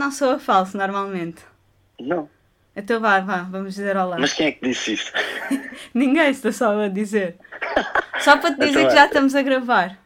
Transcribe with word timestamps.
Não 0.00 0.10
sou 0.10 0.30
a 0.30 0.38
falso 0.38 0.78
normalmente. 0.78 1.42
Não. 2.00 2.26
Então 2.74 2.98
vá, 2.98 3.20
vá, 3.20 3.42
vamos 3.42 3.74
dizer 3.74 3.98
olá. 3.98 4.16
Mas 4.18 4.32
quem 4.32 4.46
é 4.46 4.52
que 4.52 4.66
disse 4.66 4.94
isso? 4.94 5.12
Ninguém 5.92 6.30
está 6.30 6.50
só 6.50 6.80
a 6.80 6.88
dizer. 6.88 7.36
Só 8.20 8.38
para 8.38 8.54
te 8.54 8.60
dizer 8.60 8.70
Então 8.70 8.86
que 8.86 8.92
é. 8.92 8.96
já 8.96 9.04
estamos 9.06 9.34
a 9.34 9.42
gravar. 9.42 9.98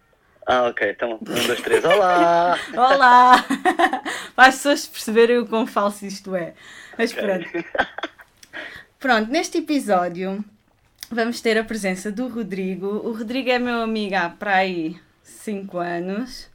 Ah, 0.47 0.65
ok. 0.65 0.91
Então, 0.91 1.15
um, 1.15 1.19
dois, 1.21 1.61
três. 1.61 1.85
Olá! 1.85 2.59
Olá! 2.75 3.45
Para 4.35 4.49
as 4.49 4.57
pessoas 4.57 4.87
perceberem 4.87 5.39
o 5.39 5.47
quão 5.47 5.65
falso 5.65 6.05
isto 6.05 6.35
é. 6.35 6.55
Mas 6.99 7.13
pronto. 7.13 7.49
Pronto, 8.99 9.31
neste 9.31 9.59
episódio 9.59 10.45
vamos 11.09 11.41
ter 11.41 11.57
a 11.57 11.63
presença 11.63 12.11
do 12.11 12.27
Rodrigo. 12.27 12.87
O 12.87 13.13
Rodrigo 13.13 13.51
é 13.51 13.61
meu 13.61 13.81
amigo 13.83 14.17
há 14.17 14.29
para 14.29 14.57
aí 14.57 15.01
5 15.23 15.79
anos. 15.79 16.51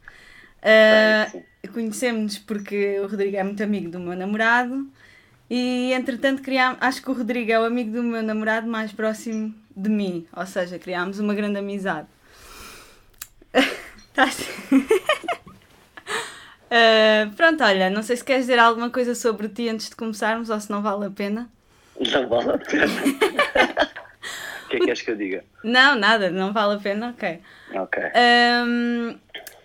Sim. 1.24 1.42
Conhecemos-nos 1.72 2.38
porque 2.38 2.98
o 3.00 3.06
Rodrigo 3.06 3.36
é 3.36 3.44
muito 3.44 3.62
amigo 3.62 3.90
do 3.90 4.00
meu 4.00 4.16
namorado. 4.16 4.86
E 5.48 5.92
entretanto 5.92 6.42
criámos, 6.42 6.78
acho 6.80 7.02
que 7.02 7.10
o 7.10 7.14
Rodrigo 7.14 7.50
é 7.50 7.58
o 7.58 7.64
amigo 7.64 7.92
do 7.92 8.02
meu 8.02 8.22
namorado 8.22 8.68
mais 8.68 8.92
próximo 8.92 9.54
de 9.76 9.88
mim. 9.88 10.26
Ou 10.34 10.46
seja, 10.46 10.78
criámos 10.78 11.18
uma 11.18 11.34
grande 11.34 11.58
amizade. 11.58 12.08
Tá 14.12 14.24
assim. 14.24 14.44
Ah, 16.70 17.28
pronto, 17.36 17.64
olha, 17.64 17.90
não 17.90 18.02
sei 18.02 18.16
se 18.16 18.24
queres 18.24 18.42
dizer 18.42 18.58
alguma 18.60 18.90
coisa 18.90 19.14
sobre 19.14 19.48
ti 19.48 19.68
antes 19.68 19.90
de 19.90 19.96
começarmos 19.96 20.50
ou 20.50 20.60
se 20.60 20.70
não 20.70 20.80
vale 20.80 21.06
a 21.06 21.10
pena. 21.10 21.50
Não 21.98 22.28
vale 22.28 22.50
a 22.52 22.58
pena. 22.58 22.86
O 24.64 24.70
que 24.70 24.76
é 24.76 24.78
que 24.78 24.84
queres 24.84 25.02
que 25.02 25.10
eu 25.10 25.16
diga? 25.16 25.44
Não, 25.64 25.96
nada, 25.96 26.30
não 26.30 26.52
vale 26.52 26.76
a 26.76 26.78
pena, 26.78 27.08
ok. 27.08 27.40
Ok. 27.74 28.00
Ahm, 28.14 29.18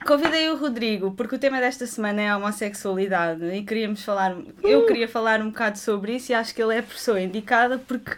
convidei 0.05 0.49
o 0.49 0.55
Rodrigo 0.55 1.11
porque 1.11 1.35
o 1.35 1.39
tema 1.39 1.59
desta 1.59 1.85
semana 1.87 2.21
é 2.21 2.29
a 2.29 2.37
homossexualidade 2.37 3.43
e 3.53 3.63
queríamos 3.63 4.03
falar, 4.03 4.37
eu 4.63 4.85
queria 4.85 5.07
falar 5.07 5.41
um 5.41 5.49
bocado 5.49 5.77
sobre 5.77 6.15
isso 6.15 6.31
e 6.31 6.35
acho 6.35 6.53
que 6.53 6.61
ele 6.61 6.75
é 6.75 6.79
a 6.79 6.83
pessoa 6.83 7.19
indicada 7.19 7.77
porque, 7.77 8.15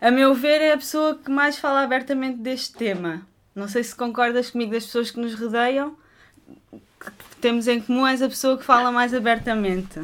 a 0.00 0.10
meu 0.10 0.34
ver, 0.34 0.60
é 0.60 0.72
a 0.72 0.76
pessoa 0.76 1.14
que 1.16 1.30
mais 1.30 1.58
fala 1.58 1.82
abertamente 1.82 2.38
deste 2.38 2.72
tema. 2.74 3.26
Não 3.54 3.68
sei 3.68 3.82
se 3.82 3.94
concordas 3.94 4.50
comigo 4.50 4.72
das 4.72 4.84
pessoas 4.84 5.10
que 5.10 5.20
nos 5.20 5.34
rodeiam, 5.38 5.96
que 7.00 7.10
temos 7.40 7.68
em 7.68 7.80
comum 7.80 8.06
és 8.06 8.20
a 8.20 8.28
pessoa 8.28 8.58
que 8.58 8.64
fala 8.64 8.90
mais 8.90 9.14
abertamente. 9.14 10.00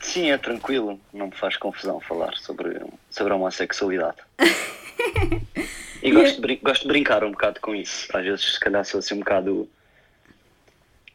Sim, 0.00 0.30
é 0.30 0.38
tranquilo. 0.38 1.00
Não 1.12 1.26
me 1.26 1.34
faz 1.34 1.56
confusão 1.56 1.98
falar 2.00 2.34
sobre, 2.36 2.80
sobre 3.10 3.32
a 3.32 3.36
homossexualidade. 3.36 4.18
E 6.02 6.12
gosto 6.12 6.40
de, 6.40 6.56
gosto 6.56 6.82
de 6.82 6.88
brincar 6.88 7.24
um 7.24 7.32
bocado 7.32 7.60
com 7.60 7.74
isso. 7.74 8.06
Às 8.16 8.24
vezes, 8.24 8.54
se 8.54 8.60
calhar, 8.60 8.84
sou 8.84 9.00
assim 9.00 9.14
um 9.14 9.18
bocado. 9.18 9.68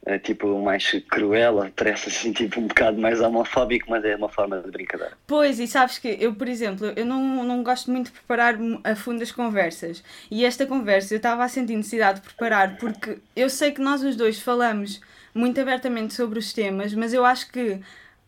É, 0.06 0.20
tipo, 0.20 0.62
mais 0.62 0.92
cruel, 1.10 1.72
parece 1.76 2.10
assim, 2.10 2.34
tipo, 2.34 2.60
um 2.60 2.68
bocado 2.68 3.00
mais 3.00 3.22
homofóbico, 3.22 3.90
mas 3.90 4.04
é 4.06 4.16
uma 4.16 4.30
forma 4.30 4.60
de 4.62 4.72
brincadeira. 4.72 5.18
Pois, 5.26 5.60
e 5.60 5.68
sabes 5.68 5.98
que 5.98 6.18
eu, 6.20 6.36
por 6.36 6.48
exemplo, 6.48 6.88
eu 6.96 7.06
não, 7.06 7.44
não 7.44 7.64
gosto 7.64 7.90
muito 7.92 8.08
de 8.08 8.12
preparar 8.12 8.58
a 8.84 8.96
fundo 8.96 9.24
as 9.24 9.32
conversas. 9.32 10.04
E 10.30 10.46
esta 10.46 10.66
conversa 10.68 11.14
eu 11.14 11.18
estava 11.18 11.44
a 11.44 11.50
sentir 11.50 11.76
necessidade 11.78 12.20
de 12.20 12.26
preparar 12.28 12.78
porque 12.78 13.20
eu 13.36 13.50
sei 13.50 13.72
que 13.72 13.82
nós 13.82 14.04
os 14.04 14.16
dois 14.16 14.40
falamos 14.40 15.00
muito 15.34 15.60
abertamente 15.62 16.14
sobre 16.14 16.40
os 16.40 16.54
temas, 16.54 16.94
mas 16.94 17.14
eu 17.14 17.26
acho 17.26 17.52
que 17.52 17.80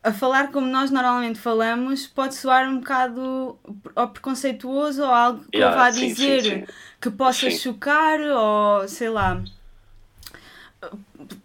a 0.04 0.14
falar 0.14 0.52
como 0.52 0.68
nós 0.68 0.92
normalmente 0.92 1.40
falamos 1.40 2.08
pode 2.08 2.36
soar 2.36 2.70
um 2.70 2.80
bocado 2.80 3.60
ou 3.96 4.08
preconceituoso 4.10 5.04
ou 5.04 5.10
algo 5.10 5.46
que 5.52 5.62
eu 5.64 5.70
Yeah, 5.70 5.76
vá 5.76 5.92
sim, 5.92 6.14
dizer 6.14 6.42
sim, 6.42 6.42
sim. 6.42 6.68
que 7.02 7.10
possa 7.12 7.50
chocar 7.52 8.20
ou 8.22 8.88
sei 8.88 9.10
lá. 9.10 9.44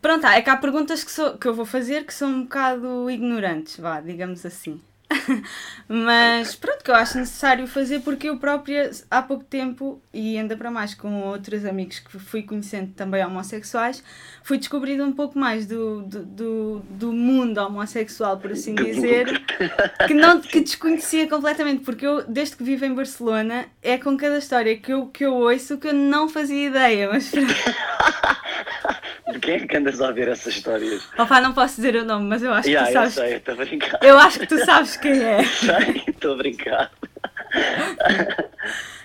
Pronto, 0.01 0.27
é 0.27 0.41
que 0.43 0.51
há 0.51 0.57
perguntas 0.57 1.05
que, 1.05 1.11
sou- 1.11 1.37
que 1.39 1.47
eu 1.47 1.55
vou 1.55 1.65
fazer 1.67 2.05
que 2.05 2.15
são 2.15 2.29
um 2.31 2.43
bocado 2.43 3.11
ignorantes, 3.11 3.79
vá, 3.79 4.01
digamos 4.01 4.45
assim. 4.45 4.81
Mas 5.89 6.55
pronto, 6.55 6.85
que 6.85 6.91
eu 6.91 6.95
acho 6.95 7.19
necessário 7.19 7.67
fazer 7.67 8.01
porque 8.01 8.29
eu 8.29 8.39
própria, 8.39 8.91
há 9.11 9.21
pouco 9.21 9.43
tempo, 9.45 10.01
e 10.15 10.39
ainda 10.39 10.57
para 10.57 10.71
mais 10.71 10.95
com 10.95 11.23
outros 11.23 11.65
amigos 11.65 11.99
que 11.99 12.17
fui 12.19 12.43
conhecendo 12.45 12.93
também 12.93 13.25
homossexuais, 13.25 14.03
fui 14.43 14.57
descobrindo 14.59 15.05
um 15.05 15.13
pouco 15.13 15.37
mais 15.39 15.67
do, 15.67 16.03
do, 16.03 16.25
do, 16.25 16.79
do 16.91 17.13
mundo 17.13 17.59
homossexual, 17.59 18.39
por 18.39 18.53
assim 18.53 18.75
dizer, 18.75 19.27
que, 20.07 20.15
não, 20.15 20.41
que 20.41 20.61
desconhecia 20.61 21.29
completamente, 21.29 21.83
porque 21.85 22.07
eu, 22.07 22.25
desde 22.27 22.57
que 22.57 22.63
vivo 22.63 22.85
em 22.85 22.95
Barcelona, 22.95 23.67
é 23.83 23.99
com 23.99 24.17
cada 24.17 24.39
história 24.39 24.77
que 24.77 24.93
eu, 24.93 25.07
que 25.09 25.25
eu 25.25 25.35
ouço 25.35 25.77
que 25.79 25.89
eu 25.89 25.93
não 25.95 26.29
fazia 26.29 26.69
ideia, 26.69 27.09
mas 27.11 27.29
pronto. 27.29 27.49
De 29.33 29.39
quem 29.39 29.55
é 29.55 29.67
que 29.67 29.77
andas 29.77 30.01
a 30.01 30.11
ver 30.13 30.29
essas 30.29 30.55
histórias? 30.55 31.09
Opa, 31.19 31.41
não 31.41 31.53
posso 31.53 31.77
dizer 31.77 31.97
o 31.97 32.05
nome, 32.05 32.27
mas 32.29 32.43
eu 32.43 32.53
acho 32.53 32.75
que 32.75 32.75
Yeah, 32.75 32.91
tu 32.91 32.99
eu 32.99 33.11
sabes. 33.11 33.15
sei, 33.15 33.35
estou 33.37 33.55
a 33.55 33.57
brincar. 33.57 33.99
Eu 34.03 34.19
acho 34.19 34.39
que 34.41 34.47
tu 34.47 34.59
sabes 34.65 34.97
quem 34.97 35.23
é. 35.23 35.45
Sei, 35.45 36.03
Estou 36.09 36.35
a 36.35 36.37
brincar. 36.37 36.91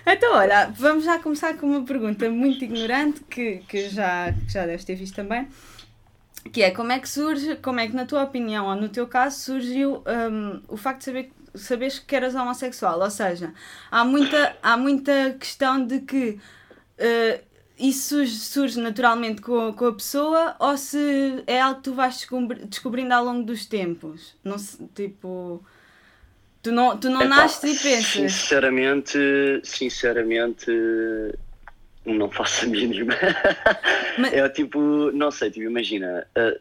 Então, 0.06 0.34
olha, 0.34 0.66
vamos 0.74 1.04
já 1.04 1.18
começar 1.18 1.54
com 1.54 1.66
uma 1.66 1.84
pergunta 1.84 2.30
muito 2.30 2.64
ignorante 2.64 3.20
que, 3.28 3.58
que, 3.68 3.88
já, 3.88 4.32
que 4.32 4.52
já 4.52 4.64
deves 4.66 4.84
ter 4.84 4.94
visto 4.94 5.16
também. 5.16 5.48
Que 6.52 6.62
é 6.62 6.70
como 6.70 6.92
é 6.92 6.98
que 7.00 7.08
surge, 7.08 7.56
como 7.56 7.80
é 7.80 7.88
que 7.88 7.94
na 7.94 8.06
tua 8.06 8.22
opinião 8.22 8.66
ou 8.66 8.76
no 8.76 8.88
teu 8.88 9.06
caso 9.08 9.40
surgiu 9.40 10.04
hum, 10.30 10.62
o 10.68 10.76
facto 10.76 11.00
de 11.00 11.04
saber, 11.06 11.32
saberes 11.54 11.98
que 11.98 12.14
eras 12.14 12.34
homossexual? 12.36 13.00
Ou 13.00 13.10
seja, 13.10 13.52
há 13.90 14.04
muita, 14.04 14.56
há 14.62 14.76
muita 14.76 15.36
questão 15.40 15.84
de 15.84 16.00
que 16.00 16.38
eh, 16.98 17.40
isso 17.78 18.26
surge, 18.26 18.78
naturalmente 18.80 19.40
com, 19.42 19.72
com 19.72 19.86
a 19.86 19.92
pessoa 19.94 20.56
ou 20.58 20.76
se 20.76 21.42
é 21.46 21.60
algo 21.60 21.76
que 21.78 21.84
tu 21.84 21.94
vais 21.94 22.16
descobri- 22.16 22.64
descobrindo 22.66 23.12
ao 23.14 23.24
longo 23.24 23.44
dos 23.44 23.66
tempos? 23.66 24.34
Não 24.44 24.58
se, 24.58 24.78
tipo. 24.94 25.62
Tu 26.62 26.72
não, 26.72 26.98
tu 26.98 27.08
não 27.10 27.22
Epá, 27.22 27.28
nasces 27.36 27.78
e 27.78 27.82
pensas. 27.82 28.32
Sinceramente, 28.32 29.18
sinceramente, 29.62 30.66
não 32.04 32.30
faço 32.30 32.64
a 32.64 32.68
mínima. 32.68 33.14
Mas- 34.18 34.32
É 34.32 34.48
tipo, 34.48 34.78
não 35.12 35.30
sei, 35.30 35.50
tipo, 35.50 35.66
imagina. 35.68 36.26
eh, 36.34 36.60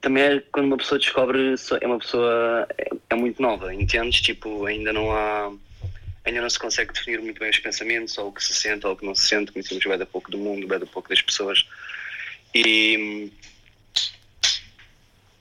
também 0.00 0.22
é 0.24 0.40
quando 0.52 0.66
uma 0.66 0.76
pessoa 0.76 0.98
descobre, 0.98 1.54
é 1.80 1.86
uma 1.86 1.98
pessoa, 1.98 2.66
é, 2.78 2.88
é 3.10 3.14
muito 3.14 3.40
nova, 3.42 3.74
entendes? 3.74 4.20
Tipo, 4.20 4.64
ainda 4.66 4.92
não 4.92 5.12
há. 5.12 5.52
Ainda 6.26 6.40
não 6.40 6.50
se 6.50 6.58
consegue 6.58 6.92
definir 6.92 7.20
muito 7.20 7.38
bem 7.38 7.50
os 7.50 7.58
pensamentos, 7.60 8.18
ou 8.18 8.28
o 8.28 8.32
que 8.32 8.44
se 8.44 8.52
sente, 8.52 8.84
ou 8.84 8.92
o 8.92 8.96
que 8.96 9.06
não 9.06 9.14
se 9.14 9.28
sente. 9.28 9.52
Conhecemos 9.52 9.84
bem 9.84 9.96
da 9.96 10.04
pouco 10.04 10.28
do 10.28 10.36
mundo, 10.36 10.66
bem 10.66 10.80
da 10.80 10.86
pouco 10.86 11.08
das 11.08 11.22
pessoas. 11.22 11.64
E. 12.54 13.30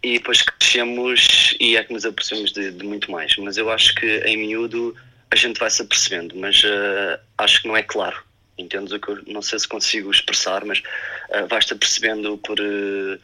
E 0.03 0.19
depois 0.19 0.43
crescemos 0.43 1.57
e 1.59 1.75
é 1.75 1.83
que 1.83 1.91
nos 1.91 2.05
apercebemos 2.05 2.51
de, 2.53 2.69
de 2.69 2.85
muito 2.85 3.09
mais. 3.09 3.35
Mas 3.37 3.57
eu 3.57 3.71
acho 3.71 3.95
que 3.95 4.19
em 4.19 4.37
miúdo 4.37 4.95
a 5.31 5.35
gente 5.35 5.59
vai 5.59 5.69
se 5.71 5.81
apercebendo, 5.81 6.35
mas 6.35 6.61
eh, 6.63 7.19
acho 7.39 7.63
que 7.63 7.67
não 7.67 7.75
é 7.75 7.81
claro. 7.81 8.23
Entendes 8.55 8.93
o 8.93 8.99
que 8.99 9.09
eu 9.09 9.23
não 9.25 9.41
sei 9.41 9.57
se 9.57 9.67
consigo 9.67 10.11
expressar, 10.11 10.63
mas 10.63 10.83
eh, 11.31 11.47
vais-te 11.47 11.73
apercebendo 11.73 12.37
por, 12.37 12.59
eh, 12.59 13.17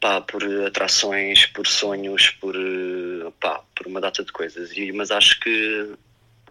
pá, 0.00 0.22
por 0.22 0.42
atrações, 0.66 1.44
por 1.46 1.66
sonhos, 1.66 2.30
por, 2.40 2.54
pá, 3.38 3.62
por 3.76 3.86
uma 3.86 4.00
data 4.00 4.24
de 4.24 4.32
coisas. 4.32 4.74
E, 4.74 4.90
mas 4.92 5.10
acho 5.10 5.38
que 5.40 5.92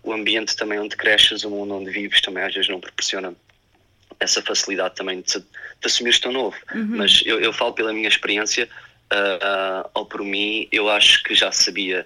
o 0.03 0.13
ambiente 0.13 0.55
também 0.55 0.79
onde 0.79 0.95
cresces, 0.95 1.43
o 1.43 1.49
mundo 1.49 1.75
onde 1.75 1.91
vives, 1.91 2.21
também 2.21 2.43
às 2.43 2.53
vezes 2.53 2.69
não 2.69 2.79
proporciona 2.79 3.33
essa 4.19 4.41
facilidade 4.41 4.95
também 4.95 5.21
de, 5.21 5.39
de 5.39 5.45
assumires 5.83 6.19
tão 6.19 6.31
novo. 6.31 6.55
Mas 6.97 7.21
eu, 7.25 7.39
eu 7.39 7.51
falo 7.53 7.73
pela 7.73 7.93
minha 7.93 8.07
experiência, 8.07 8.69
ah, 9.09 9.39
ah, 9.41 9.89
ou 9.93 10.05
por 10.05 10.23
mim, 10.23 10.67
eu 10.71 10.89
acho 10.89 11.23
que 11.23 11.35
já 11.35 11.51
sabia 11.51 12.05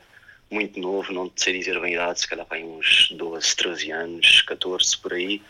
muito 0.50 0.80
novo, 0.80 1.12
não 1.12 1.32
sei 1.36 1.58
dizer 1.58 1.80
bem 1.80 1.94
a 1.98 2.04
idade, 2.04 2.22
se 2.22 2.28
calhar 2.28 2.46
vai 2.46 2.64
uns 2.64 3.10
12, 3.12 3.56
13 3.56 3.92
anos, 3.92 4.42
14 4.44 4.98
por 4.98 5.14
aí, 5.14 5.42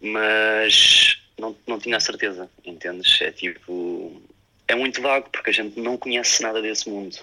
mas 0.00 1.18
não, 1.38 1.56
não 1.66 1.78
tinha 1.78 1.96
a 1.96 2.00
certeza, 2.00 2.48
entendes? 2.64 3.20
É 3.20 3.30
tipo. 3.30 4.20
É 4.68 4.74
muito 4.74 5.00
vago 5.00 5.28
porque 5.30 5.50
a 5.50 5.52
gente 5.52 5.78
não 5.80 5.96
conhece 5.96 6.42
nada 6.42 6.60
desse 6.60 6.88
mundo. 6.88 7.16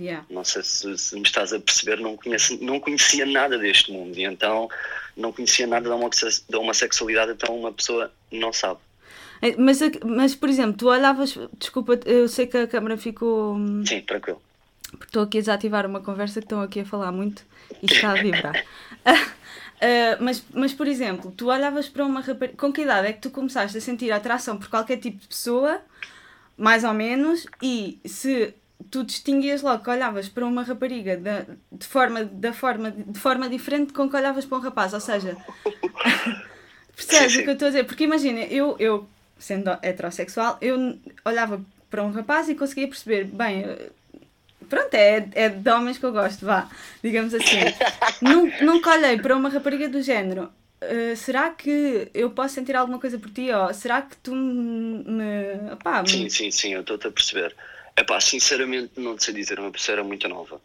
Yeah. 0.00 0.24
Não 0.30 0.42
sei 0.44 0.62
se, 0.62 0.96
se 0.96 1.14
me 1.14 1.22
estás 1.22 1.52
a 1.52 1.60
perceber, 1.60 2.00
não, 2.00 2.16
conheço, 2.16 2.56
não 2.64 2.80
conhecia 2.80 3.26
nada 3.26 3.58
deste 3.58 3.92
mundo 3.92 4.16
e 4.16 4.24
então 4.24 4.66
não 5.14 5.30
conhecia 5.30 5.66
nada 5.66 5.90
da, 5.90 5.94
homosse- 5.94 6.42
da 6.48 6.58
homossexualidade, 6.58 7.32
então 7.32 7.54
uma 7.54 7.70
pessoa 7.70 8.10
não 8.32 8.50
sabe. 8.50 8.80
É, 9.42 9.54
Mas, 9.56 9.80
mas, 10.04 10.34
por 10.34 10.48
exemplo, 10.48 10.72
tu 10.78 10.88
olhavas. 10.88 11.36
Desculpa, 11.58 11.98
eu 12.06 12.28
sei 12.28 12.46
que 12.46 12.56
a 12.56 12.66
câmara 12.66 12.96
ficou. 12.96 13.56
hum, 13.56 13.84
Sim, 13.86 14.00
tranquilo. 14.00 14.40
Porque 14.90 15.04
estou 15.04 15.22
aqui 15.22 15.36
a 15.38 15.40
desativar 15.42 15.86
uma 15.86 16.00
conversa 16.00 16.40
que 16.40 16.46
estão 16.46 16.62
aqui 16.62 16.80
a 16.80 16.84
falar 16.84 17.12
muito 17.12 17.44
e 17.82 17.86
está 17.86 18.12
a 18.12 18.14
vibrar. 18.14 18.64
Ah, 19.82 20.18
mas, 20.20 20.44
mas, 20.52 20.74
por 20.74 20.86
exemplo, 20.86 21.32
tu 21.34 21.48
olhavas 21.48 21.88
para 21.88 22.04
uma 22.04 22.20
rapariga. 22.20 22.54
Com 22.58 22.70
que 22.70 22.82
idade 22.82 23.08
é 23.08 23.12
que 23.14 23.20
tu 23.22 23.30
começaste 23.30 23.78
a 23.78 23.80
sentir 23.80 24.12
atração 24.12 24.58
por 24.58 24.68
qualquer 24.68 24.98
tipo 24.98 25.16
de 25.16 25.26
pessoa, 25.26 25.80
mais 26.54 26.84
ou 26.84 26.92
menos, 26.92 27.46
e 27.62 27.98
se 28.04 28.52
tu 28.90 29.04
distinguias 29.04 29.62
logo 29.62 29.82
que 29.82 29.90
olhavas 29.90 30.28
para 30.28 30.46
uma 30.46 30.62
rapariga 30.62 31.16
da, 31.16 31.44
de, 31.70 31.86
forma, 31.86 32.24
da 32.24 32.52
forma, 32.52 32.90
de 32.90 33.18
forma 33.18 33.48
diferente 33.48 33.92
com 33.92 34.08
que 34.08 34.16
olhavas 34.16 34.44
para 34.44 34.58
um 34.58 34.60
rapaz? 34.60 34.92
Ou 34.94 35.00
seja, 35.00 35.36
percebes 36.94 37.36
o 37.36 37.42
que 37.42 37.48
eu 37.48 37.52
estou 37.54 37.66
a 37.66 37.70
dizer? 37.70 37.84
Porque 37.84 38.04
imagina, 38.04 38.40
eu, 38.40 38.76
eu 38.78 39.08
sendo 39.38 39.70
heterossexual, 39.82 40.58
eu 40.60 40.98
olhava 41.24 41.60
para 41.90 42.04
um 42.04 42.12
rapaz 42.12 42.48
e 42.48 42.54
conseguia 42.54 42.86
perceber, 42.86 43.24
bem, 43.24 43.64
pronto, 44.68 44.94
é, 44.94 45.28
é 45.34 45.48
de 45.48 45.70
homens 45.70 45.98
que 45.98 46.04
eu 46.04 46.12
gosto, 46.12 46.46
vá, 46.46 46.70
digamos 47.02 47.34
assim. 47.34 47.58
nunca, 48.22 48.64
nunca 48.64 48.90
olhei 48.92 49.18
para 49.18 49.36
uma 49.36 49.48
rapariga 49.48 49.88
do 49.88 50.00
género. 50.00 50.50
Uh, 50.82 51.14
será 51.14 51.50
que 51.50 52.08
eu 52.14 52.30
posso 52.30 52.54
sentir 52.54 52.74
alguma 52.74 52.98
coisa 52.98 53.18
por 53.18 53.30
ti? 53.30 53.50
Ou 53.50 53.74
será 53.74 54.00
que 54.00 54.16
tu 54.16 54.34
me. 54.34 55.72
Opá, 55.74 56.02
sim, 56.06 56.24
me... 56.24 56.30
sim, 56.30 56.50
sim, 56.50 56.72
eu 56.72 56.80
estou-te 56.80 57.06
a 57.06 57.10
perceber. 57.10 57.54
Epá, 58.00 58.18
sinceramente 58.18 58.92
não 58.96 59.18
sei 59.18 59.34
dizer, 59.34 59.60
uma 59.60 59.70
pessoa 59.70 59.96
era 59.96 60.04
muito 60.04 60.26
nova. 60.26 60.58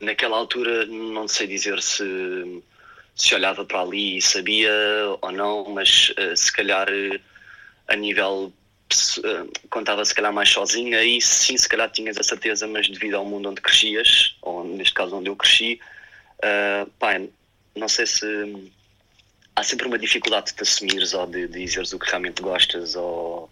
Naquela 0.00 0.38
altura 0.38 0.86
não 0.86 1.28
sei 1.28 1.46
dizer 1.46 1.80
se, 1.82 2.62
se 3.14 3.34
olhava 3.34 3.66
para 3.66 3.82
ali 3.82 4.16
e 4.16 4.22
sabia 4.22 4.72
ou 5.20 5.30
não, 5.30 5.68
mas 5.68 6.14
uh, 6.18 6.34
se 6.34 6.50
calhar 6.50 6.88
uh, 6.88 7.20
a 7.88 7.96
nível 7.96 8.50
quando 9.68 9.84
estava 9.84 10.04
se 10.04 10.14
calhar 10.14 10.32
mais 10.32 10.48
sozinha, 10.48 10.98
aí 10.98 11.20
sim 11.20 11.56
se 11.58 11.68
calhar 11.68 11.90
tinhas 11.90 12.16
a 12.16 12.22
certeza, 12.22 12.66
mas 12.66 12.88
devido 12.88 13.16
ao 13.16 13.26
mundo 13.26 13.50
onde 13.50 13.60
crescias, 13.60 14.36
ou 14.40 14.64
neste 14.64 14.94
caso 14.94 15.16
onde 15.16 15.28
eu 15.28 15.36
cresci, 15.36 15.78
uh, 16.38 16.90
pá, 16.98 17.20
não 17.76 17.88
sei 17.88 18.06
se 18.06 18.72
há 19.54 19.62
sempre 19.62 19.86
uma 19.86 19.98
dificuldade 19.98 20.46
de 20.46 20.54
te 20.54 20.62
assumires 20.62 21.12
ou 21.12 21.26
de, 21.26 21.46
de 21.46 21.60
dizeres 21.60 21.92
o 21.92 21.98
que 21.98 22.08
realmente 22.08 22.40
gostas 22.40 22.96
ou 22.96 23.50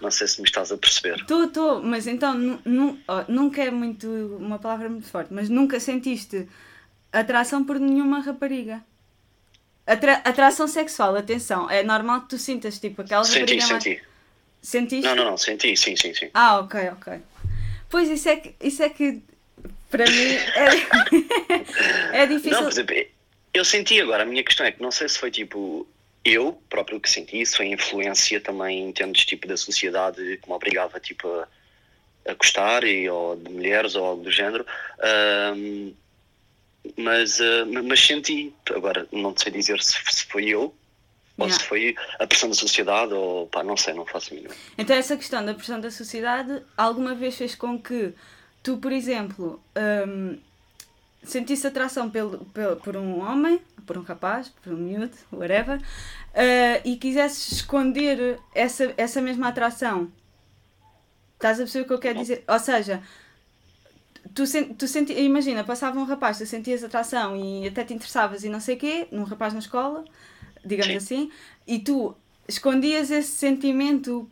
não 0.00 0.10
sei 0.10 0.28
se 0.28 0.40
me 0.40 0.46
estás 0.46 0.70
a 0.70 0.76
perceber. 0.76 1.16
Estou, 1.20 1.44
estou, 1.44 1.82
mas 1.82 2.06
então 2.06 2.34
nunca 3.28 3.62
é 3.62 3.70
muito 3.70 4.08
uma 4.38 4.58
palavra 4.58 4.88
muito 4.88 5.06
forte, 5.06 5.32
mas 5.32 5.48
nunca 5.48 5.80
sentiste 5.80 6.48
atração 7.12 7.64
por 7.64 7.78
nenhuma 7.78 8.20
rapariga. 8.20 8.82
Atra 9.86 10.14
atração 10.24 10.66
sexual, 10.66 11.16
atenção, 11.16 11.70
é 11.70 11.82
normal 11.82 12.22
que 12.22 12.30
tu 12.30 12.38
sintas 12.38 12.78
tipo 12.78 13.02
aquela 13.02 13.24
senti, 13.24 13.56
rapariga. 13.56 13.66
Senti, 13.66 13.88
mais... 13.90 14.16
Sentiste? 14.60 15.06
Não, 15.06 15.14
não, 15.14 15.24
não, 15.24 15.36
senti, 15.36 15.76
sim, 15.76 15.94
sim, 15.94 16.12
sim. 16.12 16.28
Ah, 16.34 16.58
ok, 16.58 16.88
ok. 16.90 17.20
Pois 17.88 18.08
isso 18.08 18.28
é 18.28 18.36
que, 18.36 18.54
isso 18.60 18.82
é 18.82 18.88
que 18.88 19.22
para 19.88 20.04
mim 20.04 20.32
é, 22.12 22.22
é 22.22 22.26
difícil. 22.26 22.50
Não, 22.50 22.62
por 22.64 22.72
exemplo, 22.72 22.96
eu 23.54 23.64
senti 23.64 24.00
agora, 24.00 24.24
a 24.24 24.26
minha 24.26 24.42
questão 24.42 24.66
é 24.66 24.72
que 24.72 24.82
não 24.82 24.90
sei 24.90 25.08
se 25.08 25.18
foi 25.18 25.30
tipo 25.30 25.86
eu 26.26 26.60
próprio 26.68 27.00
que 27.00 27.08
senti 27.08 27.40
isso, 27.40 27.56
foi 27.56 27.66
influência 27.66 28.40
também, 28.40 28.88
entendes, 28.88 29.24
tipo 29.24 29.46
da 29.46 29.56
sociedade 29.56 30.38
que 30.38 30.48
me 30.48 30.54
obrigava 30.54 30.98
tipo 30.98 31.28
a, 31.28 31.48
a 32.28 32.34
gostar, 32.34 32.84
e, 32.84 33.08
ou 33.08 33.36
de 33.36 33.50
mulheres 33.50 33.94
ou 33.94 34.04
algo 34.04 34.22
do 34.22 34.30
género. 34.30 34.66
Um, 35.56 35.94
mas, 36.96 37.40
uh, 37.40 37.66
mas 37.84 38.00
senti, 38.00 38.52
agora 38.74 39.06
não 39.12 39.34
sei 39.36 39.52
dizer 39.52 39.80
se, 39.82 39.98
se 40.08 40.24
foi 40.26 40.46
eu 40.46 40.74
ou 41.38 41.46
yeah. 41.46 41.62
se 41.62 41.68
foi 41.68 41.94
a 42.18 42.26
pressão 42.26 42.48
da 42.48 42.54
sociedade, 42.54 43.12
ou 43.12 43.46
pá, 43.46 43.62
não 43.62 43.76
sei, 43.76 43.92
não 43.92 44.06
faço 44.06 44.34
mínimo. 44.34 44.54
Então, 44.78 44.96
essa 44.96 45.16
questão 45.16 45.44
da 45.44 45.52
pressão 45.52 45.80
da 45.80 45.90
sociedade 45.90 46.62
alguma 46.76 47.14
vez 47.14 47.36
fez 47.36 47.54
com 47.54 47.78
que 47.78 48.14
tu, 48.62 48.78
por 48.78 48.90
exemplo, 48.90 49.62
um, 50.08 50.38
sentisse 51.22 51.66
atração 51.66 52.10
pelo, 52.10 52.44
pelo, 52.46 52.76
por 52.76 52.96
um 52.96 53.20
homem, 53.20 53.60
por 53.84 53.98
um 53.98 54.02
rapaz, 54.02 54.48
por 54.48 54.72
um 54.72 54.76
miúdo, 54.76 55.16
whatever, 55.32 55.78
uh, 55.78 56.80
e 56.84 56.96
quisesse 56.96 57.54
esconder 57.54 58.38
essa, 58.54 58.92
essa 58.96 59.20
mesma 59.20 59.48
atração? 59.48 60.10
Estás 61.34 61.58
a 61.58 61.64
perceber 61.64 61.84
o 61.84 61.86
que 61.88 61.92
eu 61.92 61.98
quero 61.98 62.18
dizer? 62.18 62.44
Ou 62.48 62.58
seja, 62.58 63.02
tu, 64.34 64.46
sen, 64.46 64.74
tu 64.74 64.88
senti, 64.88 65.12
imagina, 65.12 65.64
passava 65.64 65.98
um 65.98 66.04
rapaz, 66.04 66.38
tu 66.38 66.46
sentias 66.46 66.82
atração 66.82 67.36
e 67.36 67.68
até 67.68 67.84
te 67.84 67.94
interessavas 67.94 68.44
e 68.44 68.48
não 68.48 68.60
sei 68.60 68.76
o 68.76 68.78
quê, 68.78 69.08
num 69.10 69.24
rapaz 69.24 69.52
na 69.52 69.60
escola, 69.60 70.04
digamos 70.64 70.92
Sim. 70.92 70.96
assim, 70.96 71.30
e 71.66 71.78
tu 71.78 72.14
escondias 72.48 73.10
esse 73.10 73.32
sentimento 73.32 74.30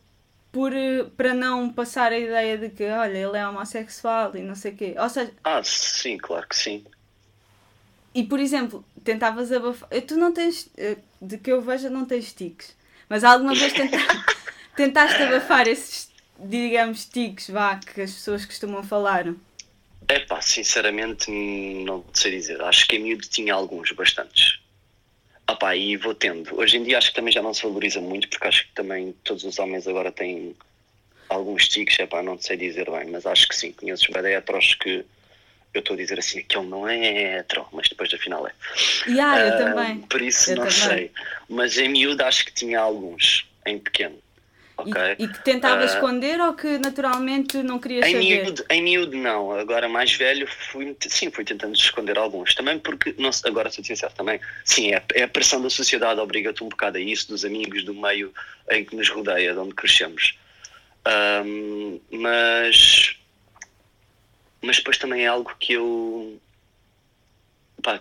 por, 0.54 0.72
eh, 0.72 1.02
para 1.16 1.34
não 1.34 1.68
passar 1.72 2.12
a 2.12 2.18
ideia 2.18 2.56
de 2.56 2.70
que, 2.70 2.84
olha, 2.84 3.18
ele 3.18 3.36
é 3.36 3.46
homossexual 3.46 4.36
e 4.36 4.40
não 4.40 4.54
sei 4.54 4.70
o 4.70 4.76
quê. 4.76 4.94
Ou 4.96 5.08
seja... 5.08 5.32
Ah, 5.42 5.60
sim, 5.64 6.16
claro 6.16 6.46
que 6.46 6.56
sim. 6.56 6.84
E, 8.14 8.22
por 8.22 8.38
exemplo, 8.38 8.84
tentavas 9.02 9.50
abafar... 9.50 9.88
Eh, 9.90 10.00
tu 10.00 10.16
não 10.16 10.32
tens, 10.32 10.70
eh, 10.76 10.96
de 11.20 11.38
que 11.38 11.50
eu 11.50 11.60
veja, 11.60 11.90
não 11.90 12.04
tens 12.04 12.32
tiques. 12.32 12.76
Mas 13.08 13.24
alguma 13.24 13.52
vez 13.52 13.72
tenta... 13.72 13.98
tentaste 14.76 15.20
abafar 15.24 15.66
esses, 15.66 16.08
digamos, 16.38 17.04
tiques, 17.06 17.50
vá, 17.50 17.74
que 17.74 18.02
as 18.02 18.12
pessoas 18.12 18.46
costumam 18.46 18.84
falar? 18.84 19.34
É 20.06 20.20
pá, 20.20 20.40
sinceramente, 20.40 21.32
não 21.84 22.04
sei 22.12 22.30
dizer. 22.30 22.62
Acho 22.62 22.86
que 22.86 22.94
a 22.94 23.00
miúdo 23.00 23.26
tinha 23.26 23.52
alguns, 23.52 23.90
bastantes. 23.90 24.60
Ah 25.46 25.56
pá, 25.56 25.76
e 25.76 25.96
vou 25.96 26.14
tendo. 26.14 26.58
Hoje 26.58 26.78
em 26.78 26.84
dia 26.84 26.98
acho 26.98 27.10
que 27.10 27.16
também 27.16 27.32
já 27.32 27.42
não 27.42 27.52
se 27.52 27.62
valoriza 27.62 28.00
muito, 28.00 28.28
porque 28.28 28.46
acho 28.46 28.66
que 28.66 28.72
também 28.72 29.14
todos 29.24 29.44
os 29.44 29.58
homens 29.58 29.86
agora 29.86 30.10
têm 30.10 30.56
alguns 31.28 31.68
tiques, 31.68 31.98
é 31.98 32.06
pá, 32.06 32.22
não 32.22 32.38
sei 32.38 32.56
dizer 32.56 32.90
bem, 32.90 33.10
mas 33.10 33.26
acho 33.26 33.48
que 33.48 33.56
sim, 33.56 33.72
conheço 33.72 34.06
os 34.10 34.16
heteros 34.16 34.74
que 34.76 35.04
eu 35.74 35.80
estou 35.80 35.94
a 35.94 35.98
dizer 35.98 36.18
assim 36.18 36.42
que 36.42 36.56
ele 36.56 36.68
não 36.68 36.88
é 36.88 37.38
hetero, 37.38 37.66
mas 37.72 37.88
depois 37.88 38.12
afinal 38.14 38.46
é. 38.46 38.52
Yeah, 39.06 39.40
eu 39.40 39.54
uh, 39.54 39.58
também. 39.58 40.00
Por 40.02 40.22
isso 40.22 40.50
eu 40.52 40.56
não 40.56 40.66
também. 40.66 40.80
sei. 40.80 41.10
Mas 41.48 41.76
em 41.76 41.88
miúdo 41.88 42.22
acho 42.22 42.44
que 42.44 42.52
tinha 42.52 42.80
alguns, 42.80 43.46
em 43.66 43.78
pequeno. 43.78 44.16
Okay. 44.76 45.16
E, 45.18 45.24
e, 45.24 45.28
que 45.28 45.44
tentava 45.44 45.82
uh, 45.82 45.84
esconder 45.84 46.40
ou 46.40 46.52
que 46.52 46.78
naturalmente 46.78 47.62
não 47.62 47.78
querias 47.78 48.06
em 48.06 48.12
saber? 48.12 48.42
Miúdo, 48.42 48.64
em 48.68 48.82
miúdo 48.82 49.16
não, 49.16 49.52
agora 49.52 49.88
mais 49.88 50.12
velho 50.12 50.48
fui, 50.48 50.96
sim, 51.00 51.30
fui 51.30 51.44
tentando 51.44 51.74
esconder 51.74 52.18
alguns, 52.18 52.54
também 52.54 52.78
porque, 52.78 53.14
não, 53.16 53.30
agora 53.44 53.70
sou 53.70 53.84
sincero 53.84 54.12
também, 54.14 54.40
sim, 54.64 54.92
é, 54.92 55.02
é 55.14 55.22
a 55.22 55.28
pressão 55.28 55.62
da 55.62 55.70
sociedade 55.70 56.20
obriga-te 56.20 56.64
um 56.64 56.68
bocado 56.68 56.98
a 56.98 57.00
isso, 57.00 57.28
dos 57.28 57.44
amigos, 57.44 57.84
do 57.84 57.94
meio 57.94 58.32
em 58.70 58.84
que 58.84 58.96
nos 58.96 59.08
rodeia, 59.08 59.52
de 59.52 59.58
onde 59.58 59.74
crescemos. 59.74 60.36
Um, 61.06 62.00
mas, 62.10 63.16
mas 64.60 64.78
depois 64.78 64.98
também 64.98 65.24
é 65.24 65.28
algo 65.28 65.54
que 65.60 65.74
eu 65.74 66.40
pá, 67.84 68.00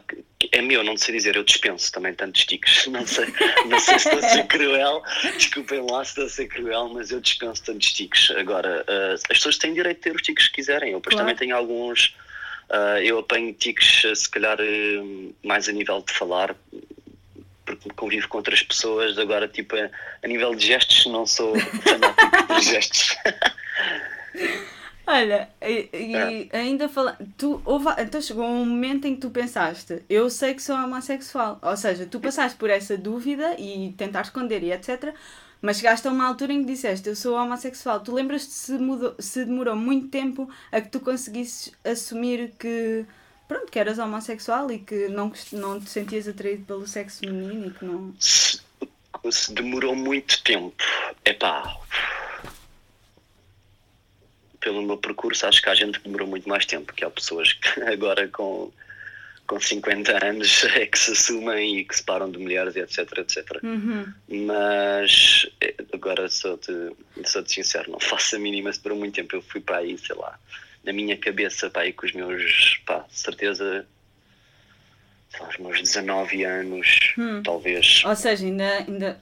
é 0.52 0.62
meu, 0.62 0.84
não 0.84 0.98
sei 0.98 1.16
dizer, 1.16 1.36
eu 1.36 1.44
dispenso 1.44 1.92
também 1.92 2.14
tantos 2.14 2.46
tiques. 2.46 2.88
Não 2.94 3.06
sei, 3.06 3.26
não 3.66 3.80
sei 3.80 4.00
se 4.00 4.08
estou 4.08 4.20
a 4.20 4.30
ser 4.30 4.48
cruel, 4.48 5.04
desculpem 5.36 5.86
lá 5.90 6.04
se 6.04 6.12
estou 6.12 6.26
a 6.26 6.30
ser 6.30 6.48
cruel, 6.48 6.90
mas 6.90 7.12
eu 7.12 7.20
dispenso 7.20 7.64
tantos 7.64 7.92
tiques. 7.92 8.32
Agora, 8.32 8.86
uh, 8.88 9.14
as 9.14 9.24
pessoas 9.24 9.58
têm 9.58 9.74
direito 9.74 9.98
de 9.98 10.04
ter 10.04 10.16
os 10.16 10.22
tiques 10.22 10.48
que 10.48 10.56
quiserem, 10.56 10.92
eu 10.92 11.00
depois 11.00 11.16
claro. 11.16 11.28
também 11.28 11.36
tenho 11.36 11.56
alguns. 11.56 12.16
Uh, 12.70 13.00
eu 13.04 13.20
apanho 13.20 13.54
tiques, 13.54 14.04
se 14.18 14.30
calhar, 14.30 14.58
uh, 14.60 15.36
mais 15.44 15.68
a 15.68 15.72
nível 15.72 16.04
de 16.06 16.14
falar, 16.14 16.56
porque 17.66 17.90
convivo 17.96 18.28
com 18.28 18.38
outras 18.38 18.62
pessoas. 18.64 19.18
Agora, 19.18 19.48
tipo, 19.48 19.76
a, 19.76 19.90
a 20.24 20.28
nível 20.28 20.56
de 20.56 20.66
gestos, 20.66 21.06
não 21.08 21.26
sou 21.26 21.54
fanático 21.60 22.56
de 22.56 22.62
gestos. 22.62 23.16
Olha, 25.14 25.48
e, 25.62 25.90
e 25.94 26.16
é. 26.52 26.58
ainda 26.58 26.90
falando, 26.90 27.18
tu 27.38 27.62
houve, 27.66 27.88
então 28.00 28.20
chegou 28.20 28.44
um 28.44 28.66
momento 28.66 29.06
em 29.06 29.14
que 29.14 29.22
tu 29.22 29.30
pensaste, 29.30 30.02
eu 30.10 30.28
sei 30.28 30.56
que 30.56 30.64
sou 30.64 30.76
homossexual, 30.76 31.60
ou 31.62 31.78
seja, 31.78 32.08
tu 32.08 32.20
passaste 32.20 32.58
por 32.58 32.68
essa 32.72 32.98
dúvida 32.98 33.56
e 33.60 33.94
tentar 33.96 34.22
esconder 34.22 34.64
e 34.64 34.72
etc, 34.72 35.14
mas 35.62 35.78
chegaste 35.78 36.08
a 36.08 36.12
uma 36.12 36.26
altura 36.26 36.54
em 36.54 36.62
que 36.62 36.72
disseste, 36.72 37.08
eu 37.08 37.16
sou 37.16 37.36
homossexual, 37.36 38.00
tu 38.00 38.12
lembras-te 38.12 38.54
se, 38.54 38.72
mudou, 38.72 39.14
se 39.20 39.46
demorou 39.46 39.76
muito 39.76 40.08
tempo 40.08 40.50
a 40.72 40.82
que 40.82 40.90
tu 40.90 41.00
conseguisses 41.00 41.72
assumir 41.86 42.52
que, 42.58 43.06
pronto, 43.48 43.72
que 43.72 43.78
eras 43.78 44.00
homossexual 44.00 44.72
e 44.72 44.80
que 44.80 45.10
não, 45.10 45.32
não 45.52 45.80
te 45.80 45.92
sentias 45.92 46.28
atraído 46.28 46.66
pelo 46.66 46.88
sexo 46.88 47.20
feminino 47.20 47.68
e 47.68 47.72
que 47.72 47.86
não... 47.86 48.16
Se, 48.20 48.60
se 49.30 49.54
demorou 49.54 49.96
muito 49.96 50.42
tempo, 50.42 50.74
é 51.24 51.34
pá 51.34 51.78
pelo 54.64 54.82
meu 54.82 54.98
percurso, 54.98 55.46
acho 55.46 55.62
que 55.62 55.70
há 55.70 55.76
gente 55.76 56.00
que 56.00 56.06
demorou 56.06 56.28
muito 56.28 56.48
mais 56.48 56.66
tempo, 56.66 56.94
que 56.94 57.04
há 57.04 57.10
pessoas 57.10 57.52
que 57.54 57.82
agora 57.84 58.28
com, 58.30 58.72
com 59.46 59.60
50 59.60 60.26
anos 60.26 60.64
é 60.76 60.86
que 60.86 60.98
se 60.98 61.12
assumem 61.12 61.80
e 61.80 61.86
que 61.86 61.96
se 61.98 62.04
param 62.04 62.32
de 62.32 62.38
mulheres, 62.40 62.76
etc, 62.76 63.18
etc. 63.18 63.60
Uhum. 63.62 64.06
Mas 64.48 65.46
eh, 65.60 65.76
agora 65.94 66.30
sou-te 66.30 66.72
sou 67.26 67.46
sincero, 67.46 67.92
não 67.92 68.00
faço 68.02 68.38
a 68.38 68.40
mínima 68.40 68.72
se 68.72 68.82
demorou 68.82 69.00
muito 69.00 69.16
tempo. 69.16 69.36
Eu 69.36 69.42
fui 69.42 69.60
para 69.60 69.78
aí, 69.78 69.98
sei 69.98 70.16
lá, 70.16 70.40
na 70.84 70.94
minha 70.94 71.18
cabeça, 71.18 71.70
para 71.70 71.82
aí 71.82 71.92
com 71.92 72.06
os 72.06 72.14
meus, 72.14 72.82
pá, 72.86 73.06
certeza, 73.10 73.86
lá, 75.40 75.50
os 75.50 75.58
meus 75.58 75.82
19 75.82 76.46
anos, 76.46 77.14
hum. 77.18 77.44
talvez. 77.44 78.02
Ou 78.06 78.16
seja, 78.16 78.46
ainda, 78.46 78.78
ainda 78.78 79.22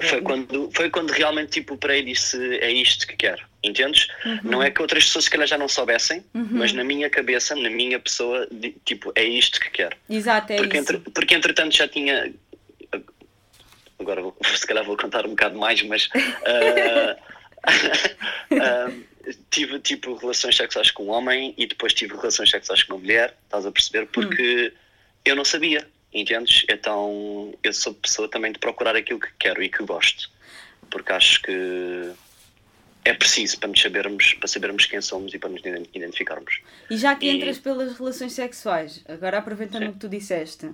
foi, 0.00 0.22
quando, 0.22 0.70
foi 0.74 0.90
quando 0.90 1.10
realmente 1.10 1.52
tipo, 1.52 1.76
para 1.76 1.96
e 1.96 2.04
disse 2.04 2.36
é 2.58 2.70
isto 2.70 3.06
que 3.06 3.16
quero, 3.16 3.42
entendes? 3.62 4.08
Uhum. 4.24 4.40
Não 4.44 4.62
é 4.62 4.70
que 4.70 4.80
outras 4.80 5.04
pessoas 5.04 5.24
se 5.24 5.30
calhar 5.30 5.46
já 5.46 5.58
não 5.58 5.68
soubessem, 5.68 6.24
uhum. 6.34 6.48
mas 6.52 6.72
na 6.72 6.84
minha 6.84 7.10
cabeça, 7.10 7.54
na 7.54 7.70
minha 7.70 7.98
pessoa, 7.98 8.48
tipo, 8.84 9.12
é 9.14 9.24
isto 9.24 9.60
que 9.60 9.70
quero. 9.70 9.96
Exato, 10.08 10.52
é 10.52 10.56
porque, 10.56 10.78
isso. 10.78 10.92
Entre, 10.92 11.10
porque 11.10 11.34
entretanto 11.34 11.76
já 11.76 11.88
tinha. 11.88 12.32
Agora 13.98 14.22
vou, 14.22 14.36
se 14.54 14.66
calhar 14.66 14.84
vou 14.84 14.96
contar 14.96 15.26
um 15.26 15.30
bocado 15.30 15.58
mais, 15.58 15.82
mas. 15.82 16.06
Uh, 16.06 17.16
uh, 18.54 19.10
tive 19.50 19.78
tipo 19.80 20.14
relações 20.14 20.56
sexuais 20.56 20.90
com 20.90 21.04
um 21.04 21.10
homem 21.10 21.54
e 21.56 21.66
depois 21.66 21.92
tive 21.92 22.14
relações 22.16 22.50
sexuais 22.50 22.82
com 22.82 22.94
uma 22.94 23.00
mulher, 23.00 23.36
estás 23.44 23.66
a 23.66 23.72
perceber? 23.72 24.06
Porque 24.06 24.72
hum. 24.74 24.78
eu 25.24 25.36
não 25.36 25.44
sabia 25.44 25.86
entendes? 26.12 26.64
Então 26.68 27.54
eu 27.62 27.72
sou 27.72 27.94
pessoa 27.94 28.28
também 28.28 28.52
de 28.52 28.58
procurar 28.58 28.96
aquilo 28.96 29.20
que 29.20 29.28
quero 29.38 29.62
e 29.62 29.68
que 29.68 29.84
gosto, 29.84 30.30
porque 30.90 31.12
acho 31.12 31.42
que 31.42 32.12
é 33.04 33.14
preciso 33.14 33.58
para 33.58 33.68
nos 33.68 33.80
sabermos, 33.80 34.34
para 34.34 34.48
sabermos 34.48 34.86
quem 34.86 35.00
somos 35.00 35.32
e 35.32 35.38
para 35.38 35.50
nos 35.50 35.62
identificarmos. 35.94 36.60
E 36.90 36.96
já 36.96 37.14
que 37.14 37.26
e... 37.26 37.30
entras 37.30 37.58
pelas 37.58 37.96
relações 37.98 38.32
sexuais, 38.32 39.02
agora 39.08 39.38
aproveitando 39.38 39.82
Sim. 39.82 39.88
o 39.88 39.92
que 39.92 39.98
tu 39.98 40.08
disseste, 40.08 40.70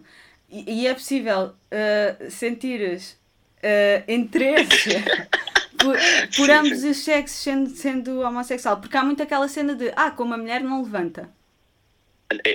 e, 0.50 0.83
e 0.83 0.87
é 0.87 0.95
possível 0.95 1.47
uh, 1.47 2.30
sentires 2.30 3.18
uh, 3.59 4.11
interesse 4.11 4.90
por, 5.78 5.97
por 6.37 6.50
ambos 6.50 6.83
os 6.85 6.99
sexos 6.99 7.38
sendo, 7.38 7.71
sendo 7.71 8.21
homossexual, 8.21 8.80
porque 8.80 8.97
há 8.97 9.04
muito 9.04 9.23
aquela 9.23 9.49
cena 9.49 9.75
de 9.75 9.92
ah, 9.97 10.11
como 10.11 10.35
a 10.35 10.38
mulher 10.38 10.62
não 10.62 10.83
levanta. 10.83 11.30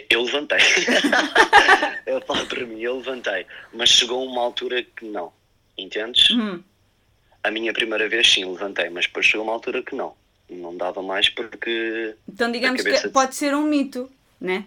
Eu 0.09 0.23
levantei. 0.23 0.59
eu 2.05 2.19
falo 2.21 2.45
para 2.45 2.65
mim, 2.65 2.81
eu 2.81 2.97
levantei. 2.97 3.45
Mas 3.71 3.87
chegou 3.87 4.25
uma 4.25 4.41
altura 4.41 4.83
que 4.83 5.05
não. 5.05 5.31
Entendes? 5.77 6.29
Hum. 6.31 6.61
A 7.43 7.51
minha 7.51 7.73
primeira 7.73 8.07
vez 8.07 8.31
sim, 8.31 8.45
levantei, 8.45 8.89
mas 8.89 9.05
depois 9.05 9.25
chegou 9.25 9.43
uma 9.43 9.53
altura 9.53 9.81
que 9.81 9.95
não. 9.95 10.13
Não 10.49 10.75
dava 10.75 11.01
mais 11.01 11.29
porque. 11.29 12.15
Então 12.27 12.51
digamos 12.51 12.81
que 12.81 13.09
pode 13.09 13.35
ser 13.35 13.55
um 13.55 13.63
mito, 13.63 14.11
né? 14.39 14.65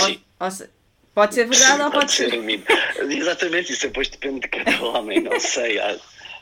Sim. 0.00 0.20
Ou, 0.38 0.46
ou 0.46 0.50
se... 0.50 0.70
Pode 1.12 1.34
ser 1.34 1.46
verdade 1.46 1.76
sim, 1.76 1.82
ou 1.82 1.90
pode, 1.90 2.00
pode 2.00 2.12
ser. 2.12 2.30
ser 2.30 2.38
um 2.38 2.42
mito. 2.42 2.72
Exatamente, 3.00 3.72
isso 3.72 3.88
depois 3.88 4.08
depende 4.08 4.40
de 4.40 4.48
cada 4.48 4.84
homem, 4.84 5.20
não 5.22 5.40
sei. 5.40 5.78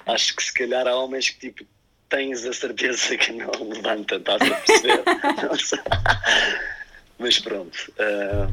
Acho 0.06 0.36
que 0.36 0.42
se 0.42 0.52
calhar 0.52 0.86
há 0.86 0.94
homens 0.94 1.30
que 1.30 1.50
tipo 1.50 1.64
tens 2.08 2.44
a 2.44 2.52
certeza 2.52 3.16
que 3.16 3.32
não 3.32 3.50
levanta, 3.68 4.16
estás 4.16 4.42
a 4.42 4.54
perceber? 4.54 5.02
mas 7.18 7.38
pronto. 7.38 7.92
Uh, 7.98 8.52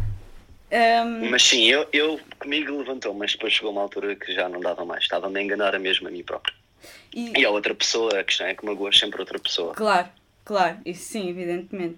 um... 1.05 1.29
Mas 1.29 1.43
sim, 1.43 1.65
eu, 1.65 1.87
eu 1.91 2.19
comigo 2.39 2.77
levantou, 2.77 3.13
mas 3.13 3.33
depois 3.33 3.53
chegou 3.53 3.71
uma 3.71 3.81
altura 3.81 4.15
que 4.15 4.33
já 4.33 4.47
não 4.47 4.61
dava 4.61 4.85
mais. 4.85 5.03
Estava-me 5.03 5.39
a 5.39 5.43
enganar 5.43 5.75
a 5.75 5.79
mesmo 5.79 6.07
a 6.07 6.11
mim 6.11 6.23
próprio. 6.23 6.55
E... 7.13 7.39
e 7.39 7.45
a 7.45 7.49
outra 7.49 7.73
pessoa, 7.75 8.19
a 8.19 8.23
questão 8.23 8.47
é 8.47 8.55
que 8.55 8.65
magoas 8.65 8.97
sempre 8.97 9.19
outra 9.19 9.39
pessoa. 9.39 9.73
Claro, 9.73 10.09
claro, 10.45 10.77
isso 10.85 11.11
sim, 11.11 11.29
evidentemente. 11.29 11.97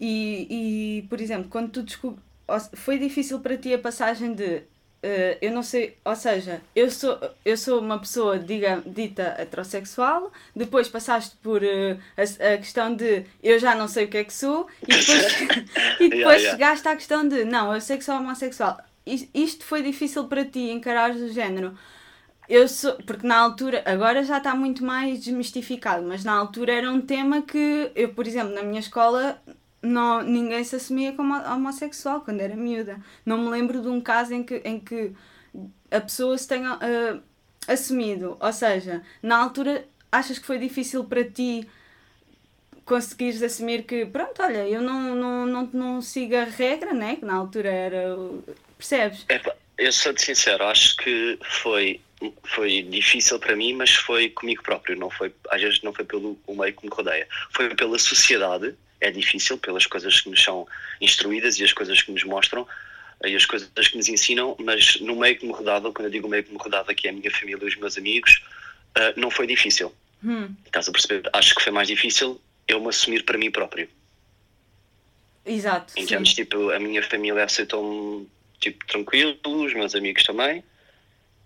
E, 0.00 0.46
e 0.98 1.02
por 1.08 1.20
exemplo, 1.20 1.48
quando 1.48 1.70
tu 1.70 1.82
descob... 1.82 2.18
foi 2.74 2.98
difícil 2.98 3.40
para 3.40 3.56
ti 3.56 3.72
a 3.72 3.78
passagem 3.78 4.34
de 4.34 4.62
Uh, 5.04 5.36
eu 5.42 5.52
não 5.52 5.62
sei, 5.62 5.98
ou 6.02 6.16
seja, 6.16 6.62
eu 6.74 6.90
sou, 6.90 7.20
eu 7.44 7.58
sou 7.58 7.78
uma 7.78 7.98
pessoa 7.98 8.38
diga, 8.38 8.82
dita 8.86 9.36
heterossexual, 9.38 10.32
depois 10.56 10.88
passaste 10.88 11.36
por 11.42 11.62
uh, 11.62 12.00
a, 12.16 12.54
a, 12.54 12.56
questão 12.56 12.96
de 12.96 13.22
eu 13.42 13.58
já 13.58 13.74
não 13.74 13.86
sei 13.86 14.06
o 14.06 14.08
que 14.08 14.16
é 14.16 14.24
que 14.24 14.32
sou, 14.32 14.66
e 14.82 14.86
depois, 14.86 15.40
e 16.00 16.08
depois 16.08 16.10
yeah, 16.10 16.38
yeah. 16.38 16.50
chegaste 16.52 16.88
à 16.88 16.96
questão 16.96 17.28
de 17.28 17.44
não, 17.44 17.74
eu 17.74 17.82
sei 17.82 17.98
que 17.98 18.04
sou 18.04 18.14
homossexual. 18.14 18.80
Isto 19.04 19.66
foi 19.66 19.82
difícil 19.82 20.24
para 20.24 20.42
ti 20.42 20.70
encarar 20.70 21.10
o 21.10 21.28
género. 21.28 21.76
Eu 22.48 22.68
sou, 22.68 22.94
porque 23.06 23.26
na 23.26 23.38
altura, 23.38 23.82
agora 23.86 24.22
já 24.22 24.38
está 24.38 24.54
muito 24.54 24.84
mais 24.84 25.24
desmistificado, 25.24 26.06
mas 26.06 26.24
na 26.24 26.32
altura 26.32 26.72
era 26.72 26.90
um 26.90 27.00
tema 27.00 27.42
que 27.42 27.90
eu, 27.94 28.10
por 28.10 28.26
exemplo, 28.26 28.54
na 28.54 28.62
minha 28.62 28.80
escola 28.80 29.40
não, 29.84 30.22
ninguém 30.22 30.64
se 30.64 30.76
assumia 30.76 31.12
como 31.12 31.34
homossexual 31.34 32.22
quando 32.22 32.40
era 32.40 32.56
miúda. 32.56 32.98
Não 33.24 33.38
me 33.38 33.50
lembro 33.50 33.80
de 33.80 33.88
um 33.88 34.00
caso 34.00 34.34
em 34.34 34.42
que, 34.42 34.56
em 34.64 34.80
que 34.80 35.12
a 35.90 36.00
pessoa 36.00 36.36
se 36.36 36.48
tenha 36.48 36.74
uh, 36.76 37.22
assumido. 37.68 38.36
Ou 38.40 38.52
seja, 38.52 39.02
na 39.22 39.36
altura 39.36 39.86
achas 40.10 40.38
que 40.38 40.46
foi 40.46 40.58
difícil 40.58 41.04
para 41.04 41.24
ti 41.24 41.68
conseguires 42.84 43.42
assumir 43.42 43.84
que, 43.84 44.04
pronto, 44.06 44.42
olha, 44.42 44.68
eu 44.68 44.80
não, 44.80 45.14
não, 45.14 45.46
não, 45.46 45.70
não 45.72 46.02
sigo 46.02 46.36
a 46.36 46.44
regra, 46.44 46.92
né? 46.92 47.16
Que 47.16 47.24
na 47.24 47.34
altura 47.34 47.70
era. 47.70 48.16
Percebes? 48.76 49.24
Epa, 49.28 49.56
eu 49.78 49.92
sou-te 49.92 50.22
sincero, 50.22 50.64
acho 50.64 50.96
que 50.96 51.38
foi, 51.62 52.00
foi 52.44 52.82
difícil 52.82 53.38
para 53.38 53.56
mim, 53.56 53.74
mas 53.74 53.94
foi 53.94 54.30
comigo 54.30 54.62
próprio, 54.62 54.96
não 54.96 55.10
foi, 55.10 55.32
às 55.50 55.60
vezes 55.60 55.82
não 55.82 55.92
foi 55.92 56.04
pelo 56.04 56.38
meio 56.48 56.72
que 56.72 56.84
me 56.86 56.90
rodeia, 56.92 57.26
foi 57.50 57.74
pela 57.74 57.98
sociedade 57.98 58.74
é 59.00 59.10
difícil 59.10 59.58
pelas 59.58 59.86
coisas 59.86 60.20
que 60.20 60.30
nos 60.30 60.42
são 60.42 60.66
instruídas 61.00 61.58
e 61.58 61.64
as 61.64 61.72
coisas 61.72 62.00
que 62.00 62.10
nos 62.10 62.24
mostram 62.24 62.66
e 63.24 63.34
as 63.36 63.44
coisas 63.44 63.68
que 63.88 63.96
nos 63.96 64.08
ensinam, 64.08 64.56
mas 64.58 65.00
no 65.00 65.16
meio 65.16 65.36
que 65.36 65.46
me 65.46 65.52
rodava, 65.52 65.92
quando 65.92 66.06
eu 66.06 66.10
digo 66.10 66.28
meio 66.28 66.42
que 66.42 66.50
me 66.50 66.58
rodava, 66.58 66.94
que 66.94 67.06
é 67.06 67.10
a 67.10 67.12
minha 67.12 67.30
família 67.30 67.62
e 67.62 67.68
os 67.68 67.76
meus 67.76 67.96
amigos, 67.96 68.42
uh, 68.96 69.18
não 69.18 69.30
foi 69.30 69.46
difícil. 69.46 69.92
Hum. 70.22 70.54
Estás 70.64 70.88
a 70.88 70.92
perceber? 70.92 71.28
Acho 71.32 71.54
que 71.54 71.62
foi 71.62 71.72
mais 71.72 71.88
difícil 71.88 72.40
eu 72.66 72.80
me 72.80 72.88
assumir 72.88 73.24
para 73.24 73.38
mim 73.38 73.50
próprio. 73.50 73.88
Exato. 75.44 75.92
Entendes? 75.96 76.34
Tipo, 76.34 76.70
a 76.70 76.78
minha 76.78 77.02
família 77.02 77.44
aceitou-me 77.44 78.26
tipo, 78.58 78.84
tranquilo, 78.86 79.38
os 79.44 79.74
meus 79.74 79.94
amigos 79.94 80.24
também. 80.24 80.64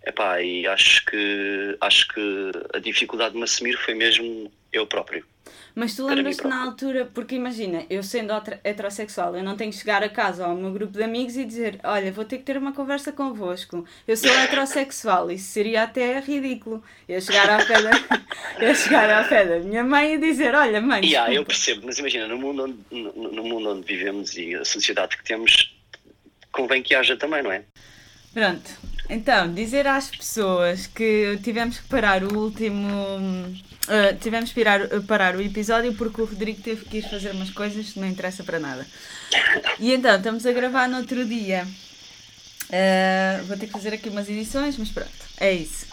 Epá, 0.09 0.41
e 0.41 0.65
acho 0.65 1.05
que, 1.05 1.77
acho 1.79 2.07
que 2.07 2.51
a 2.73 2.79
dificuldade 2.79 3.33
de 3.33 3.37
me 3.37 3.43
assumir 3.43 3.77
foi 3.77 3.93
mesmo 3.93 4.51
eu 4.73 4.87
próprio. 4.87 5.23
Mas 5.75 5.95
tu 5.95 6.03
lembras-te 6.07 6.47
na 6.47 6.63
altura, 6.63 7.07
porque 7.13 7.35
imagina, 7.35 7.85
eu 7.91 8.01
sendo 8.01 8.33
heterossexual, 8.63 9.35
eu 9.35 9.43
não 9.43 9.55
tenho 9.55 9.71
que 9.71 9.77
chegar 9.77 10.01
a 10.01 10.09
casa 10.09 10.45
ao 10.45 10.55
meu 10.55 10.71
grupo 10.71 10.93
de 10.93 11.03
amigos 11.03 11.37
e 11.37 11.45
dizer: 11.45 11.79
Olha, 11.83 12.11
vou 12.11 12.25
ter 12.25 12.39
que 12.39 12.43
ter 12.43 12.57
uma 12.57 12.73
conversa 12.73 13.11
convosco. 13.11 13.85
Eu 14.07 14.17
sou 14.17 14.31
heterossexual. 14.33 15.29
Isso 15.29 15.51
seria 15.51 15.83
até 15.83 16.19
ridículo. 16.19 16.83
Eu 17.07 17.21
chegar 17.21 17.47
ao 17.47 17.65
pé 17.67 17.81
da, 17.83 17.91
eu 18.59 18.73
chegar 18.73 19.11
ao 19.11 19.29
pé 19.29 19.45
da 19.45 19.59
minha 19.59 19.83
mãe 19.83 20.15
e 20.15 20.17
dizer: 20.17 20.55
Olha, 20.55 20.81
mãe. 20.81 21.05
Yeah, 21.05 21.31
eu 21.31 21.45
percebo, 21.45 21.83
mas 21.85 21.99
imagina, 21.99 22.27
no 22.27 22.39
mundo, 22.39 22.63
onde, 22.63 22.79
no, 22.89 23.31
no 23.31 23.43
mundo 23.43 23.69
onde 23.69 23.85
vivemos 23.85 24.35
e 24.35 24.55
a 24.55 24.65
sociedade 24.65 25.15
que 25.15 25.23
temos, 25.23 25.77
convém 26.51 26.81
que 26.81 26.95
haja 26.95 27.15
também, 27.15 27.43
não 27.43 27.51
é? 27.51 27.63
Pronto. 28.33 28.89
Então, 29.09 29.51
dizer 29.53 29.87
às 29.87 30.09
pessoas 30.09 30.85
que 30.85 31.39
tivemos 31.43 31.79
que 31.79 31.87
parar 31.87 32.23
o 32.23 32.37
último 32.37 32.87
Uh, 33.89 34.15
tivemos 34.19 34.51
que 34.51 34.63
parar, 34.63 34.81
uh, 34.85 35.01
parar 35.01 35.35
o 35.35 35.41
episódio 35.41 35.91
porque 35.95 36.21
o 36.21 36.25
Rodrigo 36.25 36.61
teve 36.61 36.85
que 36.85 36.97
ir 36.97 37.09
fazer 37.09 37.31
umas 37.31 37.49
coisas 37.49 37.89
que 37.89 37.99
não 37.99 38.07
interessa 38.07 38.43
para 38.43 38.59
nada. 38.59 38.85
E 39.79 39.91
então, 39.91 40.15
estamos 40.15 40.45
a 40.45 40.51
gravar 40.51 40.87
no 40.87 40.97
outro 40.97 41.25
dia. 41.25 41.67
Uh, 42.65 43.45
vou 43.45 43.57
ter 43.57 43.65
que 43.65 43.71
fazer 43.71 43.91
aqui 43.91 44.09
umas 44.09 44.29
edições, 44.29 44.77
mas 44.77 44.89
pronto, 44.89 45.09
é 45.39 45.53
isso. 45.53 45.87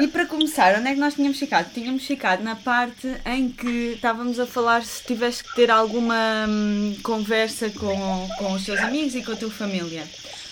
E 0.00 0.08
para 0.08 0.26
começar, 0.26 0.76
onde 0.76 0.88
é 0.88 0.94
que 0.94 0.98
nós 0.98 1.14
tínhamos 1.14 1.38
ficado? 1.38 1.72
Tínhamos 1.72 2.04
ficado 2.04 2.42
na 2.42 2.56
parte 2.56 3.06
em 3.24 3.48
que 3.48 3.92
estávamos 3.94 4.40
a 4.40 4.46
falar 4.46 4.82
se 4.82 5.04
tivesse 5.04 5.44
que 5.44 5.54
ter 5.54 5.70
alguma 5.70 6.46
hum, 6.48 6.96
conversa 7.04 7.70
com, 7.70 8.28
com 8.38 8.52
os 8.54 8.64
seus 8.64 8.80
amigos 8.80 9.14
e 9.14 9.22
com 9.22 9.30
a 9.30 9.36
tua 9.36 9.50
família. 9.50 10.02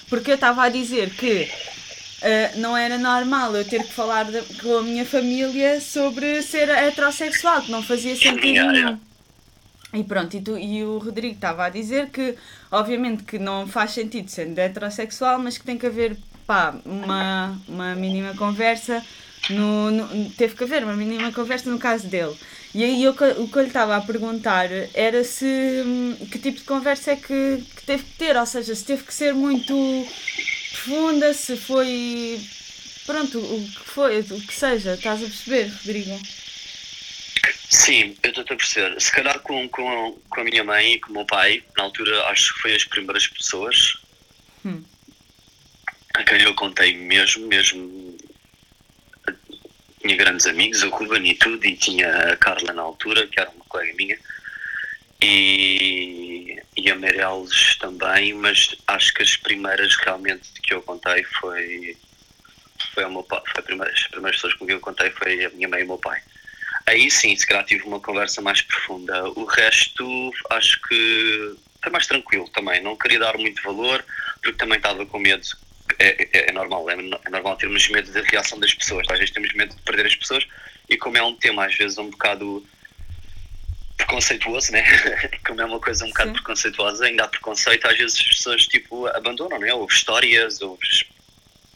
Porque 0.08 0.30
eu 0.30 0.36
estava 0.36 0.62
a 0.62 0.68
dizer 0.68 1.10
que 1.10 1.50
Uh, 2.20 2.58
não 2.58 2.76
era 2.76 2.98
normal 2.98 3.54
eu 3.54 3.64
ter 3.64 3.84
que 3.84 3.92
falar 3.92 4.24
de, 4.24 4.42
com 4.60 4.78
a 4.78 4.82
minha 4.82 5.04
família 5.04 5.80
sobre 5.80 6.42
ser 6.42 6.68
heterossexual, 6.68 7.62
que 7.62 7.70
não 7.70 7.82
fazia 7.82 8.16
sentido 8.16 8.72
nenhum. 8.72 8.98
E 9.94 10.04
pronto, 10.04 10.36
e, 10.36 10.40
tu, 10.42 10.58
e 10.58 10.84
o 10.84 10.98
Rodrigo 10.98 11.34
estava 11.34 11.64
a 11.64 11.68
dizer 11.70 12.10
que, 12.10 12.34
obviamente, 12.70 13.22
que 13.22 13.38
não 13.38 13.66
faz 13.66 13.92
sentido 13.92 14.28
sendo 14.30 14.58
heterossexual, 14.58 15.38
mas 15.38 15.56
que 15.56 15.64
tem 15.64 15.78
que 15.78 15.86
haver 15.86 16.16
pá, 16.46 16.74
uma, 16.84 17.58
uma 17.68 17.94
mínima 17.94 18.34
conversa. 18.34 19.02
No, 19.48 19.90
no, 19.90 20.30
teve 20.30 20.56
que 20.56 20.64
haver 20.64 20.82
uma 20.84 20.94
mínima 20.94 21.32
conversa 21.32 21.70
no 21.70 21.78
caso 21.78 22.06
dele. 22.08 22.36
E 22.74 22.84
aí 22.84 23.02
eu, 23.02 23.12
o 23.12 23.48
que 23.48 23.56
eu 23.56 23.62
lhe 23.62 23.68
estava 23.68 23.96
a 23.96 24.00
perguntar 24.00 24.68
era 24.92 25.24
se 25.24 25.46
hum, 25.86 26.16
que 26.30 26.38
tipo 26.38 26.58
de 26.58 26.64
conversa 26.64 27.12
é 27.12 27.16
que, 27.16 27.64
que 27.76 27.82
teve 27.86 28.02
que 28.02 28.18
ter, 28.18 28.36
ou 28.36 28.44
seja, 28.44 28.74
se 28.74 28.84
teve 28.84 29.04
que 29.04 29.14
ser 29.14 29.32
muito 29.32 29.74
profunda, 30.88 31.34
se 31.34 31.56
foi. 31.56 32.40
Pronto, 33.04 33.38
o 33.38 33.68
que 33.68 33.90
foi, 33.90 34.20
o 34.20 34.40
que 34.40 34.52
seja, 34.52 34.94
estás 34.94 35.22
a 35.22 35.26
perceber, 35.26 35.68
Rodrigo? 35.68 36.20
Sim, 37.70 38.16
eu 38.22 38.30
estou 38.30 38.42
a 38.42 38.56
perceber. 38.56 39.00
Se 39.00 39.12
calhar 39.12 39.38
com, 39.40 39.68
com, 39.68 40.18
com 40.28 40.40
a 40.40 40.44
minha 40.44 40.64
mãe 40.64 40.94
e 40.94 41.00
com 41.00 41.10
o 41.10 41.12
meu 41.12 41.24
pai, 41.24 41.62
na 41.76 41.84
altura 41.84 42.24
acho 42.26 42.54
que 42.54 42.60
foi 42.60 42.74
as 42.74 42.84
primeiras 42.84 43.26
pessoas 43.26 43.98
hum. 44.64 44.82
a 46.14 46.22
quem 46.24 46.42
eu 46.42 46.54
contei 46.54 46.96
mesmo, 46.96 47.46
mesmo. 47.46 48.16
Tinha 50.00 50.16
grandes 50.16 50.46
amigos, 50.46 50.82
o 50.82 50.90
Ruben 50.90 51.28
e 51.28 51.34
tudo, 51.34 51.64
e 51.66 51.76
tinha 51.76 52.32
a 52.32 52.36
Carla 52.36 52.72
na 52.72 52.82
altura, 52.82 53.26
que 53.26 53.40
era 53.40 53.50
uma 53.50 53.64
colega 53.68 53.94
minha 53.96 54.18
e, 55.20 56.60
e 56.76 56.90
a 56.90 56.94
Meirelles 56.94 57.76
também, 57.76 58.34
mas 58.34 58.76
acho 58.86 59.12
que 59.14 59.22
as 59.22 59.36
primeiras 59.36 59.96
realmente 59.96 60.48
que 60.62 60.72
eu 60.72 60.82
contei 60.82 61.24
foi, 61.24 61.96
foi, 62.94 63.04
o 63.04 63.10
meu 63.10 63.22
pai, 63.24 63.42
foi 63.52 63.60
a 63.60 63.62
primeira, 63.62 63.92
as 63.92 64.06
primeiras 64.06 64.36
pessoas 64.36 64.54
com 64.54 64.66
quem 64.66 64.74
eu 64.74 64.80
contei 64.80 65.10
foi 65.10 65.44
a 65.44 65.50
minha 65.50 65.68
mãe 65.68 65.80
e 65.80 65.84
o 65.84 65.88
meu 65.88 65.98
pai. 65.98 66.20
Aí 66.86 67.10
sim, 67.10 67.36
se 67.36 67.46
calhar 67.46 67.64
tive 67.64 67.84
uma 67.84 68.00
conversa 68.00 68.40
mais 68.40 68.62
profunda. 68.62 69.28
O 69.30 69.44
resto 69.44 70.32
acho 70.50 70.80
que 70.82 71.56
foi 71.82 71.92
mais 71.92 72.06
tranquilo 72.06 72.48
também. 72.48 72.82
Não 72.82 72.96
queria 72.96 73.18
dar 73.18 73.36
muito 73.36 73.62
valor, 73.62 74.04
porque 74.42 74.56
também 74.56 74.78
estava 74.78 75.04
com 75.04 75.18
medo. 75.18 75.46
É, 75.98 76.22
é, 76.22 76.48
é 76.48 76.52
normal, 76.52 76.88
é, 76.88 76.94
é, 76.94 77.30
normal 77.30 77.56
termos 77.56 77.88
medo 77.88 78.10
da 78.12 78.22
reação 78.22 78.58
das 78.58 78.72
pessoas. 78.72 79.06
Às 79.10 79.18
vezes 79.18 79.34
temos 79.34 79.52
medo 79.52 79.74
de 79.74 79.82
perder 79.82 80.06
as 80.06 80.14
pessoas 80.14 80.46
e 80.88 80.96
como 80.96 81.18
é 81.18 81.22
um 81.22 81.34
tema 81.34 81.66
às 81.66 81.74
vezes 81.74 81.98
um 81.98 82.08
bocado 82.08 82.64
preconceituoso, 84.08 84.72
né? 84.72 84.82
Como 85.46 85.60
é 85.60 85.64
uma 85.64 85.78
coisa 85.78 86.04
um 86.04 86.08
bocado 86.08 86.30
Sim. 86.30 86.36
preconceituosa, 86.36 87.04
ainda 87.04 87.24
há 87.24 87.28
preconceito, 87.28 87.86
às 87.86 87.96
vezes 87.96 88.18
as 88.18 88.26
pessoas 88.26 88.66
tipo 88.66 89.06
abandonam, 89.08 89.58
né? 89.58 89.72
Ouves 89.72 89.98
histórias, 89.98 90.60
ouves 90.62 91.04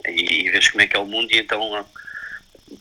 e, 0.09 0.47
e 0.47 0.51
vês 0.51 0.69
como 0.71 0.83
é 0.83 0.87
que 0.87 0.97
é 0.97 0.99
o 0.99 1.07
mundo 1.07 1.33
e 1.33 1.39
então 1.39 1.87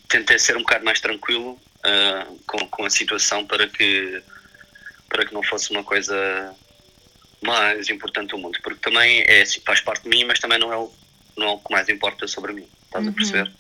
tentei 0.08 0.40
ser 0.40 0.56
um 0.56 0.62
bocado 0.62 0.86
mais 0.86 1.00
tranquilo 1.02 1.52
uh, 1.52 2.40
com, 2.48 2.66
com 2.68 2.86
a 2.86 2.90
situação 2.90 3.46
para 3.46 3.68
que, 3.68 4.24
para 5.10 5.26
que 5.26 5.34
não 5.34 5.44
fosse 5.44 5.70
uma 5.72 5.84
coisa 5.84 6.56
mais 7.42 7.90
importante 7.90 8.30
do 8.30 8.38
mundo, 8.38 8.58
porque 8.64 8.80
também 8.80 9.22
é, 9.22 9.42
assim, 9.42 9.62
faz 9.66 9.82
parte 9.82 10.04
de 10.04 10.10
mim, 10.10 10.24
mas 10.26 10.40
também 10.40 10.60
não 10.60 10.72
é 10.72 10.78
o, 10.78 10.92
não 11.36 11.48
é 11.48 11.50
o 11.52 11.58
que 11.58 11.72
mais 11.72 11.90
importa 11.90 12.28
sobre 12.28 12.54
mim, 12.54 12.68
estás 12.86 13.04
uhum. 13.04 13.12
a 13.12 13.14
perceber? 13.14 13.52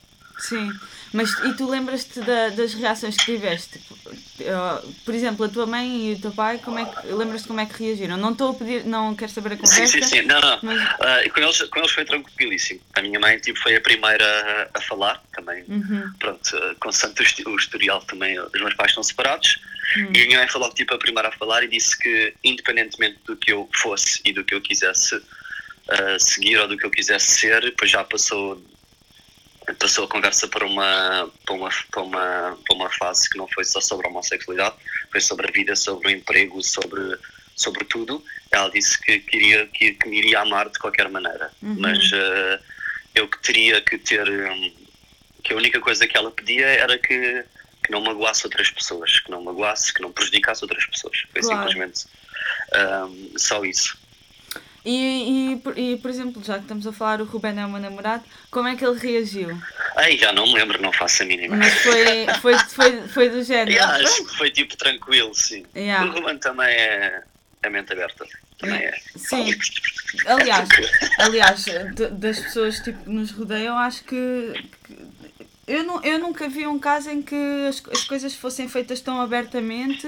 Sim, 0.42 0.72
mas 1.14 1.32
e 1.44 1.54
tu 1.54 1.70
lembras-te 1.70 2.20
da, 2.22 2.50
das 2.50 2.74
reações 2.74 3.16
que 3.16 3.26
tiveste? 3.26 3.78
Uh, 3.78 4.94
por 5.06 5.14
exemplo, 5.14 5.46
a 5.46 5.50
tua 5.50 5.68
mãe 5.68 6.10
e 6.10 6.14
o 6.14 6.20
teu 6.20 6.32
pai, 6.32 6.58
como 6.58 6.80
é 6.80 6.86
que 6.86 7.08
lembras-te 7.08 7.48
como 7.48 7.60
é 7.60 7.66
que 7.66 7.84
reagiram? 7.84 8.18
Não 8.18 8.32
estou 8.32 8.50
a 8.50 8.54
pedir, 8.56 8.84
não 8.86 9.16
quero 9.16 9.32
saber 9.32 9.54
a 9.54 9.58
conversa. 9.58 9.88
Sim, 9.88 10.02
sim, 10.02 10.08
sim. 10.08 10.22
Não, 10.24 10.42
não. 10.42 10.60
Mas... 10.64 10.82
Uh, 10.82 11.34
com, 11.34 11.40
eles, 11.42 11.62
com 11.62 11.80
eles 11.80 11.92
foi 11.92 12.06
tranquilíssimo. 12.06 12.82
A 12.96 13.02
minha 13.02 13.20
mãe 13.20 13.38
tipo, 13.38 13.60
foi 13.60 13.76
a 13.76 13.82
primeira 13.82 14.26
a, 14.74 14.80
a 14.80 14.82
falar 14.82 15.22
também. 15.36 15.64
Uhum. 15.68 16.12
Pronto, 16.18 16.58
uh, 16.58 16.76
com 16.80 16.92
santo 16.92 17.22
o 17.46 17.56
historial 17.56 18.02
também, 18.02 18.40
os 18.40 18.52
meus 18.60 18.74
pais 18.74 18.92
estão 18.92 19.04
separados. 19.04 19.60
Uhum. 19.98 20.12
E 20.16 20.24
a 20.24 20.26
minha 20.26 20.40
mãe 20.40 20.48
falou 20.48 20.74
tipo 20.74 20.94
a 20.96 20.98
primeira 20.98 21.30
a 21.30 21.32
falar 21.34 21.64
e 21.64 21.68
disse 21.68 21.98
que 21.98 22.34
independentemente 22.44 23.20
do 23.26 23.36
que 23.36 23.52
eu 23.52 23.70
fosse 23.76 24.20
e 24.26 24.34
do 24.34 24.44
que 24.44 24.56
eu 24.56 24.62
quisesse 24.62 25.16
uh, 25.16 26.20
seguir 26.20 26.58
ou 26.58 26.68
do 26.68 26.78
que 26.78 26.86
eu 26.86 26.90
quisesse 26.90 27.40
ser, 27.40 27.62
depois 27.62 27.92
já 27.92 28.04
passou 28.04 28.60
passou 29.80 30.06
a 30.06 30.08
conversa 30.08 30.48
para 30.48 30.66
uma, 30.66 31.32
para, 31.46 31.56
uma, 31.56 31.70
para, 31.92 32.02
uma, 32.02 32.58
para 32.66 32.76
uma 32.76 32.90
fase 32.92 33.30
que 33.30 33.38
não 33.38 33.48
foi 33.48 33.64
só 33.64 33.80
sobre 33.80 34.08
a 34.08 34.10
homossexualidade, 34.10 34.76
foi 35.12 35.22
sobre 35.22 35.48
a 35.48 35.52
vida, 35.52 35.76
sobre 35.76 36.08
o 36.08 36.12
emprego, 36.12 36.62
sobre, 36.64 37.18
sobre 37.56 37.86
tudo. 37.86 38.24
Ela 38.52 38.70
disse 38.70 39.00
que, 39.02 39.20
queria, 39.20 39.68
que, 39.68 39.94
que 39.94 40.08
me 40.10 40.18
iria 40.18 40.42
amar 40.42 40.70
de 40.70 40.80
qualquer 40.80 41.10
maneira, 41.10 41.52
uhum. 41.62 41.76
mas 41.80 42.12
uh, 42.12 42.64
eu 43.16 43.28
que 43.28 43.40
teria 43.40 43.82
que 43.82 43.98
ter. 43.98 44.28
Um, 44.30 44.82
que 45.44 45.54
a 45.54 45.58
única 45.58 45.80
coisa 45.80 46.08
que 46.08 46.16
ela 46.16 46.30
pedia 46.30 46.68
era 46.68 47.00
que, 47.00 47.44
que 47.84 47.92
não 47.92 48.02
magoasse 48.02 48.46
outras 48.46 48.70
pessoas, 48.70 49.20
que 49.20 49.32
não 49.32 49.44
magoasse, 49.44 49.92
que 49.92 50.02
não 50.02 50.12
prejudicasse 50.12 50.64
outras 50.64 50.86
pessoas. 50.86 51.18
Foi 51.32 51.42
claro. 51.42 51.68
simplesmente 51.68 52.06
um, 52.76 53.34
só 53.38 53.64
isso. 53.66 53.98
E, 54.84 55.60
e, 55.76 55.94
e, 55.94 55.98
por 55.98 56.10
exemplo, 56.10 56.44
já 56.44 56.56
que 56.56 56.62
estamos 56.62 56.88
a 56.88 56.92
falar, 56.92 57.22
o 57.22 57.26
Ruben 57.26 57.60
é 57.60 57.66
o 57.66 57.70
meu 57.70 57.80
namorado, 57.80 58.24
como 58.50 58.68
é 58.68 58.76
que 58.76 58.84
ele 58.84 58.98
reagiu? 58.98 59.62
Ai, 59.96 60.18
já 60.18 60.34
não 60.34 60.48
me 60.48 60.54
lembro, 60.56 60.82
não 60.82 60.92
faço 60.92 61.22
a 61.22 61.26
mínima. 61.26 61.56
Mas 61.56 61.74
foi, 61.82 62.28
foi, 62.42 62.58
foi, 62.58 63.08
foi 63.08 63.30
do 63.30 63.44
género. 63.44 63.72
Yeah, 63.72 64.04
acho 64.04 64.26
que 64.26 64.38
foi 64.38 64.50
tipo 64.50 64.76
tranquilo, 64.76 65.34
sim. 65.36 65.66
Yeah. 65.76 66.10
O 66.10 66.14
Ruben 66.14 66.38
também 66.40 66.68
é, 66.68 67.24
é 67.62 67.70
mente 67.70 67.94
aberta. 67.94 68.26
Também 68.58 68.80
é. 68.80 69.00
Sim. 69.16 69.54
Aliás, 70.26 70.70
aliás 71.20 71.66
das 72.12 72.40
pessoas 72.40 72.80
tipo, 72.80 73.04
que 73.04 73.10
nos 73.10 73.32
rodeiam, 73.32 73.78
acho 73.78 74.04
que, 74.04 74.54
que 74.84 74.98
eu, 75.68 75.84
não, 75.84 76.04
eu 76.04 76.18
nunca 76.18 76.50
vi 76.50 76.66
um 76.66 76.80
caso 76.80 77.12
em 77.12 77.22
que 77.22 77.36
as, 77.68 77.84
as 77.92 78.04
coisas 78.04 78.34
fossem 78.34 78.68
feitas 78.68 79.00
tão 79.00 79.22
abertamente 79.22 80.08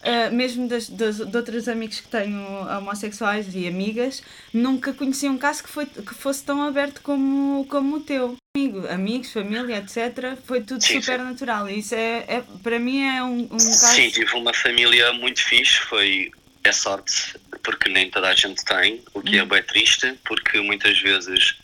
uh, 0.00 0.34
mesmo 0.34 0.68
das, 0.68 0.88
das, 0.88 1.16
de 1.16 1.36
outros 1.36 1.68
amigos 1.68 2.00
que 2.00 2.08
tenho 2.08 2.42
homossexuais 2.78 3.54
e 3.54 3.66
amigas, 3.66 4.22
nunca 4.52 4.92
conheci 4.92 5.28
um 5.28 5.38
caso 5.38 5.62
que, 5.62 5.68
foi, 5.68 5.86
que 5.86 6.14
fosse 6.14 6.44
tão 6.44 6.62
aberto 6.62 7.00
como, 7.02 7.64
como 7.66 7.96
o 7.96 8.00
teu. 8.00 8.36
Amigo, 8.56 8.86
amigos, 8.88 9.32
família, 9.32 9.78
etc. 9.78 10.38
Foi 10.44 10.60
tudo 10.60 10.80
sim, 10.80 11.00
super 11.00 11.18
sim. 11.18 11.24
natural. 11.24 11.68
E 11.68 11.80
isso 11.80 11.94
é, 11.94 12.24
é, 12.28 12.44
para 12.62 12.78
mim 12.78 13.02
é 13.02 13.22
um, 13.22 13.42
um 13.42 13.48
caso. 13.48 13.94
Sim, 13.94 14.10
tive 14.10 14.32
uma 14.36 14.54
família 14.54 15.12
muito 15.12 15.42
fixe. 15.42 15.80
Foi 15.80 16.30
é 16.62 16.72
sorte, 16.72 17.34
porque 17.62 17.90
nem 17.90 18.10
toda 18.10 18.28
a 18.28 18.34
gente 18.34 18.64
tem, 18.64 19.02
o 19.12 19.20
que 19.20 19.38
é 19.38 19.44
bem 19.44 19.62
triste, 19.62 20.18
porque 20.24 20.60
muitas 20.60 20.98
vezes. 21.00 21.56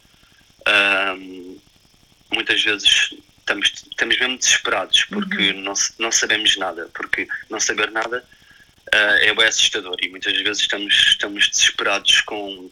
Muitas 2.32 2.62
vezes 2.62 3.14
estamos, 3.50 3.73
estamos 3.90 4.19
mesmo 4.19 4.38
desesperados 4.38 5.04
porque 5.04 5.50
uhum. 5.50 5.61
não, 5.61 5.75
não 5.99 6.12
sabemos 6.12 6.57
nada, 6.57 6.88
porque 6.95 7.26
não 7.49 7.59
saber 7.59 7.90
nada 7.90 8.25
uh, 8.95 9.16
é 9.21 9.35
bem 9.35 9.47
assustador 9.47 9.97
e 10.00 10.09
muitas 10.09 10.37
vezes 10.37 10.62
estamos, 10.62 10.95
estamos 10.95 11.49
desesperados 11.49 12.21
com, 12.23 12.71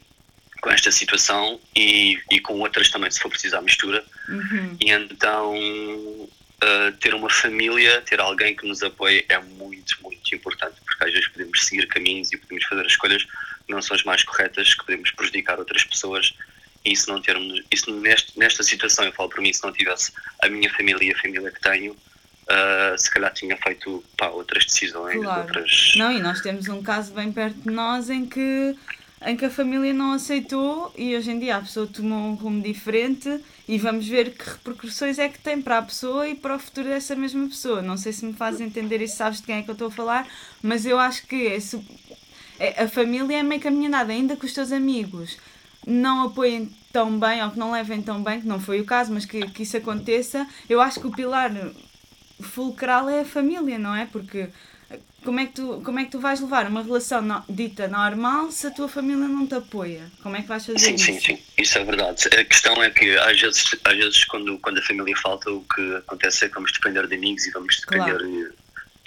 com 0.60 0.70
esta 0.70 0.90
situação 0.90 1.60
e, 1.74 2.18
e 2.30 2.40
com 2.40 2.60
outras 2.60 2.90
também, 2.90 3.10
se 3.10 3.20
for 3.20 3.28
preciso, 3.28 3.56
à 3.56 3.60
mistura. 3.60 4.04
Uhum. 4.28 4.76
E 4.80 4.90
então 4.90 5.54
uh, 5.54 6.92
ter 7.00 7.14
uma 7.14 7.30
família, 7.30 8.00
ter 8.02 8.20
alguém 8.20 8.54
que 8.54 8.66
nos 8.66 8.82
apoie 8.82 9.24
é 9.28 9.38
muito, 9.38 9.96
muito 10.02 10.34
importante, 10.34 10.76
porque 10.86 11.04
às 11.04 11.12
vezes 11.12 11.28
podemos 11.28 11.64
seguir 11.64 11.86
caminhos 11.88 12.32
e 12.32 12.36
podemos 12.36 12.64
fazer 12.64 12.86
escolhas 12.86 13.24
que 13.24 13.72
não 13.72 13.82
são 13.82 13.96
as 13.96 14.04
mais 14.04 14.22
corretas, 14.22 14.74
que 14.74 14.84
podemos 14.84 15.10
prejudicar 15.10 15.58
outras 15.58 15.84
pessoas 15.84 16.34
e 16.84 16.96
se 16.96 17.08
não 17.08 17.20
termos, 17.20 17.62
isso 17.70 17.90
neste, 18.00 18.38
nesta 18.38 18.62
situação, 18.62 19.04
eu 19.04 19.12
falo 19.12 19.28
para 19.28 19.42
mim, 19.42 19.52
se 19.52 19.62
não 19.62 19.72
tivesse 19.72 20.12
a 20.40 20.48
minha 20.48 20.72
família 20.72 21.08
e 21.08 21.12
a 21.12 21.18
família 21.18 21.50
que 21.50 21.60
tenho, 21.60 21.92
uh, 21.92 22.98
se 22.98 23.10
calhar 23.10 23.32
tinha 23.32 23.56
feito 23.56 24.02
pá, 24.16 24.28
outras 24.28 24.64
decisões, 24.64 25.20
claro. 25.20 25.42
outras... 25.42 25.94
Não, 25.96 26.12
e 26.12 26.20
nós 26.20 26.40
temos 26.40 26.68
um 26.68 26.82
caso 26.82 27.12
bem 27.12 27.32
perto 27.32 27.56
de 27.56 27.70
nós 27.70 28.08
em 28.08 28.26
que, 28.26 28.74
em 29.26 29.36
que 29.36 29.44
a 29.44 29.50
família 29.50 29.92
não 29.92 30.12
aceitou 30.12 30.92
e 30.96 31.14
hoje 31.16 31.30
em 31.30 31.38
dia 31.38 31.56
a 31.56 31.60
pessoa 31.60 31.86
tomou 31.86 32.18
um 32.18 32.34
rumo 32.34 32.62
diferente 32.62 33.40
e 33.66 33.76
vamos 33.76 34.08
ver 34.08 34.30
que 34.30 34.48
repercussões 34.48 35.18
é 35.18 35.28
que 35.28 35.38
tem 35.38 35.60
para 35.60 35.78
a 35.78 35.82
pessoa 35.82 36.28
e 36.28 36.34
para 36.34 36.56
o 36.56 36.58
futuro 36.58 36.88
dessa 36.88 37.14
mesma 37.14 37.46
pessoa. 37.48 37.82
Não 37.82 37.96
sei 37.96 38.12
se 38.12 38.24
me 38.24 38.32
fazes 38.32 38.60
entender 38.60 39.02
e 39.02 39.08
sabes 39.08 39.40
de 39.40 39.46
quem 39.46 39.56
é 39.56 39.62
que 39.62 39.68
eu 39.68 39.74
estou 39.74 39.88
a 39.88 39.90
falar, 39.90 40.26
mas 40.62 40.86
eu 40.86 40.98
acho 40.98 41.26
que 41.26 41.48
é, 42.58 42.82
a 42.82 42.88
família 42.88 43.38
é 43.38 43.42
meio 43.42 43.60
caminhada, 43.60 44.12
ainda 44.12 44.36
com 44.36 44.46
os 44.46 44.54
teus 44.54 44.72
amigos 44.72 45.36
não 45.88 46.26
apoiem 46.26 46.70
tão 46.92 47.18
bem 47.18 47.42
ou 47.42 47.50
que 47.50 47.58
não 47.58 47.72
levem 47.72 48.02
tão 48.02 48.22
bem, 48.22 48.40
que 48.40 48.46
não 48.46 48.60
foi 48.60 48.80
o 48.80 48.84
caso, 48.84 49.12
mas 49.12 49.24
que, 49.24 49.40
que 49.50 49.62
isso 49.62 49.76
aconteça, 49.76 50.46
eu 50.68 50.80
acho 50.80 51.00
que 51.00 51.06
o 51.06 51.12
pilar 51.12 51.50
fulcral 52.40 53.08
é 53.08 53.20
a 53.20 53.24
família, 53.24 53.78
não 53.78 53.94
é? 53.94 54.06
Porque 54.06 54.48
como 55.24 55.40
é 55.40 55.46
que 55.46 55.52
tu, 55.52 55.82
como 55.84 55.98
é 55.98 56.04
que 56.04 56.10
tu 56.10 56.20
vais 56.20 56.40
levar 56.40 56.66
uma 56.66 56.82
relação 56.82 57.20
no, 57.20 57.42
dita 57.48 57.88
normal 57.88 58.50
se 58.50 58.66
a 58.66 58.70
tua 58.70 58.88
família 58.88 59.26
não 59.26 59.46
te 59.46 59.54
apoia? 59.54 60.10
Como 60.22 60.36
é 60.36 60.42
que 60.42 60.48
vais 60.48 60.64
fazer 60.64 60.78
sim, 60.78 60.94
isso? 60.94 61.04
Sim, 61.04 61.20
sim, 61.20 61.38
isso 61.56 61.78
é 61.78 61.84
verdade. 61.84 62.28
A 62.28 62.44
questão 62.44 62.82
é 62.82 62.90
que 62.90 63.16
às 63.18 63.40
vezes, 63.40 63.64
às 63.84 63.96
vezes 63.96 64.24
quando, 64.24 64.58
quando 64.58 64.78
a 64.78 64.82
família 64.82 65.16
falta, 65.16 65.50
o 65.50 65.62
que 65.62 65.96
acontece 65.96 66.44
é 66.44 66.48
que 66.48 66.54
vamos 66.54 66.72
depender 66.72 67.06
de 67.06 67.14
amigos 67.14 67.46
e 67.46 67.50
vamos 67.50 67.80
depender 67.80 68.18
claro. 68.18 68.54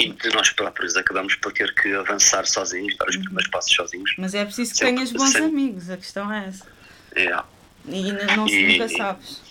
E 0.01 0.13
de 0.13 0.29
nós 0.29 0.49
próprios. 0.49 0.95
Acabamos 0.95 1.35
por 1.35 1.51
ter 1.53 1.73
que 1.75 1.93
avançar 1.93 2.45
sozinhos, 2.45 2.95
dar 2.97 3.09
os 3.09 3.15
uhum. 3.15 3.23
primeiros 3.23 3.49
passos 3.51 3.73
sozinhos. 3.73 4.13
Mas 4.17 4.33
é 4.33 4.45
preciso 4.45 4.73
que 4.73 4.79
tenhas 4.79 5.11
bons 5.11 5.31
sempre. 5.31 5.47
amigos, 5.47 5.89
a 5.89 5.97
questão 5.97 6.31
é 6.31 6.47
essa. 6.47 6.65
Yeah. 7.15 7.45
E 7.87 8.11
não 8.11 8.47
e, 8.47 8.77
nunca 8.77 8.89
sabes. 8.89 9.41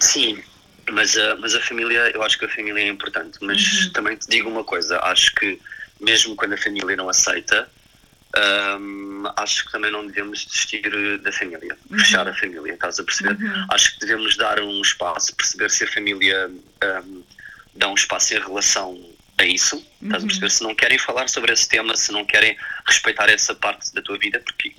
Sim, 0.00 0.42
mas 0.90 1.16
a, 1.16 1.36
mas 1.36 1.54
a 1.54 1.60
família, 1.60 2.10
eu 2.14 2.22
acho 2.22 2.38
que 2.38 2.44
a 2.44 2.48
família 2.48 2.82
é 2.82 2.88
importante. 2.88 3.38
Mas 3.40 3.84
uhum. 3.84 3.92
também 3.92 4.16
te 4.16 4.28
digo 4.28 4.48
uma 4.48 4.64
coisa, 4.64 4.98
acho 5.00 5.34
que 5.34 5.60
mesmo 6.00 6.34
quando 6.36 6.54
a 6.54 6.56
família 6.56 6.96
não 6.96 7.08
aceita, 7.08 7.68
um, 8.80 9.24
acho 9.36 9.66
que 9.66 9.72
também 9.72 9.90
não 9.90 10.06
devemos 10.06 10.46
desistir 10.46 10.82
da 11.18 11.32
família, 11.32 11.76
uhum. 11.90 11.98
fechar 11.98 12.28
a 12.28 12.34
família, 12.34 12.72
estás 12.72 12.98
a 12.98 13.04
perceber? 13.04 13.36
Uhum. 13.42 13.66
Acho 13.70 13.92
que 13.92 14.00
devemos 14.00 14.36
dar 14.36 14.60
um 14.60 14.80
espaço, 14.80 15.34
perceber 15.34 15.70
se 15.70 15.84
a 15.84 15.88
família 15.88 16.48
um, 16.48 17.22
dá 17.80 17.88
um 17.88 17.94
espaço 17.94 18.34
em 18.34 18.38
relação 18.38 19.10
a 19.38 19.44
isso, 19.44 19.84
estás 20.02 20.14
a 20.14 20.18
uhum. 20.18 20.26
perceber? 20.26 20.50
Se 20.50 20.62
não 20.62 20.74
querem 20.74 20.98
falar 20.98 21.28
sobre 21.28 21.52
esse 21.52 21.68
tema, 21.68 21.96
se 21.96 22.12
não 22.12 22.24
querem 22.24 22.56
respeitar 22.86 23.28
essa 23.28 23.54
parte 23.54 23.92
da 23.94 24.02
tua 24.02 24.18
vida, 24.18 24.38
porque 24.40 24.74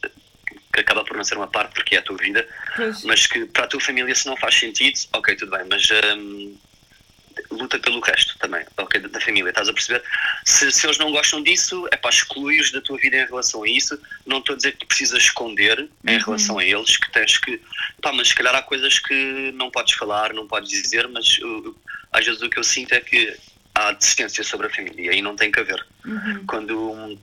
que 0.73 0.79
acaba 0.79 1.03
por 1.03 1.17
não 1.17 1.23
ser 1.23 1.35
uma 1.35 1.47
parte 1.47 1.73
porque 1.73 1.95
é 1.95 1.99
a 1.99 2.01
tua 2.01 2.15
vida, 2.15 2.47
pois. 2.77 3.03
mas 3.03 3.27
que 3.27 3.45
para 3.47 3.65
a 3.65 3.67
tua 3.67 3.81
família 3.81 4.15
se 4.15 4.25
não 4.25 4.37
faz 4.37 4.55
sentido, 4.55 4.97
ok, 5.11 5.35
tudo 5.35 5.51
bem, 5.51 5.65
mas 5.69 5.85
um, 6.15 6.55
luta 7.51 7.77
pelo 7.79 7.99
resto 7.99 8.37
também, 8.39 8.65
ok, 8.77 9.01
da, 9.01 9.09
da 9.09 9.19
família, 9.19 9.49
estás 9.49 9.67
a 9.67 9.73
perceber? 9.73 10.01
Se, 10.45 10.71
se 10.71 10.85
eles 10.85 10.97
não 10.97 11.11
gostam 11.11 11.43
disso, 11.43 11.87
é 11.91 11.97
para 11.97 12.09
excluir 12.09 12.71
da 12.71 12.79
tua 12.79 12.97
vida 12.97 13.17
em 13.17 13.25
relação 13.25 13.63
a 13.63 13.67
isso, 13.67 13.99
não 14.25 14.39
estou 14.39 14.53
a 14.53 14.57
dizer 14.57 14.71
que 14.73 14.77
tu 14.79 14.87
precisas 14.87 15.23
esconder 15.23 15.89
em 16.07 16.15
uhum. 16.15 16.23
relação 16.23 16.59
a 16.59 16.65
eles, 16.65 16.95
que 16.95 17.11
tens 17.11 17.37
que, 17.37 17.61
pá, 18.01 18.13
mas 18.13 18.29
se 18.29 18.35
calhar 18.35 18.55
há 18.55 18.61
coisas 18.61 18.97
que 18.99 19.51
não 19.53 19.69
podes 19.69 19.95
falar, 19.95 20.33
não 20.33 20.47
podes 20.47 20.69
dizer, 20.69 21.07
mas 21.09 21.37
uh, 21.39 21.75
às 22.11 22.25
vezes 22.25 22.41
o 22.41 22.49
que 22.49 22.59
eu 22.59 22.63
sinto 22.63 22.93
é 22.93 22.99
que 22.99 23.35
há 23.73 23.91
desistência 23.93 24.43
sobre 24.43 24.67
a 24.67 24.69
família 24.69 25.15
e 25.15 25.21
não 25.21 25.35
tem 25.35 25.51
que 25.51 25.59
haver. 25.59 25.85
Uhum. 26.05 26.45
Quando 26.45 27.17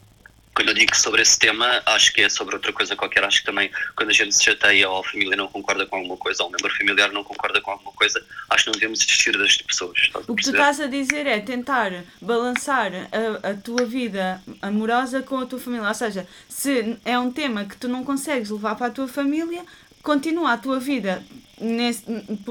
quando 0.58 0.70
eu 0.70 0.74
digo 0.74 0.96
sobre 0.96 1.22
esse 1.22 1.38
tema, 1.38 1.80
acho 1.86 2.12
que 2.12 2.20
é 2.20 2.28
sobre 2.28 2.56
outra 2.56 2.72
coisa 2.72 2.96
qualquer. 2.96 3.22
Acho 3.22 3.38
que 3.38 3.46
também 3.46 3.70
quando 3.94 4.10
a 4.10 4.12
gente 4.12 4.34
se 4.34 4.42
chateia 4.42 4.90
ou 4.90 4.98
a 4.98 5.04
família 5.04 5.36
não 5.36 5.46
concorda 5.46 5.86
com 5.86 5.94
alguma 5.94 6.16
coisa, 6.16 6.42
ou 6.42 6.48
o 6.48 6.52
membro 6.52 6.76
familiar 6.76 7.12
não 7.12 7.22
concorda 7.22 7.60
com 7.60 7.70
alguma 7.70 7.92
coisa, 7.92 8.20
acho 8.50 8.64
que 8.64 8.70
não 8.70 8.74
devemos 8.74 8.98
desistir 8.98 9.38
das 9.38 9.56
pessoas. 9.58 10.10
O 10.26 10.34
que 10.34 10.42
tu 10.42 10.50
estás 10.50 10.80
a 10.80 10.88
dizer 10.88 11.28
é 11.28 11.38
tentar 11.38 11.92
balançar 12.20 12.90
a, 12.92 13.50
a 13.50 13.54
tua 13.54 13.86
vida 13.86 14.42
amorosa 14.60 15.22
com 15.22 15.38
a 15.38 15.46
tua 15.46 15.60
família. 15.60 15.86
Ou 15.86 15.94
seja, 15.94 16.26
se 16.48 16.98
é 17.04 17.16
um 17.16 17.30
tema 17.30 17.64
que 17.64 17.76
tu 17.76 17.86
não 17.86 18.02
consegues 18.02 18.50
levar 18.50 18.74
para 18.74 18.88
a 18.88 18.90
tua 18.90 19.06
família, 19.06 19.64
continua 20.12 20.54
a 20.54 20.56
tua 20.56 20.80
vida 20.80 21.22
nesse, 21.60 22.02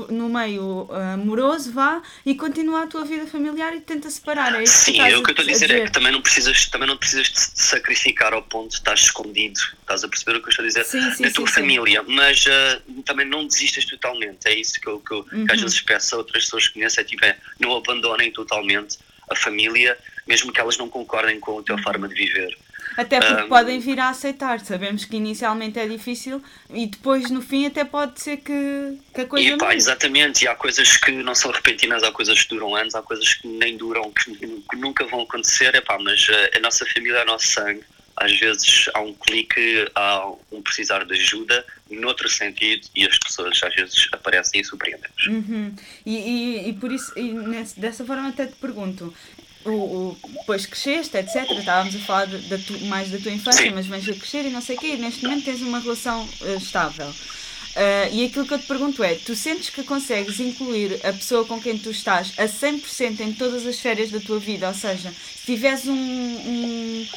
no 0.09 0.29
meio 0.29 0.83
uh, 0.83 1.13
amoroso, 1.15 1.71
vá, 1.71 2.03
e 2.23 2.35
continua 2.35 2.83
a 2.83 2.87
tua 2.87 3.03
vida 3.03 3.25
familiar 3.25 3.75
e 3.75 3.81
tenta 3.81 4.11
separar. 4.11 4.53
É 4.53 4.63
isso 4.63 4.83
Sim, 4.85 4.93
que 4.93 4.99
é 4.99 5.17
o 5.17 5.23
que 5.23 5.31
eu 5.31 5.33
estou 5.33 5.43
a 5.43 5.47
dizer, 5.47 5.65
dizer. 5.67 5.81
é 5.81 5.85
que 5.85 5.91
também 5.91 6.11
não 6.11 6.21
precisas, 6.21 6.65
também 6.67 6.87
não 6.87 6.95
precisas 6.97 7.27
de 7.29 7.33
te 7.33 7.39
sacrificar 7.55 8.31
ao 8.33 8.43
ponto 8.43 8.69
de 8.69 8.75
estás 8.75 8.99
escondido. 8.99 9.59
Estás 9.81 10.03
a 10.03 10.07
perceber 10.07 10.37
o 10.37 10.41
que 10.41 10.47
eu 10.47 10.49
estou 10.51 10.63
a 10.63 10.67
dizer? 10.67 10.85
Sim, 10.85 11.09
sim, 11.15 11.31
tua 11.31 11.47
sim. 11.47 11.53
família, 11.53 12.03
mas 12.07 12.45
uh, 12.45 13.01
também 13.03 13.25
não 13.25 13.47
desistas 13.47 13.85
totalmente. 13.85 14.45
É 14.45 14.53
isso 14.53 14.79
que 14.79 14.87
eu, 14.87 14.99
que 14.99 15.13
eu 15.15 15.23
que 15.23 15.35
às 15.51 15.57
Uhum. 15.57 15.63
vezes 15.63 15.81
peço 15.81 16.13
a 16.13 16.17
outras 16.19 16.43
pessoas 16.43 16.67
que 16.67 16.75
conheço, 16.75 16.99
é 16.99 17.03
tipo, 17.03 17.25
é, 17.25 17.37
não 17.59 17.75
abandonem 17.75 18.29
totalmente 18.31 18.99
a 19.31 19.35
família, 19.35 19.97
mesmo 20.27 20.51
que 20.53 20.59
elas 20.59 20.77
não 20.77 20.87
concordem 20.89 21.39
com 21.39 21.51
a 21.53 21.55
Uhum. 21.55 21.63
tua 21.63 21.77
forma 21.81 22.07
de 22.07 22.13
viver. 22.13 22.55
Até 22.97 23.19
porque 23.19 23.43
Ahm. 23.43 23.47
podem 23.47 23.79
vir 23.79 23.99
a 23.99 24.09
aceitar. 24.09 24.59
Sabemos 24.59 25.05
que 25.05 25.15
inicialmente 25.15 25.77
é 25.77 25.87
difícil 25.87 26.41
e 26.73 26.87
depois 26.87 27.29
no 27.29 27.41
fim 27.41 27.67
até 27.67 27.85
pode 27.85 28.19
ser 28.19 28.37
que, 28.37 28.97
que 29.13 29.21
a 29.21 29.25
coisa 29.27 29.47
E 29.47 29.57
pá, 29.57 29.75
exatamente, 29.75 30.43
e 30.43 30.47
há 30.47 30.55
coisas 30.55 30.97
que 30.97 31.11
não 31.11 31.35
são 31.35 31.51
repentinas, 31.51 32.01
há 32.03 32.11
coisas 32.11 32.41
que 32.41 32.49
duram 32.49 32.75
anos, 32.75 32.95
há 32.95 33.01
coisas 33.03 33.35
que 33.35 33.47
nem 33.47 33.77
duram, 33.77 34.11
que, 34.11 34.35
que 34.35 34.75
nunca 34.75 35.05
vão 35.05 35.21
acontecer, 35.21 35.75
é 35.75 35.81
pá, 35.81 35.97
mas 35.99 36.27
uh, 36.27 36.57
a 36.57 36.59
nossa 36.59 36.85
família 36.87 37.19
é 37.19 37.23
o 37.23 37.27
nosso 37.27 37.45
sangue. 37.47 37.83
Às 38.19 38.35
vezes 38.39 38.89
há 38.95 38.99
um 39.01 39.13
clique, 39.13 39.87
há 39.93 40.27
um 40.51 40.59
precisar 40.63 41.05
de 41.05 41.13
ajuda, 41.13 41.63
noutro 41.87 42.27
sentido, 42.27 42.87
e 42.95 43.05
as 43.05 43.15
pessoas 43.19 43.61
às 43.61 43.75
vezes 43.75 44.07
aparecem 44.11 44.59
e 44.59 44.65
surpreendem-nos. 44.65 45.27
Uhum. 45.27 45.75
E, 46.03 46.17
e, 46.17 46.69
e 46.69 46.73
por 46.73 46.91
isso, 46.91 47.13
e 47.15 47.31
nesse- 47.31 47.79
dessa 47.79 48.03
forma 48.03 48.29
até 48.29 48.47
te 48.47 48.55
pergunto, 48.55 49.13
o, 49.69 50.15
o, 50.15 50.17
depois 50.39 50.65
cresceste, 50.65 51.15
etc. 51.17 51.49
Estávamos 51.57 51.95
a 51.95 51.99
falar 51.99 52.25
de- 52.27 52.37
da 52.47 52.57
tu- 52.57 52.79
mais 52.85 53.09
da 53.09 53.17
tua 53.17 53.31
infância, 53.31 53.63
Sim. 53.63 53.71
mas 53.71 53.85
vens 53.87 54.07
a 54.07 54.13
crescer 54.13 54.45
e 54.45 54.49
não 54.49 54.61
sei 54.61 54.75
o 54.75 54.79
quê, 54.79 54.87
e 54.93 54.97
neste 54.97 55.23
momento 55.23 55.45
tens 55.45 55.61
uma 55.61 55.79
relação 55.79 56.27
eh, 56.41 56.55
estável. 56.55 57.13
Ah, 57.75 58.09
e 58.11 58.25
aquilo 58.25 58.45
que 58.47 58.53
eu 58.55 58.59
te 58.59 58.65
pergunto 58.65 59.03
é: 59.03 59.13
tu 59.15 59.35
sentes 59.35 59.69
que 59.69 59.83
consegues 59.83 60.39
incluir 60.39 60.99
a 61.05 61.13
pessoa 61.13 61.45
com 61.45 61.61
quem 61.61 61.77
tu 61.77 61.91
estás 61.91 62.33
a 62.37 62.45
100% 62.47 63.19
em 63.19 63.33
todas 63.33 63.65
as 63.67 63.79
férias 63.79 64.09
da 64.09 64.19
tua 64.19 64.39
vida? 64.39 64.67
Ou 64.67 64.73
seja, 64.73 65.11
se 65.11 65.45
tiveres 65.45 65.85
um, 65.87 65.93
um, 65.93 67.07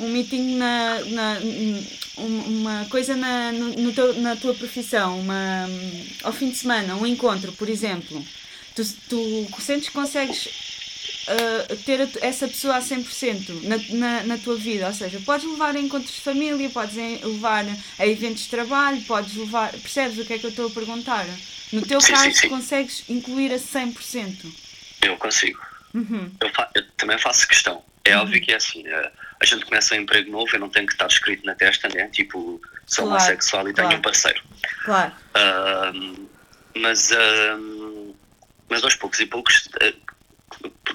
um 0.00 0.08
meeting 0.08 0.56
na, 0.56 1.00
na 1.06 1.38
um- 2.18 2.58
uma 2.60 2.84
coisa 2.88 3.16
na, 3.16 3.50
no 3.52 3.92
teu- 3.92 4.14
na 4.20 4.36
tua 4.36 4.54
profissão, 4.54 5.18
uma, 5.18 5.68
ao 6.22 6.32
fim 6.32 6.50
de 6.50 6.56
semana, 6.56 6.94
um 6.94 7.04
encontro, 7.06 7.50
por 7.52 7.68
exemplo, 7.68 8.24
tu, 8.76 8.84
tu 9.08 9.48
sentes 9.60 9.88
que 9.88 9.94
consegues 9.94 10.48
uh, 11.28 11.76
ter 11.84 12.00
a 12.02 12.08
essa 12.26 12.46
pessoa 12.48 12.76
a 12.76 12.80
100% 12.80 13.62
na, 13.62 13.76
na, 13.96 14.22
na 14.24 14.38
tua 14.38 14.56
vida, 14.56 14.86
ou 14.86 14.92
seja, 14.94 15.20
podes 15.24 15.46
levar 15.48 15.74
a 15.74 15.80
encontros 15.80 16.14
de 16.14 16.20
família, 16.20 16.70
podes 16.70 16.96
em- 16.96 17.18
levar 17.24 17.64
a 17.98 18.06
eventos 18.06 18.44
de 18.44 18.48
trabalho, 18.50 19.00
podes 19.02 19.34
levar, 19.34 19.70
percebes 19.72 20.18
o 20.18 20.24
que 20.24 20.34
é 20.34 20.38
que 20.38 20.46
eu 20.46 20.50
estou 20.50 20.66
a 20.68 20.70
perguntar? 20.70 21.26
No 21.72 21.82
teu 21.82 22.00
Sim, 22.00 22.14
sim, 22.16 22.30
caso, 22.30 22.36
sim. 22.36 22.48
consegues 22.48 23.04
incluir 23.08 23.52
a 23.52 23.58
100%. 23.58 24.46
Eu 25.02 25.16
consigo. 25.16 25.60
Uhum. 25.94 26.30
Eu, 26.40 26.48
fa- 26.50 26.70
eu 26.74 26.82
também 26.96 27.18
faço 27.18 27.46
questão. 27.48 27.82
É 28.04 28.16
óbvio 28.16 28.40
que 28.40 28.52
é 28.52 28.56
assim, 28.56 28.86
eh, 28.86 29.12
a 29.40 29.44
gente 29.44 29.64
começa 29.64 29.94
um 29.94 29.98
emprego 29.98 30.30
novo, 30.30 30.48
eu 30.54 30.60
não 30.60 30.68
tenho 30.68 30.86
que 30.86 30.92
estar 30.92 31.08
escrito 31.08 31.44
na 31.44 31.56
testa, 31.56 31.88
né? 31.88 32.08
Tipo, 32.08 32.60
sou 32.86 33.04
Claro, 33.04 33.08
homossexual 33.08 33.68
e 33.68 33.74
tenho 33.74 33.88
claro. 33.88 33.98
um 33.98 34.02
parceiro. 34.02 34.42
Claro. 34.84 35.12
Ahm, 35.34 36.28
mas, 36.76 37.10
ahm, 37.10 38.14
mas 38.68 38.84
aos 38.84 38.94
poucos 38.94 39.18
e 39.18 39.26
poucos, 39.26 39.68
eh, 39.80 39.92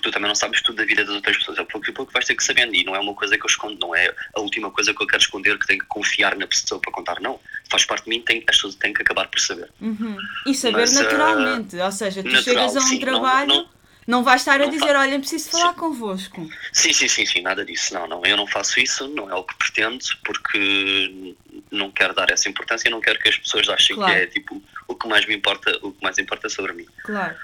porque 0.01 0.09
tu 0.09 0.11
também 0.11 0.27
não 0.27 0.35
sabes 0.35 0.61
tudo 0.61 0.77
da 0.77 0.85
vida 0.85 1.05
das 1.05 1.13
outras 1.15 1.37
pessoas, 1.37 1.59
a 1.59 1.65
pouco 1.65 1.87
e 1.87 1.93
pouco 1.93 2.11
vais 2.11 2.25
ter 2.25 2.35
que 2.35 2.43
sabendo, 2.43 2.73
e 2.75 2.83
não 2.83 2.95
é 2.95 2.99
uma 2.99 3.13
coisa 3.13 3.37
que 3.37 3.43
eu 3.43 3.47
escondo, 3.47 3.77
não 3.79 3.95
é 3.95 4.13
a 4.33 4.39
última 4.41 4.71
coisa 4.71 4.93
que 4.93 5.01
eu 5.01 5.07
quero 5.07 5.21
esconder, 5.21 5.57
que 5.59 5.67
tenho 5.67 5.79
que 5.79 5.85
confiar 5.85 6.35
na 6.35 6.47
pessoa 6.47 6.81
para 6.81 6.91
contar, 6.91 7.21
não. 7.21 7.39
Faz 7.69 7.85
parte 7.85 8.05
de 8.05 8.09
mim, 8.09 8.21
tem, 8.21 8.39
as 8.49 8.55
pessoas 8.55 8.75
têm 8.75 8.93
que 8.93 9.01
acabar 9.03 9.27
por 9.27 9.39
saber. 9.39 9.69
Uhum. 9.79 10.17
E 10.47 10.53
saber 10.55 10.79
Mas, 10.81 10.91
uh, 10.97 11.03
naturalmente, 11.03 11.75
ou 11.77 11.91
seja, 11.91 12.23
tu 12.23 12.29
natural, 12.29 12.43
chegas 12.43 12.75
a 12.75 12.79
um 12.79 12.83
sim, 12.83 12.93
não- 12.95 12.99
trabalho, 12.99 13.47
não, 13.47 13.69
não- 14.07 14.23
vais 14.23 14.41
estar 14.41 14.59
a 14.59 14.65
não 14.65 14.69
dizer, 14.71 14.95
olha, 14.95 15.19
preciso 15.19 15.49
falar 15.51 15.73
convosco. 15.75 16.49
Sim, 16.73 16.91
sim, 16.93 17.07
sim, 17.07 17.25
sim, 17.25 17.41
nada 17.41 17.63
disso. 17.63 17.93
Não, 17.93 18.07
não, 18.07 18.25
eu 18.25 18.35
não 18.35 18.47
faço 18.47 18.79
isso, 18.79 19.07
não 19.09 19.29
é 19.29 19.35
o 19.35 19.43
que 19.43 19.55
pretendo, 19.55 20.03
porque 20.25 21.35
não 21.71 21.91
quero 21.91 22.13
dar 22.15 22.29
essa 22.31 22.49
importância, 22.49 22.89
não 22.89 22.99
quero 23.01 23.19
que 23.19 23.29
as 23.29 23.37
pessoas 23.37 23.69
achem 23.69 23.95
Claro. 23.95 24.11
que 24.13 24.19
é 24.19 24.25
tipo 24.27 24.61
o 24.87 24.95
que 24.95 25.07
mais 25.07 25.25
me 25.27 25.35
importa, 25.35 25.77
o 25.83 25.91
que 25.91 26.03
mais 26.03 26.17
importa 26.17 26.49
sobre 26.49 26.73
mim. 26.73 26.87
Claro. 27.03 27.35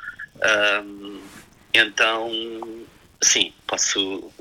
Ahm, 0.42 1.20
então, 1.74 2.30
sim, 3.24 3.54
posso 3.66 4.32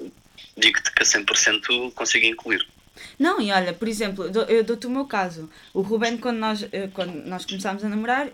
digo-te 0.57 0.93
que 0.93 1.03
a 1.03 1.07
100% 1.07 1.91
consigo 1.95 2.25
incluir. 2.27 2.67
Não, 3.19 3.41
e 3.41 3.53
olha, 3.53 3.75
por 3.75 3.89
exemplo, 3.89 4.25
eu 4.25 4.31
dou- 4.31 4.45
eu 4.45 4.65
dou-te 4.65 4.87
o 4.87 4.91
meu 4.91 5.05
caso. 5.05 5.51
O 5.75 5.83
Ruben, 5.83 6.17
quando 6.17 6.39
nós, 6.39 6.63
eh, 6.73 6.89
quando 6.95 7.13
nós 7.27 7.45
começámos 7.45 7.85
a 7.85 7.89
namorar, 7.89 8.29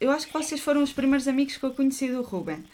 eu 0.00 0.10
acho, 0.10 0.26
que 0.26 0.32
vocês 0.32 0.60
foram 0.60 0.82
os 0.82 0.92
primeiros 0.92 1.28
amigos 1.28 1.56
que 1.56 1.64
eu 1.64 1.72
conheci 1.74 2.08
do 2.10 2.22
Ruben. 2.22 2.64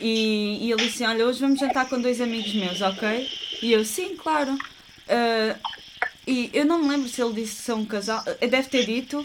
E, 0.00 0.58
e 0.66 0.72
ele 0.72 0.84
disse: 0.84 1.04
Olha, 1.04 1.24
hoje 1.26 1.40
vamos 1.40 1.60
jantar 1.60 1.88
com 1.88 2.00
dois 2.00 2.20
amigos 2.20 2.52
meus, 2.54 2.80
ok? 2.80 3.28
E 3.62 3.72
eu, 3.72 3.84
sim, 3.84 4.16
claro. 4.16 4.56
Ah, 5.08 5.56
e 6.26 6.50
eu 6.52 6.64
não 6.66 6.82
me 6.82 6.88
lembro 6.90 7.08
se 7.08 7.22
ele 7.22 7.32
disse 7.34 7.56
que 7.56 7.62
são 7.62 7.80
um 7.80 7.86
casal. 7.86 8.22
eh, 8.40 8.46
Deve 8.48 8.68
ter 8.68 8.84
dito. 8.84 9.24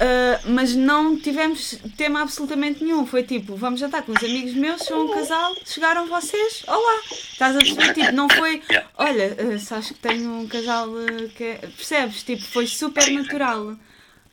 Ah, 0.00 0.40
mas 0.44 0.74
não 0.74 1.18
tivemos 1.18 1.78
tema 1.96 2.22
absolutamente 2.22 2.82
nenhum. 2.82 3.06
Foi 3.06 3.22
tipo, 3.22 3.56
vamos 3.56 3.80
jantar 3.80 4.02
com 4.02 4.12
os 4.12 4.22
amigos 4.22 4.54
meus, 4.54 4.82
são 4.82 5.06
um 5.06 5.12
casal, 5.12 5.54
chegaram 5.64 6.06
vocês, 6.06 6.62
olá. 6.66 7.02
Estás 7.10 7.56
a 7.56 7.58
perceber? 7.58 7.94
Tipo, 7.94 8.12
não 8.12 8.28
foi, 8.28 8.62
olha, 8.96 9.36
eh, 9.38 9.58
sabes 9.58 9.88
que 9.88 9.94
tenho 9.94 10.30
um 10.40 10.46
casal 10.46 10.88
eh, 11.00 11.28
que 11.36 11.44
é... 11.44 11.56
Percebes? 11.56 12.22
Tipo, 12.22 12.44
foi 12.44 12.66
super 12.66 13.10
natural. 13.10 13.76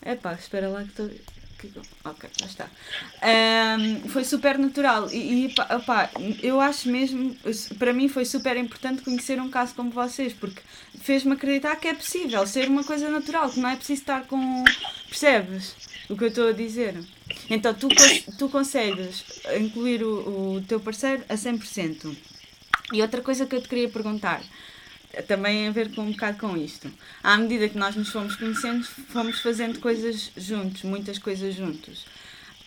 Epá, 0.04 0.34
espera 0.34 0.68
lá 0.68 0.84
que 0.84 0.90
estou. 0.90 1.10
Ok, 2.04 2.30
já 2.38 2.46
está. 2.46 2.70
Foi 4.08 4.24
super 4.24 4.58
natural 4.58 5.10
e, 5.10 5.46
e 5.46 5.54
pá, 5.54 5.76
opá, 5.76 6.10
eu 6.42 6.60
acho 6.60 6.88
mesmo, 6.88 7.34
para 7.78 7.92
mim 7.92 8.08
foi 8.08 8.24
super 8.24 8.56
importante 8.56 9.02
conhecer 9.02 9.40
um 9.40 9.50
caso 9.50 9.74
como 9.74 9.90
vocês, 9.90 10.32
porque 10.32 10.60
fez-me 11.06 11.34
acreditar 11.34 11.76
que 11.76 11.86
é 11.86 11.94
possível 11.94 12.44
ser 12.46 12.68
uma 12.68 12.82
coisa 12.82 13.08
natural, 13.08 13.48
que 13.48 13.60
não 13.60 13.68
é 13.68 13.76
preciso 13.76 14.00
estar 14.00 14.26
com. 14.26 14.64
Percebes 15.08 15.76
o 16.10 16.16
que 16.16 16.24
eu 16.24 16.28
estou 16.28 16.48
a 16.48 16.52
dizer? 16.52 16.94
Então 17.48 17.72
tu, 17.72 17.88
tu 18.36 18.48
consegues 18.48 19.24
incluir 19.56 20.02
o, 20.02 20.56
o 20.56 20.60
teu 20.62 20.80
parceiro 20.80 21.22
a 21.28 21.34
100%. 21.34 22.16
E 22.92 23.00
outra 23.02 23.22
coisa 23.22 23.46
que 23.46 23.54
eu 23.54 23.62
te 23.62 23.68
queria 23.68 23.88
perguntar, 23.88 24.42
também 25.28 25.68
a 25.68 25.70
ver 25.70 25.94
com 25.94 26.02
um 26.02 26.10
bocado 26.10 26.38
com 26.38 26.56
isto. 26.56 26.92
À 27.22 27.36
medida 27.36 27.68
que 27.68 27.78
nós 27.78 27.94
nos 27.94 28.10
fomos 28.10 28.34
conhecendo, 28.34 28.84
fomos 28.84 29.40
fazendo 29.40 29.78
coisas 29.78 30.32
juntos, 30.36 30.82
muitas 30.82 31.18
coisas 31.18 31.54
juntos. 31.54 32.04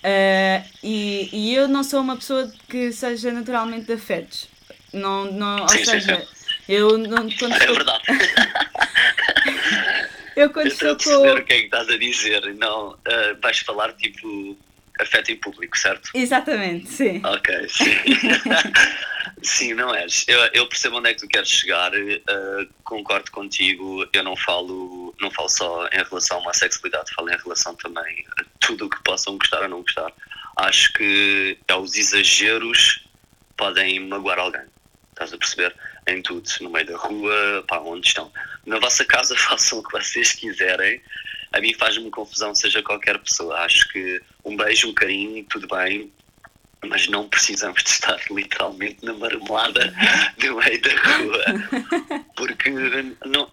Ah, 0.02 0.64
e, 0.82 1.30
e 1.32 1.56
eu 1.56 1.68
não 1.68 1.84
sou 1.84 2.02
uma 2.02 2.16
pessoa 2.16 2.52
que 2.70 2.92
seja 2.92 3.32
naturalmente 3.32 3.86
de 3.86 3.94
afetos. 3.94 4.48
Não, 4.94 5.32
não, 5.32 5.62
ou 5.62 5.70
seja. 5.70 6.26
Eu 6.70 6.98
não, 6.98 7.30
quando 7.32 7.54
É 7.54 7.58
estou, 7.58 7.76
verdade. 7.76 8.04
eu 10.36 10.50
quando 10.52 10.68
Eu 10.68 10.72
estou 10.72 10.96
com. 10.98 11.32
o 11.32 11.44
que 11.44 11.54
é 11.54 11.60
que 11.60 11.66
estás 11.66 11.90
a 11.90 11.98
dizer. 11.98 12.54
Não, 12.56 12.98
ah, 13.06 13.36
vais 13.42 13.60
falar 13.60 13.94
tipo 13.94 14.58
afeto 15.00 15.32
em 15.32 15.38
público, 15.38 15.78
certo? 15.78 16.10
Exatamente, 16.14 16.88
sim. 16.90 17.22
Ok, 17.26 17.70
sim. 17.70 17.96
sim, 19.42 19.74
não 19.74 19.96
és. 19.96 20.26
Eu, 20.28 20.40
eu 20.54 20.68
percebo 20.68 20.98
onde 20.98 21.10
é 21.10 21.14
que 21.14 21.22
tu 21.22 21.28
queres 21.28 21.48
chegar, 21.50 21.92
eh, 21.96 22.68
concordo 22.84 23.32
contigo. 23.32 24.06
Eu 24.12 24.24
não 24.24 24.36
falo, 24.36 25.16
não 25.22 25.32
falo 25.32 25.48
só 25.48 25.88
em 25.88 26.04
relação 26.04 26.38
a 26.38 26.42
uma 26.42 26.54
sexualidade, 26.54 27.14
falo 27.16 27.30
em 27.30 27.38
relação 27.38 27.74
também 27.76 28.26
a 28.40 28.44
tudo 28.60 28.88
o 28.88 28.90
que 28.90 29.02
possam 29.04 29.38
gostar 29.38 29.62
ou 29.62 29.70
não 29.70 29.82
gostar. 29.82 30.12
Acho 30.58 30.92
que 30.94 31.58
é, 31.66 31.76
os 31.76 31.96
exageros 31.96 33.06
podem 33.56 34.02
magoar 34.02 34.38
alguém. 34.40 34.64
Estás 35.12 35.32
a 35.34 35.38
perceber? 35.38 35.74
Em 36.10 36.22
tudo, 36.22 36.50
no 36.62 36.70
meio 36.70 36.86
da 36.86 36.98
rua, 36.98 37.64
pá, 37.68 37.80
onde 37.80 38.08
estão. 38.08 38.32
Na 38.66 38.80
vossa 38.80 39.06
casa 39.06 39.36
façam 39.38 39.80
o 39.80 39.84
que 39.84 39.92
vocês 39.92 40.34
quiserem. 40.34 41.02
A 41.52 41.60
mim 41.60 41.74
faz-me 41.74 42.10
confusão, 42.10 42.54
seja 42.54 42.82
qualquer 42.84 43.18
pessoa. 43.20 43.58
Acho 43.60 43.88
que 43.90 44.22
um 44.46 44.56
beijo, 44.56 44.90
um 44.90 44.94
carinho, 44.94 45.44
tudo 45.50 45.68
bem, 45.68 46.12
mas 46.86 47.08
não 47.08 47.28
precisamos 47.28 47.84
de 47.84 47.90
estar 47.90 48.20
literalmente 48.30 49.04
na 49.04 49.14
marmelada 49.14 49.94
no 50.44 50.58
meio 50.58 50.82
da 50.82 50.90
rua. 50.90 51.46
Porque 52.36 52.70
não, 53.26 53.52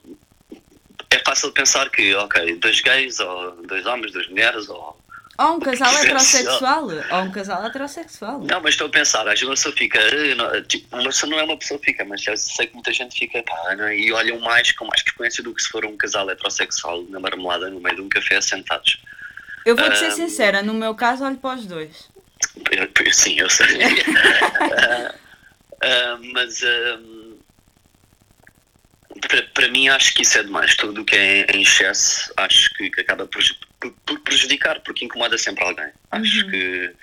é 1.11 1.19
fácil 1.25 1.53
pensar 1.53 1.90
que, 1.90 2.14
ok, 2.14 2.57
dois 2.57 2.81
gays, 2.81 3.21
ou 3.21 3.62
dois 3.62 3.87
homens, 3.87 4.12
duas 4.12 4.29
mulheres, 4.29 4.69
ou. 4.69 5.06
Ou 5.38 5.55
um 5.57 5.61
casal 5.61 5.94
heterossexual. 5.99 6.88
Ou 6.88 7.18
um 7.22 7.31
casal 7.31 7.64
heterossexual. 7.66 8.40
Não, 8.40 8.61
mas 8.61 8.75
estou 8.75 8.87
a 8.87 8.90
pensar, 8.90 9.20
às 9.20 9.38
vezes 9.38 9.42
uma 9.42 9.55
pessoa 9.55 9.75
fica. 9.77 9.99
eh, 9.99 10.35
não, 10.35 10.62
Tipo, 10.64 10.96
uma 10.96 11.05
pessoa 11.05 11.31
não 11.31 11.38
é 11.38 11.42
uma 11.44 11.59
pessoa 11.59 11.79
fica, 11.83 12.05
mas 12.05 12.27
eu 12.27 12.37
sei 12.37 12.66
que 12.66 12.75
muita 12.75 12.92
gente 12.92 13.16
fica 13.18 13.42
pá, 13.42 13.77
é? 13.88 13.96
e 13.99 14.12
olham 14.12 14.38
mais 14.40 14.72
com 14.72 14.87
mais 14.87 15.03
frequência 15.03 15.42
do 15.42 15.55
que 15.55 15.62
se 15.62 15.68
for 15.68 15.85
um 15.85 15.96
casal 15.96 16.29
heterossexual 16.31 17.03
na 17.11 17.20
marmelada 17.20 17.68
no 17.68 17.81
meio 17.81 17.96
de 17.96 18.03
um 18.03 18.09
café 18.09 18.40
sentados. 18.40 18.99
Eu 19.64 19.77
vou-te 19.77 19.99
ser 19.99 20.07
Ahm. 20.07 20.11
sincera, 20.12 20.62
no 20.62 20.72
meu 20.72 20.94
caso, 20.94 21.25
olho 21.25 21.37
para 21.37 21.57
os 21.59 21.66
dois. 21.66 22.09
Sim, 23.12 23.40
eu 23.40 23.51
sei. 23.51 23.66
Ah, 24.79 25.14
ah, 25.83 26.18
mas 26.33 26.62
ah, 26.62 26.99
para, 29.29 29.42
para 29.55 29.68
mim 29.68 29.88
acho 29.88 30.14
que 30.14 30.22
isso 30.22 30.38
é 30.38 30.42
demais. 30.42 30.75
Tudo 30.77 31.03
o 31.03 31.05
que 31.05 31.16
é 31.16 31.46
em 31.55 31.62
excesso 31.62 32.33
acho 32.37 32.72
que, 32.75 32.90
que 32.90 33.01
acaba 33.01 33.27
por 33.27 33.42
por, 33.81 33.93
por 34.05 34.21
prejudicar, 34.21 34.81
porque 34.81 35.05
incomoda 35.05 35.37
sempre 35.39 35.65
alguém. 35.65 35.91
Acho 36.11 36.45
Uhum. 36.45 36.51
que 36.51 36.95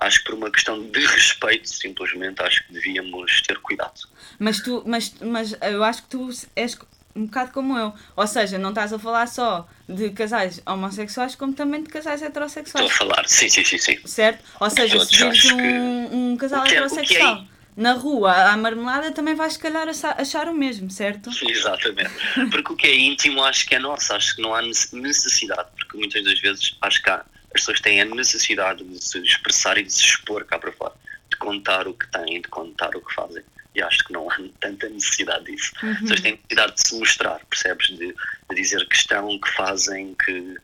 acho 0.00 0.18
que 0.20 0.24
por 0.26 0.34
uma 0.34 0.50
questão 0.50 0.80
de 0.90 1.00
respeito, 1.06 1.68
simplesmente, 1.68 2.40
acho 2.42 2.64
que 2.66 2.72
devíamos 2.72 3.42
ter 3.42 3.58
cuidado. 3.58 4.00
Mas 4.38 4.60
tu, 4.60 4.82
mas, 4.86 5.12
mas 5.20 5.56
eu 5.60 5.82
acho 5.82 6.02
que 6.04 6.08
tu 6.10 6.30
és 6.54 6.78
um 7.16 7.26
bocado 7.26 7.50
como 7.50 7.76
eu. 7.76 7.92
Ou 8.14 8.26
seja, 8.28 8.58
não 8.58 8.68
estás 8.68 8.92
a 8.92 8.98
falar 8.98 9.26
só 9.26 9.68
de 9.88 10.10
casais 10.10 10.62
homossexuais, 10.64 11.34
como 11.34 11.52
também 11.52 11.82
de 11.82 11.88
casais 11.88 12.22
Estou 12.22 12.26
a 12.26 12.30
heterossexuais. 12.30 12.92
falar, 12.92 13.24
sim, 13.26 13.48
sim, 13.48 13.64
sim, 13.64 13.78
sim. 13.78 13.98
Certo? 14.06 14.44
Ou 14.60 14.70
seja, 14.70 15.00
se 15.00 15.18
Todos, 15.18 15.40
vires 15.40 15.42
que- 15.42 15.52
um, 15.52 16.32
um 16.32 16.36
casal 16.36 16.62
que 16.62 16.68
é- 16.68 16.70
que 16.72 16.76
é 16.76 16.84
heterossexual 16.84 17.44
na 17.76 17.92
rua 17.94 18.32
à 18.52 18.56
marmelada, 18.56 19.10
também 19.12 19.34
vais 19.34 19.52
se 19.54 19.58
calhar 19.58 19.88
acha- 19.88 20.14
achar 20.16 20.48
o 20.48 20.54
mesmo, 20.54 20.90
certo? 20.90 21.30
Exatamente. 21.48 22.10
Porque 22.50 22.72
o 22.72 22.76
que 22.76 22.86
é 22.86 22.94
íntimo 22.96 23.42
acho 23.42 23.66
que 23.66 23.74
é 23.74 23.78
nosso, 23.80 24.12
acho 24.12 24.36
que 24.36 24.42
não 24.42 24.54
há 24.54 24.62
nece- 24.62 24.94
necessidade, 24.96 25.68
porque 25.88 25.98
muitas 25.98 26.22
das 26.22 26.38
vezes 26.40 26.76
acho 26.82 27.02
que 27.02 27.10
há, 27.10 27.16
as 27.16 27.52
pessoas 27.54 27.80
têm 27.80 28.02
a 28.02 28.04
necessidade 28.04 28.84
de 28.84 29.02
se 29.02 29.18
expressar 29.20 29.78
e 29.78 29.82
de 29.82 29.92
se 29.92 30.02
expor 30.02 30.44
cá 30.44 30.58
para 30.58 30.70
fora, 30.72 30.94
de 31.30 31.36
contar 31.38 31.88
o 31.88 31.94
que 31.94 32.06
têm, 32.12 32.42
de 32.42 32.48
contar 32.48 32.94
o 32.94 33.00
que 33.00 33.14
fazem. 33.14 33.42
E 33.74 33.82
acho 33.82 34.04
que 34.04 34.12
não 34.12 34.30
há 34.30 34.36
tanta 34.60 34.88
necessidade 34.88 35.46
disso. 35.46 35.72
Uhum. 35.82 35.90
As 35.92 35.98
pessoas 36.00 36.20
têm 36.20 36.32
necessidade 36.32 36.74
de 36.74 36.88
se 36.88 36.98
mostrar, 36.98 37.40
percebes? 37.46 37.88
De, 37.88 38.14
de 38.50 38.54
dizer 38.54 38.86
que 38.86 38.94
estão, 38.96 39.40
que 39.40 39.50
fazem, 39.52 40.14
que, 40.24 40.56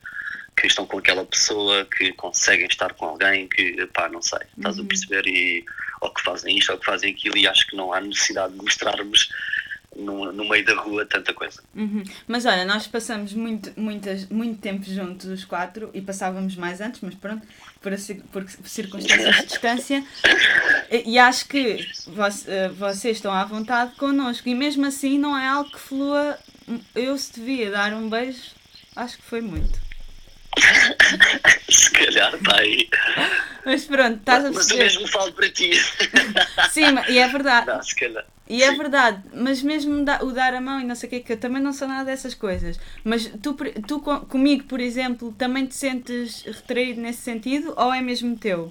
que 0.61 0.67
estão 0.67 0.87
com 0.87 0.99
aquela 0.99 1.25
pessoa, 1.25 1.87
que 1.87 2.13
conseguem 2.13 2.67
estar 2.67 2.93
com 2.95 3.07
alguém, 3.07 3.49
que, 3.49 3.87
pá, 3.95 4.09
não 4.11 4.21
sei, 4.21 4.41
estás 4.59 4.77
Uhum. 4.79 4.85
a 4.85 4.89
perceber? 4.89 5.27
E, 5.27 5.65
ou 6.03 6.13
que 6.13 6.21
fazem 6.23 6.59
isto, 6.59 6.71
ou 6.71 6.79
que 6.79 6.85
fazem 6.85 7.13
aquilo, 7.13 7.39
e 7.39 7.49
acho 7.49 7.67
que 7.67 7.77
não 7.77 7.95
há 7.95 8.01
necessidade 8.01 8.53
de 8.53 8.59
mostrarmos 8.63 9.31
no, 9.97 10.33
no 10.33 10.49
meio 10.49 10.65
da 10.65 10.75
rua 10.75 11.07
tanta 11.07 11.33
coisa. 11.33 11.63
Uhum. 11.75 12.03
Mas 12.27 12.45
olha, 12.45 12.65
nós 12.65 12.87
passamos 12.87 13.33
muito, 13.33 13.73
muitas, 13.77 14.29
muito 14.29 14.61
tempo 14.61 14.85
juntos 14.85 15.27
os 15.27 15.45
quatro 15.45 15.91
e 15.95 16.01
passávamos 16.01 16.57
mais 16.57 16.81
antes, 16.81 17.01
mas 17.01 17.15
pronto, 17.15 17.47
por, 17.81 17.93
a 17.93 17.97
por 18.33 18.45
circunstâncias 18.69 19.37
de 19.37 19.47
distância. 19.47 20.05
E, 20.91 21.13
e 21.13 21.19
acho 21.19 21.47
que 21.49 21.87
eh, 22.47 22.69
vocês 22.71 23.17
estão 23.17 23.33
à 23.33 23.45
vontade 23.45 23.95
connosco 23.97 24.49
e 24.49 24.55
mesmo 24.55 24.87
assim 24.87 25.19
não 25.19 25.37
é 25.37 25.47
algo 25.47 25.71
que 25.71 25.79
flua. 25.79 26.39
Eu 26.95 27.17
se 27.19 27.35
devia 27.35 27.71
dar 27.71 27.93
um 27.93 28.09
beijo, 28.09 28.41
acho 28.97 29.19
que 29.19 29.25
foi 29.25 29.41
muito. 29.41 29.79
Calhar 31.95 32.35
está 32.35 32.59
aí. 32.59 32.89
Mas 33.65 33.85
pronto, 33.85 34.19
estás 34.19 34.45
a 34.45 34.51
Mas 34.51 34.67
o 34.71 34.75
perceber. 34.75 34.83
mesmo 34.85 35.09
falo 35.09 35.33
para 35.33 35.51
ti. 35.51 35.71
Sim, 36.71 36.95
e 37.09 37.19
é 37.19 37.29
verdade. 37.29 37.67
Não, 37.67 37.83
se 37.83 37.95
calhar. 37.95 38.25
E 38.47 38.63
é 38.63 38.71
Sim. 38.71 38.77
verdade, 38.77 39.23
mas 39.33 39.63
mesmo 39.63 40.03
o 40.03 40.33
dar 40.33 40.53
a 40.53 40.61
mão 40.61 40.79
e 40.79 40.85
não 40.85 40.95
sei 40.95 41.07
o 41.07 41.11
que, 41.11 41.21
que 41.21 41.33
eu 41.33 41.37
também 41.41 41.63
não 41.63 41.73
sou 41.73 41.89
nada 41.89 42.05
dessas 42.05 42.35
coisas. 42.35 42.79
Mas 43.03 43.27
tu, 43.43 43.57
tu 43.87 44.01
co- 44.01 44.21
comigo, 44.21 44.65
por 44.65 44.81
exemplo, 44.81 45.33
também 45.39 45.65
te 45.67 45.75
sentes 45.75 46.43
retraído 46.43 47.01
nesse 47.01 47.23
sentido 47.23 47.73
ou 47.77 47.93
é 47.93 48.03
mesmo 48.03 48.37
teu? 48.37 48.71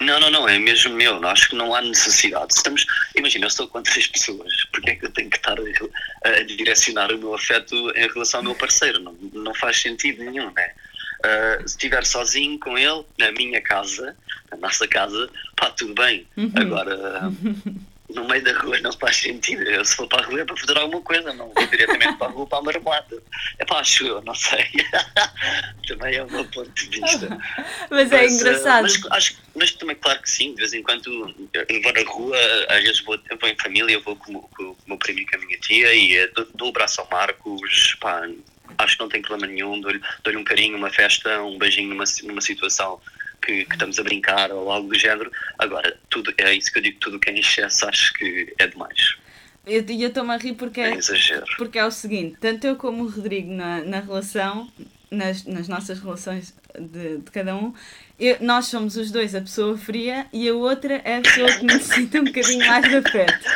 Não, 0.00 0.18
não, 0.18 0.28
não, 0.30 0.48
é 0.48 0.58
mesmo 0.58 0.92
meu. 0.94 1.24
Acho 1.28 1.50
que 1.50 1.54
não 1.54 1.72
há 1.72 1.80
necessidade. 1.80 2.52
Estamos, 2.52 2.84
imagina, 3.14 3.44
eu 3.44 3.48
estou 3.48 3.68
com 3.68 3.80
três 3.82 4.08
pessoas. 4.08 4.52
Porque 4.72 4.90
é 4.90 4.96
que 4.96 5.06
eu 5.06 5.12
tenho 5.12 5.30
que 5.30 5.36
estar 5.36 5.56
a, 5.56 6.28
a 6.28 6.42
direcionar 6.42 7.12
o 7.12 7.18
meu 7.18 7.32
afeto 7.34 7.74
em 7.94 8.08
relação 8.08 8.40
ao 8.40 8.44
meu 8.44 8.54
parceiro? 8.56 8.98
Não, 8.98 9.12
não 9.32 9.54
faz 9.54 9.80
sentido 9.80 10.24
nenhum, 10.24 10.50
né? 10.52 10.72
Ah, 11.24 11.58
se 11.60 11.74
estiver 11.74 12.04
sozinho 12.04 12.58
com 12.60 12.76
ele, 12.76 13.02
na 13.18 13.32
minha 13.32 13.60
casa, 13.62 14.14
na 14.50 14.58
nossa 14.58 14.86
casa, 14.86 15.30
pá, 15.56 15.70
tudo 15.70 15.94
bem. 15.94 16.28
Uhum. 16.36 16.52
Agora, 16.54 17.32
no 18.10 18.28
meio 18.28 18.44
da 18.44 18.52
rua 18.52 18.78
não 18.80 18.92
faz 18.92 19.16
sentido. 19.16 19.62
Eu, 19.62 19.82
se 19.86 19.96
for 19.96 20.06
para 20.06 20.22
a 20.22 20.26
rua 20.26 20.42
é 20.42 20.44
para 20.44 20.56
fazer 20.56 20.76
alguma 20.78 21.00
coisa, 21.00 21.32
não 21.32 21.48
vou 21.48 21.66
diretamente 21.66 22.14
para 22.16 22.26
a 22.26 22.30
rua 22.30 22.46
para 22.46 22.58
a 22.58 22.62
marmelada. 22.62 23.22
É 23.58 23.64
pá, 23.64 23.80
acho 23.80 24.06
eu, 24.06 24.20
não 24.22 24.34
sei. 24.34 24.66
Também 25.88 26.14
é 26.16 26.22
o 26.22 26.30
meu 26.30 26.44
ponto 26.46 26.70
de 26.70 26.86
vista. 27.00 27.38
Mas 27.90 28.12
é 28.12 28.22
Mas, 28.22 28.32
engraçado. 28.40 28.78
eh, 28.78 28.82
Mas, 28.82 29.12
acho, 29.12 29.36
mas 29.54 29.72
também, 29.72 29.96
claro 29.96 30.20
que 30.20 30.30
sim, 30.30 30.50
de 30.50 30.56
vez 30.56 30.74
em 30.74 30.82
quando 30.82 31.34
eu 31.68 31.82
vou 31.82 31.92
na 31.92 32.02
rua, 32.10 32.36
às 32.68 32.82
vezes 32.82 33.00
vou, 33.02 33.18
eu 33.30 33.38
vou 33.38 33.48
em 33.48 33.56
família, 33.58 33.94
eu 33.94 34.02
vou 34.02 34.16
com, 34.16 34.34
o- 34.36 34.48
com 34.48 34.62
o 34.64 34.76
meu 34.86 34.98
primo 34.98 35.20
e 35.20 35.26
com 35.26 35.36
a 35.36 35.38
minha 35.40 35.58
tia 35.58 35.94
e 35.94 36.26
dou, 36.34 36.46
dou 36.54 36.68
o 36.68 36.72
braço 36.72 37.00
ao 37.00 37.08
Marcos, 37.10 37.96
pá, 38.00 38.22
acho 38.78 38.96
que 38.96 39.02
não 39.02 39.08
tem 39.08 39.22
problema 39.22 39.52
nenhum, 39.52 39.80
dou-lhe 39.80 40.00
dou-lhe 40.22 40.38
um 40.38 40.44
carinho, 40.44 40.76
uma 40.76 40.90
festa, 40.90 41.42
um 41.42 41.58
beijinho 41.58 41.88
numa, 41.90 42.04
numa 42.24 42.40
situação 42.40 43.00
que, 43.44 43.64
que 43.64 43.72
estamos 43.72 43.98
a 43.98 44.02
brincar 44.02 44.50
ou 44.50 44.70
algo 44.70 44.88
do 44.88 44.98
género. 44.98 45.30
Agora, 45.58 45.96
tudo, 46.08 46.32
é 46.38 46.54
isso 46.54 46.72
que 46.72 46.78
eu 46.78 46.82
digo, 46.82 46.98
tudo 47.00 47.18
que 47.18 47.30
é 47.30 47.32
em 47.32 47.40
excesso 47.40 47.86
acho 47.86 48.12
que 48.14 48.52
é 48.58 48.66
demais, 48.66 49.16
E 49.66 49.74
eu 49.74 49.84
eu 49.88 50.08
estou-me 50.08 50.32
a 50.32 50.36
rir 50.36 50.54
porque 50.54 50.80
é 50.80 50.90
é, 50.90 51.44
porque 51.56 51.78
é 51.78 51.84
o 51.84 51.90
seguinte: 51.90 52.36
tanto 52.40 52.66
eu 52.66 52.76
como 52.76 53.04
o 53.04 53.08
Rodrigo 53.08 53.52
na, 53.52 53.82
na 53.82 54.00
relação, 54.00 54.70
nas, 55.10 55.44
nas 55.44 55.68
nossas 55.68 56.00
relações 56.00 56.54
de, 56.78 57.18
de 57.18 57.30
cada 57.30 57.54
um, 57.56 57.72
eu- 58.18 58.36
nós 58.40 58.66
somos 58.66 58.96
os 58.96 59.10
dois 59.10 59.34
a 59.34 59.40
pessoa 59.40 59.76
fria 59.76 60.26
e 60.32 60.48
a 60.48 60.54
outra 60.54 61.00
é 61.04 61.18
a 61.18 61.20
pessoa 61.20 61.50
que 61.52 61.64
necessita 61.64 62.20
um 62.20 62.24
bocadinho 62.24 62.66
mais 62.66 62.88
de 62.88 62.96
afeto. 62.96 63.48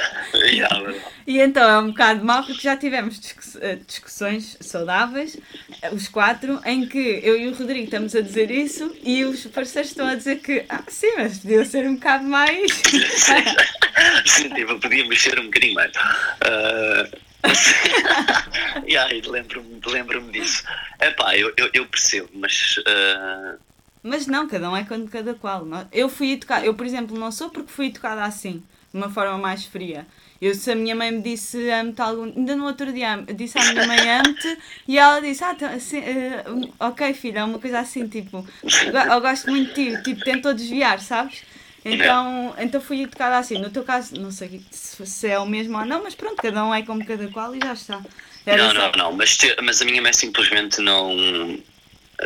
E 1.27 1.41
então 1.41 1.69
é 1.69 1.79
um 1.79 1.89
bocado 1.89 2.25
mau 2.25 2.43
porque 2.45 2.63
já 2.63 2.77
tivemos 2.77 3.19
discuss- 3.21 3.59
eh, 3.61 3.79
discussões 3.87 4.57
saudáveis, 4.61 5.37
eh, 5.83 5.91
os 5.93 6.09
quatro, 6.09 6.61
em 6.65 6.87
que 6.87 7.21
eu 7.23 7.37
e 7.39 7.49
o 7.49 7.55
Rodrigo 7.55 7.85
estamos 7.85 8.15
a 8.15 8.21
dizer 8.21 8.51
isso 8.51 8.95
e 9.03 9.25
os 9.25 9.45
parceiros 9.47 9.91
estão 9.91 10.07
a 10.07 10.15
dizer 10.15 10.37
que, 10.41 10.65
ah, 10.69 10.83
sim, 10.89 11.13
mas 11.17 11.39
podia 11.39 11.65
ser 11.65 11.87
um 11.87 11.95
bocado 11.95 12.25
mais. 12.25 12.73
Sim, 14.27 14.49
tipo, 14.55 14.79
podia 14.79 15.07
mexer 15.09 15.39
um 15.41 15.45
bocadinho 15.47 15.75
mais. 15.75 15.91
Ah, 15.97 17.09
aí, 19.01 19.21
lembro-me 19.23 19.81
lembro 19.87 20.21
disso. 20.31 20.63
Epá, 21.01 21.37
eu, 21.37 21.53
eu, 21.57 21.71
eu 21.73 21.87
percebo, 21.89 22.29
mas 22.35 22.77
ah, 22.87 23.57
Mas 24.03 24.27
não, 24.27 24.47
cada 24.49 24.71
um 24.71 24.77
é 24.77 24.85
quando 24.85 25.11
cada 25.11 25.35
qual. 25.35 25.67
é? 25.75 25.89
Eu 25.93 26.09
fui 26.09 26.33
educada, 26.33 26.65
eu 26.65 26.75
por 26.75 26.87
exemplo 26.87 27.19
não 27.19 27.33
sou 27.33 27.51
porque 27.51 27.73
fui 27.73 27.87
educada 27.87 28.25
assim, 28.25 28.61
de 28.93 28.97
uma 28.99 29.11
forma 29.11 29.37
mais 29.39 29.65
fria. 29.67 30.07
Eu, 30.41 30.55
se 30.55 30.71
a 30.71 30.77
minha 30.77 30.95
mãe 30.95 31.11
me 31.11 31.21
disse 31.23 31.69
amo-te 31.71 32.01
algum. 32.01 32.25
Ainda 32.25 32.55
no 32.57 32.65
outro 32.65 32.93
dia 32.93 33.17
disse 33.37 33.59
à 33.59 33.65
minha 33.65 33.85
mãe 33.85 34.09
amo-te 34.09 34.57
e 34.87 34.97
ela 34.99 35.21
disse, 35.21 35.43
ah, 35.45 35.53
então, 35.53 35.69
assim, 35.73 35.99
eh, 35.99 36.45
ok 36.81 37.13
filha, 37.15 37.41
é 37.41 37.45
uma 37.45 37.59
coisa 37.59 37.81
assim, 37.81 38.09
tipo, 38.09 38.43
"Go- 38.89 38.99
eu 38.99 39.21
gosto 39.21 39.51
muito 39.51 39.75
de 39.75 39.97
ti, 39.97 40.03
tipo, 40.03 40.23
tentou 40.23 40.55
desviar, 40.55 41.01
sabes? 41.01 41.45
Então, 41.91 42.55
então 42.59 42.81
fui 42.81 43.03
educada 43.03 43.39
assim. 43.39 43.57
No 43.59 43.71
teu 43.71 43.85
caso, 43.85 44.17
não 44.17 44.31
sei 44.31 44.67
se, 44.71 45.29
é 45.29 45.39
o 45.39 45.47
mesmo 45.47 45.79
ou 45.79 45.85
não, 45.87 46.03
mas 46.03 46.15
pronto, 46.15 46.41
cada 46.41 46.65
um 46.65 46.75
é 46.75 46.83
como 46.85 47.05
cada 47.05 47.29
qual 47.31 47.55
e 47.55 47.61
já 47.61 47.73
está. 47.73 48.07
Era 48.47 48.69
não, 48.69 48.73
só- 48.73 48.83
não, 48.83 48.93
não, 48.93 49.13
mas, 49.13 49.37
te- 49.37 49.57
mas 49.63 49.83
a 49.83 49.85
minha 49.85 50.01
mãe 50.03 50.13
simplesmente 50.13 50.81
não, 50.81 51.15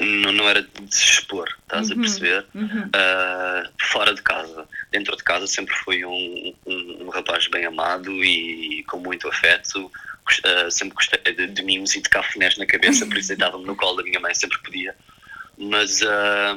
não, 0.00 0.32
não 0.32 0.48
era 0.48 0.62
de 0.62 0.94
se 0.94 1.04
expor, 1.04 1.48
estás 1.62 1.90
a 1.90 1.94
Uhum, 1.94 1.96
perceber? 1.96 2.46
uhum. 2.54 2.94
Ah, 2.94 3.64
fora 3.80 4.14
de 4.14 4.22
casa. 4.22 4.68
Dentro 4.90 5.16
de 5.16 5.24
casa 5.24 5.46
sempre 5.46 5.74
fui 5.74 6.04
um, 6.04 6.54
um, 6.66 7.04
um 7.06 7.08
rapaz 7.10 7.46
bem 7.48 7.64
amado 7.64 8.12
e 8.24 8.84
com 8.84 8.98
muito 9.00 9.28
afeto. 9.28 9.90
Ah, 10.44 10.70
sempre 10.70 10.94
gostei 10.94 11.34
de, 11.34 11.46
de 11.48 11.62
mimos 11.62 11.94
e 11.96 12.02
de 12.02 12.08
cafunés 12.08 12.56
na 12.56 12.66
cabeça, 12.66 13.06
por 13.06 13.18
isso 13.18 13.28
deitava-me 13.28 13.64
no 13.66 13.74
colo 13.76 13.96
da 13.96 14.02
minha 14.04 14.20
mãe 14.20 14.34
sempre 14.34 14.58
podia. 14.62 14.94
Mas, 15.58 16.02
ah, 16.02 16.56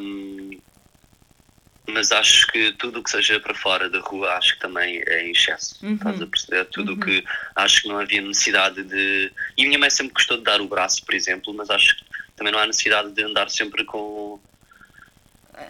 mas 1.88 2.12
acho 2.12 2.48
que 2.48 2.72
tudo 2.74 3.00
o 3.00 3.04
que 3.04 3.10
seja 3.10 3.40
para 3.40 3.54
fora 3.54 3.90
da 3.90 4.00
rua 4.00 4.34
acho 4.34 4.56
que 4.56 4.60
também 4.62 5.02
é 5.06 5.26
em 5.28 5.32
excesso. 5.32 5.78
Uhum. 5.86 5.96
Estás 5.96 6.22
a 6.22 6.28
perceber? 6.28 6.66
Tudo 6.66 6.92
o 6.92 6.96
Uhum. 6.96 7.00
que 7.02 7.24
acho 7.56 7.82
que 7.82 7.88
não 7.88 8.00
havia 8.00 8.22
necessidade 8.22 8.84
de. 8.84 9.32
E 9.58 9.64
a 9.64 9.68
minha 9.68 9.80
mãe 9.80 9.90
sempre 9.90 10.14
gostou 10.14 10.38
de 10.38 10.44
dar 10.44 10.62
o 10.62 10.68
braço, 10.68 11.06
por 11.06 11.14
exemplo, 11.16 11.54
mas 11.54 11.70
acho 11.70 11.96
que 11.98 12.04
também 12.36 12.52
não 12.52 12.60
há 12.60 12.66
necessidade 12.68 13.12
de 13.12 13.24
andar 13.24 13.50
sempre 13.50 13.84
com. 13.86 14.40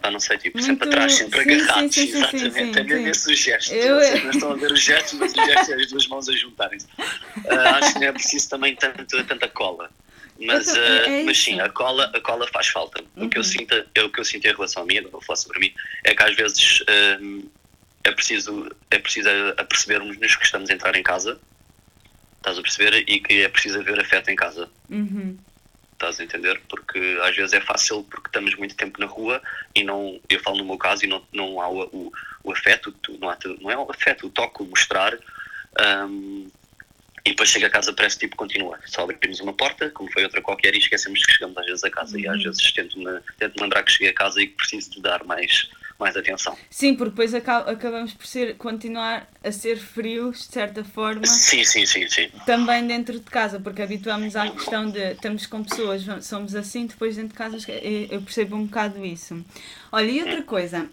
Ah, 0.02 0.10
não 0.10 0.20
sei, 0.20 0.38
tipo, 0.40 0.60
sempre 0.62 0.86
Muito- 0.88 0.96
atrás, 0.96 1.14
sempre 1.14 1.44
sim, 1.44 1.52
agarrados, 1.62 1.94
sim, 1.94 2.08
sim, 2.08 2.18
exatamente. 2.18 2.54
sim, 2.54 2.60
é 2.60 2.84
mesmo 2.84 3.04
sim. 3.04 3.10
esse 3.10 3.36
gesto. 3.36 3.72
Eu- 3.74 3.96
Vocês 3.98 4.24
não 4.24 4.32
estão 4.32 4.52
a 4.52 4.56
ver 4.56 4.72
os 4.72 4.80
gestos, 4.82 5.14
mas 5.20 5.32
o 5.32 5.36
gesto 5.46 5.72
é 5.72 5.76
as 5.76 5.88
duas 5.92 6.08
mãos 6.08 6.28
a 6.28 6.32
juntarem-se. 6.36 6.88
Ah, 6.98 7.78
acho 7.78 7.94
que 7.94 8.00
não 8.00 8.08
é 8.08 8.12
preciso 8.12 8.50
também 8.50 8.76
tanto, 8.76 9.24
tanta 9.26 9.48
cola. 9.48 9.92
Mas, 10.40 10.66
tam- 10.66 10.78
é- 10.82 11.22
é 11.22 11.24
mas 11.24 11.38
sim, 11.42 11.60
a 11.62 11.70
cola, 11.70 12.12
a 12.14 12.20
cola 12.20 12.48
faz 12.48 12.68
falta. 12.68 13.04
O, 13.16 13.30
que 13.30 13.38
eu 13.38 13.42
Uhum. 13.42 13.48
sinto, 13.48 13.86
é 13.96 14.04
o 14.04 14.10
que 14.10 14.20
eu 14.20 14.26
sinto 14.26 14.46
em 14.46 14.52
relação 14.54 14.84
a 14.84 14.86
mim, 14.86 14.98
agora 14.98 15.12
vou 15.14 15.22
falar 15.22 15.38
sobre 15.38 15.60
mim, 15.60 15.74
é 16.04 16.14
que 16.14 16.24
às 16.24 16.36
vezes 16.36 16.84
ah, 16.88 17.46
é 18.04 18.12
preciso, 18.12 18.70
é 18.92 19.00
preciso 19.00 19.30
apercebermos-nos 19.58 20.36
que 20.36 20.46
estamos 20.46 20.70
a 20.70 20.74
entrar 20.74 20.96
em 20.96 21.04
casa, 21.04 21.40
estás 22.38 22.58
a 22.60 22.62
perceber? 22.62 23.04
E 23.08 23.20
que 23.20 23.42
é 23.44 23.48
preciso 23.50 23.80
haver 23.80 24.00
afeto 24.00 24.30
em 24.30 24.36
casa. 24.36 24.70
Uhum. 24.90 25.38
Estás 25.94 26.20
a 26.20 26.24
entender? 26.26 26.62
Porque 26.68 27.18
às 27.24 27.34
vezes 27.36 27.54
é 27.54 27.62
fácil 27.62 28.04
porque 28.04 28.28
estamos 28.28 28.54
muito 28.56 28.76
tempo 28.76 29.00
na 29.00 29.06
rua 29.06 29.42
e 29.74 29.82
não, 29.84 30.20
eu 30.28 30.40
falo 30.42 30.58
no 30.58 30.66
meu 30.66 30.78
caso 30.78 31.06
e 31.06 31.08
não, 31.08 31.24
não 31.32 31.62
há 31.62 31.70
o, 31.70 31.84
o, 31.86 32.14
o 32.44 32.52
afeto, 32.52 32.94
não, 33.20 33.30
há, 33.30 33.38
não 33.62 33.72
é 33.72 33.78
o 33.78 33.90
afeto, 33.90 34.28
o 34.28 34.30
toque, 34.30 34.62
o 34.62 34.66
mostrar. 34.66 35.18
hum, 36.08 36.50
e 37.26 37.30
depois 37.32 37.50
chega 37.50 37.66
a 37.68 37.70
casa, 37.72 37.92
parece 37.92 38.20
tipo 38.20 38.36
continua. 38.36 38.80
Só 38.86 39.02
abrimos 39.04 39.40
uma 39.40 39.52
porta, 39.54 39.90
como 39.90 40.12
foi 40.12 40.24
outra 40.24 40.42
qualquer, 40.42 40.76
e 40.76 40.78
esquecemos 40.78 41.26
que 41.26 41.32
chegamos 41.34 41.58
às 41.58 41.66
vezes 41.66 41.84
a 41.84 41.90
casa. 41.90 42.20
E 42.20 42.28
às 42.28 42.38
Uhum. 42.38 42.44
vezes 42.44 42.72
tento-me 42.72 43.20
tento 43.40 43.60
lembrar 43.60 43.82
que 43.84 43.92
cheguei 43.92 44.10
a 44.10 44.14
casa 44.14 44.40
e 44.42 44.48
que 44.48 44.54
preciso 44.54 44.92
de 44.92 45.02
dar 45.02 45.24
mais, 45.24 45.68
mais 46.00 46.16
atenção. 46.16 46.56
Sim, 46.70 46.94
porque 46.96 47.10
depois 47.10 47.34
acabamos 47.34 48.14
por 48.14 48.28
ser, 48.28 48.56
continuar 48.58 49.28
a 49.44 49.52
ser 49.52 49.78
frios, 49.78 50.48
de 50.48 50.54
certa 50.54 50.84
forma. 50.84 51.26
Sim, 51.26 51.64
sim, 51.64 51.84
sim, 51.88 52.08
sim. 52.08 52.30
Também 52.46 52.86
dentro 52.86 53.20
de 53.20 53.26
casa, 53.26 53.60
porque 53.60 53.82
habituamos 53.82 54.36
à 54.36 54.48
questão 54.52 54.88
de 54.92 55.14
estamos 55.14 55.48
com 55.48 55.64
pessoas, 55.64 56.04
somos 56.24 56.54
assim, 56.54 56.86
depois 56.86 57.16
dentro 57.16 57.30
de 57.30 57.36
casa 57.36 57.58
eu 58.12 58.22
percebo 58.22 58.56
um 58.56 58.66
bocado 58.66 59.04
isso. 59.04 59.44
Olha, 59.92 60.12
e 60.12 60.20
outra 60.22 60.44
coisa, 60.44 60.88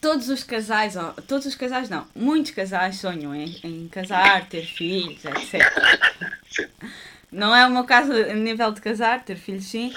todos 0.00 0.28
os 0.28 0.42
casais, 0.44 0.96
oh, 0.96 1.20
todos 1.22 1.46
os 1.46 1.54
casais 1.54 1.88
não, 1.88 2.06
muitos 2.14 2.52
casais 2.52 2.96
sonham 2.96 3.34
em, 3.34 3.58
em 3.62 3.88
casar, 3.88 4.48
ter 4.48 4.64
filhos, 4.64 5.24
etc. 5.24 5.60
Não 7.30 7.54
é 7.54 7.66
o 7.66 7.70
meu 7.70 7.84
caso 7.84 8.12
a 8.12 8.34
nível 8.34 8.72
de 8.72 8.80
casar, 8.80 9.22
ter 9.24 9.36
filhos 9.36 9.66
sim. 9.66 9.92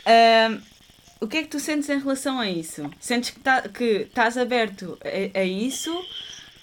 Uh, 0.00 0.60
o 1.20 1.28
que 1.28 1.36
é 1.36 1.42
que 1.42 1.48
tu 1.48 1.60
sentes 1.60 1.88
em 1.90 1.98
relação 1.98 2.40
a 2.40 2.48
isso? 2.48 2.90
Sentes 2.98 3.30
que, 3.30 3.40
tá, 3.40 3.62
que 3.62 4.06
estás 4.08 4.38
aberto 4.38 4.98
a, 5.04 5.40
a, 5.40 5.44
isso? 5.44 5.94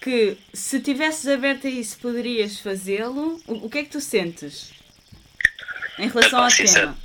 Que 0.00 0.36
se 0.52 0.80
tivesses 0.80 1.28
aberto 1.28 1.68
a 1.68 1.70
isso 1.70 1.98
poderias 1.98 2.58
fazê-lo? 2.58 3.40
O, 3.46 3.66
o, 3.66 3.70
que 3.70 3.78
é 3.78 3.84
que 3.84 3.90
tu 3.90 4.00
sentes 4.00 4.72
em 5.98 6.08
relação 6.08 6.42
ao 6.42 6.50
tema? 6.50 6.98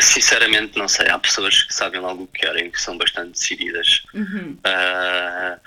Sinceramente, 0.00 0.78
não 0.78 0.88
sei. 0.88 1.08
Há 1.08 1.18
pessoas 1.18 1.62
que 1.62 1.74
sabem 1.74 2.00
logo 2.00 2.24
o 2.24 2.26
que 2.26 2.40
querem, 2.40 2.70
que 2.70 2.80
são 2.80 2.96
bastante 2.96 3.32
decididas. 3.32 4.02
Uhum. 4.14 4.56
Uh, 4.66 5.60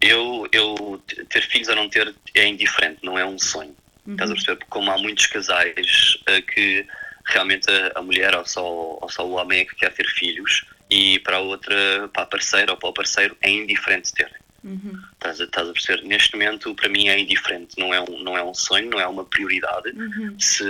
eu, 0.00 0.48
eu 0.52 1.02
ter 1.28 1.42
filhos 1.42 1.68
ou 1.68 1.76
não 1.76 1.88
ter 1.88 2.14
é 2.34 2.46
indiferente, 2.46 2.98
não 3.02 3.18
é 3.18 3.24
um 3.24 3.38
sonho. 3.38 3.74
Uhum. 4.06 4.12
Estás 4.12 4.30
a 4.30 4.34
perceber? 4.34 4.64
Como 4.68 4.90
há 4.90 4.98
muitos 4.98 5.26
casais 5.26 6.18
uh, 6.28 6.42
que 6.42 6.86
realmente 7.24 7.68
a, 7.70 7.98
a, 7.98 8.02
mulher 8.02 8.34
ou 8.36 8.46
só, 8.46 8.64
ou 8.64 9.08
só 9.08 9.26
o 9.26 9.32
homem 9.32 9.60
é 9.60 9.64
que 9.64 9.74
quer 9.74 9.92
ter 9.92 10.06
filhos 10.06 10.64
e 10.88 11.18
para 11.20 11.36
a 11.36 11.40
outra, 11.40 12.08
para 12.12 12.22
a 12.22 12.26
parceira 12.26 12.72
ou 12.72 12.78
para 12.78 12.88
o 12.88 12.92
parceiro, 12.92 13.36
é 13.40 13.50
indiferente 13.50 14.12
ter. 14.12 14.30
Uhum. 14.66 15.00
Estás, 15.12 15.40
a, 15.40 15.44
estás 15.44 15.68
a 15.68 15.72
perceber? 15.72 16.02
Neste 16.02 16.32
momento, 16.32 16.74
para 16.74 16.88
mim, 16.88 17.08
é 17.08 17.16
indiferente. 17.16 17.78
Não 17.78 17.94
é 17.94 18.00
um, 18.00 18.22
não 18.24 18.36
é 18.36 18.42
um 18.42 18.52
sonho, 18.52 18.90
não 18.90 18.98
é 18.98 19.06
uma 19.06 19.24
prioridade. 19.24 19.90
Uhum. 19.90 20.36
Se 20.40 20.64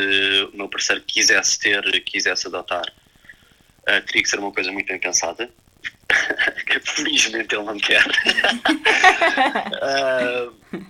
o 0.52 0.56
meu 0.56 0.68
parceiro 0.68 1.02
quisesse 1.02 1.58
ter, 1.58 1.82
quisesse 2.04 2.46
adotar, 2.46 2.84
uh, 2.84 4.02
teria 4.06 4.22
que 4.22 4.28
ser 4.28 4.38
uma 4.38 4.52
coisa 4.52 4.70
muito 4.70 4.86
bem 4.86 5.00
pensada. 5.00 5.48
que 6.66 6.78
felizmente 6.80 7.54
ele 7.54 7.64
não 7.64 7.78
quer. 7.78 8.04
uh, 9.82 10.54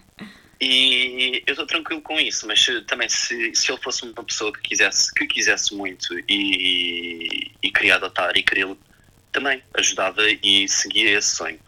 e 0.60 1.44
eu 1.46 1.52
estou 1.52 1.66
tranquilo 1.66 2.02
com 2.02 2.18
isso, 2.18 2.44
mas 2.46 2.66
também 2.88 3.08
se, 3.08 3.54
se 3.54 3.70
ele 3.70 3.80
fosse 3.80 4.02
uma 4.02 4.24
pessoa 4.24 4.52
que 4.52 4.60
quisesse, 4.62 5.14
que 5.14 5.26
quisesse 5.26 5.74
muito 5.76 6.18
e, 6.28 7.52
e 7.62 7.70
queria 7.70 7.94
adotar 7.94 8.36
e 8.36 8.42
queria 8.42 8.76
também 9.32 9.62
ajudava 9.74 10.22
e 10.42 10.66
seguia 10.66 11.18
esse 11.18 11.36
sonho 11.36 11.60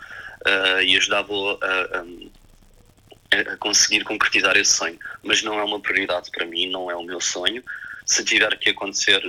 uh, 0.47 0.83
e 0.83 0.97
ajudava 0.97 1.33
a, 1.63 1.99
a, 1.99 3.53
a, 3.53 3.57
conseguir 3.59 4.05
concretizar 4.05 4.57
esse 4.57 4.73
sonho. 4.73 4.99
Mas 5.23 5.43
não 5.43 5.59
é 5.59 5.65
uma 5.65 5.81
prioridade 5.81 6.31
para 6.31 6.47
mim, 6.47 6.71
não 6.71 6.91
é 6.91 6.97
o 6.97 7.03
meu 7.03 7.21
sonho. 7.21 7.63
Se 8.07 8.25
tiver 8.25 8.57
que 8.59 8.71
acontecer 8.71 9.23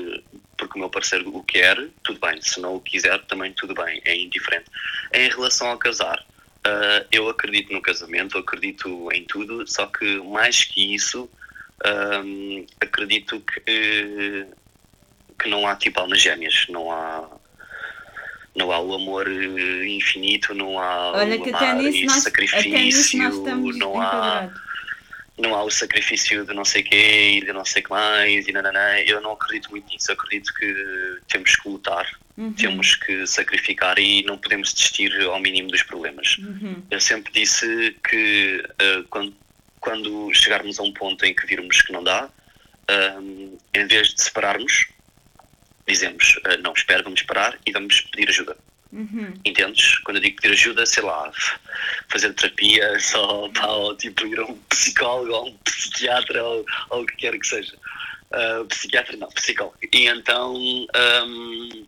porque 0.60 0.78
o 0.78 0.80
meu 0.80 0.90
parceiro 0.90 1.36
o 1.36 1.44
quer, 1.44 1.78
tudo 2.04 2.20
bem. 2.20 2.42
Se 2.42 2.60
não 2.60 2.76
o 2.76 2.82
quiser, 2.82 3.20
também 3.26 3.54
tudo 3.54 3.74
bem, 3.74 4.02
é 4.06 4.16
indiferente. 4.16 4.70
Em 5.14 5.30
relação 5.30 5.68
ao 5.68 5.78
casar, 5.78 6.20
uh, 6.20 7.08
eu 7.12 7.30
acredito 7.30 7.72
no 7.72 7.82
casamento, 7.82 8.38
acredito 8.38 9.10
em 9.12 9.24
tudo, 9.24 9.66
só 9.68 9.86
que 9.88 10.18
mais 10.24 10.66
que 10.66 10.94
isso, 10.94 11.30
um, 12.26 12.66
acredito 12.82 13.40
que, 13.42 14.46
que 15.42 15.50
não 15.50 15.66
há 15.66 15.76
tipo 15.76 16.00
almas 16.00 16.22
gêmeas, 16.22 16.66
não 16.68 16.92
há 16.92 17.39
não 18.56 18.72
há 18.72 18.80
o 18.80 18.94
amor 18.94 19.28
eh, 19.28 19.88
infinito, 19.88 20.54
não 20.54 20.80
há 20.80 21.12
Olha, 21.12 21.40
o 21.40 21.56
amar 21.56 21.84
e 21.84 22.06
nós, 22.06 22.24
sacrifício, 22.24 23.32
não 23.78 24.02
há 24.02 24.50
não 25.40 25.56
há 25.56 25.64
o 25.64 25.72
sacrifício 25.72 26.46
de 26.46 26.54
não 26.54 26.66
sei 26.66 26.84
quê 26.84 27.38
e 27.38 27.46
de 27.46 27.54
não 27.54 27.64
sei 27.64 27.82
que 27.82 27.90
mais 27.90 28.48
e 28.48 28.52
nananã. 28.52 29.00
Eu 29.06 29.22
não 29.22 29.32
acredito 29.32 29.72
muito 29.72 29.88
nisso. 29.90 30.12
Eu 30.12 30.16
acredito 30.16 30.54
que 30.54 31.18
temos 31.30 31.56
que 31.56 31.70
lutar, 31.70 32.06
uhum. 32.38 32.52
temos 32.54 32.96
que 32.96 33.26
sacrificar 33.26 33.98
e 33.98 34.24
não 34.24 34.38
podemos 34.38 34.74
desistir 34.74 35.12
ao 35.22 35.40
mínimo 35.40 35.70
dos 35.70 35.84
problemas. 35.84 36.38
Uhum. 36.40 36.84
Eu 36.92 37.00
sempre 37.00 37.32
disse 37.32 37.96
que 38.08 38.64
uh, 38.82 39.04
quando, 39.10 39.34
quando 39.80 40.34
chegarmos 40.34 40.80
a 40.80 40.84
um 40.84 40.92
ponto 40.92 41.26
em 41.26 41.34
que 41.34 41.48
virmos 41.48 41.82
que 41.82 41.94
não 41.94 42.04
dá, 42.04 42.26
uh, 42.26 43.58
em 43.74 43.88
vez 43.88 44.14
de 44.14 44.22
separarmos, 44.22 44.88
dizemos, 45.90 46.38
uh, 46.38 46.62
não, 46.62 46.74
espera, 46.74 47.04
vamos 47.04 47.22
parar 47.24 47.58
e 47.66 47.72
vamos 47.72 48.02
pedir 48.02 48.30
ajuda. 48.30 48.56
Uhum. 48.92 49.34
Entendes? 49.46 50.00
Quando 50.00 50.18
eu 50.18 50.24
digo 50.24 50.42
pedir 50.42 50.54
ajuda, 50.54 50.86
sei 50.86 51.04
lá, 51.04 51.32
fazer 52.10 52.34
terapia, 52.34 52.98
só 53.00 53.50
ou, 53.68 53.98
tipo 53.98 54.26
ir 54.26 54.40
a 54.40 54.46
um 54.46 54.58
psicólogo 54.70 55.32
ou 55.32 55.50
um 55.50 55.58
psiquiatra 55.58 56.44
ou, 56.44 56.66
ou 56.90 57.04
o 57.04 57.06
que 57.06 57.16
quer 57.18 57.38
que 57.38 57.48
seja. 57.48 57.76
Uh, 58.32 58.66
psiquiatra 58.66 59.18
não, 59.18 59.30
psicólogo. 59.30 59.78
E 59.94 60.08
então 60.08 60.56
um, 60.56 61.88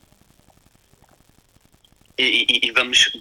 e, 2.17 2.45
e, 2.47 2.67
e, 2.67 2.71
vamos, 2.71 3.11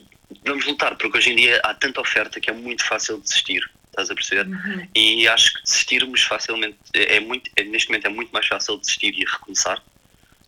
vamos 0.44 0.66
lutar, 0.66 0.96
porque 0.96 1.18
hoje 1.18 1.32
em 1.32 1.36
dia 1.36 1.60
há 1.64 1.74
tanta 1.74 2.00
oferta 2.00 2.40
que 2.40 2.50
é 2.50 2.52
muito 2.52 2.84
fácil 2.84 3.18
desistir. 3.20 3.62
Estás 3.88 4.10
a 4.10 4.14
perceber? 4.14 4.46
Uhum. 4.46 4.88
E 4.94 5.26
acho 5.26 5.54
que 5.54 5.62
desistirmos 5.62 6.22
facilmente 6.22 6.78
é, 6.94 7.16
é 7.16 7.20
muito, 7.20 7.50
é, 7.56 7.64
neste 7.64 7.88
momento 7.88 8.06
é 8.06 8.08
muito 8.10 8.30
mais 8.30 8.46
fácil 8.46 8.78
desistir 8.78 9.12
e 9.14 9.24
recomeçar 9.24 9.82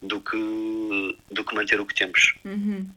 do 0.03 0.21
que, 0.21 1.19
do 1.31 1.45
que 1.45 1.55
manter 1.55 1.81
o 1.81 1.87
que 1.87 1.95
temos. 1.95 2.35
Uhum. 2.45 2.89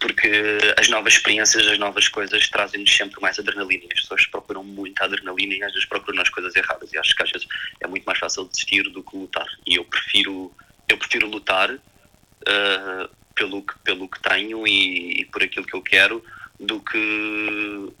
Porque 0.00 0.58
as 0.78 0.88
novas 0.88 1.14
experiências, 1.14 1.66
as 1.66 1.78
novas 1.78 2.08
coisas 2.08 2.48
trazem-nos 2.48 2.96
sempre 2.96 3.20
mais 3.20 3.38
adrenalina. 3.38 3.84
As 3.92 4.00
pessoas 4.00 4.26
procuram 4.26 4.62
muito 4.62 5.02
adrenalina 5.02 5.54
e 5.54 5.62
às 5.62 5.72
vezes 5.72 5.88
procuram 5.88 6.22
as 6.22 6.30
coisas 6.30 6.54
erradas. 6.54 6.92
E 6.92 6.98
acho 6.98 7.14
que 7.14 7.22
às 7.22 7.30
vezes 7.30 7.48
é 7.80 7.86
muito 7.86 8.04
mais 8.04 8.18
fácil 8.18 8.48
desistir 8.48 8.84
do 8.84 9.02
que 9.02 9.16
lutar. 9.16 9.46
E 9.66 9.76
eu 9.76 9.84
prefiro, 9.84 10.52
eu 10.88 10.96
prefiro 10.96 11.28
lutar 11.28 11.70
uh, 11.72 13.10
pelo, 13.34 13.62
que, 13.62 13.78
pelo 13.80 14.08
que 14.08 14.22
tenho 14.22 14.66
e, 14.66 15.20
e 15.20 15.24
por 15.26 15.42
aquilo 15.42 15.66
que 15.66 15.74
eu 15.74 15.82
quero 15.82 16.24
do 16.60 16.80
que 16.80 17.92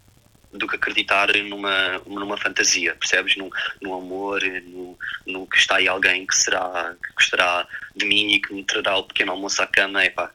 do 0.52 0.66
que 0.66 0.76
acreditar 0.76 1.28
numa, 1.44 1.98
numa 2.06 2.36
fantasia, 2.36 2.94
percebes? 2.94 3.36
No, 3.36 3.50
no 3.82 3.94
amor, 3.94 4.40
no, 4.42 4.98
no 5.26 5.46
que 5.46 5.58
está 5.58 5.76
aí 5.76 5.88
alguém 5.88 6.26
que 6.26 6.36
será, 6.36 6.94
que 7.02 7.12
gostará 7.14 7.66
de 7.94 8.06
mim 8.06 8.32
e 8.32 8.40
que 8.40 8.52
me 8.54 8.64
trará 8.64 8.96
o 8.96 9.04
pequeno 9.04 9.32
almoço 9.32 9.62
à 9.62 9.66
cama. 9.66 10.02
É 10.02 10.10
pá, 10.10 10.30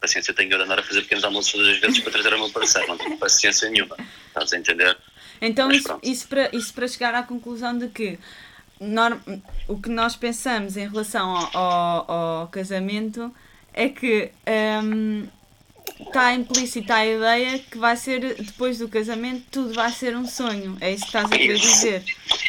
paciência 0.00 0.30
eu 0.30 0.34
tenho 0.34 0.50
de 0.50 0.56
andar 0.56 0.78
a 0.78 0.82
fazer 0.82 1.02
pequenos 1.02 1.24
almoços 1.24 1.52
todas 1.52 1.68
as 1.68 1.78
vezes 1.78 2.00
para 2.00 2.12
trazer 2.12 2.34
o 2.34 2.38
meu 2.38 2.50
parceiro, 2.50 2.88
não 2.88 2.98
tenho 2.98 3.16
paciência 3.16 3.70
nenhuma, 3.70 3.96
estás 4.28 4.52
a 4.52 4.58
entender? 4.58 4.96
Então, 5.40 5.70
isso, 5.72 5.98
isso, 6.02 6.28
para, 6.28 6.54
isso 6.54 6.72
para 6.74 6.86
chegar 6.86 7.14
à 7.14 7.22
conclusão 7.22 7.76
de 7.76 7.88
que 7.88 8.18
norm, 8.78 9.18
o 9.66 9.80
que 9.80 9.88
nós 9.88 10.14
pensamos 10.14 10.76
em 10.76 10.88
relação 10.88 11.34
ao, 11.34 11.56
ao, 11.56 12.10
ao 12.10 12.48
casamento 12.48 13.34
é 13.72 13.88
que. 13.88 14.30
Um, 14.82 15.26
está 16.00 16.34
implícita 16.34 16.94
a 16.94 17.06
ideia 17.06 17.58
que 17.58 17.78
vai 17.78 17.96
ser, 17.96 18.34
depois 18.34 18.78
do 18.78 18.88
casamento, 18.88 19.44
tudo 19.50 19.74
vai 19.74 19.90
ser 19.92 20.16
um 20.16 20.26
sonho. 20.26 20.76
É 20.80 20.92
isso 20.92 21.02
que 21.02 21.08
estás 21.08 21.26
a 21.26 21.28
querer 21.28 21.58
dizer. 21.58 22.04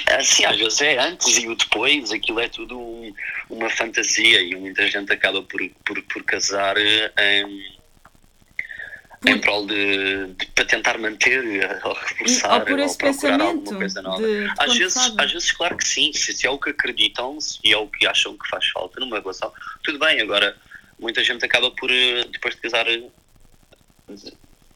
É, 0.08 0.24
sim, 0.24 0.46
às 0.46 0.58
vezes 0.58 0.82
é 0.82 0.98
antes 1.00 1.38
e 1.38 1.48
o 1.48 1.56
depois, 1.56 2.12
aquilo 2.12 2.40
é 2.40 2.48
tudo 2.48 2.80
um, 2.80 3.14
uma 3.50 3.70
fantasia 3.70 4.42
e 4.42 4.56
muita 4.56 4.88
gente 4.88 5.12
acaba 5.12 5.42
por, 5.44 5.62
por, 5.86 6.02
por 6.04 6.24
casar 6.24 6.76
em, 6.78 7.76
em 9.28 9.40
prol 9.40 9.66
de, 9.68 10.28
de, 10.28 10.46
para 10.48 10.66
tentar 10.66 10.98
manter 10.98 11.44
ou 11.84 11.94
reforçar 11.94 12.60
ou, 12.60 12.66
por 12.66 12.80
esse 12.80 12.94
ou 12.94 13.12
procurar 13.12 13.42
alguma 13.42 13.78
coisa 13.78 14.02
nova. 14.02 14.22
De, 14.22 14.44
de 14.44 14.54
às, 14.58 14.78
vezes, 14.78 14.98
às 15.18 15.32
vezes, 15.32 15.52
claro 15.52 15.78
que 15.78 15.88
sim, 15.88 16.12
se, 16.14 16.34
se 16.34 16.48
é 16.48 16.50
o 16.50 16.58
que 16.58 16.72
acreditam, 16.72 17.40
se 17.40 17.60
é 17.72 17.78
o 17.78 17.88
que 17.88 18.08
acham 18.08 18.38
que 18.38 18.48
faz 18.50 18.68
falta 18.70 19.00
numa 19.00 19.20
relação, 19.20 19.52
tudo 19.84 20.00
bem, 20.00 20.20
agora 20.22 20.56
muita 21.00 21.24
gente 21.24 21.44
acaba 21.46 21.72
por, 21.72 21.92
eh, 21.92 22.26
depois 22.32 22.56
de 22.56 22.62
casar, 22.62 22.86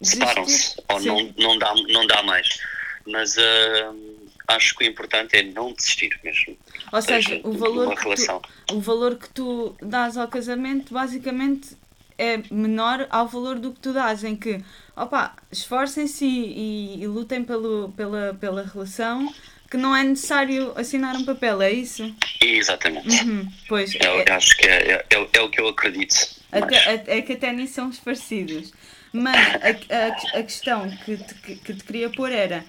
separam-se 0.02 0.82
ou 0.88 1.00
não, 1.02 1.34
não, 1.38 1.60
dá, 1.60 1.74
não 1.90 2.08
dá 2.08 2.24
mais. 2.24 2.48
Mas 3.06 3.36
uh, 3.38 4.20
acho 4.48 4.76
que 4.76 4.84
o 4.84 4.88
importante 4.88 5.36
é 5.36 5.44
não 5.44 5.74
desistir 5.74 6.20
mesmo. 6.24 6.58
Ou 6.92 7.02
seja, 7.02 7.40
o 7.44 7.54
valor, 7.54 7.96
que 7.96 8.04
tu, 8.04 8.42
o 8.76 8.80
valor 8.80 9.16
que 9.16 9.30
tu 9.30 9.76
dás 9.82 10.18
ao 10.18 10.28
casamento 10.28 10.94
basicamente 10.94 11.78
é 12.18 12.38
menor 12.52 13.08
ao 13.10 13.28
valor 13.28 13.58
do 13.58 13.72
que 13.72 13.80
tu 13.80 13.94
dás, 13.94 14.24
em 14.24 14.36
que 14.36 14.62
opa, 14.96 15.34
esforcem-se 15.52 16.26
e, 16.26 16.98
e, 16.98 17.04
e, 17.04 17.08
lutem 17.08 17.44
pelo, 17.44 17.94
pela, 17.96 18.38
pela 18.40 18.64
relação, 18.64 19.34
que 19.72 19.78
não 19.78 19.96
é 19.96 20.04
necessário 20.04 20.74
assinar 20.76 21.16
um 21.16 21.24
papel, 21.24 21.62
é 21.62 21.72
isso? 21.72 22.14
Exatamente. 22.42 23.24
Uhum, 23.24 23.48
pois, 23.70 23.96
é, 23.96 24.24
é, 24.28 24.32
acho 24.32 24.58
que 24.58 24.68
é, 24.68 24.92
é, 24.92 25.06
é, 25.10 25.42
o 25.42 25.50
que 25.50 25.62
eu 25.62 25.68
acredito. 25.70 26.16
Até, 26.52 27.04
é 27.08 27.22
que 27.22 27.34
até 27.34 27.54
nisso 27.54 27.76
são 27.76 27.92
parecidos. 27.92 28.74
Mas 29.12 29.36
a, 29.56 30.38
a, 30.38 30.40
a 30.40 30.44
questão 30.44 30.90
que 30.90 31.18
te, 31.18 31.34
que, 31.34 31.74
te 31.74 31.84
queria 31.84 32.10
pôr 32.10 32.32
era 32.32 32.64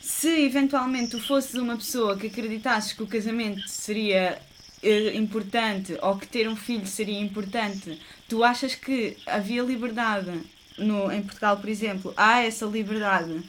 se 0.00 0.28
eventualmente 0.44 1.12
tu 1.12 1.20
fosses 1.20 1.54
uma 1.54 1.76
pessoa 1.76 2.16
que 2.16 2.26
acreditasses 2.26 2.92
que 2.92 3.02
o 3.02 3.06
casamento 3.06 3.66
seria 3.68 4.38
eh, 4.82 5.14
importante 5.14 5.96
ou 6.02 6.16
que 6.16 6.26
ter 6.26 6.48
um 6.48 6.56
filho 6.56 6.86
seria 6.86 7.18
importante, 7.20 7.98
tu 8.28 8.44
achas 8.44 8.74
que 8.74 9.16
havia 9.24 9.62
liberdade 9.62 10.30
no, 10.76 11.10
em 11.10 11.22
Portugal, 11.22 11.56
por 11.56 11.70
exemplo, 11.70 12.12
há 12.16 12.42
essa 12.42 12.66
liberdade 12.66 13.42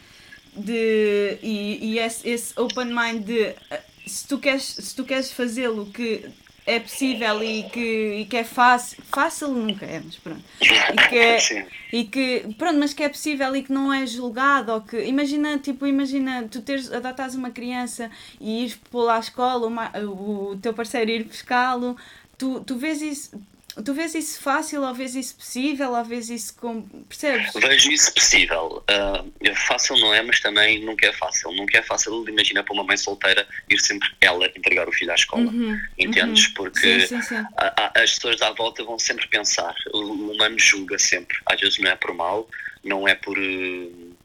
de, 0.56 1.38
e, 1.42 1.94
e 1.94 2.00
esse, 2.00 2.30
esse 2.30 2.58
open 2.58 2.86
mind 2.86 3.26
de 3.26 3.42
eh, 3.42 3.84
se 4.06 4.28
tu 4.28 4.38
queres, 4.38 4.64
se 4.64 4.96
tu 4.96 5.04
queres 5.04 5.32
fazê-lo 5.32 5.88
que 5.88 6.26
é 6.66 6.80
possível 6.80 7.44
e 7.44 7.64
que, 7.70 8.16
e 8.22 8.26
que 8.26 8.38
é 8.38 8.44
fácil, 8.44 9.04
fácil 9.14 9.50
nunca 9.50 9.86
é, 9.86 10.02
mas 10.04 10.16
pronto. 10.18 10.44
E 10.60 11.10
que, 11.10 11.18
é, 11.18 11.68
e 11.94 12.04
que, 12.06 12.56
pronto, 12.58 12.80
mas 12.80 12.94
que 12.94 13.04
é 13.04 13.10
possível 13.10 13.56
e 13.56 13.62
que 13.62 13.72
não 13.72 13.94
é 13.94 14.06
julgado, 14.08 14.72
ou 14.72 14.82
que, 14.82 14.98
imagina, 15.04 15.60
tipo, 15.60 15.86
imagina, 15.86 16.48
tu 16.50 16.62
teres, 16.62 16.92
adotares 16.92 17.36
uma 17.36 17.52
criança 17.52 18.10
e 18.42 18.64
ires 18.64 18.76
pô-la 18.90 19.18
à 19.18 19.20
escola, 19.20 19.68
uma, 19.68 19.92
o 20.00 20.58
teu 20.60 20.74
parceiro 20.74 21.12
ir 21.12 21.26
pescá-lo, 21.26 21.96
tu, 22.38 22.60
tu 22.62 22.76
vês 22.76 23.02
isso, 23.02 23.40
Tu 23.84 23.94
vês 23.94 24.16
isso 24.16 24.42
fácil, 24.42 24.84
ou 24.84 24.94
vês 24.94 25.16
isso 25.16 25.36
possível, 25.36 25.92
ou 25.92 26.04
vês 26.04 26.30
isso 26.30 26.56
com. 26.56 26.82
Percebes? 27.10 27.52
Vejo 27.54 27.92
isso 27.92 28.14
possível. 28.14 28.84
Uh, 28.90 29.56
fácil 29.56 29.98
não 29.98 30.14
é, 30.14 30.22
mas 30.22 30.40
também 30.40 30.80
nunca 30.80 31.08
é 31.08 31.12
fácil. 31.12 31.52
Nunca 31.52 31.78
é 31.78 31.82
fácil, 31.82 32.28
imagina, 32.30 32.64
para 32.64 32.74
uma 32.74 32.86
mãe 32.86 32.96
solteira 32.96 33.46
ir 33.70 33.80
sempre 33.80 34.08
ela 34.22 34.46
entregar 34.56 34.88
o 34.88 34.94
filho 34.94 35.12
à 35.12 35.16
escola. 35.16 35.44
Uhum, 35.44 35.78
Entendes? 35.98 36.48
Uhum. 36.48 36.54
Porque 36.54 37.02
sim, 37.02 37.08
sim, 37.08 37.22
sim. 37.22 37.46
A, 37.58 37.84
a, 37.84 38.02
as 38.02 38.16
pessoas 38.16 38.42
à 38.42 38.52
volta 38.52 38.82
vão 38.84 38.98
sempre 38.98 39.28
pensar. 39.28 39.76
O, 39.94 39.98
o 39.98 40.32
humano 40.32 40.58
julga 40.58 40.98
sempre. 40.98 41.38
Às 41.46 41.60
vezes 41.60 41.78
não 41.80 41.92
é 41.92 41.96
por 41.98 42.14
mal, 42.14 42.48
não 42.82 43.06
é 43.06 43.14
por. 43.14 43.38
Uh, 43.38 44.16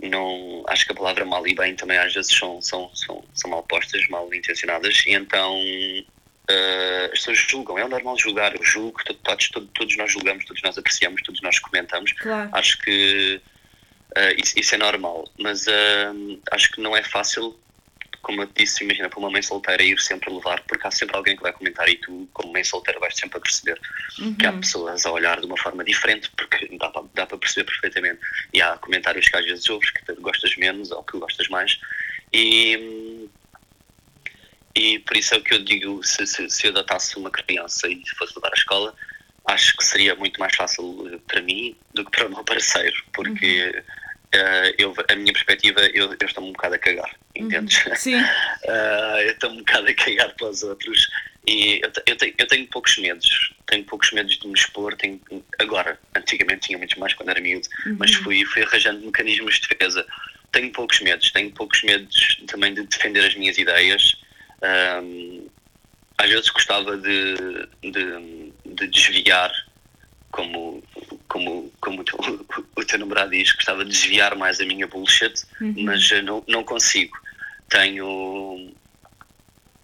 não, 0.00 0.64
acho 0.68 0.86
que 0.86 0.92
a 0.92 0.94
palavra 0.94 1.24
mal 1.24 1.46
e 1.46 1.54
bem 1.54 1.74
também 1.74 1.98
às 1.98 2.14
vezes 2.14 2.32
são, 2.34 2.62
são, 2.62 2.90
são, 2.94 3.22
são 3.34 3.50
mal 3.50 3.62
postas, 3.64 4.08
mal 4.08 4.32
intencionadas, 4.32 5.04
e 5.06 5.12
então 5.12 5.60
uh, 6.50 7.04
as 7.12 7.18
pessoas 7.18 7.38
julgam, 7.38 7.78
é 7.78 7.86
normal 7.86 8.18
julgar, 8.18 8.54
eu 8.54 8.62
julgo, 8.62 9.00
todos, 9.22 9.48
todos, 9.48 9.68
todos 9.74 9.96
nós 9.96 10.12
julgamos, 10.12 10.44
todos 10.44 10.62
nós 10.62 10.76
apreciamos, 10.76 11.22
todos 11.22 11.40
nós 11.40 11.58
comentamos. 11.58 12.12
Claro. 12.12 12.50
Acho 12.52 12.78
que 12.78 13.40
uh, 14.16 14.40
isso, 14.42 14.58
isso, 14.58 14.74
é 14.74 14.78
normal, 14.78 15.28
mas 15.38 15.66
uh, 15.66 16.40
acho 16.52 16.72
que 16.72 16.80
não 16.80 16.96
é 16.96 17.02
fácil, 17.02 17.58
como 18.22 18.42
eu 18.42 18.48
disse, 18.54 18.84
imagina 18.84 19.08
para 19.08 19.18
uma 19.18 19.30
mãe 19.30 19.42
solteira 19.42 19.82
ir 19.82 19.98
sempre 20.00 20.32
levar, 20.32 20.62
porque 20.62 20.86
há 20.86 20.90
sempre 20.90 21.16
alguém 21.16 21.36
que 21.36 21.42
vai 21.42 21.52
comentar 21.52 21.88
e 21.88 21.96
tu, 21.96 22.28
como 22.32 22.52
mãe 22.52 22.64
solteira, 22.64 23.00
vais 23.00 23.16
sempre 23.16 23.38
a 23.38 23.40
perceber 23.40 23.80
uhum. 24.18 24.34
que 24.34 24.46
há 24.46 24.52
pessoas 24.52 25.06
a 25.06 25.10
olhar 25.10 25.40
de 25.40 25.46
uma 25.46 25.56
forma 25.56 25.84
diferente, 25.84 26.30
porque 26.36 26.68
dá 26.76 26.90
para, 26.90 27.04
dá 27.14 27.26
para 27.26 27.38
perceber 27.38 27.64
perfeitamente. 27.64 28.20
E 28.52 28.60
há 28.60 28.76
comentários 28.76 29.28
que 29.28 29.36
às 29.36 29.44
vezes 29.44 29.68
ouves 29.70 29.90
que 29.90 30.12
gostas 30.14 30.56
menos 30.56 30.90
ou 30.90 31.02
que 31.02 31.18
gostas 31.18 31.48
mais. 31.48 31.78
E, 32.32 33.19
e 34.74 34.98
por 35.00 35.16
isso 35.16 35.34
é 35.34 35.38
o 35.38 35.42
que 35.42 35.54
eu 35.54 35.64
digo: 35.64 36.02
se, 36.04 36.26
se, 36.26 36.48
se 36.48 36.66
eu 36.66 36.70
adotasse 36.70 37.16
uma 37.16 37.30
criança 37.30 37.88
e 37.88 38.02
fosse 38.16 38.34
levar 38.36 38.50
à 38.50 38.56
escola, 38.56 38.94
acho 39.46 39.76
que 39.76 39.84
seria 39.84 40.14
muito 40.14 40.38
mais 40.38 40.54
fácil 40.54 41.20
para 41.26 41.42
mim 41.42 41.76
do 41.94 42.04
que 42.04 42.10
para 42.10 42.26
o 42.26 42.30
meu 42.30 42.44
parceiro, 42.44 42.96
porque 43.12 43.64
uhum. 43.64 44.40
uh, 44.40 44.74
eu, 44.78 44.94
a 45.08 45.16
minha 45.16 45.32
perspectiva, 45.32 45.80
eu, 45.92 46.12
eu 46.12 46.26
estou 46.26 46.44
um 46.44 46.52
bocado 46.52 46.74
a 46.74 46.78
cagar, 46.78 47.10
uhum. 47.36 47.46
entendes? 47.46 47.82
Sim. 47.96 48.20
uh, 48.20 49.18
eu 49.22 49.32
estou 49.32 49.50
um 49.50 49.58
bocado 49.58 49.88
a 49.88 49.94
cagar 49.94 50.34
para 50.34 50.48
os 50.48 50.62
outros 50.62 51.08
e 51.46 51.80
eu, 51.82 51.90
eu, 52.06 52.16
tenho, 52.16 52.34
eu 52.38 52.46
tenho 52.46 52.66
poucos 52.68 52.96
medos, 52.98 53.54
tenho 53.66 53.84
poucos 53.84 54.12
medos 54.12 54.38
de 54.38 54.46
me 54.46 54.54
expor. 54.54 54.94
Tenho, 54.96 55.20
agora, 55.58 55.98
antigamente 56.14 56.66
tinha 56.66 56.78
muitos 56.78 56.96
mais 56.96 57.14
quando 57.14 57.30
era 57.30 57.40
miúdo, 57.40 57.66
uhum. 57.86 57.96
mas 57.98 58.14
fui, 58.14 58.44
fui 58.44 58.62
arranjando 58.62 59.04
mecanismos 59.04 59.58
de 59.58 59.68
defesa. 59.68 60.06
Tenho 60.52 60.70
poucos 60.72 61.00
medos, 61.00 61.30
tenho 61.32 61.50
poucos 61.52 61.82
medos 61.82 62.38
também 62.46 62.74
de 62.74 62.82
defender 62.82 63.24
as 63.24 63.34
minhas 63.34 63.56
ideias 63.56 64.19
um, 64.62 65.48
às 66.18 66.28
vezes 66.28 66.50
gostava 66.50 66.96
de, 66.96 67.34
de, 67.82 68.52
de, 68.66 68.86
desviar, 68.88 69.50
como, 70.30 70.82
como, 71.28 71.72
como 71.80 72.00
o, 72.02 72.04
teu, 72.04 72.46
o 72.76 72.84
teu 72.84 72.98
namorado 72.98 73.30
diz, 73.30 73.52
gostava 73.52 73.84
de 73.84 73.90
desviar 73.90 74.36
mais 74.36 74.60
a 74.60 74.66
minha 74.66 74.86
bullshit, 74.86 75.32
uhum. 75.60 75.74
mas 75.78 76.10
não, 76.22 76.44
não 76.46 76.62
consigo. 76.62 77.16
Tenho. 77.68 78.74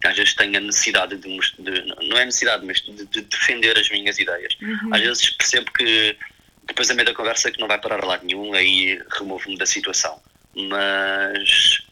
Às 0.05 0.17
vezes 0.17 0.35
tenho 0.35 0.57
a 0.59 0.61
necessidade 0.61 1.17
de, 1.17 1.39
de 1.59 1.87
não 2.09 2.19
é 2.19 2.27
necessidade, 2.27 2.65
mas 2.67 2.83
de, 2.83 3.07
de 3.07 3.23
defender 3.23 3.79
as 3.79 3.89
minhas 3.91 4.19
ideias. 4.19 4.55
Uhum. 4.61 4.95
Às 4.95 5.01
vezes 5.01 5.31
percebo 5.31 5.73
que 5.73 6.17
depois 6.67 6.91
a 6.91 6.95
meio 6.95 7.07
da 7.07 7.15
conversa 7.15 7.51
que 7.51 7.59
não 7.59 7.67
vai 7.67 7.81
parar 7.81 8.05
a 8.05 8.07
lado 8.07 8.27
nenhum, 8.27 8.53
aí 8.53 9.03
removo-me 9.19 9.57
da 9.57 9.67
situação. 9.67 10.21
Mas 10.55 11.86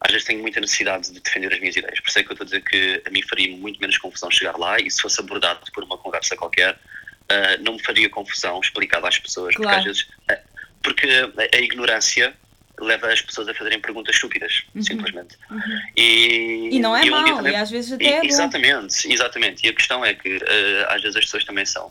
às 0.00 0.12
vezes 0.12 0.26
tenho 0.26 0.40
muita 0.40 0.60
necessidade 0.60 1.10
de 1.12 1.20
defender 1.20 1.52
as 1.52 1.58
minhas 1.58 1.76
ideias. 1.76 2.00
Por 2.00 2.08
isso 2.08 2.18
é 2.18 2.22
que 2.22 2.30
eu 2.30 2.34
estou 2.34 2.44
a 2.44 2.46
dizer 2.46 2.62
que 2.62 3.02
a 3.06 3.10
mim 3.10 3.22
faria 3.22 3.56
muito 3.56 3.80
menos 3.80 3.96
confusão 3.98 4.30
chegar 4.30 4.56
lá 4.56 4.78
e 4.78 4.90
se 4.90 5.00
fosse 5.00 5.20
abordado 5.20 5.60
por 5.72 5.84
uma 5.84 5.96
conversa 5.96 6.36
qualquer, 6.36 6.74
uh, 6.74 7.62
não 7.62 7.74
me 7.74 7.82
faria 7.82 8.08
confusão 8.08 8.60
explicar 8.60 9.04
às 9.04 9.18
pessoas. 9.18 9.54
Claro. 9.54 9.76
Porque 9.76 9.90
às 9.90 9.96
vezes. 9.96 10.10
Uh, 10.30 10.56
porque 10.82 11.08
a, 11.08 11.56
a, 11.56 11.60
ignorância 11.60 12.32
leva 12.78 13.10
as 13.10 13.20
pessoas 13.20 13.48
a 13.48 13.54
fazerem 13.54 13.80
perguntas 13.80 14.14
estúpidas, 14.14 14.62
uhum. 14.72 14.82
simplesmente. 14.82 15.36
Uhum. 15.50 15.80
E, 15.96 16.68
e, 16.72 16.78
não 16.78 16.96
é 16.96 17.04
mau, 17.06 17.24
também, 17.24 17.52
e 17.52 17.56
às 17.56 17.70
vezes 17.70 17.92
até 17.92 18.04
e, 18.04 18.08
é. 18.08 18.26
Exatamente, 18.26 19.12
exatamente. 19.12 19.66
E 19.66 19.70
a 19.70 19.74
questão 19.74 20.04
é 20.04 20.14
que 20.14 20.36
uh, 20.36 20.86
às 20.88 21.02
vezes 21.02 21.16
as 21.16 21.24
pessoas 21.24 21.44
também 21.44 21.66
são 21.66 21.90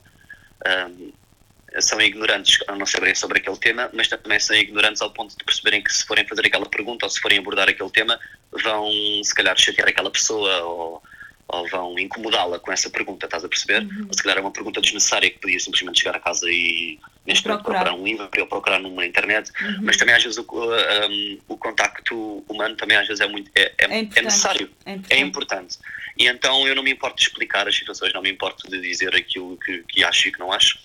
são 1.80 2.00
ignorantes 2.02 2.60
a 2.68 2.76
não 2.76 2.86
saberem 2.86 3.16
sobre 3.16 3.40
aquele 3.40 3.58
tema, 3.58 3.90
mas 3.94 4.08
também 4.08 4.40
são 4.40 4.56
ignorantes 4.56 5.02
ao 5.02 5.12
ponto 5.12 5.38
de 5.38 5.44
perceberem 5.44 5.84
que 5.84 5.94
se 5.94 6.06
forem 6.06 6.28
fazer 6.28 6.46
aquela 6.46 6.66
pergunta 6.66 7.06
ou 7.06 7.10
se 7.10 7.20
forem 7.20 7.40
abordar 7.40 7.70
aquele 7.70 7.90
tema, 7.90 8.20
vão 8.64 8.92
se 9.24 9.34
calhar 9.34 9.58
chatear 9.58 9.90
aquela 9.90 10.10
pessoa 10.10 10.64
ou, 10.64 11.04
ou 11.48 11.70
vão 11.70 12.00
incomodá-la 12.00 12.60
com 12.60 12.72
essa 12.72 12.90
pergunta, 12.90 13.26
estás 13.26 13.44
a 13.44 13.50
perceber? 13.50 13.84
Uhum. 13.84 14.06
Ou 14.08 14.14
se 14.14 14.24
calhar 14.24 14.38
é 14.38 14.42
uma 14.42 14.52
pergunta 14.52 14.82
desnecessária 14.82 15.30
que 15.30 15.40
podia 15.40 15.60
simplesmente 15.60 16.00
chegar 16.00 16.16
a 16.16 16.20
casa 16.20 16.50
e 16.50 17.00
neste 17.26 17.48
momento 17.48 17.64
procurar 17.64 17.94
um 17.94 18.04
livro 18.04 18.30
ou 18.40 18.48
procurar 18.48 18.80
numa 18.80 19.06
internet, 19.06 19.52
uhum. 19.62 19.80
mas 19.82 19.98
também 19.98 20.16
às 20.16 20.24
vezes 20.24 20.38
o, 20.38 20.46
um, 20.46 21.40
o 21.48 21.58
contacto 21.58 22.44
humano 22.48 22.76
também 22.76 22.98
às 22.98 23.08
vezes 23.08 23.22
é 23.22 23.28
muito 23.28 23.52
é, 23.56 23.74
é, 23.78 23.86
é, 23.86 24.10
é 24.16 24.22
necessário, 24.22 24.70
é 24.86 24.92
importante. 24.94 25.14
é 25.14 25.20
importante. 25.20 25.78
E 26.18 26.28
então 26.28 26.68
eu 26.68 26.76
não 26.76 26.84
me 26.84 26.92
importo 26.92 27.18
de 27.18 27.24
explicar 27.24 27.68
as 27.68 27.76
situações, 27.76 28.14
não 28.14 28.22
me 28.22 28.32
importo 28.32 28.70
de 28.70 28.80
dizer 28.80 29.14
aquilo 29.16 29.58
que, 29.58 29.84
que 29.90 30.04
acho 30.04 30.30
e 30.30 30.32
que 30.32 30.40
não 30.40 30.52
acho 30.52 30.80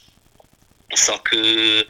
só 0.94 1.18
que 1.18 1.86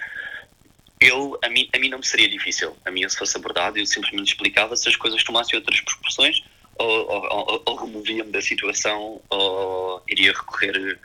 eu, 1.00 1.38
a 1.42 1.48
mim, 1.48 1.68
a 1.74 1.78
mim 1.78 1.88
não 1.88 1.98
me 1.98 2.06
seria 2.06 2.28
difícil. 2.28 2.76
A 2.84 2.90
mim, 2.90 3.08
se 3.08 3.16
fosse 3.16 3.36
abordado, 3.36 3.78
eu 3.78 3.86
simplesmente 3.86 4.28
explicava 4.28 4.76
se 4.76 4.88
as 4.88 4.96
coisas 4.96 5.24
tomassem 5.24 5.58
outras 5.58 5.80
proporções, 5.80 6.42
ou, 6.78 6.88
ou, 6.88 7.28
ou, 7.30 7.62
ou 7.64 7.76
removia-me 7.76 8.30
da 8.30 8.40
situação, 8.42 9.20
ou 9.30 10.02
iria 10.08 10.32
recorrer 10.32 10.98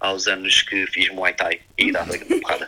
aos 0.00 0.26
anos 0.26 0.62
que 0.62 0.86
fiz 0.86 1.12
Muay 1.12 1.34
Thai 1.34 1.60
e 1.76 1.92
dava 1.92 2.12
porrada. 2.18 2.66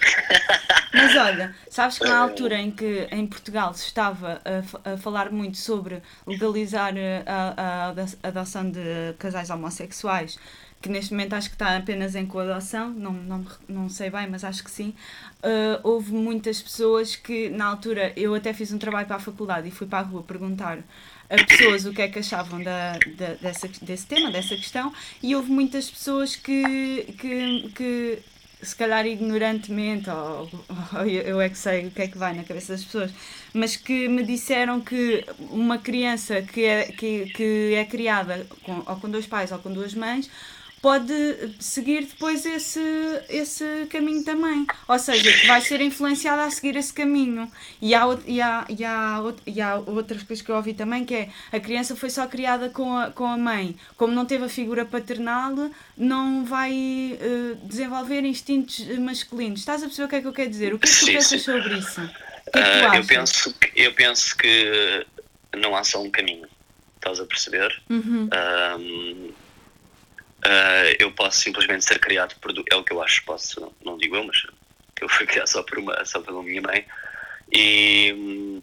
Mas 0.92 1.16
olha, 1.16 1.54
sabes 1.70 1.98
que 1.98 2.04
na 2.04 2.18
altura 2.18 2.56
em 2.56 2.70
que 2.70 3.08
em 3.10 3.26
Portugal 3.26 3.72
se 3.74 3.86
estava 3.86 4.40
a, 4.44 4.92
a 4.92 4.96
falar 4.98 5.30
muito 5.30 5.56
sobre 5.56 6.02
legalizar 6.26 6.94
a, 7.26 7.32
a, 7.32 7.86
a 7.86 8.28
adoção 8.28 8.70
de 8.70 9.14
casais 9.18 9.48
homossexuais, 9.48 10.38
que 10.82 10.88
neste 10.88 11.12
momento 11.12 11.34
acho 11.34 11.48
que 11.48 11.54
está 11.54 11.76
apenas 11.76 12.16
em 12.16 12.26
coadoção, 12.26 12.90
não, 12.90 13.12
não, 13.12 13.46
não 13.68 13.88
sei 13.88 14.10
bem, 14.10 14.28
mas 14.28 14.42
acho 14.42 14.64
que 14.64 14.70
sim. 14.70 14.92
Uh, 15.38 15.78
houve 15.84 16.12
muitas 16.12 16.60
pessoas 16.60 17.14
que, 17.14 17.48
na 17.48 17.66
altura, 17.66 18.12
eu 18.16 18.34
até 18.34 18.52
fiz 18.52 18.72
um 18.72 18.78
trabalho 18.78 19.06
para 19.06 19.16
a 19.16 19.20
faculdade 19.20 19.68
e 19.68 19.70
fui 19.70 19.86
para 19.86 20.00
a 20.00 20.02
rua 20.02 20.24
perguntar 20.24 20.78
a 21.30 21.44
pessoas 21.44 21.86
o 21.86 21.92
que 21.92 22.02
é 22.02 22.08
que 22.08 22.18
achavam 22.18 22.62
da, 22.62 22.98
da, 23.16 23.34
dessa, 23.40 23.68
desse 23.80 24.06
tema, 24.06 24.30
dessa 24.30 24.56
questão, 24.56 24.92
e 25.22 25.34
houve 25.36 25.50
muitas 25.50 25.88
pessoas 25.88 26.34
que, 26.34 27.14
que, 27.18 27.70
que 27.74 28.18
se 28.60 28.76
calhar 28.76 29.06
ignorantemente, 29.06 30.10
ou, 30.10 30.50
ou, 30.94 31.06
eu 31.06 31.40
é 31.40 31.48
que 31.48 31.56
sei 31.56 31.86
o 31.86 31.90
que 31.92 32.02
é 32.02 32.08
que 32.08 32.18
vai 32.18 32.34
na 32.34 32.42
cabeça 32.42 32.72
das 32.72 32.84
pessoas, 32.84 33.12
mas 33.54 33.76
que 33.76 34.08
me 34.08 34.24
disseram 34.24 34.80
que 34.80 35.24
uma 35.38 35.78
criança 35.78 36.42
que 36.42 36.64
é, 36.64 36.84
que, 36.86 37.26
que 37.26 37.74
é 37.74 37.84
criada 37.84 38.46
com, 38.64 38.82
ou 38.84 38.96
com 38.96 39.08
dois 39.08 39.26
pais 39.26 39.52
ou 39.52 39.58
com 39.58 39.72
duas 39.72 39.94
mães 39.94 40.28
pode 40.82 41.14
seguir 41.60 42.06
depois 42.06 42.44
esse, 42.44 42.80
esse 43.28 43.86
caminho 43.88 44.24
também. 44.24 44.66
Ou 44.88 44.98
seja, 44.98 45.30
vai 45.46 45.60
ser 45.60 45.80
influenciada 45.80 46.42
a 46.42 46.50
seguir 46.50 46.76
esse 46.76 46.92
caminho. 46.92 47.50
E 47.80 47.94
há, 47.94 48.02
e, 48.26 48.42
há, 48.42 48.66
e, 48.68 48.84
há, 48.84 49.34
e 49.46 49.60
há 49.60 49.76
outras 49.76 50.24
coisas 50.24 50.44
que 50.44 50.50
eu 50.50 50.56
ouvi 50.56 50.74
também, 50.74 51.04
que 51.04 51.14
é 51.14 51.28
a 51.52 51.60
criança 51.60 51.94
foi 51.94 52.10
só 52.10 52.26
criada 52.26 52.68
com 52.68 52.96
a, 52.96 53.12
com 53.12 53.24
a 53.24 53.38
mãe. 53.38 53.76
Como 53.96 54.12
não 54.12 54.26
teve 54.26 54.44
a 54.44 54.48
figura 54.48 54.84
paternal, 54.84 55.70
não 55.96 56.44
vai 56.44 56.72
uh, 56.72 57.54
desenvolver 57.64 58.24
instintos 58.24 58.84
masculinos. 58.98 59.60
Estás 59.60 59.84
a 59.84 59.86
perceber 59.86 60.06
o 60.06 60.08
que 60.08 60.16
é 60.16 60.20
que 60.20 60.26
eu 60.26 60.32
quero 60.32 60.50
dizer? 60.50 60.74
O 60.74 60.80
que 60.80 60.88
é 60.88 60.90
que 60.90 60.98
tu 60.98 61.06
sim, 61.06 61.12
pensas 61.12 61.28
sim. 61.28 61.52
sobre 61.52 61.78
isso? 61.78 62.00
Que 62.52 62.58
é 62.58 62.62
que 62.62 62.86
uh, 62.86 62.94
eu, 62.96 63.04
penso 63.06 63.54
que, 63.54 63.72
eu 63.76 63.94
penso 63.94 64.36
que 64.36 65.06
não 65.56 65.76
há 65.76 65.84
só 65.84 66.02
um 66.02 66.10
caminho. 66.10 66.48
Estás 66.96 67.20
a 67.20 67.24
perceber? 67.24 67.80
Uhum. 67.88 68.28
Um, 68.78 69.32
Uh, 70.44 70.96
eu 70.98 71.12
posso 71.12 71.40
simplesmente 71.40 71.84
ser 71.84 71.98
criado 71.98 72.34
por. 72.40 72.52
É 72.70 72.76
o 72.76 72.82
que 72.82 72.92
eu 72.92 73.02
acho, 73.02 73.24
posso, 73.24 73.60
não, 73.60 73.72
não 73.84 73.98
digo 73.98 74.16
eu, 74.16 74.24
mas 74.24 74.40
que 74.96 75.04
eu 75.04 75.08
fui 75.08 75.26
criado 75.26 75.46
só 75.46 75.62
por 75.62 75.78
uma, 75.78 76.04
só 76.04 76.20
pela 76.20 76.42
minha 76.42 76.62
mãe. 76.62 76.84
E, 77.52 78.60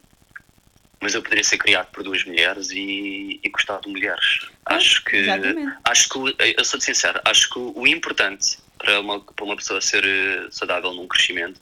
mas 1.01 1.15
eu 1.15 1.21
poderia 1.21 1.43
ser 1.43 1.57
criado 1.57 1.87
por 1.91 2.03
duas 2.03 2.23
mulheres 2.25 2.69
e, 2.71 3.39
e 3.41 3.49
gostar 3.49 3.79
de 3.79 3.89
mulheres. 3.89 4.49
Ah, 4.65 4.75
acho 4.75 5.03
que. 5.05 5.17
Exatamente. 5.17 5.77
Acho 5.85 6.09
que. 6.09 6.35
Eu 6.57 6.65
sou 6.65 6.81
sincero, 6.81 7.21
acho 7.23 7.49
que 7.49 7.59
o 7.59 7.87
importante 7.87 8.57
para 8.77 8.99
uma, 8.99 9.19
para 9.19 9.45
uma 9.45 9.55
pessoa 9.55 9.81
ser 9.81 10.03
eh, 10.05 10.47
saudável 10.49 10.93
num 10.93 11.07
crescimento 11.07 11.59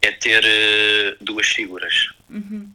é 0.00 0.12
ter 0.12 0.44
uh, 0.44 1.24
duas 1.24 1.46
figuras. 1.48 2.10
Uhum. 2.30 2.70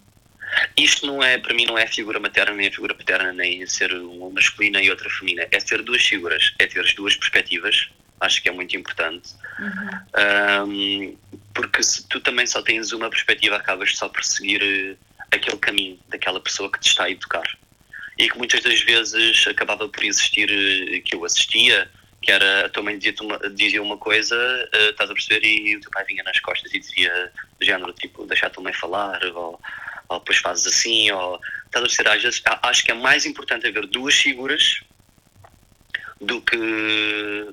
Isto 0.75 1.05
não 1.07 1.21
é, 1.23 1.37
para 1.37 1.53
mim, 1.53 1.65
não 1.65 1.77
é 1.77 1.87
figura 1.87 2.19
materna 2.19 2.53
nem 2.53 2.67
a 2.67 2.71
figura 2.71 2.93
paterna, 2.93 3.31
nem 3.31 3.65
ser 3.65 3.93
uma 3.93 4.29
masculina 4.29 4.81
e 4.81 4.89
outra 4.89 5.09
feminina. 5.09 5.47
É 5.51 5.57
ter 5.57 5.81
duas 5.81 6.01
figuras, 6.01 6.53
é 6.59 6.67
ter 6.67 6.79
as 6.79 6.93
duas 6.93 7.15
perspectivas. 7.15 7.89
Acho 8.19 8.41
que 8.41 8.49
é 8.49 8.51
muito 8.51 8.75
importante. 8.75 9.33
Uhum. 9.59 10.67
Um, 10.67 11.17
porque 11.53 11.81
se 11.81 12.07
tu 12.07 12.19
também 12.19 12.45
só 12.45 12.61
tens 12.61 12.91
uma 12.91 13.09
perspectiva, 13.09 13.55
acabas 13.55 13.95
só 13.95 14.09
por 14.09 14.23
seguir 14.23 14.61
uh, 14.61 14.97
aquele 15.31 15.57
caminho 15.57 15.99
daquela 16.09 16.39
pessoa 16.39 16.71
que 16.71 16.79
te 16.79 16.89
está 16.89 17.05
a 17.05 17.09
educar. 17.09 17.47
E 18.17 18.29
que 18.29 18.37
muitas 18.37 18.61
das 18.61 18.81
vezes 18.81 19.47
acabava 19.47 19.87
por 19.87 20.03
existir 20.03 20.49
uh, 20.49 21.01
que 21.03 21.15
eu 21.15 21.25
assistia, 21.25 21.89
que 22.21 22.31
era 22.31 22.67
a 22.67 22.69
tua 22.69 22.83
mãe 22.83 22.97
dizia 22.97 23.15
uma, 23.21 23.49
dizia 23.49 23.81
uma 23.81 23.97
coisa, 23.97 24.35
uh, 24.35 24.89
estás 24.91 25.09
a 25.09 25.13
perceber, 25.13 25.45
e 25.45 25.75
o 25.75 25.81
teu 25.81 25.89
pai 25.89 26.05
vinha 26.05 26.23
nas 26.23 26.39
costas 26.39 26.71
e 26.73 26.79
dizia 26.79 27.31
do 27.59 27.65
género, 27.65 27.93
tipo, 27.93 28.25
deixar 28.27 28.47
a 28.47 28.49
tua 28.51 28.63
mãe 28.63 28.73
falar, 28.73 29.23
ou, 29.33 29.59
ou 30.13 30.19
depois 30.19 30.37
fazes 30.37 30.67
assim, 30.67 31.09
ou 31.11 31.39
estás 31.65 31.83
a 31.83 31.87
perceber, 31.87 32.09
às 32.09 32.21
vezes, 32.23 32.41
acho 32.63 32.83
que 32.83 32.91
é 32.91 32.93
mais 32.93 33.25
importante 33.25 33.67
haver 33.67 33.85
duas 33.87 34.15
figuras 34.15 34.81
do 36.19 36.41
que 36.41 37.47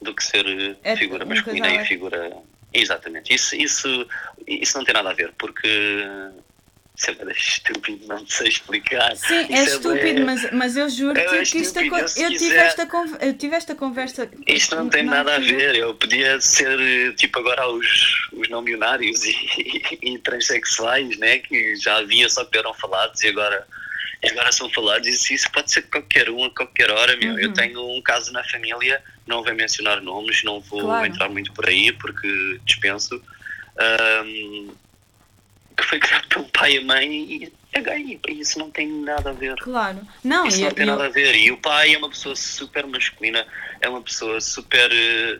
do 0.00 0.12
que 0.14 0.24
ser 0.24 0.76
É, 0.82 0.96
figura 0.96 1.24
masculina 1.24 1.66
casal 1.66 1.80
é- 1.80 1.84
e 1.84 1.86
figura. 1.86 2.36
Exatamente. 2.74 3.32
Isso, 3.32 3.54
isso, 3.54 4.08
isso 4.46 4.76
não 4.76 4.84
tem 4.84 4.94
nada 4.94 5.10
a 5.10 5.14
ver, 5.14 5.32
porque 5.38 5.68
isso 6.96 7.10
é 7.10 7.32
estúpido, 7.32 8.06
não 8.06 8.26
sei 8.26 8.48
explicar. 8.48 9.16
Sim, 9.16 9.34
é 9.44 9.46
bué- 9.46 9.64
estúpido, 9.64 10.24
mas, 10.26 10.50
mas 10.52 10.76
eu 10.76 10.88
juro 10.90 11.18
É 11.18 11.24
que 11.24 11.42
isto 11.42 11.56
estúpido, 11.58 11.96
eu, 11.96 12.06
eu, 12.30 12.38
tive 12.38 12.54
esta 12.56 12.88
eu 13.20 13.34
tive 13.34 13.56
esta 13.56 13.74
conversa. 13.74 14.30
Isto 14.46 14.76
não 14.76 14.88
tem 14.88 15.02
na 15.02 15.16
nada 15.16 15.36
a 15.36 15.38
ver. 15.38 15.74
Eu 15.74 15.94
podia 15.94 16.40
ser 16.40 17.14
tipo 17.16 17.38
agora 17.38 17.66
os, 17.68 18.28
os 18.32 18.48
não 18.50 18.62
binários 18.62 19.24
e, 19.24 19.34
e 20.02 20.18
transexuais, 20.18 21.16
né? 21.18 21.38
Que 21.38 21.74
já 21.76 21.96
havia, 21.98 22.28
só 22.28 22.44
que 22.44 22.58
eram 22.58 22.74
falados 22.74 23.20
e 23.22 23.28
agora, 23.28 23.66
e 24.22 24.28
agora 24.28 24.52
são 24.52 24.68
falados. 24.70 25.08
Isso, 25.08 25.32
isso 25.32 25.50
pode 25.50 25.72
ser 25.72 25.82
qualquer 25.82 26.28
um, 26.30 26.44
a 26.44 26.50
qualquer 26.54 26.90
hora. 26.90 27.16
Meu. 27.16 27.38
Eu 27.38 27.48
Uhum. 27.48 27.54
tenho 27.54 27.96
um 27.96 28.02
caso 28.02 28.30
na 28.32 28.44
família, 28.44 29.02
não 29.26 29.42
vou 29.42 29.54
mencionar 29.54 30.00
nomes, 30.02 30.44
não 30.44 30.60
vou 30.60 30.80
Claro. 30.82 31.06
entrar 31.06 31.28
muito 31.30 31.52
por 31.54 31.66
aí 31.68 31.90
porque 31.92 32.60
dispenso. 32.66 33.20
ahm, 33.78 34.68
que 35.76 35.84
foi 35.84 35.98
criado 35.98 36.28
pelo 36.28 36.44
pai 36.50 36.74
e 36.74 36.78
a 36.78 36.82
mãe 36.84 37.10
e 37.12 37.52
é 37.72 37.80
gay. 37.80 38.20
E 38.28 38.32
Isso 38.40 38.58
não 38.58 38.70
tem 38.70 38.86
nada 38.88 39.30
a 39.30 39.32
ver. 39.32 39.56
Claro. 39.56 40.00
Não, 40.22 40.46
Isso 40.46 40.60
e- 40.60 40.64
não 40.64 40.70
tem 40.70 40.84
e 40.84 40.88
eu- 40.88 40.92
nada 40.96 41.06
a 41.08 41.10
ver. 41.10 41.34
E 41.34 41.50
o 41.50 41.56
pai 41.58 41.94
é 41.94 41.98
uma 41.98 42.08
pessoa 42.10 42.36
super 42.36 42.86
masculina, 42.86 43.46
é 43.80 43.88
uma 43.88 44.02
pessoa 44.02 44.40
super 44.40 44.90
eh, 44.92 45.38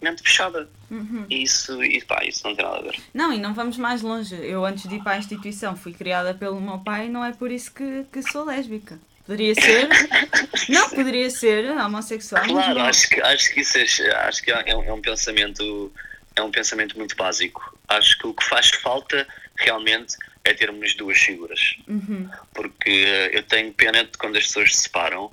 mente 0.00 0.22
fechada. 0.22 0.68
Uhum. 0.90 1.26
E 1.28 1.42
isso, 1.42 1.82
e, 1.82 2.02
pá, 2.04 2.24
isso 2.24 2.46
não 2.46 2.54
tem 2.54 2.64
nada 2.64 2.78
a 2.78 2.82
ver. 2.82 2.94
Não, 3.12 3.32
e 3.32 3.38
não 3.38 3.54
vamos 3.54 3.76
mais 3.76 4.02
longe. 4.02 4.34
Eu, 4.36 4.64
antes 4.64 4.88
de 4.88 4.96
ir 4.96 5.02
para 5.02 5.12
a 5.12 5.18
instituição, 5.18 5.76
fui 5.76 5.92
criada 5.92 6.34
pelo 6.34 6.60
meu 6.60 6.78
pai, 6.78 7.08
não 7.08 7.24
é 7.24 7.32
por 7.32 7.50
isso 7.50 7.72
que, 7.72 8.04
que 8.12 8.22
sou 8.22 8.44
lésbica. 8.44 8.98
Poderia 9.26 9.54
ser. 9.54 9.88
não, 10.68 10.90
poderia 10.90 11.30
ser 11.30 11.70
homossexual. 11.70 12.44
Claro, 12.46 12.80
acho 12.82 13.08
que, 13.08 13.20
acho 13.22 13.54
que 13.54 13.60
isso 13.62 13.78
é, 14.02 14.14
acho 14.28 14.42
que 14.42 14.50
é, 14.52 14.76
um, 14.76 14.82
é 14.84 14.92
um 14.92 15.00
pensamento 15.00 15.90
é 16.36 16.42
um 16.42 16.50
pensamento 16.50 16.96
muito 16.98 17.16
básico. 17.16 17.73
Acho 17.88 18.18
que 18.18 18.26
o 18.26 18.34
que 18.34 18.44
faz 18.44 18.70
falta 18.70 19.26
realmente 19.56 20.16
é 20.44 20.52
termos 20.52 20.94
duas 20.94 21.18
figuras. 21.18 21.76
Uhum. 21.88 22.28
Porque 22.52 22.90
eh, 22.90 23.30
eu 23.32 23.42
tenho 23.42 23.72
pena 23.72 24.04
de 24.04 24.18
quando 24.18 24.36
as 24.36 24.46
pessoas 24.46 24.74
se 24.74 24.82
separam, 24.82 25.32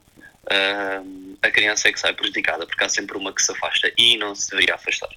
ah, 0.50 1.04
a 1.42 1.52
criança 1.52 1.88
é 1.88 1.92
que 1.92 2.00
sai 2.00 2.14
prejudicada, 2.14 2.66
porque 2.66 2.84
há 2.84 2.90
sempre 2.90 3.18
uma 3.18 3.34
que 3.34 3.42
se 3.42 3.52
afasta 3.52 3.92
e 3.98 4.18
não 4.18 4.34
se 4.36 4.50
deveria 4.50 4.76
afastar. 4.76 5.10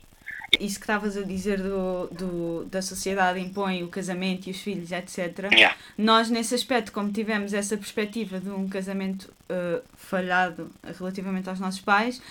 Isso 0.60 0.76
que 0.76 0.84
estavas 0.84 1.16
a 1.16 1.22
dizer 1.22 1.60
do, 1.60 2.06
do, 2.12 2.64
da 2.66 2.80
sociedade 2.80 3.40
impõe 3.40 3.82
o 3.82 3.88
casamento 3.88 4.46
e 4.46 4.52
os 4.52 4.60
filhos, 4.60 4.92
etc. 4.92 5.50
Yeah. 5.52 5.76
Nós, 5.98 6.30
nesse 6.30 6.54
aspecto, 6.54 6.92
como 6.92 7.10
tivemos 7.10 7.52
essa 7.52 7.76
perspectiva 7.76 8.38
de 8.38 8.50
um 8.50 8.68
casamento 8.68 9.32
uh, 9.50 9.82
falhado 9.96 10.70
relativamente 10.96 11.48
aos 11.48 11.58
nossos 11.58 11.80
pais, 11.80 12.22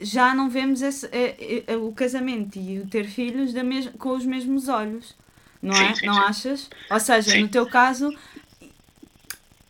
já 0.00 0.34
não 0.34 0.48
vemos 0.50 0.82
esse, 0.82 1.06
eh, 1.12 1.64
eh, 1.66 1.76
o 1.76 1.92
casamento 1.92 2.58
e 2.58 2.78
o 2.80 2.86
ter 2.86 3.04
filhos 3.06 3.52
da 3.52 3.62
mes 3.62 3.88
com 3.98 4.10
os 4.10 4.24
mesmos 4.24 4.68
olhos. 4.68 5.14
Não 5.62 5.74
Sim, 5.74 5.84
é? 5.84 5.94
sim, 5.94 6.06
não 6.06 6.14
sim. 6.14 6.20
achas? 6.20 6.70
Ou 6.90 7.00
seja, 7.00 7.34
no 7.34 7.48
teu 7.48 7.66
caso, 7.66 8.14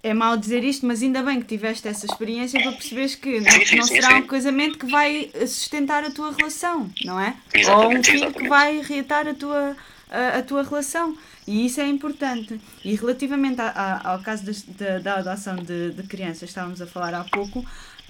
é 0.03 0.15
mau 0.15 0.37
dizer 0.37 0.63
isto, 0.63 0.87
mas 0.87 1.03
ainda 1.03 1.23
bem 1.23 1.41
que 1.41 1.47
tiveste 1.47 1.89
essa 1.89 2.07
experiência 2.07 2.61
para 2.61 2.73
perceberes 2.73 3.15
que 3.17 3.41
não, 3.41 3.67
não 3.73 3.87
será 3.87 4.15
um 4.15 4.27
casamento 4.27 4.79
que 4.79 4.87
vai 4.87 5.31
sustentar 5.47 6.05
a 6.05 6.11
tua 6.11 6.33
relação, 6.33 6.95
não 7.03 7.19
é? 7.19 7.37
Ou 7.61 7.99
um 7.99 8.03
Exatamente, 8.03 8.05
filho 8.05 8.33
que 8.33 8.45
exatamente. 8.45 8.49
vai 8.49 8.81
reatar 8.81 9.27
a 9.27 9.35
tua, 9.35 9.77
a, 10.09 10.39
a 10.39 10.43
tua 10.43 10.63
relação. 10.63 11.17
E 11.47 11.67
isso 11.67 11.81
é 11.81 11.89
importante. 11.89 12.61
E 12.85 12.95
relativamente 12.95 13.61
a- 13.61 13.71
a- 13.71 14.13
ao 14.13 14.23
caso 14.23 14.45
da, 14.69 14.99
da 15.01 15.15
adoção 15.17 15.57
de, 15.57 15.91
de 15.93 16.03
crianças, 16.05 16.49
estávamos 16.51 16.81
a 16.81 16.87
falar 16.87 17.15
há 17.15 17.25
pouco, 17.25 17.65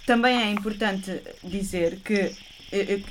também 0.08 0.40
é 0.40 0.50
importante 0.50 1.20
dizer 1.44 1.96
que 1.96 2.34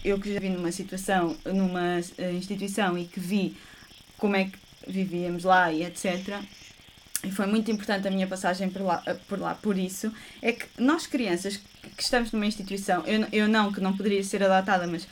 eu, 0.03 0.19
que 0.19 0.33
já 0.33 0.39
vi 0.39 0.49
numa 0.49 0.71
situação, 0.71 1.37
numa 1.45 1.99
eh, 2.17 2.31
instituição 2.33 2.97
e 2.97 3.05
que 3.05 3.19
vi 3.19 3.55
como 4.17 4.35
é 4.35 4.45
que 4.45 4.57
vivíamos 4.87 5.43
lá 5.43 5.71
e 5.71 5.83
etc. 5.83 6.41
E 7.23 7.31
foi 7.31 7.45
muito 7.45 7.69
importante 7.69 8.07
a 8.07 8.11
minha 8.11 8.25
passagem 8.25 8.71
por 8.71 8.81
lá, 8.81 9.03
por 9.29 9.39
lá, 9.39 9.53
por 9.53 9.77
isso, 9.77 10.11
é 10.41 10.51
que 10.53 10.65
nós 10.79 11.05
crianças 11.05 11.57
que 11.95 12.01
estamos 12.01 12.31
numa 12.31 12.47
instituição, 12.47 13.03
eu, 13.05 13.27
eu 13.31 13.47
não, 13.47 13.71
que 13.71 13.79
não 13.79 13.95
poderia 13.95 14.23
ser 14.23 14.41
adotada, 14.41 14.87
mas 14.87 15.07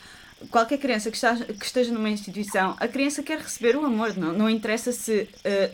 qualquer 0.50 0.78
criança 0.78 1.08
que, 1.08 1.16
está, 1.16 1.36
que 1.36 1.64
esteja 1.64 1.92
numa 1.92 2.10
instituição, 2.10 2.76
a 2.80 2.88
criança 2.88 3.22
quer 3.22 3.38
receber 3.38 3.76
o 3.76 3.84
amor, 3.84 4.16
não, 4.16 4.32
não 4.32 4.50
interessa 4.50 4.90
se 4.90 5.28
eh, 5.44 5.70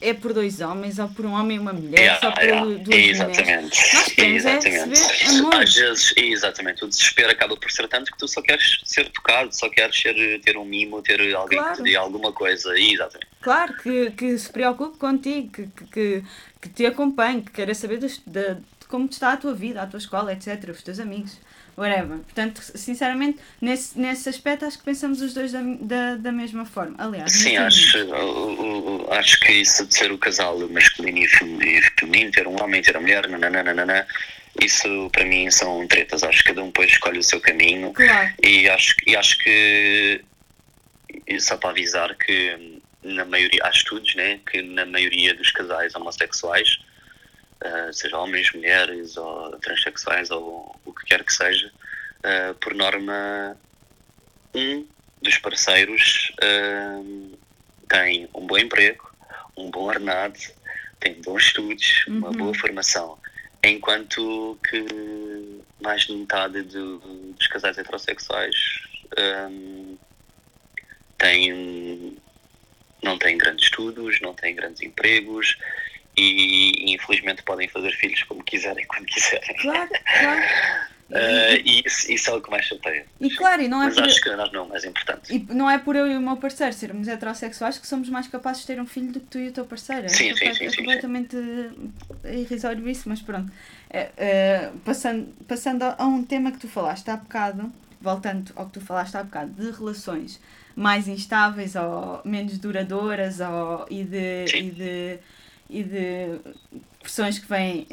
é 0.00 0.14
por 0.14 0.32
dois 0.32 0.60
homens 0.60 0.98
ou 0.98 1.08
por 1.08 1.26
um 1.26 1.32
homem 1.32 1.56
e 1.58 1.60
uma 1.60 1.72
mulher, 1.74 1.98
Yeah, 2.00 2.20
só 2.20 2.30
por 2.32 2.42
yeah, 2.42 2.60
duas 2.64 2.80
mulheres. 2.86 3.10
exatamente. 3.20 3.94
Nós 3.94 4.04
queremos 4.12 4.44
é 4.46 4.56
exatamente. 4.56 5.00
receber 5.00 5.38
amor. 5.38 5.54
Às 5.56 5.74
vezes, 5.74 6.14
exatamente, 6.16 6.84
o 6.84 6.88
desespero 6.88 7.30
acaba 7.30 7.56
por 7.56 7.70
ser 7.70 7.86
tanto 7.88 8.10
que 8.10 8.18
tu 8.18 8.26
só 8.26 8.40
queres 8.40 8.80
ser 8.84 9.10
tocado, 9.10 9.54
só 9.54 9.68
queres 9.68 10.00
ser, 10.00 10.40
ter 10.40 10.56
um 10.56 10.64
mimo, 10.64 11.02
ter 11.02 11.20
alguém 11.34 11.58
Claro. 11.58 11.76
que 11.76 11.82
te 11.82 11.90
dê 11.90 11.96
alguma 11.96 12.32
coisa. 12.32 12.72
Exatamente. 12.78 13.28
Claro, 13.42 13.74
que, 13.82 14.10
que 14.12 14.38
se 14.38 14.50
preocupe 14.50 14.96
contigo, 14.98 15.50
que, 15.52 15.66
que, 15.92 16.24
que, 16.62 16.68
te 16.70 16.86
acompanhe, 16.86 17.42
que 17.42 17.50
queira 17.50 17.74
saber 17.74 17.98
das- 17.98 18.20
da- 18.26 18.54
de 18.54 18.86
como 18.88 19.06
está 19.06 19.32
a 19.32 19.36
tua 19.36 19.54
vida, 19.54 19.82
a 19.82 19.86
tua 19.86 19.98
escola, 19.98 20.32
etc., 20.32 20.70
os 20.70 20.82
teus 20.82 20.98
amigos, 20.98 21.36
whatever. 21.80 22.18
Portanto, 22.18 22.60
sinceramente, 22.74 23.38
nesse, 23.60 23.98
nesse 23.98 24.28
aspecto, 24.28 24.66
acho 24.66 24.78
que 24.78 24.84
pensamos 24.84 25.20
os 25.22 25.32
dois 25.32 25.50
da, 25.52 25.60
da, 25.80 26.16
da 26.16 26.30
mesma 26.32 26.64
forma. 26.66 26.94
Aliás, 26.98 27.32
Sim, 27.32 27.56
acho, 27.56 27.96
acho 29.12 29.40
que 29.40 29.52
isso 29.52 29.86
de 29.86 29.94
ser 29.94 30.12
o 30.12 30.18
casal 30.18 30.58
masculino 30.68 31.18
e 31.18 31.26
fem- 31.28 31.58
feminino, 31.98 32.30
ter 32.32 32.46
um 32.46 32.62
homem, 32.62 32.82
ter 32.82 32.96
a 32.96 33.00
mulher, 33.00 33.26
nananana, 33.28 34.06
isso 34.60 35.08
para 35.12 35.24
mim 35.24 35.50
são 35.50 35.86
tretas. 35.88 36.22
Acho 36.22 36.38
que 36.42 36.50
cada 36.50 36.62
um 36.62 36.66
depois 36.66 36.90
escolhe 36.90 37.18
o 37.18 37.22
seu 37.22 37.40
caminho. 37.40 37.92
Claro, 37.92 38.30
E 38.42 38.68
acho, 38.68 38.94
e 39.06 39.16
acho 39.16 39.38
que, 39.38 40.22
só 41.38 41.56
para 41.56 41.70
avisar 41.70 42.14
que 42.16 42.78
na 43.02 43.24
maioria, 43.24 43.60
há 43.64 43.70
estudos, 43.70 44.14
né, 44.14 44.38
que 44.50 44.60
na 44.60 44.84
maioria 44.84 45.34
dos 45.34 45.50
casais 45.50 45.94
homossexuais, 45.94 46.78
ah, 47.62 47.92
seja 47.92 48.16
homens, 48.18 48.52
mulheres 48.52 49.16
ou 49.16 49.50
transexuais 49.58 50.30
ou 50.30 50.78
o 50.84 50.92
que 50.94 51.04
quer 51.06 51.24
que 51.24 51.32
seja, 51.32 51.72
ah, 52.24 52.54
por 52.60 52.74
norma, 52.74 53.56
um 54.54 54.86
dos 55.22 55.38
parceiros 55.38 56.32
ah, 56.42 57.00
tem 57.88 58.28
um 58.34 58.46
bom 58.46 58.58
emprego, 58.58 59.10
um 59.56 59.70
bom 59.70 59.84
ordenado, 59.84 60.38
tem 61.00 61.14
bons 61.22 61.44
estudos, 61.46 62.04
uma 62.06 62.28
Uhum. 62.28 62.36
boa 62.36 62.54
formação, 62.54 63.18
enquanto 63.64 64.58
que 64.68 65.60
mais 65.82 66.02
de 66.02 66.12
metade 66.14 66.62
do- 66.62 66.98
dos 67.32 67.46
casais 67.48 67.76
heterossexuais 67.78 68.54
hum, 69.50 69.96
têm, 71.18 72.16
não 73.02 73.18
têm 73.18 73.36
grandes 73.36 73.64
estudos, 73.64 74.20
não 74.20 74.34
têm 74.34 74.54
grandes 74.54 74.82
empregos 74.82 75.56
e 76.20 76.94
infelizmente 76.94 77.42
podem 77.42 77.68
fazer 77.68 77.92
filhos 77.92 78.22
como 78.24 78.42
quiserem, 78.44 78.86
quando 78.86 79.06
quiserem. 79.06 79.56
claro, 79.56 79.90
claro. 80.20 80.42
Ah, 81.12 81.54
e 81.64 81.82
isso, 81.84 82.10
isso 82.12 82.30
é 82.30 82.34
o 82.34 82.40
que 82.40 82.50
mais 82.50 82.64
chateia. 82.64 83.04
E 83.20 83.30
claro, 83.30 83.62
e 83.62 83.68
não 83.68 83.82
é 83.82 83.86
Mas 83.86 83.96
por... 83.96 84.04
acho 84.04 84.20
que 84.20 84.30
nós 84.30 84.52
não 84.52 84.60
é 84.60 84.62
o 84.62 84.68
mais 84.68 84.84
importante. 84.84 85.34
E 85.34 85.52
não 85.52 85.68
é 85.68 85.76
por 85.78 85.96
eu 85.96 86.06
e 86.06 86.16
o 86.16 86.20
meu 86.20 86.36
parceiro 86.36 86.72
sermos 86.72 87.08
heterossexuais 87.08 87.78
que 87.78 87.86
somos 87.86 88.08
mais 88.08 88.28
capazes 88.28 88.62
de 88.62 88.68
ter 88.68 88.80
um 88.80 88.86
filho 88.86 89.10
do 89.10 89.20
que 89.20 89.26
tu 89.26 89.38
e 89.38 89.48
o 89.48 89.52
teu 89.52 89.64
parceiro. 89.64 90.06
É 90.06 90.08
Sim, 90.08 90.36
sim, 90.36 90.54
sim, 90.54 90.66
é 90.66 90.70
sim, 90.70 90.76
completamente 90.76 91.36
eh, 92.24 92.38
irrisório 92.38 92.88
isso, 92.88 93.08
mas 93.08 93.20
pronto. 93.20 93.50
É, 93.90 94.10
é, 94.16 94.70
passando, 94.84 95.34
passando 95.48 95.82
a 95.82 96.06
um 96.06 96.22
tema 96.22 96.52
que 96.52 96.58
tu 96.58 96.68
falaste 96.68 97.10
há 97.10 97.16
bocado, 97.16 97.72
voltando 98.00 98.52
ao 98.54 98.66
que 98.66 98.74
tu 98.74 98.80
falaste 98.80 99.16
há 99.16 99.24
bocado, 99.24 99.50
de 99.52 99.70
relações 99.72 100.40
mais 100.76 101.08
instáveis 101.08 101.74
ou 101.74 102.22
menos 102.24 102.56
duradouras 102.58 103.40
ou, 103.40 103.86
e, 103.90 104.04
de, 104.04 104.46
Sim. 104.46 104.70
E, 105.70 105.82
de, 105.82 106.38
de 106.72 106.80
pressões 107.00 107.38
que 107.38 107.48
vêm, 107.48 107.86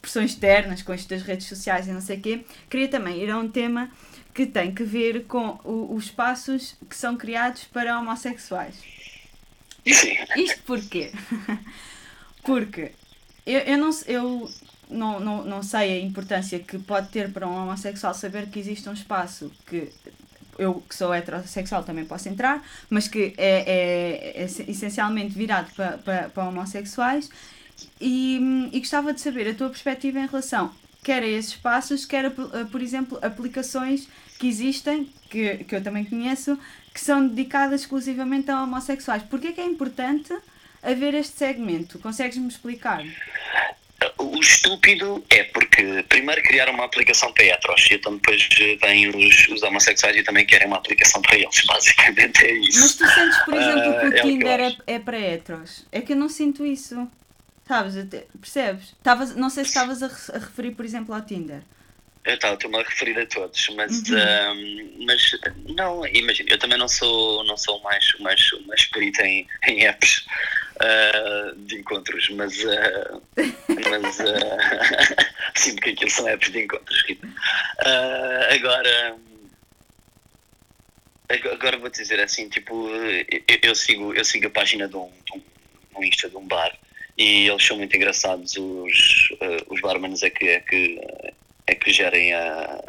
pressões 0.00 0.32
externas 0.32 0.82
com 0.82 0.92
isto 0.94 1.08
das 1.08 1.22
redes 1.22 1.46
sociais 1.46 1.86
e 1.86 1.92
não 1.92 2.00
sei 2.00 2.18
o 2.18 2.20
quê, 2.20 2.44
queria 2.68 2.88
também 2.88 3.22
ir 3.22 3.30
a 3.30 3.38
um 3.38 3.48
tema 3.48 3.90
que 4.34 4.46
tem 4.46 4.74
que 4.74 4.84
ver 4.84 5.24
com 5.24 5.58
o, 5.64 5.94
os 5.94 6.04
espaços 6.04 6.76
que 6.88 6.96
são 6.96 7.16
criados 7.16 7.64
para 7.64 7.98
homossexuais. 7.98 8.74
Isto, 9.84 10.06
isto 10.36 10.62
porquê? 10.64 11.12
Porque 12.44 12.92
eu, 13.46 13.60
eu, 13.60 13.78
não, 13.78 13.90
eu 14.06 14.50
não, 14.90 15.20
não, 15.20 15.44
não 15.44 15.62
sei 15.62 15.98
a 15.98 16.00
importância 16.00 16.58
que 16.58 16.78
pode 16.78 17.08
ter 17.08 17.32
para 17.32 17.46
um 17.46 17.62
homossexual 17.62 18.12
saber 18.12 18.48
que 18.48 18.58
existe 18.58 18.88
um 18.88 18.92
espaço 18.92 19.50
que 19.66 19.92
eu 20.58 20.82
que 20.88 20.94
sou 20.94 21.12
heterossexual 21.12 21.82
também 21.84 22.04
posso 22.04 22.28
entrar, 22.28 22.62
mas 22.88 23.08
que 23.08 23.34
é, 23.36 24.34
é, 24.36 24.42
é 24.42 24.44
essencialmente 24.44 25.34
virado 25.34 25.70
para, 25.74 25.98
para, 25.98 26.28
para 26.30 26.48
homossexuais 26.48 27.30
e, 28.00 28.70
e 28.72 28.78
gostava 28.78 29.12
de 29.12 29.20
saber 29.20 29.48
a 29.48 29.54
tua 29.54 29.68
perspectiva 29.68 30.18
em 30.18 30.26
relação 30.26 30.72
quer 31.06 31.22
a 31.22 31.26
esses 31.26 31.52
espaços, 31.52 32.04
quer 32.04 32.26
a, 32.26 32.30
por 32.64 32.82
exemplo, 32.82 33.16
aplicações 33.22 34.08
que 34.40 34.48
existem, 34.48 35.08
que, 35.30 35.58
que 35.58 35.76
eu 35.76 35.80
também 35.80 36.04
conheço, 36.04 36.58
que 36.92 37.00
são 37.00 37.28
dedicadas 37.28 37.82
exclusivamente 37.82 38.50
a 38.50 38.60
homossexuais. 38.60 39.22
Porquê 39.22 39.52
que 39.52 39.60
é 39.60 39.64
importante 39.64 40.36
haver 40.82 41.14
este 41.14 41.38
segmento? 41.38 42.00
Consegues-me 42.00 42.48
explicar? 42.48 43.04
O 44.26 44.40
estúpido 44.40 45.24
é 45.30 45.44
porque 45.44 46.04
primeiro 46.08 46.42
criaram 46.42 46.72
uma 46.72 46.84
aplicação 46.84 47.32
para 47.32 47.44
heteros 47.44 47.88
e 47.90 47.94
então 47.94 48.16
depois 48.16 48.48
vêm 48.80 49.08
os, 49.08 49.48
os 49.48 49.62
homossexuais 49.62 50.16
e 50.16 50.22
também 50.22 50.44
querem 50.44 50.66
uma 50.66 50.76
aplicação 50.76 51.22
para 51.22 51.36
eles. 51.36 51.62
Basicamente 51.66 52.44
é 52.44 52.52
isso. 52.58 52.80
Mas 52.80 52.94
tu 52.94 53.06
sentes, 53.08 53.38
por 53.44 53.54
exemplo, 53.54 53.90
uh, 53.90 54.00
que 54.00 54.06
o 54.06 54.14
é 54.14 54.22
Tinder 54.22 54.60
o 54.60 54.62
é, 54.62 54.76
é 54.86 54.98
para 54.98 55.18
heteros? 55.18 55.86
É 55.92 56.00
que 56.00 56.12
eu 56.12 56.16
não 56.16 56.28
sinto 56.28 56.66
isso. 56.66 57.08
Sabes? 57.66 57.94
Percebes? 58.40 58.94
Tavas, 59.02 59.34
não 59.34 59.50
sei 59.50 59.64
se 59.64 59.70
estavas 59.70 60.02
a, 60.02 60.06
a, 60.06 60.38
referir, 60.38 60.72
por 60.72 60.84
exemplo, 60.84 61.14
ao 61.14 61.20
Tinder. 61.20 61.62
Eu 62.26 62.34
estou-me 62.34 62.76
a 62.76 62.82
referir 62.82 63.16
a 63.20 63.26
todos, 63.26 63.68
mas, 63.76 64.02
uhum. 64.08 64.18
um, 64.18 65.04
mas 65.06 65.30
não, 65.76 66.04
imagina, 66.08 66.50
eu 66.50 66.58
também 66.58 66.76
não 66.76 66.88
sou, 66.88 67.44
não 67.44 67.56
sou 67.56 67.80
mais, 67.82 68.04
mais, 68.18 68.50
mais 68.66 68.84
perito 68.86 69.22
em, 69.22 69.46
em 69.68 69.86
apps 69.86 70.26
uh, 70.76 71.54
de 71.56 71.76
encontros, 71.76 72.28
mas, 72.30 72.52
uh, 72.64 73.22
mas 73.90 74.18
uh, 74.26 75.24
sim, 75.54 75.76
porque 75.76 75.90
aquilo 75.90 76.10
são 76.10 76.28
apps 76.28 76.50
de 76.50 76.64
encontros, 76.64 77.00
Rita. 77.06 77.28
agora, 78.52 79.16
agora 81.52 81.78
vou 81.78 81.90
dizer 81.90 82.18
assim, 82.18 82.48
tipo, 82.48 82.88
eu, 82.88 83.58
eu, 83.62 83.74
sigo, 83.76 84.12
eu 84.14 84.24
sigo 84.24 84.48
a 84.48 84.50
página 84.50 84.88
de 84.88 84.96
um, 84.96 85.12
de 85.24 85.32
um, 85.32 85.42
um 85.96 86.02
Insta 86.02 86.28
de 86.28 86.36
um 86.36 86.44
bar 86.44 86.76
e 87.16 87.48
eles 87.48 87.64
são 87.64 87.76
muito 87.76 87.96
engraçados, 87.96 88.56
os, 88.56 89.28
os 89.68 89.80
barmanos 89.80 90.24
é 90.24 90.28
que, 90.28 90.48
é 90.48 90.60
que, 90.60 91.00
é 91.66 91.74
que 91.74 91.92
gerem, 91.92 92.32
a, 92.32 92.82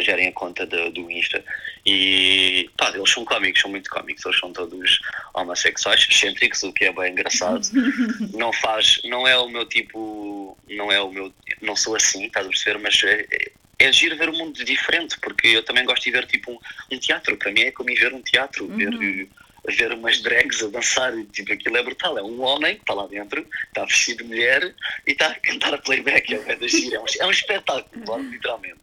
gerem 0.00 0.28
a 0.28 0.32
conta 0.32 0.66
do, 0.66 0.90
do 0.90 1.10
Insta. 1.10 1.44
E 1.84 2.70
pá, 2.76 2.90
eles 2.94 3.10
são 3.10 3.24
cómicos, 3.24 3.60
são 3.60 3.70
muito 3.70 3.90
cómicos, 3.90 4.24
eles 4.24 4.38
são 4.38 4.52
todos 4.52 5.00
homossexuais, 5.34 6.06
excêntricos, 6.10 6.62
o 6.62 6.72
que 6.72 6.84
é 6.84 6.92
bem 6.92 7.12
engraçado. 7.12 7.66
não 8.34 8.52
faz, 8.52 9.00
não 9.04 9.26
é 9.26 9.36
o 9.36 9.48
meu 9.48 9.66
tipo, 9.66 10.56
não 10.68 10.90
é 10.90 11.00
o 11.00 11.10
meu, 11.10 11.32
não 11.60 11.76
sou 11.76 11.96
assim, 11.96 12.24
estás 12.26 12.46
a 12.46 12.48
perceber, 12.48 12.78
mas 12.78 13.02
é, 13.04 13.26
é, 13.30 13.52
é 13.78 13.92
giro 13.92 14.16
ver 14.16 14.30
o 14.30 14.32
um 14.32 14.38
mundo 14.38 14.64
diferente, 14.64 15.18
porque 15.20 15.48
eu 15.48 15.62
também 15.62 15.84
gosto 15.84 16.04
de 16.04 16.10
ver 16.10 16.26
tipo 16.26 16.52
um, 16.52 16.58
um 16.92 16.98
teatro, 16.98 17.36
para 17.36 17.52
mim 17.52 17.62
é 17.62 17.70
como 17.70 17.90
ir 17.90 17.98
ver 17.98 18.14
um 18.14 18.22
teatro, 18.22 18.64
uhum. 18.64 18.76
ver 18.76 19.28
ver 19.68 19.92
umas 19.92 20.20
drags 20.20 20.62
a 20.62 20.68
dançar 20.68 21.16
e 21.16 21.24
tipo, 21.26 21.52
aquilo 21.52 21.76
é 21.76 21.82
brutal. 21.82 22.18
É 22.18 22.22
um 22.22 22.40
homem 22.42 22.76
que 22.76 22.82
está 22.82 22.94
lá 22.94 23.06
dentro, 23.06 23.46
está 23.68 23.84
vestido 23.84 24.18
de 24.18 24.24
mulher 24.24 24.74
e 25.06 25.12
está 25.12 25.28
a 25.28 25.34
cantar 25.34 25.74
a 25.74 25.78
playback. 25.78 26.34
É, 26.34 26.36
é, 26.36 26.94
é, 26.94 27.00
um, 27.00 27.04
é 27.20 27.26
um 27.26 27.30
espetáculo, 27.30 28.22
literalmente. 28.30 28.80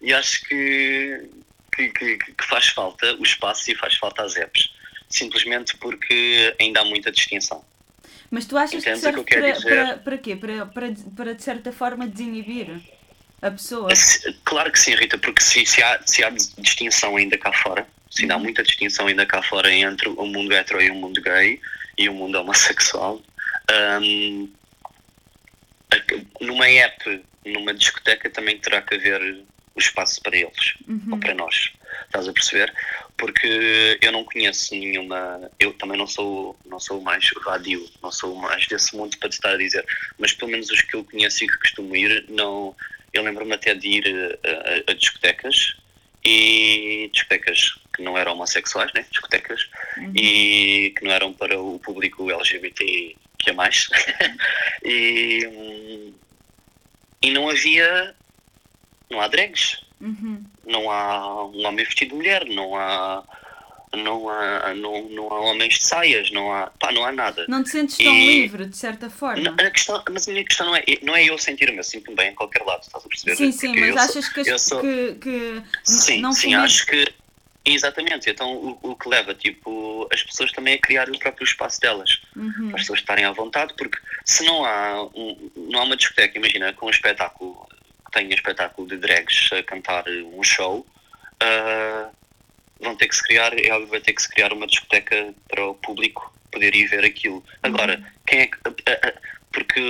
E 0.00 0.12
acho 0.12 0.44
que, 0.44 1.28
que, 1.74 1.88
que, 1.88 2.16
que, 2.16 2.44
faz 2.44 2.68
falta 2.68 3.14
o 3.14 3.22
espaço 3.22 3.70
e 3.70 3.74
faz 3.74 3.96
falta 3.96 4.22
as 4.22 4.36
apps. 4.36 4.72
Simplesmente 5.08 5.76
porque 5.76 6.54
ainda 6.60 6.80
há 6.80 6.84
muita 6.84 7.10
distinção. 7.12 7.64
Mas 8.30 8.46
tu 8.46 8.56
achas 8.56 8.80
Entendes 8.80 9.00
que 9.00 9.04
serve 9.04 9.24
que 9.24 9.38
para, 9.38 9.60
para, 9.60 9.98
para 9.98 10.18
quê? 10.18 10.36
Para, 10.36 10.66
para, 10.66 10.94
para, 11.14 11.34
de 11.34 11.42
certa 11.42 11.70
forma, 11.70 12.06
desinibir 12.06 12.80
a 13.42 13.50
pessoa? 13.50 13.88
Claro 14.44 14.72
que 14.72 14.80
sim, 14.80 14.94
Rita, 14.94 15.18
porque 15.18 15.42
se, 15.42 15.66
se, 15.66 15.82
há, 15.82 16.00
se 16.06 16.24
há 16.24 16.30
distinção 16.30 17.16
ainda 17.16 17.36
cá 17.36 17.52
fora, 17.52 17.86
Sim, 18.12 18.30
há 18.30 18.38
muita 18.38 18.62
distinção 18.62 19.06
ainda 19.06 19.24
cá 19.24 19.42
fora 19.42 19.72
entre 19.72 20.06
o 20.06 20.26
mundo 20.26 20.52
hetero 20.52 20.82
e 20.82 20.90
o 20.90 20.94
mundo 20.94 21.20
gay 21.22 21.58
e 21.96 22.10
o 22.10 22.14
mundo 22.14 22.38
homossexual. 22.38 23.22
Um, 24.02 24.52
numa 26.38 26.68
app, 26.68 27.24
numa 27.46 27.72
discoteca, 27.72 28.28
também 28.28 28.58
terá 28.58 28.82
que 28.82 28.96
haver 28.96 29.42
o 29.74 29.78
espaço 29.78 30.20
para 30.20 30.36
eles, 30.36 30.74
uhum. 30.86 31.12
ou 31.12 31.18
para 31.18 31.34
nós. 31.34 31.72
Estás 32.04 32.28
a 32.28 32.32
perceber? 32.34 32.74
Porque 33.16 33.98
eu 34.02 34.12
não 34.12 34.24
conheço 34.24 34.74
nenhuma. 34.74 35.50
Eu 35.58 35.72
também 35.72 35.96
não 35.96 36.06
sou, 36.06 36.54
não 36.66 36.78
sou 36.78 37.00
mais 37.00 37.30
vadio, 37.42 37.88
não 38.02 38.12
sou 38.12 38.34
mais 38.34 38.66
desse 38.66 38.94
mundo 38.94 39.16
para 39.16 39.30
te 39.30 39.32
estar 39.32 39.54
a 39.54 39.56
dizer, 39.56 39.86
mas 40.18 40.34
pelo 40.34 40.50
menos 40.50 40.68
os 40.68 40.82
que 40.82 40.94
eu 40.94 41.04
conheço 41.04 41.44
e 41.44 41.48
que 41.48 41.58
costumo 41.60 41.96
ir, 41.96 42.26
não. 42.28 42.76
Eu 43.10 43.22
lembro-me 43.22 43.54
até 43.54 43.74
de 43.74 43.88
ir 43.88 44.38
a, 44.44 44.90
a, 44.90 44.92
a 44.92 44.94
discotecas 44.94 45.76
e 46.24 47.10
discotecas 47.12 47.78
que 47.94 48.02
não 48.02 48.16
eram 48.16 48.32
homossexuais, 48.32 48.92
né? 48.94 49.04
discotecas, 49.10 49.68
uhum. 49.98 50.12
e 50.14 50.94
que 50.96 51.04
não 51.04 51.12
eram 51.12 51.32
para 51.32 51.60
o 51.60 51.78
público 51.80 52.30
LGBT 52.30 53.16
que 53.42 53.50
é 53.50 53.52
mais. 53.52 53.88
e, 54.84 56.12
e 57.20 57.30
não 57.32 57.48
havia. 57.50 58.14
Não 59.10 59.20
há 59.20 59.28
drags. 59.28 59.82
Uhum. 60.00 60.44
Não 60.64 60.90
há 60.90 61.46
um 61.46 61.66
homem 61.66 61.84
vestido 61.84 62.10
de 62.10 62.14
mulher, 62.16 62.46
não 62.46 62.76
há. 62.76 63.22
Não 63.94 64.28
há, 64.28 64.74
não, 64.74 65.08
não 65.10 65.30
há 65.30 65.40
homens 65.40 65.74
de 65.74 65.84
saias, 65.84 66.30
não 66.30 66.50
há, 66.50 66.68
pá, 66.68 66.90
não 66.92 67.04
há 67.04 67.12
nada. 67.12 67.44
Não 67.46 67.62
te 67.62 67.68
sentes 67.68 67.98
tão 67.98 68.14
e, 68.14 68.42
livre, 68.42 68.64
de 68.64 68.76
certa 68.76 69.10
forma? 69.10 69.42
Não, 69.42 69.52
a 69.52 69.70
questão, 69.70 70.02
mas 70.10 70.26
a 70.26 70.32
minha 70.32 70.44
questão 70.44 70.66
não 70.66 70.76
é, 70.76 70.84
não 71.02 71.14
é 71.14 71.24
eu 71.24 71.36
sentir-me, 71.36 71.76
eu 71.76 71.84
sinto-me 71.84 72.16
bem 72.16 72.30
em 72.30 72.34
qualquer 72.34 72.64
lado, 72.64 72.82
estás 72.82 73.04
a 73.04 73.08
perceber? 73.08 73.36
Sim, 73.36 73.52
sim, 73.52 73.68
Porque 73.68 73.90
mas 73.92 74.10
achas 74.10 74.28
que, 74.30 74.58
sou, 74.58 74.80
que, 74.80 75.14
que, 75.20 75.62
Sim, 75.84 76.20
não 76.22 76.32
sim, 76.32 76.54
acho 76.54 76.86
que 76.86 77.06
Exatamente, 77.64 78.28
então 78.28 78.52
o, 78.54 78.78
o, 78.82 78.96
que 78.96 79.08
leva 79.08 79.34
tipo, 79.34 80.08
as 80.12 80.20
pessoas 80.22 80.50
também 80.50 80.74
a 80.74 80.78
criar 80.78 81.08
o 81.08 81.16
próprio 81.16 81.44
espaço 81.44 81.80
delas, 81.80 82.20
uhum. 82.34 82.68
para 82.68 82.76
as 82.76 82.82
pessoas 82.82 82.98
estarem 82.98 83.24
à 83.24 83.30
vontade, 83.30 83.72
porque 83.78 83.98
se 84.24 84.44
não 84.44 84.64
há, 84.64 85.04
um, 85.14 85.50
não 85.54 85.80
há 85.80 85.84
uma 85.84 85.96
discoteca, 85.96 86.36
imagina, 86.36 86.72
com 86.72 86.86
um 86.86 86.90
espetáculo, 86.90 87.68
que 88.04 88.10
tenha 88.10 88.28
um 88.28 88.34
espetáculo 88.34 88.88
de 88.88 88.96
drags 88.96 89.52
a 89.52 89.62
cantar 89.62 90.04
um 90.08 90.42
show, 90.42 90.84
uh, 91.40 92.12
vão 92.82 92.96
ter 92.96 93.08
que 93.08 93.16
se 93.16 93.22
criar, 93.22 93.58
é 93.58 93.72
óbvio, 93.72 93.88
vai 93.88 94.00
ter 94.00 94.12
que 94.12 94.22
se 94.22 94.28
criar 94.28 94.52
uma 94.52 94.66
discoteca 94.66 95.34
para 95.48 95.66
o 95.66 95.74
público 95.74 96.32
poder 96.50 96.74
ir 96.74 96.86
ver 96.86 97.04
aquilo. 97.04 97.42
Agora, 97.62 97.96
uhum. 97.96 98.04
quem 98.26 98.40
é 98.40 98.46
que. 98.46 98.58
Porque 99.52 99.80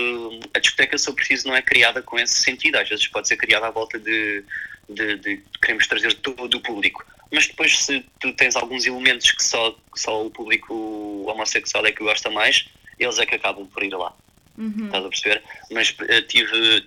a 0.55 0.59
discoteca, 0.59 0.99
se 0.99 1.09
eu 1.09 1.15
preciso, 1.15 1.47
não 1.47 1.55
é 1.55 1.63
criada 1.63 2.03
com 2.03 2.19
esse 2.19 2.43
sentido, 2.43 2.77
às 2.77 2.89
vezes 2.89 3.07
pode 3.07 3.29
ser 3.29 3.37
criada 3.37 3.69
à 3.69 3.71
volta 3.71 3.97
de, 3.97 4.45
de, 4.89 5.17
de 5.19 5.43
queremos 5.61 5.87
trazer 5.87 6.15
todo 6.15 6.57
o 6.57 6.61
público 6.61 7.07
mas 7.33 7.47
depois 7.47 7.79
se 7.79 8.05
tu 8.21 8.33
tens 8.35 8.55
alguns 8.55 8.85
elementos 8.85 9.33
que 9.33 9.43
só, 9.43 9.75
só 9.97 10.27
o 10.27 10.31
público 10.31 11.25
homossexual 11.27 11.87
é 11.87 11.93
que 11.93 12.05
gosta 12.05 12.31
mais, 12.31 12.69
eles 12.99 13.19
é 13.19 13.25
que 13.25 13.35
acabam 13.35 13.67
por 13.67 13.83
ir 13.83 13.95
lá. 13.95 14.15
Uhum. 14.59 14.85
Estás 14.85 15.05
a 15.05 15.09
perceber? 15.09 15.43
Mas 15.71 15.95
eu 15.99 16.07
eh, 16.09 16.21
tive 16.21 16.87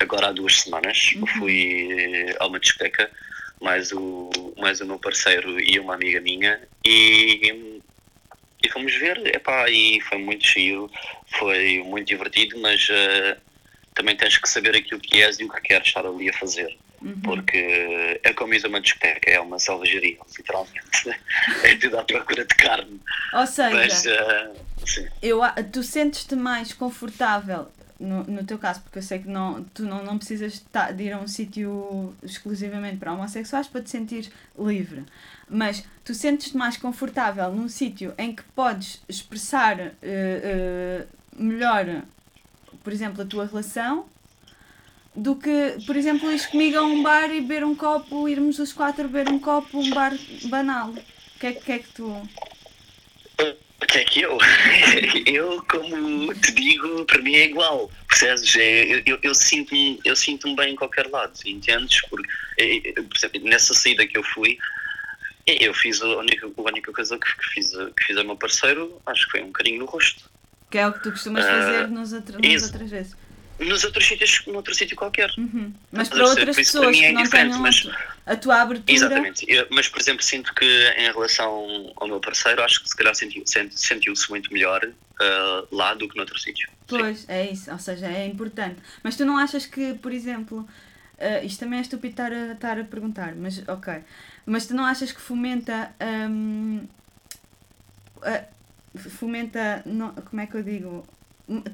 agora 0.00 0.28
há 0.28 0.32
duas 0.32 0.60
semanas, 0.60 1.12
uhum. 1.14 1.26
fui 1.38 1.88
eh, 1.92 2.36
a 2.40 2.46
uma 2.48 2.58
discoteca, 2.58 3.08
mais 3.60 3.92
o, 3.92 4.30
mais 4.58 4.80
o 4.80 4.86
meu 4.86 4.98
parceiro 4.98 5.60
e 5.60 5.78
uma 5.78 5.94
amiga 5.94 6.20
minha, 6.20 6.60
e, 6.84 7.80
e 8.62 8.70
fomos 8.70 8.94
ver, 8.96 9.34
epá, 9.34 9.68
e 9.70 10.00
foi 10.02 10.18
muito 10.18 10.46
giro, 10.46 10.90
foi 11.38 11.82
muito 11.84 12.06
divertido, 12.06 12.58
mas 12.60 12.88
uh, 12.88 13.40
também 13.94 14.16
tens 14.16 14.36
que 14.36 14.48
saber 14.48 14.76
aquilo 14.76 15.00
que 15.00 15.22
és 15.22 15.40
e 15.40 15.44
o 15.44 15.48
que 15.48 15.60
queres 15.60 15.88
estar 15.88 16.06
ali 16.06 16.28
a 16.28 16.32
fazer. 16.32 16.76
Uhum. 17.02 17.20
Porque 17.20 18.20
é 18.22 18.32
como 18.32 18.54
ir 18.54 18.66
uma 18.66 18.80
discoteca, 18.80 19.30
é 19.30 19.38
uma 19.38 19.58
selvageria, 19.58 20.16
literalmente. 20.36 21.10
é 21.62 21.76
tudo 21.76 21.98
à 21.98 22.04
procura 22.04 22.44
de 22.44 22.54
carne. 22.54 23.00
Ou 23.34 23.46
seja, 23.46 23.70
Mas, 23.70 24.06
uh, 24.06 25.10
eu, 25.22 25.40
tu 25.72 25.82
sentes-te 25.82 26.34
mais 26.34 26.72
confortável, 26.72 27.68
no, 27.98 28.24
no 28.24 28.44
teu 28.44 28.58
caso, 28.58 28.80
porque 28.82 28.98
eu 28.98 29.02
sei 29.02 29.20
que 29.20 29.28
não, 29.28 29.64
tu 29.74 29.84
não, 29.84 30.04
não 30.04 30.18
precisas 30.18 30.62
de 30.94 31.02
ir 31.02 31.12
a 31.12 31.18
um 31.18 31.26
sítio 31.26 32.14
exclusivamente 32.22 32.98
para 32.98 33.12
homossexuais 33.12 33.66
para 33.66 33.82
te 33.82 33.90
sentir 33.90 34.30
livre. 34.58 35.04
Mas 35.48 35.84
tu 36.04 36.14
sentes-te 36.14 36.56
mais 36.56 36.76
confortável 36.76 37.50
num 37.52 37.68
sítio 37.68 38.12
em 38.18 38.34
que 38.34 38.42
podes 38.54 39.00
expressar 39.08 39.78
uh, 39.78 39.82
uh, 39.82 41.06
melhor, 41.42 42.02
por 42.82 42.92
exemplo, 42.92 43.22
a 43.22 43.26
tua 43.26 43.46
relação 43.46 44.06
do 45.14 45.34
que, 45.34 45.78
por 45.86 45.96
exemplo, 45.96 46.30
ir 46.30 46.46
comigo 46.48 46.76
a 46.76 46.82
um 46.82 47.02
bar 47.02 47.30
e 47.30 47.40
beber 47.40 47.64
um 47.64 47.74
copo, 47.74 48.28
irmos 48.28 48.58
os 48.58 48.72
quatro 48.72 49.08
beber 49.08 49.32
um 49.32 49.38
copo, 49.38 49.78
um 49.78 49.90
bar 49.90 50.12
banal. 50.50 50.90
O 50.90 51.38
que 51.38 51.46
é, 51.46 51.52
que, 51.52 51.72
é 51.72 51.78
que 51.78 51.92
tu. 51.94 52.22
O 53.82 53.86
que 53.86 53.98
é 53.98 54.04
que 54.04 54.20
eu? 54.22 54.38
eu, 55.26 55.64
como 55.70 56.34
te 56.34 56.52
digo, 56.52 57.04
para 57.04 57.20
mim 57.20 57.34
é 57.34 57.44
igual. 57.44 57.90
Percebes? 58.08 58.56
É, 58.56 58.84
eu, 58.84 59.02
eu, 59.04 59.18
eu 59.22 59.34
sinto-me 59.34 60.00
eu 60.04 60.16
sinto 60.16 60.54
bem 60.56 60.72
em 60.72 60.76
qualquer 60.76 61.08
lado, 61.08 61.32
entendes? 61.44 62.00
Porque, 62.08 62.28
é, 62.58 62.88
é, 62.88 62.92
por 62.92 63.16
exemplo, 63.16 63.40
nessa 63.44 63.74
saída 63.74 64.06
que 64.06 64.16
eu 64.16 64.22
fui, 64.22 64.58
eu 65.46 65.74
fiz 65.74 66.00
a 66.00 66.06
única, 66.06 66.46
a 66.46 66.60
única 66.62 66.92
coisa 66.92 67.18
que, 67.18 67.28
fiz, 67.52 67.70
que 67.70 68.04
fiz 68.04 68.16
ao 68.16 68.24
meu 68.24 68.36
parceiro, 68.36 69.00
acho 69.06 69.26
que 69.26 69.32
foi 69.32 69.42
um 69.42 69.52
carinho 69.52 69.80
no 69.80 69.84
rosto. 69.84 70.30
Que 70.70 70.78
é 70.78 70.86
o 70.86 70.92
que 70.92 71.02
tu 71.02 71.10
costumas 71.10 71.44
uh, 71.44 71.48
fazer 71.48 71.88
nos 71.88 72.12
outro, 72.12 72.40
nas 72.40 72.62
outras 72.62 72.90
vezes 72.90 73.16
nos 73.58 73.84
outros 73.84 74.06
sítios, 74.06 74.42
num 74.46 74.56
outro 74.56 74.74
sítio 74.74 74.96
qualquer. 74.96 75.30
Uhum. 75.38 75.72
Mas 75.90 76.08
para 76.08 76.24
outras 76.24 76.56
pessoas 76.56 76.96
que 76.96 77.04
é 77.04 77.12
não 77.12 77.28
tenham 77.28 77.58
mas, 77.58 77.88
a 78.26 78.36
tua 78.36 78.60
abertura... 78.62 78.92
Exatamente, 78.92 79.44
eu, 79.48 79.66
mas 79.70 79.88
por 79.88 80.00
exemplo 80.00 80.22
sinto 80.22 80.54
que 80.54 80.94
em 80.98 81.10
relação 81.12 81.92
ao 81.96 82.06
meu 82.06 82.20
parceiro 82.20 82.62
acho 82.62 82.82
que 82.82 82.88
se 82.88 82.96
calhar 82.96 83.14
sentiu-se 83.14 83.70
sentiu 83.70 84.12
muito 84.28 84.52
melhor 84.52 84.84
uh, 84.84 85.74
lá 85.74 85.94
do 85.94 86.08
que 86.08 86.16
noutro 86.16 86.38
sítio. 86.38 86.68
Pois, 86.86 87.20
Sim. 87.20 87.26
é 87.28 87.50
isso, 87.50 87.70
ou 87.70 87.78
seja, 87.78 88.06
é 88.06 88.26
importante. 88.26 88.76
Mas 89.02 89.16
tu 89.16 89.24
não 89.24 89.38
achas 89.38 89.66
que, 89.66 89.94
por 89.94 90.12
exemplo, 90.12 90.58
uh, 90.58 91.44
isto 91.44 91.58
também 91.60 91.78
é 91.78 91.82
estúpido 91.82 92.12
estar 92.12 92.32
a, 92.32 92.52
estar 92.52 92.78
a 92.78 92.84
perguntar, 92.84 93.34
mas 93.34 93.66
ok, 93.66 93.94
mas 94.44 94.66
tu 94.66 94.74
não 94.74 94.84
achas 94.84 95.12
que 95.12 95.20
fomenta... 95.20 95.92
Um, 96.28 96.86
fomenta, 98.96 99.82
não, 99.84 100.12
como 100.12 100.40
é 100.40 100.46
que 100.46 100.54
eu 100.56 100.62
digo, 100.62 101.06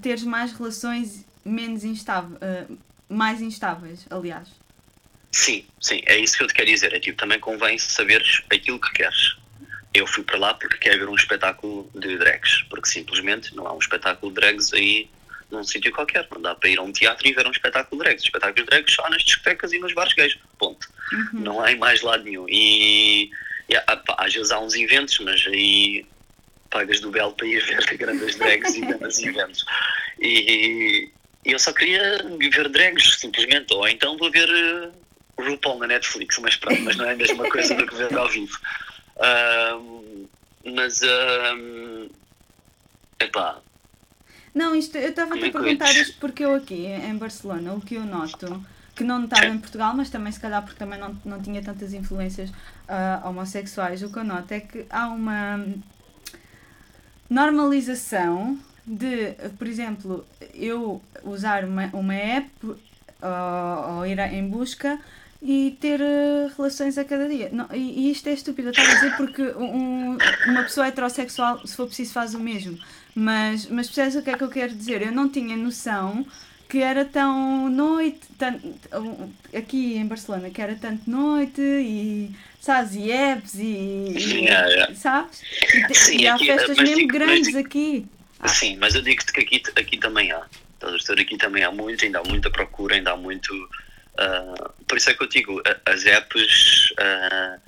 teres 0.03 0.25
mais 0.25 0.53
relações 0.53 1.25
menos 1.45 1.85
instável, 1.85 2.37
uh, 2.37 2.79
mais 3.09 3.41
instáveis, 3.41 4.07
aliás. 4.11 4.49
Sim, 5.31 5.65
sim, 5.81 6.03
é 6.05 6.19
isso 6.19 6.37
que 6.37 6.43
eu 6.43 6.47
te 6.47 6.55
quero 6.55 6.69
dizer. 6.69 6.93
É 6.93 7.01
tipo, 7.01 7.19
também 7.19 7.41
convém 7.41 7.79
saberes 7.79 8.43
aquilo 8.53 8.79
que 8.79 8.93
queres. 8.93 9.37
Eu 9.95 10.07
fui 10.07 10.23
para 10.23 10.39
lá 10.39 10.55
porque 10.55 10.77
quero 10.77 11.01
ver 11.01 11.09
um 11.09 11.15
espetáculo 11.15 11.91
de 11.95 12.19
drags, 12.19 12.63
porque 12.69 12.89
simplesmente 12.89 13.55
não 13.57 13.67
há 13.67 13.75
um 13.75 13.79
espetáculo 13.79 14.33
de 14.33 14.41
drags 14.41 14.73
aí 14.73 15.09
num 15.51 15.65
sítio 15.65 15.93
qualquer. 15.93 16.27
Não 16.31 16.41
dá 16.41 16.55
para 16.55 16.69
ir 16.69 16.79
a 16.79 16.83
um 16.83 16.93
teatro 16.93 17.27
e 17.27 17.33
ver 17.33 17.47
um 17.47 17.51
espetáculo 17.51 17.99
de 17.99 18.05
drags. 18.05 18.25
Espetáculos 18.25 18.65
de 18.65 18.71
drags 18.71 18.95
só 18.95 19.09
nas 19.09 19.23
discotecas 19.23 19.73
e 19.73 19.79
nos 19.79 19.95
bares 19.95 20.13
gays. 20.15 20.39
Ponto. 20.59 20.87
Uhum. 21.13 21.41
Não 21.41 21.61
há 21.63 21.73
em 21.73 21.79
mais 21.79 22.03
lado 22.03 22.25
nenhum. 22.25 22.47
E, 22.49 23.31
e 23.69 23.77
às 24.19 24.35
vezes 24.35 24.51
há 24.51 24.61
uns 24.61 24.75
eventos, 24.75 25.19
mas 25.21 25.47
aí 25.47 26.07
pagas 26.71 27.01
do 27.01 27.11
belo 27.11 27.33
para 27.33 27.47
ir 27.47 27.65
ver 27.65 27.97
grandes 27.97 28.37
drags 28.37 28.75
e 28.75 28.81
grandes 28.81 29.19
eventos. 29.25 29.65
E 30.21 31.11
eu 31.45 31.59
só 31.59 31.73
queria 31.73 32.19
ver 32.39 32.69
drags, 32.69 33.19
simplesmente. 33.19 33.73
Ou 33.75 33.89
então 33.89 34.17
vou 34.17 34.31
ver 34.31 34.49
uh, 34.49 35.43
RuPaul 35.43 35.81
na 35.81 35.87
Netflix, 35.89 36.39
mas 36.39 36.57
pronto, 36.57 36.81
mas 36.83 36.97
não 36.97 37.05
é 37.05 37.13
a 37.13 37.17
mesma 37.17 37.49
coisa 37.49 37.75
do 37.75 37.87
que 37.87 37.95
ver 37.95 38.17
ao 38.17 38.29
vivo. 38.29 38.57
Uh, 39.17 40.29
mas, 40.65 41.01
uh, 41.03 42.11
epá. 43.19 43.61
Não, 44.55 44.75
isto, 44.75 44.97
eu 44.99 45.11
estava 45.11 45.35
a 45.35 45.39
te 45.39 45.51
perguntar 45.51 45.93
isto 45.93 46.17
porque 46.21 46.45
eu 46.45 46.55
aqui, 46.55 46.87
em 46.87 47.17
Barcelona, 47.17 47.73
o 47.73 47.81
que 47.81 47.95
eu 47.95 48.05
noto, 48.05 48.65
que 48.95 49.03
não 49.03 49.25
estava 49.25 49.47
em 49.47 49.59
Portugal, 49.59 49.95
mas 49.97 50.11
também 50.11 50.31
se 50.31 50.39
calhar 50.39 50.63
porque 50.63 50.79
também 50.79 50.99
não, 50.99 51.19
não 51.25 51.43
tinha 51.43 51.63
tantas 51.63 51.95
influências 51.95 52.51
uh, 52.51 53.27
homossexuais, 53.27 54.03
o 54.03 54.13
que 54.13 54.19
eu 54.19 54.25
noto 54.25 54.53
é 54.53 54.61
que 54.61 54.85
há 54.91 55.09
uma 55.09 55.65
normalização 57.31 58.61
de, 58.87 59.35
por 59.59 59.67
exemplo, 59.67 60.27
eu 60.55 61.01
usar 61.25 61.65
uma, 61.65 61.87
uma 61.93 62.15
app 62.15 62.51
ou, 62.63 63.97
ou 63.97 64.07
ir 64.07 64.19
em 64.19 64.47
busca 64.49 64.99
e 65.41 65.77
ter 65.81 66.01
uh, 66.01 66.53
relações 66.57 66.97
a 66.97 67.05
cada 67.05 67.29
dia. 67.29 67.51
Não, 67.53 67.67
e, 67.73 68.07
e, 68.07 68.11
isto 68.13 68.29
é 68.29 68.33
estúpido, 68.33 68.69
eu 68.69 68.71
estava 68.71 68.91
a 68.91 68.95
dizer 68.95 69.17
porque 69.17 69.43
um, 69.43 70.17
uma 70.47 70.63
pessoa 70.63 70.87
heterossexual, 70.87 71.67
se 71.67 71.75
for 71.75 71.87
preciso, 71.87 72.13
faz 72.13 72.35
o 72.35 72.41
mesmo. 72.41 72.79
Mas, 73.15 73.67
mas 73.67 73.87
percebes 73.89 74.15
o 74.15 74.23
que 74.23 74.31
é 74.31 74.37
que 74.37 74.45
eu 74.45 74.49
quero 74.49 74.75
dizer? 74.75 75.03
Eu 75.03 75.13
não 75.13 75.29
tinha 75.29 75.57
noção 75.57 76.25
que 76.69 76.79
era 76.79 77.05
tão 77.05 77.69
noite, 77.69 78.21
aqui 79.55 79.97
em 79.97 80.07
Barcelona, 80.07 80.49
que 80.49 80.63
era 80.63 80.75
tanto 80.75 81.11
noite 81.11 81.61
e 81.61 82.31
sabes, 82.61 82.95
e 82.95 83.11
apps 83.11 83.57
e, 83.57 84.15
yeah, 84.17 84.67
yeah. 84.69 84.95
sabes? 84.95 85.43
E, 85.91 85.95
Sim, 85.95 86.21
e 86.21 86.29
há 86.29 86.37
aqui, 86.37 86.47
festas 86.47 86.79
mesmo 86.79 87.07
grandes 87.09 87.49
digo, 87.49 87.59
aqui. 87.59 88.07
Sim, 88.49 88.77
mas 88.77 88.95
eu 88.95 89.03
digo-te 89.03 89.33
que 89.33 89.41
aqui, 89.41 89.63
aqui 89.77 89.99
também 89.99 90.33
há. 90.33 90.47
Estás 90.75 91.11
a 91.11 91.13
Aqui 91.13 91.37
também 91.37 91.63
há 91.63 91.71
muito, 91.71 92.05
ainda 92.05 92.19
há 92.19 92.25
muita 92.25 92.51
procura, 92.51 92.97
ainda 92.97 93.13
há 93.13 93.17
muito. 93.17 93.55
Uh, 93.55 94.85
por 94.87 94.99
isso 94.99 95.11
é 95.11 95.15
que 95.15 95.23
eu 95.23 95.29
digo, 95.29 95.63
as 95.87 96.05
apps 96.07 96.91
uh, 96.93 97.61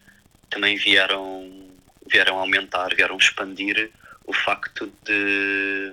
também 0.50 0.76
vieram, 0.76 1.70
vieram 2.10 2.38
aumentar, 2.38 2.94
vieram 2.94 3.16
expandir 3.16 3.90
o 4.26 4.32
facto 4.32 4.92
de. 5.04 5.92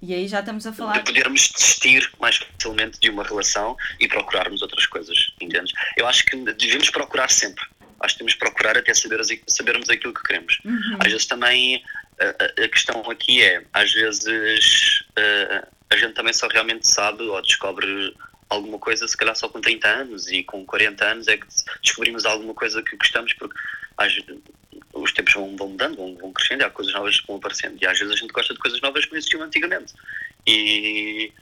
E 0.00 0.14
aí 0.14 0.28
já 0.28 0.38
estamos 0.38 0.66
a 0.66 0.72
falar. 0.72 0.98
De 0.98 1.04
podermos 1.04 1.48
desistir 1.48 2.08
mais 2.20 2.36
facilmente 2.36 3.00
de 3.00 3.10
uma 3.10 3.24
relação 3.24 3.76
e 3.98 4.06
procurarmos 4.06 4.62
outras 4.62 4.86
coisas, 4.86 5.32
entendes? 5.40 5.72
Eu 5.96 6.06
acho 6.06 6.24
que 6.26 6.36
devemos 6.36 6.90
procurar 6.90 7.28
sempre. 7.28 7.64
Acho 8.00 8.14
que 8.14 8.18
devemos 8.18 8.38
procurar 8.38 8.76
até 8.76 8.94
saber, 8.94 9.20
sabermos 9.48 9.88
aquilo 9.88 10.14
que 10.14 10.22
queremos. 10.22 10.60
Uhum. 10.64 10.98
Às 11.00 11.10
vezes 11.10 11.26
também 11.26 11.82
a, 12.20 12.64
a 12.64 12.68
questão 12.68 13.08
aqui 13.10 13.42
é, 13.42 13.62
às 13.72 13.92
vezes 13.92 15.00
uh, 15.10 15.66
a 15.90 15.96
gente 15.96 16.14
também 16.14 16.32
só 16.32 16.48
realmente 16.48 16.86
sabe 16.86 17.22
ou 17.22 17.40
descobre 17.42 18.14
alguma 18.48 18.78
coisa, 18.78 19.06
se 19.06 19.16
calhar 19.16 19.34
só 19.34 19.48
com 19.48 19.60
30 19.60 19.88
anos 19.88 20.28
e 20.30 20.42
com 20.42 20.64
40 20.64 21.04
anos 21.04 21.28
é 21.28 21.36
que 21.36 21.46
descobrimos 21.82 22.24
alguma 22.24 22.54
coisa 22.54 22.82
que 22.82 22.96
gostamos, 22.96 23.32
porque 23.34 23.58
às, 23.96 24.12
os 24.94 25.12
tempos 25.12 25.34
vão, 25.34 25.56
vão 25.56 25.68
mudando, 25.68 25.96
vão, 25.96 26.16
vão 26.16 26.32
crescendo 26.32 26.62
e 26.62 26.64
há 26.64 26.70
coisas 26.70 26.94
novas 26.94 27.20
que 27.20 27.26
vão 27.26 27.36
aparecendo. 27.36 27.76
E 27.80 27.86
às 27.86 27.98
vezes 27.98 28.14
a 28.14 28.16
gente 28.16 28.32
gosta 28.32 28.54
de 28.54 28.60
coisas 28.60 28.80
novas 28.80 29.04
que 29.04 29.10
não 29.12 29.18
existiam 29.18 29.42
antigamente. 29.42 29.92
E, 30.46 31.32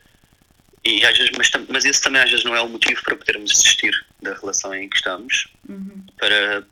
e 0.84 1.04
às 1.04 1.16
vezes, 1.16 1.32
mas, 1.36 1.50
mas 1.68 1.84
esse 1.84 2.00
também 2.00 2.20
às 2.20 2.30
vezes 2.30 2.44
não 2.44 2.54
é 2.54 2.60
o 2.60 2.68
motivo 2.68 3.02
para 3.02 3.16
podermos 3.16 3.52
desistir 3.52 3.94
da 4.20 4.34
relação 4.34 4.74
em 4.74 4.88
que 4.88 4.96
estamos, 4.96 5.48
uhum. 5.68 6.04
para 6.18 6.64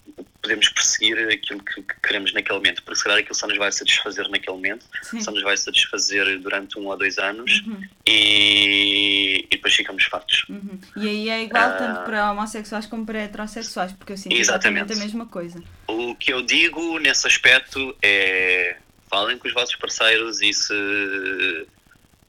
podemos 0.42 0.68
perseguir 0.68 1.16
aquilo 1.28 1.62
que, 1.62 1.80
que, 1.82 1.94
queremos 2.02 2.32
naquele 2.32 2.58
momento, 2.58 2.82
porque 2.82 2.96
se 2.96 3.04
calhar 3.04 3.20
aquilo 3.20 3.34
só 3.34 3.46
nos 3.46 3.56
vai 3.56 3.70
satisfazer 3.70 4.28
naquele 4.28 4.56
momento, 4.56 4.84
Sim. 5.02 5.20
só 5.20 5.30
nos 5.30 5.42
vai 5.42 5.56
satisfazer 5.56 6.38
durante 6.40 6.78
um 6.78 6.88
ou 6.88 6.98
dois 6.98 7.16
anos 7.16 7.62
uhum. 7.64 7.80
e, 8.04 9.46
e, 9.46 9.48
depois 9.50 9.72
ficamos 9.72 10.04
fartos. 10.04 10.44
Uhum. 10.48 10.78
E 10.96 11.08
aí 11.08 11.28
é 11.30 11.42
igual 11.44 11.70
uh, 11.70 11.78
tanto 11.78 12.02
para 12.02 12.32
homossexuais 12.32 12.86
como 12.86 13.06
para 13.06 13.20
heterossexuais, 13.20 13.92
porque 13.92 14.12
eu 14.12 14.16
sinto 14.16 14.34
exatamente. 14.34 14.78
exatamente 14.78 14.92
a 15.00 15.04
mesma 15.04 15.26
coisa. 15.26 15.62
O 15.86 16.14
que 16.16 16.32
eu 16.32 16.42
digo 16.42 16.98
nesse 16.98 17.26
aspecto 17.26 17.96
é 18.02 18.76
falem 19.08 19.36
com 19.36 19.46
os 19.46 19.52
vossos 19.52 19.76
parceiros 19.76 20.40
e 20.40 20.52
se 20.54 21.66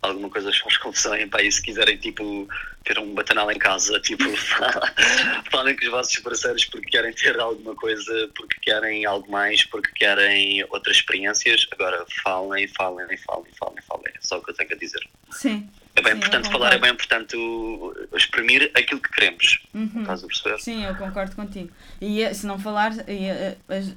alguma 0.04 0.30
coisa 0.30 0.52
vos 0.52 0.78
confusão 0.78 1.14
para 1.30 1.42
aí 1.42 1.52
se 1.52 1.62
quiserem 1.62 1.98
tipo 1.98 2.48
ter 2.84 3.00
um 3.00 3.14
batanal 3.14 3.50
em 3.50 3.58
casa, 3.58 4.00
tipo 4.02 4.24
falem 5.50 5.76
com 5.76 5.86
os 5.86 5.92
vossos 5.92 6.20
parceiros 6.20 6.66
porque 6.66 6.90
querem 6.90 7.14
ter 7.14 7.40
alguma 7.40 7.74
coisa, 7.76 8.30
porque 8.36 8.60
querem 8.62 9.06
algo 9.06 9.32
mais, 9.32 9.64
porque 9.64 9.92
querem 9.94 10.64
outras 10.70 10.98
experiências, 10.98 11.66
agora 11.72 12.06
falem, 12.24 12.68
falem, 12.68 13.18
falem, 13.18 13.52
falem, 13.58 13.84
falem, 13.88 14.14
é 14.14 14.20
só 14.20 14.38
o 14.38 14.44
que 14.44 14.52
eu 14.52 14.56
tenho 14.56 14.72
a 14.74 14.76
dizer. 14.76 15.02
Sim. 15.32 15.70
É 15.96 16.02
bem 16.02 16.12
Sim, 16.14 16.18
importante 16.18 16.52
falar, 16.52 16.74
é 16.74 16.80
bem 16.80 16.92
importante 16.92 17.38
exprimir 18.16 18.72
aquilo 18.74 19.00
que 19.00 19.12
queremos. 19.12 19.60
Uhum. 19.74 20.02
Estás 20.02 20.24
a 20.24 20.28
perceber? 20.28 20.60
Sim, 20.60 20.86
eu 20.86 20.96
concordo 20.96 21.36
contigo. 21.36 21.72
E 22.02 22.24
eh, 22.24 22.34
se 22.34 22.48
não 22.48 22.58
falar, 22.58 22.94
eh, 23.08 23.56
as, 23.70 23.94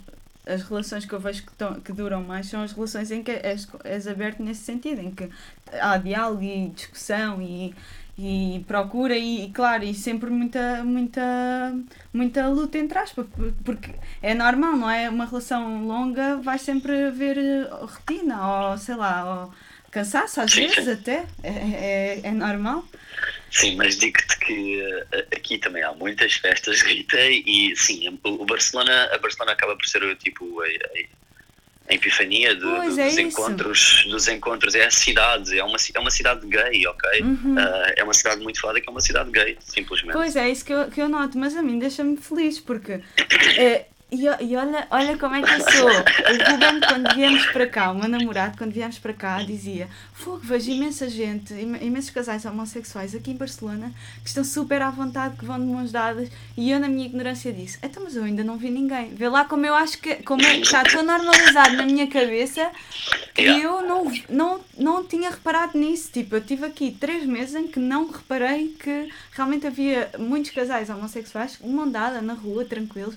as 0.47 0.63
relações 0.63 1.05
que 1.05 1.13
eu 1.13 1.21
vejo 1.21 1.45
que, 1.45 1.53
tão, 1.55 1.81
que 1.81 1.93
duram 1.93 2.23
mais 2.23 2.47
são 2.47 2.63
as 2.63 2.73
relações 2.73 3.11
em 3.11 3.23
que 3.23 3.33
és, 3.33 3.69
és 3.85 4.07
aberto 4.07 4.43
nesse 4.43 4.63
sentido, 4.63 5.01
em 5.01 5.11
que 5.11 5.29
há 5.73 5.97
diálogo 5.97 6.43
e 6.43 6.69
discussão 6.69 7.43
e, 7.43 7.75
e 8.17 8.65
procura 8.67 9.17
e, 9.17 9.51
claro, 9.51 9.85
e 9.85 9.93
sempre 9.93 10.31
muita, 10.31 10.85
muita, 10.85 11.75
muita 12.13 12.49
luta 12.49 12.79
entre 12.79 12.99
aspas, 12.99 13.27
porque 13.65 13.95
é 14.23 14.35
normal, 14.35 14.77
não 14.77 14.89
é? 14.89 15.11
Uma 15.11 15.27
relação 15.27 15.85
longa 15.87 16.37
vai 16.37 16.59
sempre 16.59 17.07
haver 17.07 17.37
eh, 17.37 17.69
rotina 17.73 18.71
ou 18.71 18.79
sei 18.79 18.95
lá, 18.95 19.43
ou 19.45 19.53
cansaço 19.97 20.43
às 20.43 20.53
sim, 20.53 20.67
vezes 20.67 20.85
sim. 20.85 20.93
até, 20.93 21.25
é, 21.43 21.49
é, 21.49 22.21
é 22.25 22.31
normal. 22.31 22.85
Sim, 23.51 23.77
mas 23.77 23.97
digo-te 23.97 24.39
que 24.41 24.83
uh, 24.83 25.19
aqui 25.35 25.57
também 25.57 25.83
há 25.83 25.93
muitas 25.95 26.35
festas, 26.35 26.83
Rita, 26.83 27.19
e 27.19 27.75
sim, 27.75 28.19
o 28.23 28.45
Barcelona, 28.45 29.09
a 29.13 29.19
Barcelona 29.19 29.53
acaba 29.53 29.75
por 29.75 29.87
ser 29.87 30.15
tipo 30.17 30.61
a, 30.61 30.67
a, 31.91 31.95
epifania 31.95 32.55
do, 32.55 32.61
do, 32.61 33.01
é 33.01 33.07
dos 33.07 33.17
encontros, 33.17 34.05
dos 34.11 34.29
encontros, 34.29 34.75
é 34.75 34.85
a 34.85 34.91
cidade, 34.91 35.59
é 35.59 35.65
uma, 35.65 35.79
é 35.95 35.99
uma 35.99 36.11
cidade 36.11 36.47
gay, 36.47 36.87
ok? 36.87 37.23
Uhum. 37.23 37.55
Uh, 37.55 37.93
é 37.97 38.05
uma 38.05 38.13
cidade 38.13 38.43
muito 38.43 38.61
falada 38.61 38.81
que 38.81 38.89
é 38.89 38.93
uma 38.93 39.01
cidade 39.01 39.31
gay, 39.31 39.57
simplesmente. 39.61 40.13
Pois 40.13 40.37
é, 40.37 40.51
isso 40.51 40.65
que 40.65 40.75
eu, 40.75 40.91
que 40.91 41.01
eu 41.01 41.09
noto, 41.09 41.39
mas 41.39 41.57
a 41.57 41.63
mim 41.63 41.79
deixa-me 41.79 42.19
feliz, 42.19 42.61
porque 42.61 43.01
é, 43.57 43.87
E, 44.09 44.23
e 44.23 44.57
olha, 44.57 44.87
olha 44.89 45.19
como 45.19 45.35
é 45.35 45.43
que 45.43 45.51
eu 45.51 45.61
sou. 45.69 45.89
O 45.89 46.51
Ruben, 46.53 46.81
quando 46.89 47.13
viemos 47.17 47.45
para 47.47 47.67
cá, 47.67 47.91
o 47.91 47.95
meu 47.97 48.09
namorado, 48.09 48.57
quando 48.57 48.71
viemos 48.71 49.01
para 49.01 49.13
cá, 49.13 49.43
dizia: 49.43 49.89
Fogo, 50.13 50.39
vejo 50.45 50.71
imensa 50.71 51.09
gente, 51.09 51.53
imensos 51.53 52.11
casais 52.11 52.45
homossexuais 52.45 53.17
aqui 53.17 53.33
em 53.33 53.37
Barcelona 53.37 53.93
que 54.23 54.29
estão 54.29 54.45
super 54.45 54.81
à 54.81 54.91
vontade, 54.91 55.37
que 55.37 55.45
vão 55.45 55.59
de 55.59 55.67
mãos 55.67 55.91
dadas. 55.91 56.31
E 56.57 56.71
eu, 56.71 56.79
na 56.79 56.87
minha 56.87 57.05
ignorância, 57.05 57.53
disse: 57.53 57.79
Então, 57.83 58.05
mas 58.05 58.15
eu 58.15 58.23
ainda 58.23 58.45
não 58.45 58.57
vi 58.57 58.71
ninguém. 58.71 59.13
Vê 59.13 59.29
lá 59.29 59.45
como 59.45 59.67
eu 59.67 59.75
acho 59.75 59.99
que 59.99 60.15
como 60.23 60.41
é, 60.43 60.59
está 60.59 60.85
tão 60.85 61.03
normalizado 61.03 61.75
na 61.77 61.85
minha 61.85 62.07
cabeça 62.07 62.71
que 63.35 63.43
eu 63.43 63.83
não, 63.83 64.13
não, 64.29 64.61
não 64.79 65.05
tinha 65.05 65.31
reparado 65.31 65.77
nisso. 65.77 66.13
Tipo, 66.13 66.37
eu 66.37 66.41
tive 66.41 66.65
aqui 66.65 66.93
três 66.93 67.27
meses 67.27 67.57
em 67.57 67.67
que 67.67 67.81
não 67.81 68.09
reparei 68.09 68.69
que 68.69 69.13
realmente 69.33 69.67
havia 69.67 70.11
muitos 70.17 70.53
casais 70.53 70.91
homossexuais 70.91 71.59
de 71.61 71.69
mão 71.69 71.91
dada 71.91 72.23
na 72.23 72.35
rua, 72.35 72.65
tranquilos. 72.65 73.17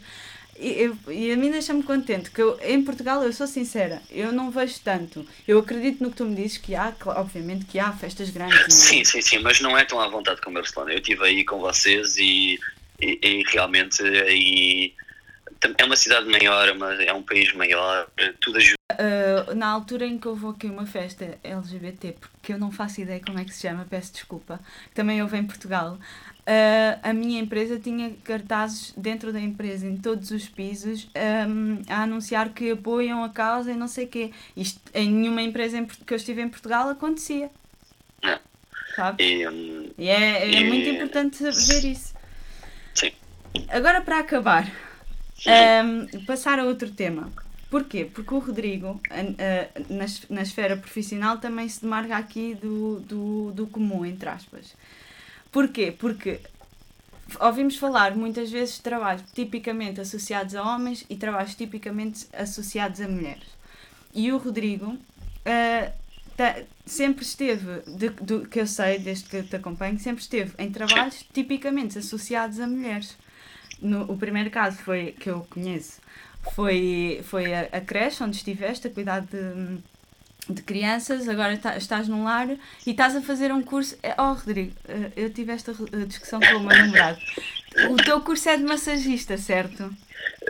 E, 0.59 0.91
e 1.07 1.31
a 1.31 1.37
mim 1.37 1.49
deixa-me 1.49 1.81
contente 1.81 2.29
que 2.29 2.41
eu, 2.41 2.59
em 2.61 2.83
Portugal 2.83 3.23
eu 3.23 3.31
sou 3.31 3.47
sincera, 3.47 4.01
eu 4.11 4.33
não 4.33 4.51
vejo 4.51 4.79
tanto. 4.83 5.25
Eu 5.47 5.59
acredito 5.59 6.03
no 6.03 6.11
que 6.11 6.17
tu 6.17 6.25
me 6.25 6.35
dizes 6.35 6.57
que 6.57 6.75
há, 6.75 6.93
obviamente 7.05 7.63
que 7.63 7.79
há 7.79 7.93
festas 7.93 8.29
grandes. 8.29 8.73
Sim, 8.73 9.05
sim, 9.05 9.21
sim, 9.21 9.39
mas 9.39 9.61
não 9.61 9.77
é 9.77 9.85
tão 9.85 10.01
à 10.01 10.09
vontade 10.09 10.41
como 10.41 10.55
Barcelona. 10.55 10.91
Eu 10.91 10.97
estive 10.97 11.23
aí 11.23 11.45
com 11.45 11.59
vocês 11.59 12.17
e, 12.17 12.59
e, 12.99 13.19
e 13.23 13.43
realmente 13.47 14.03
aí 14.03 14.93
é 15.77 15.85
uma 15.85 15.95
cidade 15.95 16.29
maior, 16.29 16.75
mas 16.77 16.99
é 16.99 17.13
um 17.13 17.23
país 17.23 17.53
maior, 17.53 18.07
tudo 18.39 18.57
ajuda. 18.57 18.75
Uh, 18.91 19.55
na 19.55 19.67
altura 19.67 20.05
em 20.05 20.17
que 20.17 20.25
eu 20.25 20.35
vou 20.35 20.51
aqui 20.51 20.67
uma 20.67 20.85
festa 20.85 21.37
LGBT, 21.43 22.15
porque 22.19 22.53
eu 22.53 22.57
não 22.57 22.71
faço 22.71 23.01
ideia 23.01 23.21
como 23.25 23.39
é 23.39 23.45
que 23.45 23.53
se 23.53 23.61
chama, 23.61 23.85
peço 23.89 24.13
desculpa, 24.13 24.59
também 24.93 25.21
houve 25.21 25.37
em 25.37 25.45
Portugal, 25.45 25.97
uh, 26.49 26.99
a 27.03 27.13
minha 27.13 27.39
empresa 27.39 27.79
tinha 27.79 28.11
cartazes 28.23 28.91
dentro 28.97 29.31
da 29.31 29.39
empresa, 29.39 29.85
em 29.85 29.97
todos 29.97 30.31
os 30.31 30.49
pisos, 30.49 31.07
um, 31.47 31.81
a 31.87 32.03
anunciar 32.03 32.49
que 32.49 32.71
apoiam 32.71 33.23
a 33.23 33.29
causa 33.29 33.71
e 33.71 33.75
não 33.75 33.87
sei 33.87 34.05
o 34.05 34.07
quê. 34.07 34.31
Isto 34.57 34.81
em 34.93 35.11
nenhuma 35.11 35.43
empresa 35.43 35.77
em, 35.77 35.85
que 35.85 36.11
eu 36.11 36.17
estive 36.17 36.41
em 36.41 36.49
Portugal 36.49 36.89
acontecia. 36.89 37.51
Não. 38.23 38.39
Sabe? 38.95 39.23
E, 39.23 39.47
um, 39.47 39.91
e 39.97 40.09
é, 40.09 40.43
é 40.43 40.61
e... 40.61 40.67
muito 40.67 40.89
importante 40.89 41.43
ver 41.43 41.85
isso. 41.85 42.13
Sim. 42.95 43.11
Agora, 43.69 44.01
para 44.01 44.19
acabar, 44.19 44.67
um, 45.45 46.25
passar 46.25 46.57
a 46.59 46.63
outro 46.63 46.89
tema. 46.89 47.31
Porquê? 47.69 48.03
Porque 48.03 48.33
o 48.33 48.39
Rodrigo, 48.39 48.99
na, 49.87 50.05
na 50.27 50.41
esfera 50.41 50.75
profissional, 50.75 51.37
também 51.37 51.69
se 51.69 51.81
demarca 51.81 52.17
aqui 52.17 52.55
do, 52.55 52.99
do, 53.01 53.51
do 53.51 53.67
comum, 53.67 54.03
entre 54.03 54.27
aspas. 54.27 54.73
Porquê? 55.51 55.91
Porque 55.97 56.39
ouvimos 57.39 57.77
falar 57.77 58.15
muitas 58.15 58.51
vezes 58.51 58.75
de 58.75 58.81
trabalhos 58.81 59.23
tipicamente 59.33 60.01
associados 60.01 60.55
a 60.55 60.63
homens 60.63 61.05
e 61.09 61.15
trabalhos 61.15 61.55
tipicamente 61.55 62.27
associados 62.33 63.01
a 63.01 63.07
mulheres. 63.07 63.47
E 64.13 64.31
o 64.31 64.37
Rodrigo 64.37 64.87
uh, 64.87 65.93
tá, 66.35 66.61
sempre 66.85 67.23
esteve, 67.23 67.81
de, 67.87 68.09
do, 68.09 68.47
que 68.47 68.59
eu 68.59 68.67
sei, 68.67 68.99
desde 68.99 69.29
que 69.29 69.43
te 69.43 69.55
acompanho, 69.55 69.99
sempre 69.99 70.21
esteve 70.21 70.53
em 70.57 70.71
trabalhos 70.71 71.25
tipicamente 71.33 71.97
associados 71.97 72.59
a 72.59 72.67
mulheres. 72.67 73.15
No, 73.81 74.11
o 74.11 74.17
primeiro 74.17 74.49
caso 74.49 74.77
foi 74.77 75.13
que 75.13 75.29
eu 75.29 75.47
conheço 75.49 76.01
foi, 76.53 77.21
foi 77.23 77.53
a, 77.53 77.61
a 77.71 77.81
creche 77.81 78.23
onde 78.23 78.37
estiveste 78.37 78.87
a 78.87 78.89
cuidar 78.89 79.21
de 79.21 79.77
de 80.49 80.61
crianças, 80.63 81.27
agora 81.29 81.57
tá, 81.57 81.77
estás 81.77 82.07
num 82.07 82.23
lar 82.23 82.49
e 82.49 82.91
estás 82.91 83.15
a 83.15 83.21
fazer 83.21 83.51
um 83.51 83.61
curso. 83.61 83.97
É, 84.01 84.15
oh, 84.17 84.33
Rodrigo, 84.33 84.73
eh, 84.87 85.11
eu 85.15 85.29
tive 85.31 85.51
esta 85.51 85.73
discussão 86.07 86.39
com 86.39 86.55
o 86.55 86.59
meu 86.59 86.77
namorado. 86.77 87.19
O 87.91 87.97
teu 87.97 88.19
curso 88.21 88.49
é 88.49 88.57
de 88.57 88.63
massagista, 88.63 89.37
certo? 89.37 89.95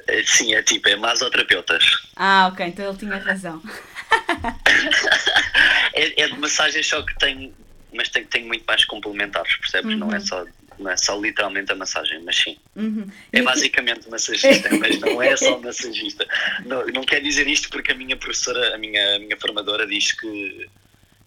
Eh, 0.08 0.24
sim, 0.26 0.54
é 0.54 0.62
tipo, 0.62 0.88
é 0.88 0.96
masoterapeutas. 0.96 2.10
Ah, 2.16 2.50
ok, 2.52 2.66
então 2.66 2.88
ele 2.88 2.98
tinha 2.98 3.18
razão. 3.18 3.62
é, 5.94 6.24
é 6.24 6.28
de 6.28 6.38
massagem, 6.38 6.82
só 6.82 7.02
que 7.02 7.18
tem, 7.20 7.54
mas 7.94 8.10
tem, 8.10 8.26
tem 8.26 8.46
muito 8.46 8.64
mais 8.66 8.86
complementares, 8.86 9.56
percebes? 9.58 9.94
Uhum. 9.94 10.00
Não 10.00 10.14
é 10.14 10.20
só 10.20 10.46
não 10.80 10.90
é 10.90 10.98
só 10.98 11.20
literalmente 11.20 11.72
a 11.72 11.76
massagem, 11.76 12.22
mas 12.24 12.38
sim. 12.38 12.58
Uhum. 12.76 13.08
É 13.32 13.42
basicamente 13.42 14.10
massagista, 14.10 14.70
mas 14.78 15.00
não 15.00 15.22
é 15.22 15.36
só 15.36 15.58
massagista. 15.62 16.28
Não, 16.66 16.86
não 16.88 17.04
quer 17.04 17.22
dizer 17.22 17.48
isto 17.48 17.70
porque 17.70 17.92
a 17.92 17.96
minha 17.96 18.16
professora, 18.16 18.76
a 18.76 18.78
minha, 18.78 19.16
a 19.16 19.20
minha 19.20 19.38
formadora 19.38 19.86
diz 19.86 20.12
que 20.14 20.70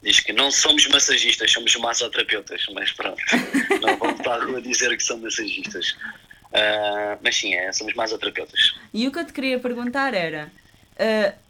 diz 0.02 0.18
que 0.18 0.32
não 0.32 0.50
somos 0.50 0.86
massagistas, 0.88 1.52
somos 1.52 1.76
massoterapeutas, 1.76 2.66
mas 2.74 2.90
pronto, 2.90 3.22
não 3.80 3.96
vamos 3.98 4.20
para 4.20 4.42
a 4.42 4.44
rua 4.44 4.60
dizer 4.60 4.96
que 4.96 5.02
são 5.02 5.18
massagistas. 5.18 5.96
Uh, 6.52 7.16
mas 7.22 7.36
sim, 7.36 7.54
é, 7.54 7.72
somos 7.72 7.94
massoterapeutas. 7.94 8.74
E 8.92 9.06
o 9.06 9.12
que 9.12 9.18
eu 9.18 9.24
te 9.24 9.32
queria 9.32 9.58
perguntar 9.58 10.12
era. 10.12 10.50
Uh, 10.94 11.42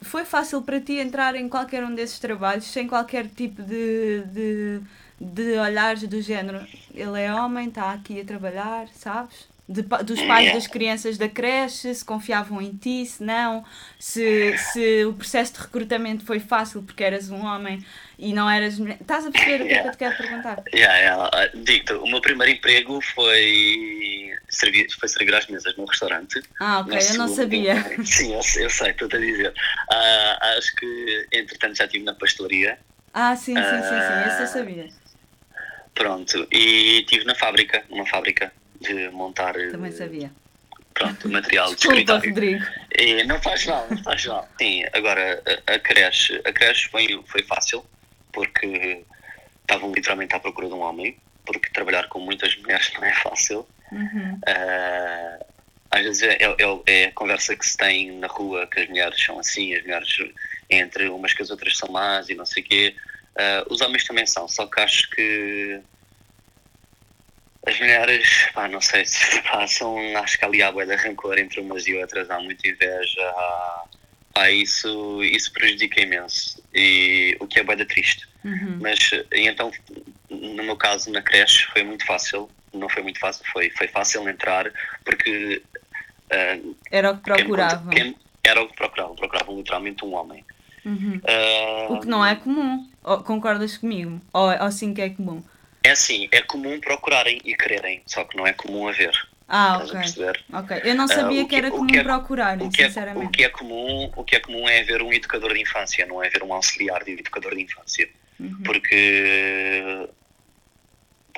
foi 0.00 0.24
fácil 0.24 0.62
para 0.62 0.80
ti 0.80 0.94
entrar 0.94 1.34
em 1.34 1.48
qualquer 1.48 1.82
um 1.84 1.94
desses 1.94 2.18
trabalhos 2.18 2.64
sem 2.64 2.86
qualquer 2.86 3.26
tipo 3.26 3.62
de, 3.62 4.22
de 4.26 4.80
de 5.20 5.58
olhares 5.58 6.02
do 6.02 6.20
género, 6.20 6.66
ele 6.94 7.20
é 7.20 7.32
homem, 7.34 7.68
está 7.68 7.92
aqui 7.92 8.20
a 8.20 8.24
trabalhar, 8.24 8.88
sabes? 8.88 9.48
De, 9.68 9.82
dos 9.82 10.22
pais 10.22 10.50
das 10.50 10.66
crianças 10.66 11.18
da 11.18 11.28
creche, 11.28 11.94
se 11.94 12.02
confiavam 12.02 12.62
em 12.62 12.74
ti, 12.74 13.04
se 13.04 13.22
não, 13.22 13.62
se, 13.98 14.56
se 14.56 15.04
o 15.04 15.12
processo 15.12 15.52
de 15.52 15.60
recrutamento 15.60 16.24
foi 16.24 16.40
fácil 16.40 16.82
porque 16.82 17.04
eras 17.04 17.28
um 17.28 17.44
homem 17.44 17.84
e 18.18 18.32
não 18.32 18.48
eras 18.48 18.78
mulher. 18.78 18.96
Estás 18.98 19.26
a 19.26 19.30
perceber 19.30 19.62
o 19.62 19.66
que 19.66 19.74
é 19.74 19.82
que 19.82 19.88
eu 19.88 19.92
te 19.92 19.98
quero 19.98 20.16
perguntar? 20.16 20.62
Yeah, 20.72 20.96
yeah. 20.98 21.30
Ah, 21.34 21.50
Digo-te, 21.54 21.92
o 21.92 22.06
meu 22.06 22.20
primeiro 22.22 22.50
emprego 22.50 22.98
foi 23.14 24.32
servir, 24.48 24.86
foi 24.98 25.08
servir 25.08 25.34
às 25.34 25.46
mesas 25.46 25.76
num 25.76 25.84
restaurante. 25.84 26.40
Ah, 26.58 26.80
ok, 26.80 26.98
eu 26.98 27.14
não 27.18 27.28
sabia. 27.28 27.74
Sim, 28.04 28.32
eu, 28.32 28.40
eu 28.62 28.70
sei, 28.70 28.90
estou-te 28.90 29.16
a 29.16 29.20
dizer. 29.20 29.50
Uh, 29.50 30.58
acho 30.58 30.74
que, 30.76 31.28
entretanto, 31.32 31.76
já 31.76 31.84
estive 31.84 32.04
na 32.04 32.14
pastelaria. 32.14 32.78
Ah, 33.12 33.34
sim, 33.36 33.54
sim, 33.54 33.62
sim, 33.62 34.00
sim, 34.00 34.26
esse 34.26 34.42
eu 34.42 34.46
sabia. 34.46 34.88
Pronto, 35.98 36.46
e 36.52 37.00
estive 37.00 37.24
na 37.24 37.34
fábrica, 37.34 37.84
numa 37.90 38.06
fábrica 38.06 38.52
de 38.80 39.08
montar. 39.08 39.54
Também 39.72 39.90
sabia. 39.90 40.30
Pronto, 40.94 41.28
material 41.28 41.74
de 41.74 41.80
escritório. 41.80 42.30
Rodrigo. 42.30 42.64
E 42.96 43.24
não 43.24 43.42
faz 43.42 43.66
mal, 43.66 43.84
não 43.90 44.02
faz 44.04 44.24
mal. 44.26 44.48
Sim, 44.60 44.84
agora 44.92 45.42
a, 45.66 45.74
a 45.74 45.78
creche, 45.80 46.40
a 46.44 46.52
creche 46.52 46.88
foi, 46.88 47.20
foi 47.26 47.42
fácil, 47.42 47.84
porque 48.32 49.02
estavam 49.62 49.92
literalmente 49.92 50.36
à 50.36 50.38
procura 50.38 50.68
de 50.68 50.74
um 50.74 50.82
homem, 50.82 51.16
porque 51.44 51.68
trabalhar 51.70 52.08
com 52.08 52.20
muitas 52.20 52.56
mulheres 52.58 52.90
não 52.94 53.04
é 53.04 53.14
fácil. 53.14 53.66
Uhum. 53.90 54.38
Uh, 54.46 55.44
às 55.90 56.02
vezes 56.02 56.22
é, 56.22 56.38
é, 56.42 56.80
é, 56.86 57.04
a 57.06 57.12
conversa 57.12 57.56
que 57.56 57.66
se 57.66 57.76
tem 57.76 58.12
na 58.12 58.28
rua, 58.28 58.68
que 58.68 58.78
as 58.78 58.88
mulheres 58.88 59.20
são 59.20 59.40
assim, 59.40 59.74
as 59.74 59.82
mulheres 59.82 60.16
entre 60.70 61.08
umas 61.08 61.32
que 61.32 61.42
as 61.42 61.50
outras 61.50 61.76
são 61.76 61.88
más 61.90 62.28
e 62.28 62.36
não 62.36 62.44
sei 62.44 62.62
o 62.62 62.66
quê. 62.66 62.94
Uh, 63.38 63.72
os 63.72 63.80
homens 63.80 64.04
também 64.04 64.26
são, 64.26 64.48
só 64.48 64.66
que 64.66 64.80
acho 64.80 65.08
que 65.10 65.80
as 67.64 67.78
mulheres, 67.78 68.48
pá, 68.52 68.66
não 68.66 68.80
sei 68.80 69.04
se 69.04 69.40
passam, 69.48 69.96
acho 70.16 70.36
que 70.38 70.44
ali 70.44 70.60
há 70.60 70.72
boa 70.72 70.84
de 70.84 70.96
rancor 70.96 71.38
entre 71.38 71.60
umas 71.60 71.86
e 71.86 71.94
outras, 71.94 72.28
há 72.30 72.40
muita 72.40 72.66
inveja, 72.66 73.22
há, 73.22 73.84
há 74.34 74.50
isso, 74.50 75.22
isso 75.22 75.52
prejudica 75.52 76.00
imenso, 76.00 76.60
e 76.74 77.36
o 77.38 77.46
que 77.46 77.60
é 77.60 77.62
boa 77.62 77.76
triste. 77.84 78.26
Uhum. 78.44 78.78
Mas, 78.80 78.98
então, 79.30 79.70
no 80.28 80.64
meu 80.64 80.76
caso, 80.76 81.10
na 81.12 81.22
creche, 81.22 81.66
foi 81.72 81.84
muito 81.84 82.04
fácil, 82.06 82.50
não 82.72 82.88
foi 82.88 83.02
muito 83.02 83.20
fácil, 83.20 83.44
foi, 83.52 83.70
foi 83.70 83.86
fácil 83.86 84.28
entrar, 84.28 84.72
porque... 85.04 85.62
Uh, 86.26 86.76
era 86.90 87.12
o 87.12 87.16
que 87.16 87.22
procuravam. 87.22 87.90
Quem, 87.90 88.12
quem, 88.12 88.18
era 88.44 88.62
o 88.62 88.68
que 88.68 88.74
procuravam, 88.74 89.14
procuravam 89.14 89.56
literalmente 89.56 90.04
um 90.04 90.14
homem. 90.14 90.44
Uhum. 90.88 91.20
Uh, 91.22 91.92
o 91.92 92.00
que 92.00 92.06
não 92.06 92.24
é 92.24 92.34
comum. 92.34 92.88
concordas 93.24 93.76
comigo? 93.76 94.20
Ou, 94.32 94.50
ou 94.62 94.72
sim 94.72 94.94
que 94.94 95.02
é 95.02 95.10
comum? 95.10 95.42
É 95.84 95.90
assim, 95.90 96.28
é 96.32 96.40
comum 96.40 96.80
procurarem 96.80 97.40
e 97.44 97.54
quererem, 97.54 98.02
só 98.06 98.24
que 98.24 98.36
não 98.36 98.46
é 98.46 98.52
comum 98.52 98.88
haver. 98.88 99.12
Ah, 99.46 99.78
ok. 99.78 99.98
ok. 100.52 100.80
Eu 100.84 100.94
não 100.94 101.04
ah, 101.04 101.08
sabia 101.08 101.42
uh, 101.42 101.44
que, 101.44 101.50
que, 101.50 101.56
era 101.56 101.70
comum 101.70 101.94
é, 101.94 102.02
procurar, 102.02 102.60
o 102.60 102.70
que 102.70 102.84
sinceramente. 102.84 103.24
É, 103.24 103.28
o, 103.28 103.30
que 103.30 103.44
é 103.44 103.48
comum, 103.48 104.12
o 104.14 104.24
que 104.24 104.36
é 104.36 104.40
comum 104.40 104.68
é 104.68 104.80
haver 104.80 105.02
um 105.02 105.12
educador 105.12 105.54
de 105.54 105.60
infância, 105.60 106.04
não 106.06 106.22
é 106.22 106.26
haver 106.26 106.42
um 106.42 106.52
auxiliar 106.52 107.02
de 107.04 107.12
educador 107.12 107.54
de 107.54 107.62
infância. 107.62 108.08
Uhum. 108.38 108.62
Porque, 108.62 110.08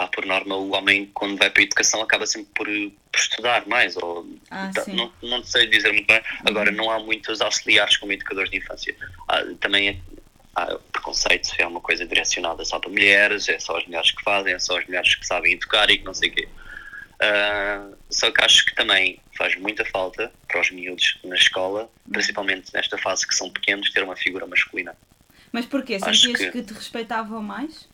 pá, 0.01 0.09
por 0.09 0.24
norma, 0.24 0.57
o 0.57 0.70
homem, 0.74 1.11
quando 1.12 1.36
vai 1.36 1.51
para 1.51 1.61
a 1.61 1.64
educação, 1.64 2.01
acaba 2.01 2.26
sempre 2.26 2.51
por, 2.55 2.66
por 2.66 3.18
estudar 3.18 3.66
mais. 3.66 3.96
Ou, 3.98 4.26
ah, 4.51 4.70
tá, 4.74 4.84
não, 4.88 5.12
não 5.22 5.44
sei 5.44 5.66
dizer 5.66 5.92
muito 5.92 6.07
bem. 6.07 6.22
Agora, 6.46 6.70
uhum. 6.70 6.76
não 6.76 6.90
há 6.90 6.98
muitos 6.98 7.42
auxiliares 7.42 7.98
como 7.98 8.12
educadores 8.12 8.51
de 8.51 8.57
infância. 8.57 8.96
Há, 9.28 9.44
também 9.61 9.88
é, 9.88 9.96
há 10.57 10.78
preconceito, 10.90 11.51
é 11.59 11.66
uma 11.66 11.82
coisa 11.82 12.07
direcionada 12.07 12.64
só 12.64 12.78
para 12.78 12.88
mulheres, 12.88 13.46
é 13.48 13.59
só 13.59 13.76
as 13.76 13.84
mulheres 13.84 14.11
que 14.11 14.22
fazem, 14.22 14.55
é 14.55 14.59
só 14.59 14.78
as 14.78 14.86
mulheres 14.86 15.14
que 15.14 15.26
sabem 15.26 15.53
educar 15.53 15.90
e 15.90 15.98
que 15.98 16.05
não 16.05 16.14
sei 16.14 16.30
o 16.30 16.32
quê. 16.32 16.48
Uh, 17.20 17.94
só 18.09 18.30
que 18.30 18.42
acho 18.42 18.64
que 18.64 18.74
também 18.74 19.20
faz 19.36 19.55
muita 19.57 19.84
falta 19.84 20.32
para 20.48 20.62
os 20.62 20.70
miúdos 20.70 21.18
na 21.22 21.36
escola, 21.36 21.90
principalmente 22.11 22.72
nesta 22.72 22.96
fase 22.96 23.28
que 23.28 23.34
são 23.34 23.51
pequenos, 23.51 23.90
ter 23.90 24.03
uma 24.03 24.16
figura 24.16 24.46
masculina. 24.46 24.96
Mas 25.53 25.66
porquê? 25.66 26.01
Sentias 26.01 26.38
que... 26.38 26.51
que 26.51 26.62
te 26.62 26.72
respeitavam 26.72 27.42
mais? 27.42 27.86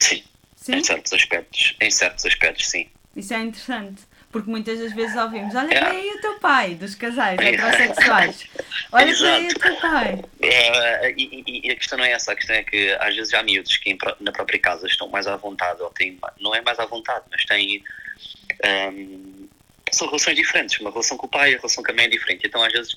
Sim, 0.00 0.24
sim, 0.64 0.76
em 0.76 0.84
certos 0.84 1.12
aspectos, 1.12 1.76
em 1.80 1.90
certos 1.90 2.24
aspectos, 2.24 2.68
sim. 2.68 2.88
Isso 3.14 3.34
é 3.34 3.40
interessante. 3.40 4.02
Porque 4.32 4.50
muitas 4.50 4.80
das 4.80 4.92
vezes 4.92 5.14
ouvimos, 5.14 5.54
olha 5.54 5.68
para 5.68 5.90
aí 5.90 6.10
o 6.10 6.20
teu 6.20 6.40
pai, 6.40 6.74
dos 6.74 6.96
casais 6.96 7.38
heterossexuais. 7.38 8.48
Olha 8.90 9.16
para 9.16 9.32
aí 9.32 9.48
o 9.48 9.54
teu 9.54 9.76
pai. 9.76 10.24
É, 10.42 11.10
e, 11.12 11.66
e, 11.66 11.70
a 11.70 11.76
questão 11.76 11.96
não 11.96 12.04
é 12.04 12.10
essa, 12.10 12.32
a 12.32 12.34
questão 12.34 12.56
é 12.56 12.64
que 12.64 12.90
às 12.98 13.14
vezes 13.14 13.32
há 13.32 13.44
miúdos 13.44 13.76
que 13.76 13.96
na 14.18 14.32
própria 14.32 14.58
casa 14.58 14.88
estão 14.88 15.08
mais 15.08 15.28
à 15.28 15.36
vontade, 15.36 15.80
ou 15.82 15.90
têm, 15.90 16.18
não 16.40 16.52
é 16.52 16.60
mais 16.62 16.80
à 16.80 16.84
vontade, 16.84 17.24
mas 17.30 17.44
têm. 17.44 17.84
Um, 18.64 19.48
são 19.92 20.08
relações 20.08 20.34
diferentes. 20.34 20.80
Uma 20.80 20.90
relação 20.90 21.16
com 21.16 21.26
o 21.26 21.30
pai, 21.30 21.54
a 21.54 21.56
relação 21.56 21.84
com 21.84 21.92
a 21.92 21.94
mãe 21.94 22.06
é 22.06 22.08
diferente. 22.08 22.44
Então 22.44 22.60
às 22.60 22.72
vezes 22.72 22.96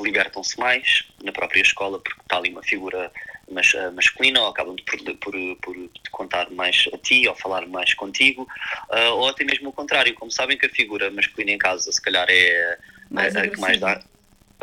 libertam-se 0.00 0.60
mais 0.60 1.04
na 1.24 1.32
própria 1.32 1.60
escola 1.60 1.98
porque 1.98 2.20
está 2.20 2.36
ali 2.36 2.50
uma 2.50 2.62
figura 2.62 3.10
mas, 3.50 3.72
uh, 3.74 3.92
masculina, 3.92 4.40
ou 4.40 4.48
acabam 4.48 4.76
por, 4.84 5.16
por, 5.16 5.56
por, 5.62 5.74
te 5.74 6.10
contar 6.10 6.50
mais 6.50 6.88
a 6.92 6.98
ti, 6.98 7.26
ou 7.28 7.34
falar 7.34 7.66
mais 7.66 7.94
contigo, 7.94 8.46
uh, 8.90 9.14
ou 9.14 9.28
até 9.28 9.44
mesmo 9.44 9.70
o 9.70 9.72
contrário, 9.72 10.14
como 10.14 10.30
sabem 10.30 10.58
que 10.58 10.66
a 10.66 10.70
figura 10.70 11.10
masculina 11.10 11.52
em 11.52 11.58
casa 11.58 11.90
se 11.90 12.00
calhar 12.00 12.26
é 12.28 12.78
mais 13.10 13.36
a, 13.36 13.42
a 13.42 13.48
que 13.48 13.60
mais 13.60 13.80
dá. 13.80 14.02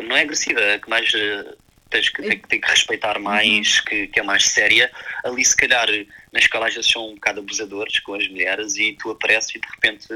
Não 0.02 0.16
é 0.16 0.22
agressiva, 0.22 0.60
é 0.60 0.74
a 0.74 0.78
que 0.78 0.88
mais 0.88 1.12
uh, 1.14 1.56
tens 1.90 2.08
que, 2.08 2.22
tem, 2.22 2.38
tem 2.38 2.60
que 2.60 2.68
respeitar 2.68 3.18
mais, 3.18 3.78
uhum. 3.78 3.84
que, 3.84 4.06
que 4.08 4.20
é 4.20 4.22
mais 4.22 4.46
séria. 4.46 4.90
Ali 5.24 5.44
se 5.44 5.56
calhar 5.56 5.88
na 6.32 6.38
escola 6.38 6.68
às 6.68 6.74
vezes 6.74 6.90
são 6.90 7.10
um 7.10 7.14
bocado 7.14 7.40
abusadores 7.40 7.98
com 8.00 8.14
as 8.14 8.28
mulheres 8.28 8.76
e 8.76 8.92
tu 8.92 9.10
apareces 9.10 9.54
e 9.54 9.60
de 9.60 9.66
repente 9.66 10.08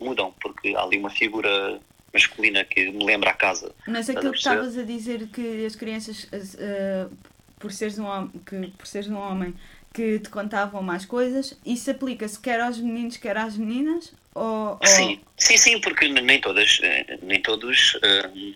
mudam, 0.00 0.34
porque 0.40 0.74
há 0.76 0.82
ali 0.82 0.98
uma 0.98 1.10
figura 1.10 1.80
masculina 2.12 2.64
que 2.64 2.90
me 2.90 3.04
lembra 3.04 3.30
a 3.30 3.34
casa. 3.34 3.74
Mas 3.86 4.08
aquilo 4.08 4.32
que 4.32 4.38
estavas 4.38 4.76
a 4.78 4.82
dizer 4.82 5.28
que 5.28 5.66
as 5.66 5.76
crianças 5.76 6.24
uh, 6.24 7.10
por 7.58 7.72
seres 7.72 7.98
um 7.98 8.06
homem, 8.06 8.30
que, 8.46 8.66
por 8.76 8.86
seres 8.86 9.08
um 9.08 9.16
homem 9.16 9.54
que 9.92 10.18
te 10.18 10.28
contavam 10.28 10.82
mais 10.82 11.04
coisas, 11.04 11.58
isso 11.64 11.90
aplica-se 11.90 12.38
quer 12.38 12.60
aos 12.60 12.78
meninos, 12.78 13.16
quer 13.16 13.36
às 13.36 13.56
meninas? 13.56 14.12
Ou, 14.34 14.78
Sim, 14.84 15.20
sim, 15.36 15.56
sim, 15.56 15.80
porque 15.80 16.08
nem 16.08 16.40
todas, 16.40 16.78
eh, 16.82 17.18
nem 17.22 17.42
todos, 17.42 17.94
uh, 17.94 18.54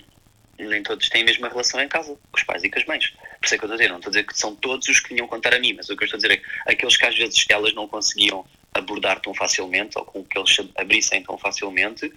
nem 0.58 0.82
todos 0.82 1.08
têm 1.08 1.22
a 1.22 1.24
mesma 1.24 1.48
relação 1.48 1.80
em 1.80 1.88
casa, 1.88 2.14
com 2.14 2.36
os 2.36 2.44
pais 2.44 2.62
e 2.62 2.70
com 2.70 2.78
as 2.78 2.84
mães. 2.86 3.10
Por 3.40 3.46
isso 3.46 3.54
é 3.54 3.58
que 3.58 3.64
eu 3.64 3.66
estou 3.66 3.74
a 3.74 3.76
dizer, 3.76 3.88
não 3.88 3.96
estou 3.96 4.10
a 4.10 4.12
dizer 4.12 4.24
que 4.24 4.38
são 4.38 4.54
todos 4.54 4.86
os 4.88 5.00
que 5.00 5.14
vinham 5.14 5.26
contar 5.26 5.54
a 5.54 5.58
mim, 5.58 5.72
mas 5.72 5.88
o 5.88 5.96
que 5.96 6.04
eu 6.04 6.06
estou 6.06 6.18
a 6.18 6.20
dizer 6.20 6.32
é 6.32 6.36
que 6.36 6.46
aqueles 6.66 6.96
que 6.96 7.06
às 7.06 7.16
vezes 7.16 7.44
elas 7.48 7.74
não 7.74 7.88
conseguiam 7.88 8.46
abordar 8.74 9.20
tão 9.20 9.34
facilmente, 9.34 9.98
ou 9.98 10.04
com 10.04 10.24
que 10.24 10.38
eles 10.38 10.56
abrissem 10.76 11.22
tão 11.22 11.36
facilmente, 11.36 12.12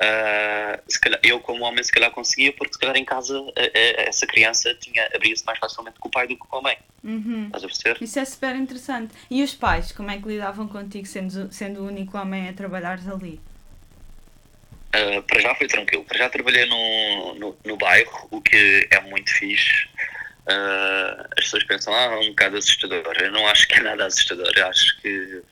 Uh, 0.00 1.00
calhar, 1.00 1.20
eu, 1.22 1.40
como 1.40 1.64
homem, 1.64 1.84
se 1.84 1.92
calhar 1.92 2.10
conseguia, 2.10 2.52
porque 2.54 2.72
se 2.72 2.78
calhar 2.78 2.96
em 2.96 3.04
casa 3.04 3.38
uh, 3.38 3.48
uh, 3.48 3.52
essa 3.98 4.26
criança 4.26 4.74
tinha 4.74 5.06
abria-se 5.14 5.44
mais 5.44 5.58
facilmente 5.58 5.98
com 5.98 6.08
o 6.08 6.10
pai 6.10 6.26
do 6.26 6.36
que 6.36 6.46
com 6.46 6.56
a 6.56 6.62
mãe. 6.62 6.78
Uhum. 7.04 7.46
Estás 7.46 7.64
a 7.64 7.66
perceber? 7.66 8.02
Isso 8.02 8.18
é 8.18 8.24
super 8.24 8.56
interessante. 8.56 9.12
E 9.30 9.42
os 9.42 9.54
pais, 9.54 9.92
como 9.92 10.10
é 10.10 10.16
que 10.16 10.26
lidavam 10.26 10.66
contigo, 10.68 11.06
sendo, 11.06 11.52
sendo 11.52 11.82
o 11.82 11.86
único 11.86 12.16
homem 12.16 12.48
a 12.48 12.52
trabalhares 12.52 13.06
ali? 13.08 13.40
para 15.28 15.40
já 15.40 15.54
foi 15.54 15.68
tranquilo. 15.68 16.04
Para 16.04 16.18
já 16.18 16.28
trabalhei 16.28 16.66
no, 16.66 17.34
no, 17.36 17.56
no 17.64 17.76
bairro, 17.76 18.26
o 18.28 18.40
que 18.40 18.88
é 18.90 19.00
muito 19.02 19.30
fixe. 19.30 19.88
as 21.36 21.44
pessoas 21.44 21.62
pensam, 21.62 21.94
ah, 21.94 22.14
é 22.14 22.16
um 22.16 22.30
bocado 22.30 22.56
assustador. 22.56 23.16
Eu 23.20 23.30
não 23.30 23.46
acho 23.46 23.68
que 23.68 23.74
é 23.74 23.82
nada 23.82 24.06
assustador. 24.06 24.52
Eu 24.56 24.66
acho 24.66 25.00
que. 25.00 25.42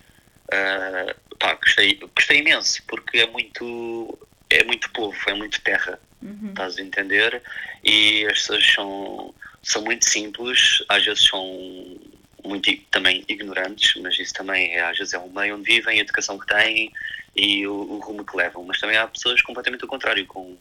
pá, 1.38 1.54
gostei, 1.54 2.00
gostei 2.16 2.38
imenso, 2.40 2.82
porque 2.88 3.18
é 3.18 3.26
muito 3.28 4.18
é 4.50 4.64
muito 4.64 4.90
povo, 4.90 5.16
é 5.26 5.34
muito 5.34 5.60
terra, 5.60 5.98
uhum. 6.22 6.50
estás 6.50 6.78
a 6.78 6.82
entender? 6.82 7.42
E 7.84 8.26
as 8.26 8.38
pessoas 8.40 8.66
são, 8.66 9.34
são 9.62 9.82
muito 9.82 10.08
simples, 10.08 10.82
às 10.88 11.04
vezes 11.04 11.26
são 11.26 11.98
muito 12.44 12.74
também 12.90 13.24
ignorantes, 13.28 14.00
mas 14.00 14.18
isso 14.18 14.32
também 14.32 14.74
é, 14.74 14.80
às 14.80 14.98
vezes 14.98 15.14
é 15.14 15.18
o 15.18 15.28
meio 15.28 15.56
onde 15.56 15.64
vivem, 15.64 15.98
a 15.98 16.02
educação 16.02 16.38
que 16.38 16.46
têm 16.46 16.92
e 17.36 17.66
o, 17.66 17.74
o 17.74 17.98
rumo 17.98 18.24
que 18.24 18.36
levam. 18.36 18.64
Mas 18.64 18.80
também 18.80 18.96
há 18.96 19.06
pessoas 19.06 19.42
completamente 19.42 19.82
ao 19.82 19.88
contrário, 19.88 20.24
com, 20.26 20.56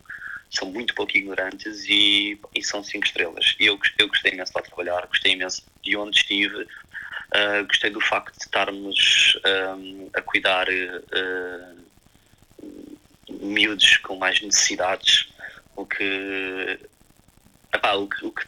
são 0.49 0.69
muito 0.69 0.93
pouco 0.93 1.15
ignorantes 1.15 1.85
e, 1.87 2.39
e 2.55 2.63
são 2.63 2.83
cinco 2.83 3.05
estrelas. 3.05 3.55
E 3.59 3.65
eu, 3.65 3.79
eu 3.97 4.07
gostei 4.07 4.33
imenso 4.33 4.51
de 4.51 4.59
lá 4.59 4.65
trabalhar, 4.65 5.07
gostei 5.07 5.33
imenso 5.33 5.63
de 5.81 5.95
onde 5.95 6.17
estive, 6.17 6.63
uh, 6.63 7.65
gostei 7.67 7.89
do 7.89 8.01
facto 8.01 8.35
de 8.37 8.43
estarmos 8.43 9.39
um, 9.77 10.09
a 10.13 10.21
cuidar. 10.21 10.67
Uh, 10.67 11.86
miúdos 13.29 13.97
com 13.97 14.15
mais 14.15 14.41
necessidades, 14.41 15.27
o 15.75 15.85
que, 15.85 16.79
epá, 17.73 17.93
o 17.93 18.07
que, 18.07 18.25
o 18.25 18.31
que 18.31 18.45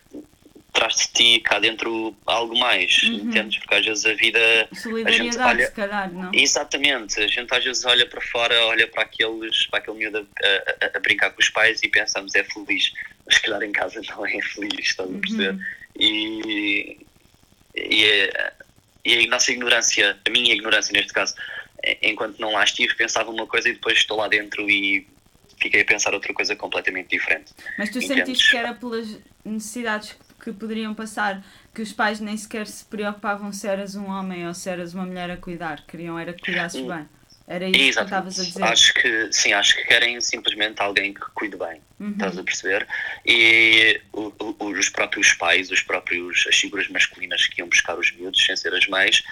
traz 0.74 0.96
de 0.96 1.08
ti 1.08 1.40
cá 1.42 1.60
dentro 1.60 2.16
algo 2.26 2.58
mais, 2.58 3.04
uhum. 3.04 3.16
entendes? 3.16 3.60
Porque 3.60 3.76
às 3.76 3.86
vezes 3.86 4.06
a 4.06 4.14
vida. 4.14 4.40
A 5.06 5.12
gente 5.12 5.38
olha, 5.38 5.66
se 5.66 5.72
calhar, 5.74 6.12
não? 6.12 6.32
Exatamente, 6.34 7.20
a 7.20 7.28
gente 7.28 7.54
às 7.54 7.64
vezes 7.64 7.86
olha 7.86 8.06
para 8.08 8.22
fora, 8.22 8.66
olha 8.66 8.88
para 8.88 9.04
aqueles, 9.04 9.68
para 9.68 9.80
aquele 9.80 9.98
miúdo 9.98 10.28
a, 10.44 10.86
a, 10.86 10.98
a 10.98 11.00
brincar 11.00 11.32
com 11.32 11.42
os 11.42 11.50
pais 11.50 11.82
e 11.84 11.90
pensamos 11.90 12.34
é 12.36 12.44
feliz, 12.44 12.94
mas 13.26 13.36
se 13.36 13.42
calhar 13.42 13.62
em 13.64 13.72
casa 13.72 14.02
não 14.10 14.26
é 14.26 14.42
feliz, 14.42 14.80
estás 14.80 15.10
a 15.10 15.12
uhum. 15.12 15.22
perceber? 15.22 15.58
E, 16.00 16.98
e, 17.76 18.30
e 19.06 19.26
a 19.26 19.28
nossa 19.28 19.52
ignorância, 19.52 20.18
a 20.26 20.30
minha 20.30 20.54
ignorância 20.54 20.94
neste 20.94 21.14
caso, 21.14 21.36
enquanto 22.02 22.40
não 22.40 22.52
lá 22.52 22.64
estive, 22.64 22.96
pensava 22.96 23.30
uma 23.30 23.48
coisa 23.48 23.70
e 23.70 23.74
depois 23.74 23.98
estou 23.98 24.18
lá 24.18 24.28
dentro 24.28 24.70
e 24.70 25.08
fiquei 25.58 25.82
a 25.82 25.86
pensar 25.86 26.14
outra 26.14 26.34
coisa 26.34 26.56
completamente 26.56 27.10
diferente. 27.10 27.54
Mas 27.78 27.90
tu 27.90 28.00
Entendes? 28.00 28.18
sentiste 28.18 28.52
que 28.52 28.58
era 28.58 28.74
pelas 28.74 29.20
necessidades 29.44 30.16
que 30.42 30.54
poderiam 30.54 30.94
passar, 30.94 31.44
que 31.74 31.82
os 31.82 31.92
pais 31.92 32.20
nem 32.20 32.36
sequer 32.38 32.66
se 32.66 32.86
preocupavam 32.86 33.52
se 33.52 33.68
eras 33.68 33.96
um 33.96 34.08
homem 34.08 34.48
ou 34.48 34.54
se 34.54 34.70
eras 34.70 34.94
uma 34.94 35.06
mulher 35.06 35.30
a 35.30 35.38
cuidar, 35.38 35.86
queriam 35.86 36.18
era 36.18 36.34
que 36.34 36.44
cuidasses 36.44 36.82
hum. 36.82 36.88
bem. 36.88 37.10
Era 37.50 37.68
isso 37.68 37.78
Exatamente. 37.78 37.96
que 37.96 38.02
estavas 38.04 38.40
a 38.40 38.44
dizer. 38.44 38.64
Acho 38.64 38.94
que 38.94 39.34
sim, 39.34 39.54
acho 39.54 39.76
que 39.76 39.84
querem 39.86 40.22
simplesmente 40.22 40.80
alguém 40.80 41.16
que 41.16 41.26
cuide 41.34 41.58
bem. 41.58 41.82
Uhum. 42.00 42.12
Estás 42.12 42.38
a 42.38 42.44
perceber? 42.44 42.88
E 43.26 44.00
o, 44.14 44.32
o, 44.40 44.66
os 44.66 44.90
próprios 44.90 45.34
pais, 45.34 45.72
os 45.72 45.82
próprios, 45.82 46.46
as 46.48 46.56
figuras 46.56 46.88
masculinas 46.90 47.48
que 47.48 47.60
iam 47.60 47.68
buscar 47.68 47.98
os 47.98 48.12
miúdos, 48.12 48.46
sem 48.46 48.56
ser 48.56 48.72
as 48.76 48.88
mães, 48.88 49.24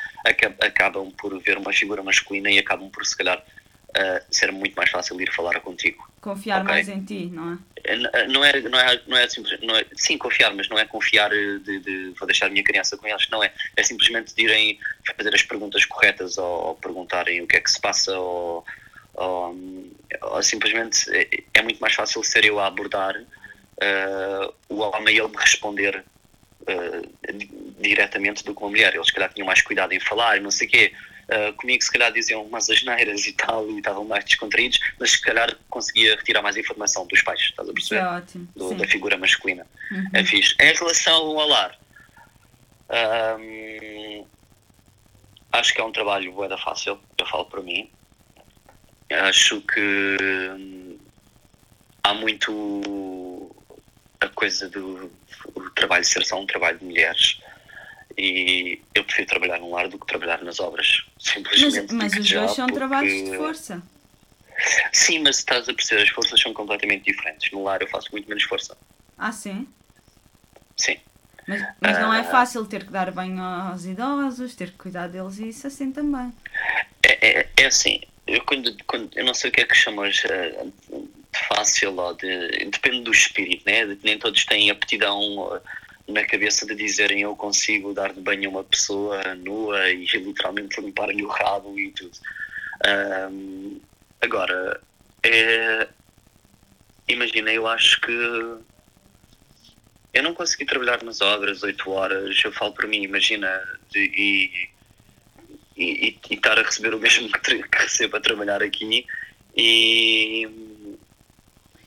acabam 0.59 1.11
por 1.11 1.39
ver 1.39 1.59
uma 1.59 1.71
figura 1.71 2.01
masculina 2.01 2.49
e 2.49 2.57
acabam 2.57 2.89
por 2.89 3.05
se 3.05 3.15
calhar 3.15 3.39
uh, 3.89 4.23
ser 4.29 4.51
muito 4.51 4.75
mais 4.75 4.89
fácil 4.89 5.19
ir 5.21 5.31
falar 5.33 5.59
contigo. 5.61 6.07
Confiar 6.21 6.61
okay? 6.61 6.73
mais 6.73 6.89
em 6.89 7.03
ti, 7.03 7.29
não 7.31 7.53
é? 7.53 7.57
Eh, 7.83 8.27
não 8.27 8.43
é, 8.43 8.61
não 8.61 8.79
é, 8.79 9.01
não 9.07 9.17
é, 9.17 9.29
simples, 9.29 9.59
não 9.61 9.75
é 9.75 9.85
sim 9.95 10.17
confiar, 10.17 10.53
mas 10.53 10.67
não 10.67 10.77
é 10.77 10.85
confiar 10.85 11.29
de, 11.29 11.79
de, 11.79 12.13
vou 12.17 12.27
deixar 12.27 12.47
a 12.47 12.49
minha 12.49 12.63
criança 12.63 12.97
com 12.97 13.07
eles, 13.07 13.27
não 13.29 13.43
é. 13.43 13.51
É 13.75 13.83
simplesmente 13.83 14.35
de 14.35 14.43
irem 14.43 14.79
fazer 15.15 15.33
as 15.33 15.43
perguntas 15.43 15.85
corretas 15.85 16.37
ou, 16.37 16.67
ou 16.67 16.75
perguntarem 16.75 17.41
o 17.41 17.47
que 17.47 17.55
é 17.55 17.61
que 17.61 17.71
se 17.71 17.79
passa 17.79 18.17
ou, 18.17 18.65
ou, 19.13 19.55
ou 20.21 20.43
simplesmente 20.43 21.09
é, 21.11 21.43
é, 21.53 21.61
muito 21.61 21.79
mais 21.79 21.93
fácil 21.93 22.23
ser 22.23 22.45
eu 22.45 22.59
a 22.59 22.67
abordar 22.67 23.15
uh, 23.17 24.53
o 24.69 24.79
homem 24.79 25.15
e 25.15 25.19
ele 25.19 25.29
me 25.29 25.37
responder 25.37 26.03
uh, 26.63 27.81
diretamente 27.81 28.43
do 28.43 28.53
que 28.53 28.61
uma 28.61 28.69
mulher. 28.69 28.93
Eles, 28.93 29.07
se 29.07 29.13
calhar, 29.13 29.31
tinham 29.33 29.45
mais 29.45 29.61
cuidado 29.61 29.93
em 29.93 29.99
falar 29.99 30.37
e 30.37 30.39
não 30.41 30.51
sei 30.51 30.67
o 30.67 30.69
quê. 30.69 30.93
Uh, 31.27 31.51
comigo 31.57 31.83
se 31.83 31.91
calhar 31.91 32.11
diziam 32.13 32.41
umas 32.41 32.69
asneiras 32.69 33.27
e 33.27 33.33
tal 33.33 33.69
e 33.69 33.79
estavam 33.79 34.05
mais 34.05 34.23
descontraídos, 34.23 34.79
mas 34.97 35.11
se 35.11 35.21
calhar 35.21 35.53
conseguia 35.69 36.15
retirar 36.15 36.41
mais 36.41 36.55
informação 36.55 37.05
dos 37.05 37.21
pais, 37.21 37.41
estás 37.41 37.67
a 37.67 37.73
perceber? 37.73 38.01
É 38.01 38.07
ótimo. 38.07 38.47
Do, 38.55 38.73
da 38.73 38.87
figura 38.87 39.17
masculina. 39.17 39.67
Uhum. 39.91 40.07
É 40.13 40.23
fixe. 40.23 40.55
Em 40.57 40.73
relação 40.73 41.37
ao 41.37 41.47
lar, 41.47 41.77
um, 43.39 44.25
acho 45.51 45.73
que 45.73 45.81
é 45.81 45.83
um 45.83 45.91
trabalho 45.91 46.31
boeda 46.31 46.57
fácil, 46.57 46.97
eu 47.17 47.25
falo 47.25 47.45
para 47.45 47.61
mim. 47.61 47.89
Acho 49.09 49.61
que 49.61 50.17
hum, 50.57 50.97
há 52.03 52.13
muito 52.13 53.53
a 54.19 54.29
coisa 54.29 54.69
do 54.69 55.11
trabalho 55.75 56.03
ser 56.05 56.25
só 56.25 56.39
um 56.39 56.45
trabalho 56.45 56.79
de 56.79 56.85
mulheres 56.85 57.39
e 58.17 58.81
eu 58.95 59.03
prefiro 59.03 59.27
trabalhar 59.27 59.59
num 59.59 59.71
lar 59.71 59.87
do 59.87 59.99
que 59.99 60.07
trabalhar 60.07 60.43
nas 60.43 60.59
obras. 60.59 61.05
Simplesmente. 61.19 61.93
Mas, 61.93 62.13
mas 62.13 62.23
os 62.23 62.31
dois 62.31 62.51
são 62.51 62.65
porque... 62.65 62.79
trabalhos 62.79 63.13
de 63.13 63.37
força. 63.37 63.81
Sim, 64.91 65.19
mas 65.19 65.37
estás 65.37 65.69
a 65.69 65.73
perceber, 65.73 66.01
as 66.01 66.09
forças 66.09 66.41
são 66.41 66.53
completamente 66.53 67.03
diferentes. 67.03 67.51
No 67.51 67.63
lar 67.63 67.81
eu 67.81 67.87
faço 67.87 68.11
muito 68.11 68.27
menos 68.27 68.43
força. 68.43 68.75
Ah, 69.17 69.31
sim? 69.31 69.67
Sim. 70.75 70.97
Mas, 71.47 71.61
mas 71.79 71.99
não 71.99 72.13
é 72.13 72.21
ah. 72.21 72.23
fácil 72.23 72.65
ter 72.65 72.83
que 72.85 72.91
dar 72.91 73.11
banho 73.11 73.41
aos 73.41 73.85
idosos, 73.85 74.55
ter 74.55 74.71
que 74.71 74.77
cuidar 74.77 75.07
deles 75.07 75.37
e 75.39 75.49
isso 75.49 75.67
assim 75.67 75.91
também. 75.91 76.33
É, 77.03 77.39
é, 77.39 77.49
é 77.55 77.65
assim, 77.65 78.01
eu, 78.25 78.43
quando, 78.43 78.75
quando, 78.85 79.09
eu 79.15 79.25
não 79.25 79.33
sei 79.33 79.49
o 79.49 79.53
que 79.53 79.61
é 79.61 79.65
que 79.65 79.75
chamas 79.75 80.23
uh, 80.25 80.73
de 81.31 81.39
fácil 81.47 81.95
ou 81.95 82.13
de. 82.15 82.65
Depende 82.65 83.01
do 83.01 83.11
espírito, 83.11 83.63
né? 83.65 83.97
Nem 84.03 84.19
todos 84.19 84.43
têm 84.45 84.69
aptidão 84.69 85.61
na 86.07 86.25
cabeça 86.25 86.65
de 86.65 86.73
dizerem 86.75 87.21
eu 87.21 87.35
consigo 87.35 87.93
dar 87.93 88.13
de 88.13 88.21
banho 88.21 88.49
a 88.49 88.53
uma 88.53 88.63
pessoa 88.63 89.35
nua 89.35 89.89
e 89.89 90.05
literalmente 90.05 90.79
limpar-lhe 90.79 91.23
o 91.23 91.27
rabo 91.27 91.77
e 91.77 91.91
tudo. 91.91 92.17
Um, 93.29 93.79
agora, 94.21 94.79
é, 95.23 95.87
imagina, 97.07 97.51
eu 97.51 97.67
acho 97.67 97.99
que 98.01 98.11
eu 100.13 100.23
não 100.23 100.33
consegui 100.33 100.65
trabalhar 100.65 101.03
nas 101.03 101.21
obras 101.21 101.61
8 101.61 101.89
horas, 101.89 102.41
eu 102.43 102.51
falo 102.51 102.73
para 102.73 102.87
mim, 102.87 103.03
imagina, 103.03 103.47
de, 103.89 103.99
e, 103.99 104.69
e, 105.75 106.17
e, 106.29 106.33
estar 106.33 106.57
a 106.57 106.63
receber 106.63 106.93
o 106.93 106.99
mesmo 106.99 107.29
que, 107.41 107.63
que 107.63 107.77
recebo 107.77 108.17
a 108.17 108.21
trabalhar 108.21 108.63
aqui 108.63 109.05
E. 109.55 110.47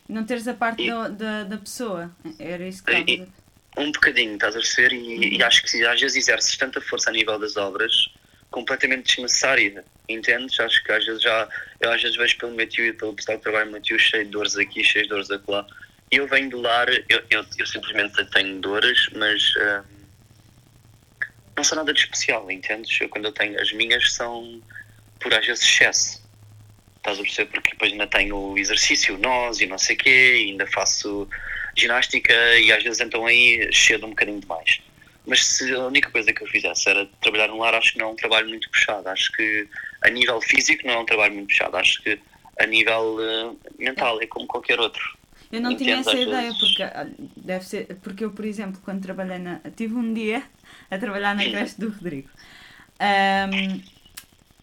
Não 0.09 0.25
teres 0.25 0.47
a 0.47 0.55
parte 0.55 0.83
e, 0.83 0.91
do, 0.91 1.09
da, 1.11 1.45
da 1.45 1.57
pessoa. 1.57 2.11
Era 2.39 2.68
isso 2.68 2.85
que 2.85 2.93
e, 2.93 3.27
Um 3.81 3.93
bocadinho, 3.93 4.35
estás 4.35 4.55
a 4.55 4.59
perceber? 4.59 4.93
E, 4.95 4.99
uhum. 4.99 5.22
e 5.22 5.43
acho 5.43 5.62
que 5.62 5.85
às 5.85 6.01
vezes 6.01 6.16
exerces 6.16 6.57
tanta 6.57 6.81
força 6.81 7.11
a 7.11 7.12
nível 7.12 7.39
das 7.39 7.57
obras 7.57 7.93
completamente 8.51 9.07
desnecessária. 9.07 9.85
Entendes? 10.09 10.59
Acho 10.61 10.83
que 10.85 10.93
às 10.93 11.05
vezes 11.05 11.22
já. 11.22 11.49
Eu 11.81 11.91
às 11.93 12.03
vezes 12.03 12.16
vejo 12.16 12.37
pelo 12.37 12.53
meu 12.53 12.68
tio 12.68 12.85
e 12.85 12.93
pelo 12.93 13.14
pessoal 13.14 13.39
que 13.39 13.45
trabalha 13.45 13.64
no 13.64 13.72
meu 13.72 13.81
tio 13.81 13.99
cheio 13.99 14.24
de 14.24 14.31
dores 14.31 14.57
aqui, 14.57 14.85
cheio 14.85 15.05
de 15.05 15.11
dores 15.11 15.31
acolá. 15.31 15.66
E 16.12 16.16
eu 16.16 16.26
venho 16.26 16.51
do 16.51 16.61
lar, 16.61 16.89
eu, 16.89 17.22
eu, 17.31 17.47
eu 17.57 17.66
simplesmente 17.66 18.24
tenho 18.26 18.61
dores, 18.61 19.09
mas. 19.14 19.43
Uh, 19.57 20.01
não 21.57 21.64
são 21.64 21.76
nada 21.76 21.93
de 21.93 22.01
especial, 22.01 22.51
entendes? 22.51 23.01
Eu, 23.01 23.09
quando 23.09 23.26
eu 23.26 23.33
tenho 23.33 23.61
as 23.61 23.72
minhas 23.72 24.12
são 24.12 24.61
por 25.20 25.33
às 25.33 25.47
vezes 25.47 25.62
excesso. 25.62 26.20
Estás 26.97 27.18
a 27.18 27.22
perceber? 27.22 27.51
Porque 27.51 27.70
depois 27.70 27.93
ainda 27.93 28.07
tenho 28.07 28.59
exercício, 28.59 29.16
nós 29.18 29.61
e 29.61 29.66
não 29.66 29.78
sei 29.78 29.97
o 29.97 29.99
quê, 29.99 30.47
ainda 30.49 30.66
faço 30.66 31.28
ginástica 31.81 32.33
e 32.59 32.72
às 32.72 32.83
vezes 32.83 33.01
então 33.01 33.26
aí 33.26 33.68
cedo 33.72 34.07
um 34.07 34.11
bocadinho 34.11 34.41
demais. 34.41 34.81
Mas 35.26 35.47
se 35.47 35.72
a 35.74 35.87
única 35.87 36.11
coisa 36.11 36.33
que 36.33 36.43
eu 36.43 36.47
fizesse 36.47 36.89
era 36.89 37.07
trabalhar 37.20 37.49
no 37.49 37.59
lar, 37.59 37.74
acho 37.74 37.93
que 37.93 37.99
não 37.99 38.09
é 38.09 38.12
um 38.12 38.16
trabalho 38.16 38.49
muito 38.49 38.70
puxado. 38.70 39.09
Acho 39.09 39.31
que 39.33 39.68
a 40.03 40.11
nível 40.11 40.41
físico 40.41 40.87
não 40.87 40.95
é 40.95 40.99
um 40.99 41.05
trabalho 41.05 41.35
muito 41.35 41.49
puxado. 41.49 41.76
Acho 41.76 42.03
que 42.03 42.18
a 42.59 42.66
nível 42.66 43.16
uh, 43.18 43.59
mental 43.78 44.20
é 44.20 44.26
como 44.26 44.47
qualquer 44.47 44.81
outro. 44.81 45.18
Eu 45.53 45.61
não 45.61 45.76
tinha 45.76 45.97
essa 45.97 46.16
ideia, 46.16 46.53
porque 46.59 46.83
ah, 46.83 47.09
deve 47.37 47.64
ser, 47.64 47.87
porque 48.03 48.24
eu, 48.24 48.31
por 48.31 48.45
exemplo, 48.45 48.81
quando 48.85 49.03
trabalhei 49.03 49.39
na. 49.39 49.61
tive 49.76 49.95
um 49.95 50.14
dia 50.14 50.45
a 50.91 50.97
trabalhar 50.97 51.35
na 51.35 51.43
creche 51.43 51.74
do 51.78 51.91
Rodrigo. 51.91 52.28
Um, 53.01 54.00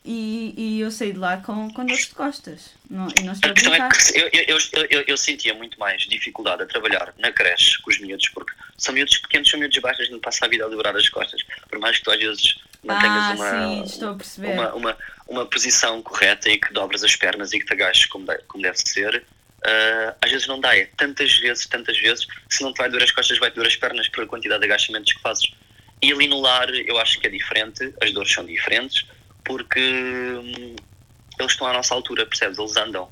e, 0.10 0.53
e 0.55 0.80
eu 0.80 0.89
saí 0.89 1.12
de 1.12 1.20
lá 1.20 1.36
com, 1.36 1.70
com 1.74 1.86
dores 1.86 2.08
de 2.08 2.16
costas. 2.16 2.72
Não, 2.89 3.10
e 3.20 3.24
não 3.24 3.34
estou 3.34 3.49
a, 3.49 3.76
é 3.76 3.89
que 3.89 4.18
eu, 4.18 4.55
eu, 4.55 4.88
eu, 4.89 5.03
eu, 5.05 5.18
sentia 5.18 5.53
muito 5.53 5.78
mais 5.78 6.03
dificuldade 6.03 6.64
a 6.64 6.66
trabalhar 6.66 7.14
na 7.20 7.30
creche 7.30 7.82
com 7.82 7.91
os 7.91 7.99
miúdos, 7.99 8.30
porque 8.30 8.53
são 8.78 8.93
miúdos 8.93 9.18
pequenos, 9.18 9.49
são 9.49 9.60
miúdos 9.60 9.78
baixos, 9.80 10.10
não 10.10 10.22
passa 10.22 10.45
a 10.45 10.47
vida 10.47 10.66
a 10.66 10.70
liberar 10.70 10.95
as 10.95 11.10
costas. 11.10 11.41
Por 11.70 11.78
mais 11.80 11.97
que 11.97 12.05
tu 12.05 12.12
às 12.12 12.20
vezes 12.20 12.55
mantenhas 12.86 13.41
ah, 13.41 13.68
uma, 13.68 14.24
sim, 14.24 14.45
uma, 14.45 14.74
uma, 14.76 14.97
uma, 15.28 15.45
posição 15.45 16.01
correta 16.01 16.49
e 16.49 16.58
que 16.58 16.72
dobras 16.72 17.03
as 17.03 17.14
pernas 17.14 17.51
e 17.51 17.60
que 17.60 17.66
te 17.66 17.74
agaches 17.74 18.05
como, 18.05 18.26
de, 18.26 18.38
como 18.47 18.64
deve 18.64 18.78
ser, 18.78 19.18
uh, 19.18 20.16
às 20.22 20.32
vezes 20.32 20.47
não 20.47 20.62
dá. 20.62 20.74
É 20.74 20.86
tantas 20.95 21.36
vezes, 21.38 21.66
tantas 21.66 21.97
vezes, 21.97 22.24
que 22.24 22.55
se 22.55 22.64
não 22.64 22.74
te 22.74 22.78
vai 22.78 22.89
doer 22.89 23.03
as 23.03 23.12
costas, 23.12 23.38
vai 23.39 23.51
te 23.51 23.55
doer 23.55 23.68
as 23.68 23.76
pernas 23.76 24.08
pela 24.08 24.26
quantidade 24.26 24.62
de 24.62 24.68
agachamentos 24.68 25.12
que 25.12 25.22
fazes. 25.22 25.51
E 26.01 26.14
ali 26.14 26.28
no 26.28 26.39
lar 26.39 26.70
eu 26.70 26.97
acho 26.97 27.20
que 27.20 27.28
é 27.28 27.30
diferente, 27.30 27.93
as 28.01 28.14
dores 28.14 28.32
são 28.32 28.45
diferentes, 28.45 29.05
porque 29.48 29.80
hum, 29.80 30.76
eles 31.39 31.52
estão 31.54 31.68
à 31.68 31.74
nossa 31.74 31.95
altura, 31.95 32.26
percebes? 32.26 32.60
Eles 32.60 32.76
andam. 32.76 33.10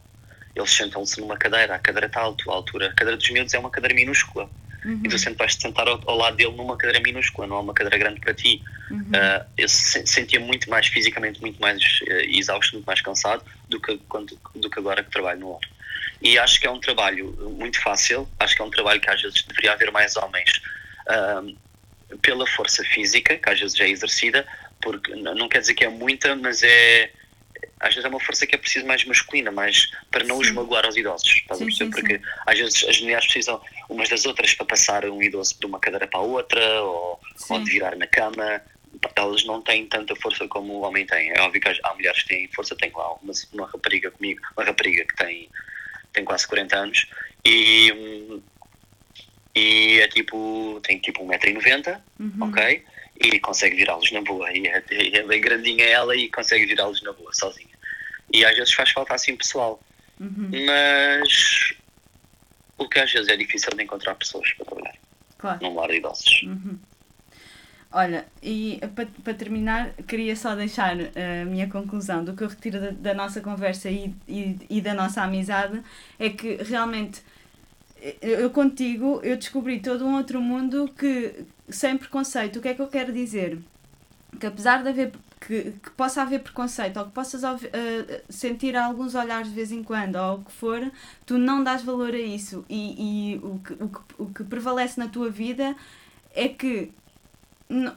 Eles 0.56 0.72
sentam-se 0.72 1.20
numa 1.20 1.38
cadeira, 1.38 1.76
a 1.76 1.80
cadeira 1.80 2.08
está 2.08 2.22
a 2.22 2.24
altura. 2.24 2.88
A 2.88 2.94
cadeira 2.94 3.18
dos 3.18 3.30
miúdos 3.30 3.54
é 3.54 3.60
uma 3.60 3.70
cadeira 3.70 3.96
minúscula. 3.96 4.50
Uhum. 4.84 5.02
E 5.04 5.10
tu 5.10 5.36
vais-te 5.36 5.62
sentar 5.64 5.88
ao, 5.88 6.00
ao, 6.06 6.16
lado 6.16 6.38
dele 6.38 6.56
numa 6.56 6.78
cadeira 6.78 7.02
minúscula, 7.02 7.48
não 7.48 7.58
é 7.58 7.60
uma 7.60 7.74
cadeira 7.74 7.98
grande 7.98 8.20
para 8.20 8.34
ti. 8.34 8.62
Uhum. 8.92 9.00
Uh, 9.00 9.46
eu 9.58 9.68
se, 9.68 10.06
sentia 10.06 10.40
muito 10.40 10.70
mais 10.70 10.88
fisicamente, 10.88 11.42
muito 11.42 11.60
mais 11.60 11.82
uh, 12.02 12.14
exausto, 12.30 12.74
muito 12.74 12.86
mais 12.86 13.02
cansado 13.02 13.44
do 13.68 13.82
que, 13.82 13.98
quando, 14.08 14.40
do 14.56 14.70
que 14.70 14.80
agora 14.80 15.04
que 15.04 15.10
trabalho 15.10 15.40
no 15.40 15.54
lar. 15.54 15.62
E 16.22 16.38
acho 16.38 16.60
que 16.60 16.68
é 16.68 16.72
um 16.72 16.80
trabalho 16.80 17.36
muito 17.58 17.82
fácil, 17.82 18.30
acho 18.40 18.56
que 18.56 18.62
é 18.62 18.66
um 18.66 18.70
trabalho 18.70 19.02
que 19.02 19.10
às 19.10 19.22
vezes 19.22 19.44
deveria 19.44 19.74
haver 19.74 19.92
mais 19.92 20.16
homens 20.16 20.62
uh, 21.10 22.18
pela 22.22 22.46
força 22.48 22.84
física, 22.84 23.38
que 23.38 23.50
às 23.50 23.60
vezes 23.60 23.80
é 23.80 23.90
exercida, 23.90 24.46
porque 24.86 25.16
não 25.16 25.50
quer 25.50 25.62
dizer 25.62 25.74
que 25.74 25.84
é 25.84 25.90
muita, 25.90 26.36
mas 26.36 26.62
é 26.62 27.12
às 27.80 27.90
vezes 27.90 28.06
é 28.06 28.08
uma 28.08 28.20
força 28.20 28.46
que 28.46 28.54
é 28.54 28.58
preciso 28.58 28.86
mais 28.86 29.04
masculina, 29.04 29.52
mais 29.52 29.92
para 30.12 30.24
não 30.24 30.36
sim. 30.36 30.44
os 30.44 30.52
magoar 30.52 30.86
aos 30.86 30.96
idosos, 30.96 31.28
estás 31.28 31.58
sim, 31.58 31.64
a 31.64 31.68
perceber? 31.68 31.92
Porque 31.92 32.22
às 32.46 32.60
vezes 32.60 32.86
as 32.88 33.02
mulheres 33.02 33.26
precisam 33.26 33.60
umas 33.90 34.10
das 34.10 34.26
outras 34.26 34.54
para 34.54 34.66
passar 34.68 35.06
um 35.06 35.22
idoso 35.22 35.60
de 35.60 35.66
uma 35.66 35.80
cadeira 35.80 36.08
para 36.08 36.20
a 36.20 36.24
outra 36.24 36.84
ou, 36.84 37.20
ou 37.50 37.64
de 37.64 37.72
virar 37.72 37.96
na 37.96 38.06
cama. 38.06 38.62
Elas 39.16 39.44
não 39.46 39.62
têm 39.62 39.88
tanta 39.88 40.16
força 40.16 40.48
como 40.48 40.74
o 40.74 40.82
homem 40.82 41.06
tem. 41.06 41.32
É 41.32 41.42
óbvio 41.42 41.60
que 41.60 41.68
há 41.84 41.94
mulheres 41.96 42.22
que 42.22 42.30
têm 42.30 42.48
força, 42.50 42.76
tenho 42.76 42.96
lá 42.96 43.14
uma, 43.16 43.34
uma 43.54 43.68
rapariga 43.68 44.12
comigo, 44.12 44.42
uma 44.56 44.66
rapariga 44.66 45.04
que 45.04 45.16
tem, 45.16 45.50
tem 46.14 46.24
quase 46.24 46.48
40 46.48 46.78
anos 46.78 47.08
e, 47.44 48.42
e 49.56 50.00
é 50.00 50.08
tipo, 50.08 50.80
tem 50.84 51.00
tipo 51.00 51.26
1,90m, 51.26 52.00
uhum. 52.20 52.50
ok? 52.50 52.86
E 53.20 53.40
consegue 53.40 53.76
virá-los 53.76 54.12
na 54.12 54.22
boa. 54.22 54.52
E 54.52 54.68
é, 54.68 54.84
é 55.14 55.24
bem 55.24 55.42
grandinha 55.42 55.86
ela 55.86 56.16
e 56.16 56.30
consegue 56.30 56.66
virá-los 56.66 57.02
na 57.02 57.14
boa, 57.14 57.34
sozinha. 57.34 57.76
E 58.32 58.44
às 58.44 58.56
vezes 58.56 58.74
faz 58.74 58.92
falta 58.92 59.14
assim 59.14 59.36
pessoal. 59.36 59.80
Uhum. 60.20 60.50
Mas 60.66 61.74
o 62.78 62.88
que 62.88 63.00
às 63.00 63.12
vezes 63.12 63.30
é 63.30 63.38
difícil 63.38 63.70
de 63.76 63.84
encontrar 63.84 64.16
pessoas 64.16 64.52
para 64.54 64.66
trabalhar 64.66 64.96
claro. 65.38 65.60
num 65.62 65.76
lar 65.76 65.90
de 65.90 65.98
idosos. 65.98 66.44
Uhum. 66.44 66.78
Olha, 67.92 68.26
e 68.44 68.82
para, 68.94 69.08
para 69.24 69.34
terminar, 69.34 69.94
queria 70.06 70.36
só 70.36 70.54
deixar 70.54 70.98
a 71.00 71.46
minha 71.46 71.70
conclusão 71.70 72.26
do 72.26 72.36
que 72.36 72.44
eu 72.44 72.50
retiro 72.50 72.80
da, 72.80 72.92
da 72.92 73.14
nossa 73.14 73.40
conversa 73.40 73.90
e, 73.90 74.14
e, 74.28 74.58
e 74.70 74.82
da 74.82 74.94
nossa 74.94 75.22
amizade 75.22 75.82
é 76.20 76.30
que 76.30 76.56
realmente 76.64 77.22
eu 78.22 78.50
contigo 78.50 79.20
eu 79.24 79.36
descobri 79.36 79.80
todo 79.80 80.06
um 80.06 80.16
outro 80.16 80.42
mundo 80.42 80.90
que 80.98 81.46
sem 81.70 81.98
preconceito. 81.98 82.58
O 82.58 82.62
que 82.62 82.70
é 82.70 82.74
que 82.74 82.82
eu 82.82 82.88
quero 82.88 83.12
dizer? 83.12 83.60
Que 84.40 84.48
apesar 84.48 84.84
de 84.84 84.90
haver 84.90 85.12
que, 85.46 85.74
que 85.84 85.90
possa 85.92 86.22
haver 86.22 86.42
preconceito 86.42 86.98
ou 86.98 87.06
que 87.06 87.12
possas 87.12 87.44
uh, 87.44 87.58
sentir 88.30 88.76
alguns 88.76 89.16
olhares 89.16 89.50
de 89.50 89.54
vez 89.54 89.72
em 89.72 89.84
quando 89.84 90.16
ou 90.16 90.38
o 90.38 90.44
que 90.44 90.52
for, 90.52 90.92
tu 91.26 91.38
não 91.38 91.64
dás 91.64 91.84
valor 91.84 92.14
a 92.14 92.20
isso. 92.20 92.66
E, 92.70 93.36
e 93.36 93.38
o, 93.38 93.60
que, 93.60 93.74
o, 93.74 93.90
que, 93.90 94.00
o 94.18 94.26
que 94.28 94.44
prevalece 94.44 95.00
na 95.00 95.08
tua 95.08 95.30
vida 95.30 95.76
é 96.34 96.48
que, 96.48 96.92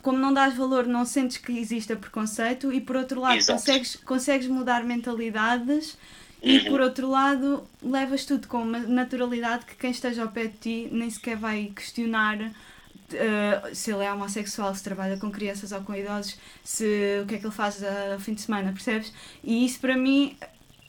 como 0.02 0.18
não 0.18 0.32
dás 0.32 0.54
valor, 0.54 0.86
não 0.86 1.04
sentes 1.04 1.38
que 1.38 1.58
exista 1.58 1.96
preconceito 1.96 2.72
e 2.72 2.80
por 2.80 2.96
outro 2.96 3.20
lado 3.20 3.44
consegues, 3.44 3.96
consegues 3.96 4.48
mudar 4.48 4.84
mentalidades. 4.84 5.96
E 6.42 6.60
por 6.68 6.80
outro 6.80 7.08
lado, 7.10 7.68
levas 7.82 8.24
tudo 8.24 8.46
com 8.46 8.62
uma 8.62 8.78
naturalidade 8.78 9.64
que 9.64 9.74
quem 9.74 9.90
esteja 9.90 10.22
ao 10.22 10.28
pé 10.28 10.46
de 10.46 10.56
ti 10.58 10.88
nem 10.92 11.10
sequer 11.10 11.36
vai 11.36 11.72
questionar 11.74 12.38
uh, 12.40 13.74
se 13.74 13.90
ele 13.92 14.04
é 14.04 14.12
homossexual, 14.12 14.74
se 14.74 14.82
trabalha 14.82 15.16
com 15.18 15.30
crianças 15.30 15.72
ou 15.72 15.80
com 15.80 15.94
idosos, 15.94 16.38
se 16.62 17.20
o 17.22 17.26
que 17.26 17.36
é 17.36 17.38
que 17.38 17.46
ele 17.46 17.54
faz 17.54 17.82
ao 17.82 18.20
fim 18.20 18.34
de 18.34 18.42
semana, 18.42 18.72
percebes? 18.72 19.12
E 19.42 19.64
isso 19.64 19.80
para 19.80 19.96
mim, 19.96 20.36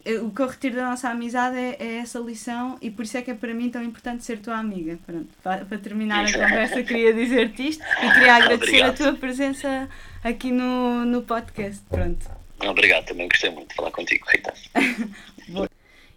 eh, 0.05 0.19
o 0.19 0.31
que 0.31 0.41
eu 0.41 0.47
retiro 0.47 0.75
da 0.75 0.89
nossa 0.89 1.09
amizade 1.09 1.57
é, 1.57 1.77
é, 1.79 1.97
essa 1.97 2.19
lição 2.19 2.77
e 2.81 2.89
por 2.89 3.03
isso 3.03 3.17
é 3.17 3.21
que 3.21 3.31
é 3.31 3.33
para 3.33 3.53
mim 3.53 3.69
tão 3.69 3.83
importante 3.83 4.23
ser 4.23 4.39
tua 4.39 4.57
amiga. 4.57 4.99
Pronto, 5.05 5.29
para, 5.43 5.65
para 5.65 5.77
terminar 5.77 6.25
a 6.25 6.31
conversa, 6.31 6.83
queria 6.83 7.13
dizer-te 7.13 7.69
isto 7.69 7.83
e 7.83 8.13
queria 8.13 8.35
agradecer 8.37 8.83
Obrigado. 8.83 8.89
a 8.89 8.93
tua 8.93 9.13
presença 9.13 9.89
aqui 10.23 10.51
no, 10.51 11.05
no 11.05 11.21
podcast. 11.23 11.83
Pronto. 11.89 12.39
Obrigado, 12.61 13.05
também 13.05 13.29
gostei 13.29 13.49
muito 13.51 13.69
de 13.69 13.75
falar 13.75 13.91
contigo, 13.91 14.25
Rita. 14.29 14.53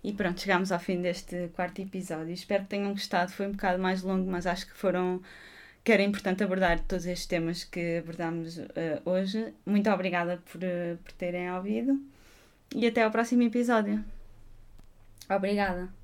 E 0.04 0.12
pronto, 0.12 0.40
chegámos 0.40 0.72
ao 0.72 0.80
fim 0.80 1.00
deste 1.00 1.48
quarto 1.54 1.80
episódio. 1.80 2.32
Espero 2.32 2.64
que 2.64 2.70
tenham 2.70 2.90
gostado. 2.92 3.30
Foi 3.32 3.46
um 3.46 3.52
bocado 3.52 3.80
mais 3.80 4.02
longo, 4.02 4.28
mas 4.28 4.46
acho 4.46 4.66
que 4.66 4.72
foram 4.74 5.22
que 5.84 5.92
era 5.92 6.02
importante 6.02 6.42
abordar 6.44 6.80
todos 6.80 7.06
estes 7.06 7.26
temas 7.26 7.64
que 7.64 7.98
abordámos 7.98 8.58
uh, 8.58 8.70
hoje. 9.04 9.52
Muito 9.66 9.90
obrigada 9.90 10.40
por, 10.50 10.60
uh, 10.62 10.96
por 11.02 11.12
terem 11.12 11.50
ouvido 11.52 12.00
e 12.74 12.86
até 12.86 13.02
ao 13.02 13.10
próximo 13.10 13.42
episódio. 13.42 14.04
Obrigada. 15.28 16.01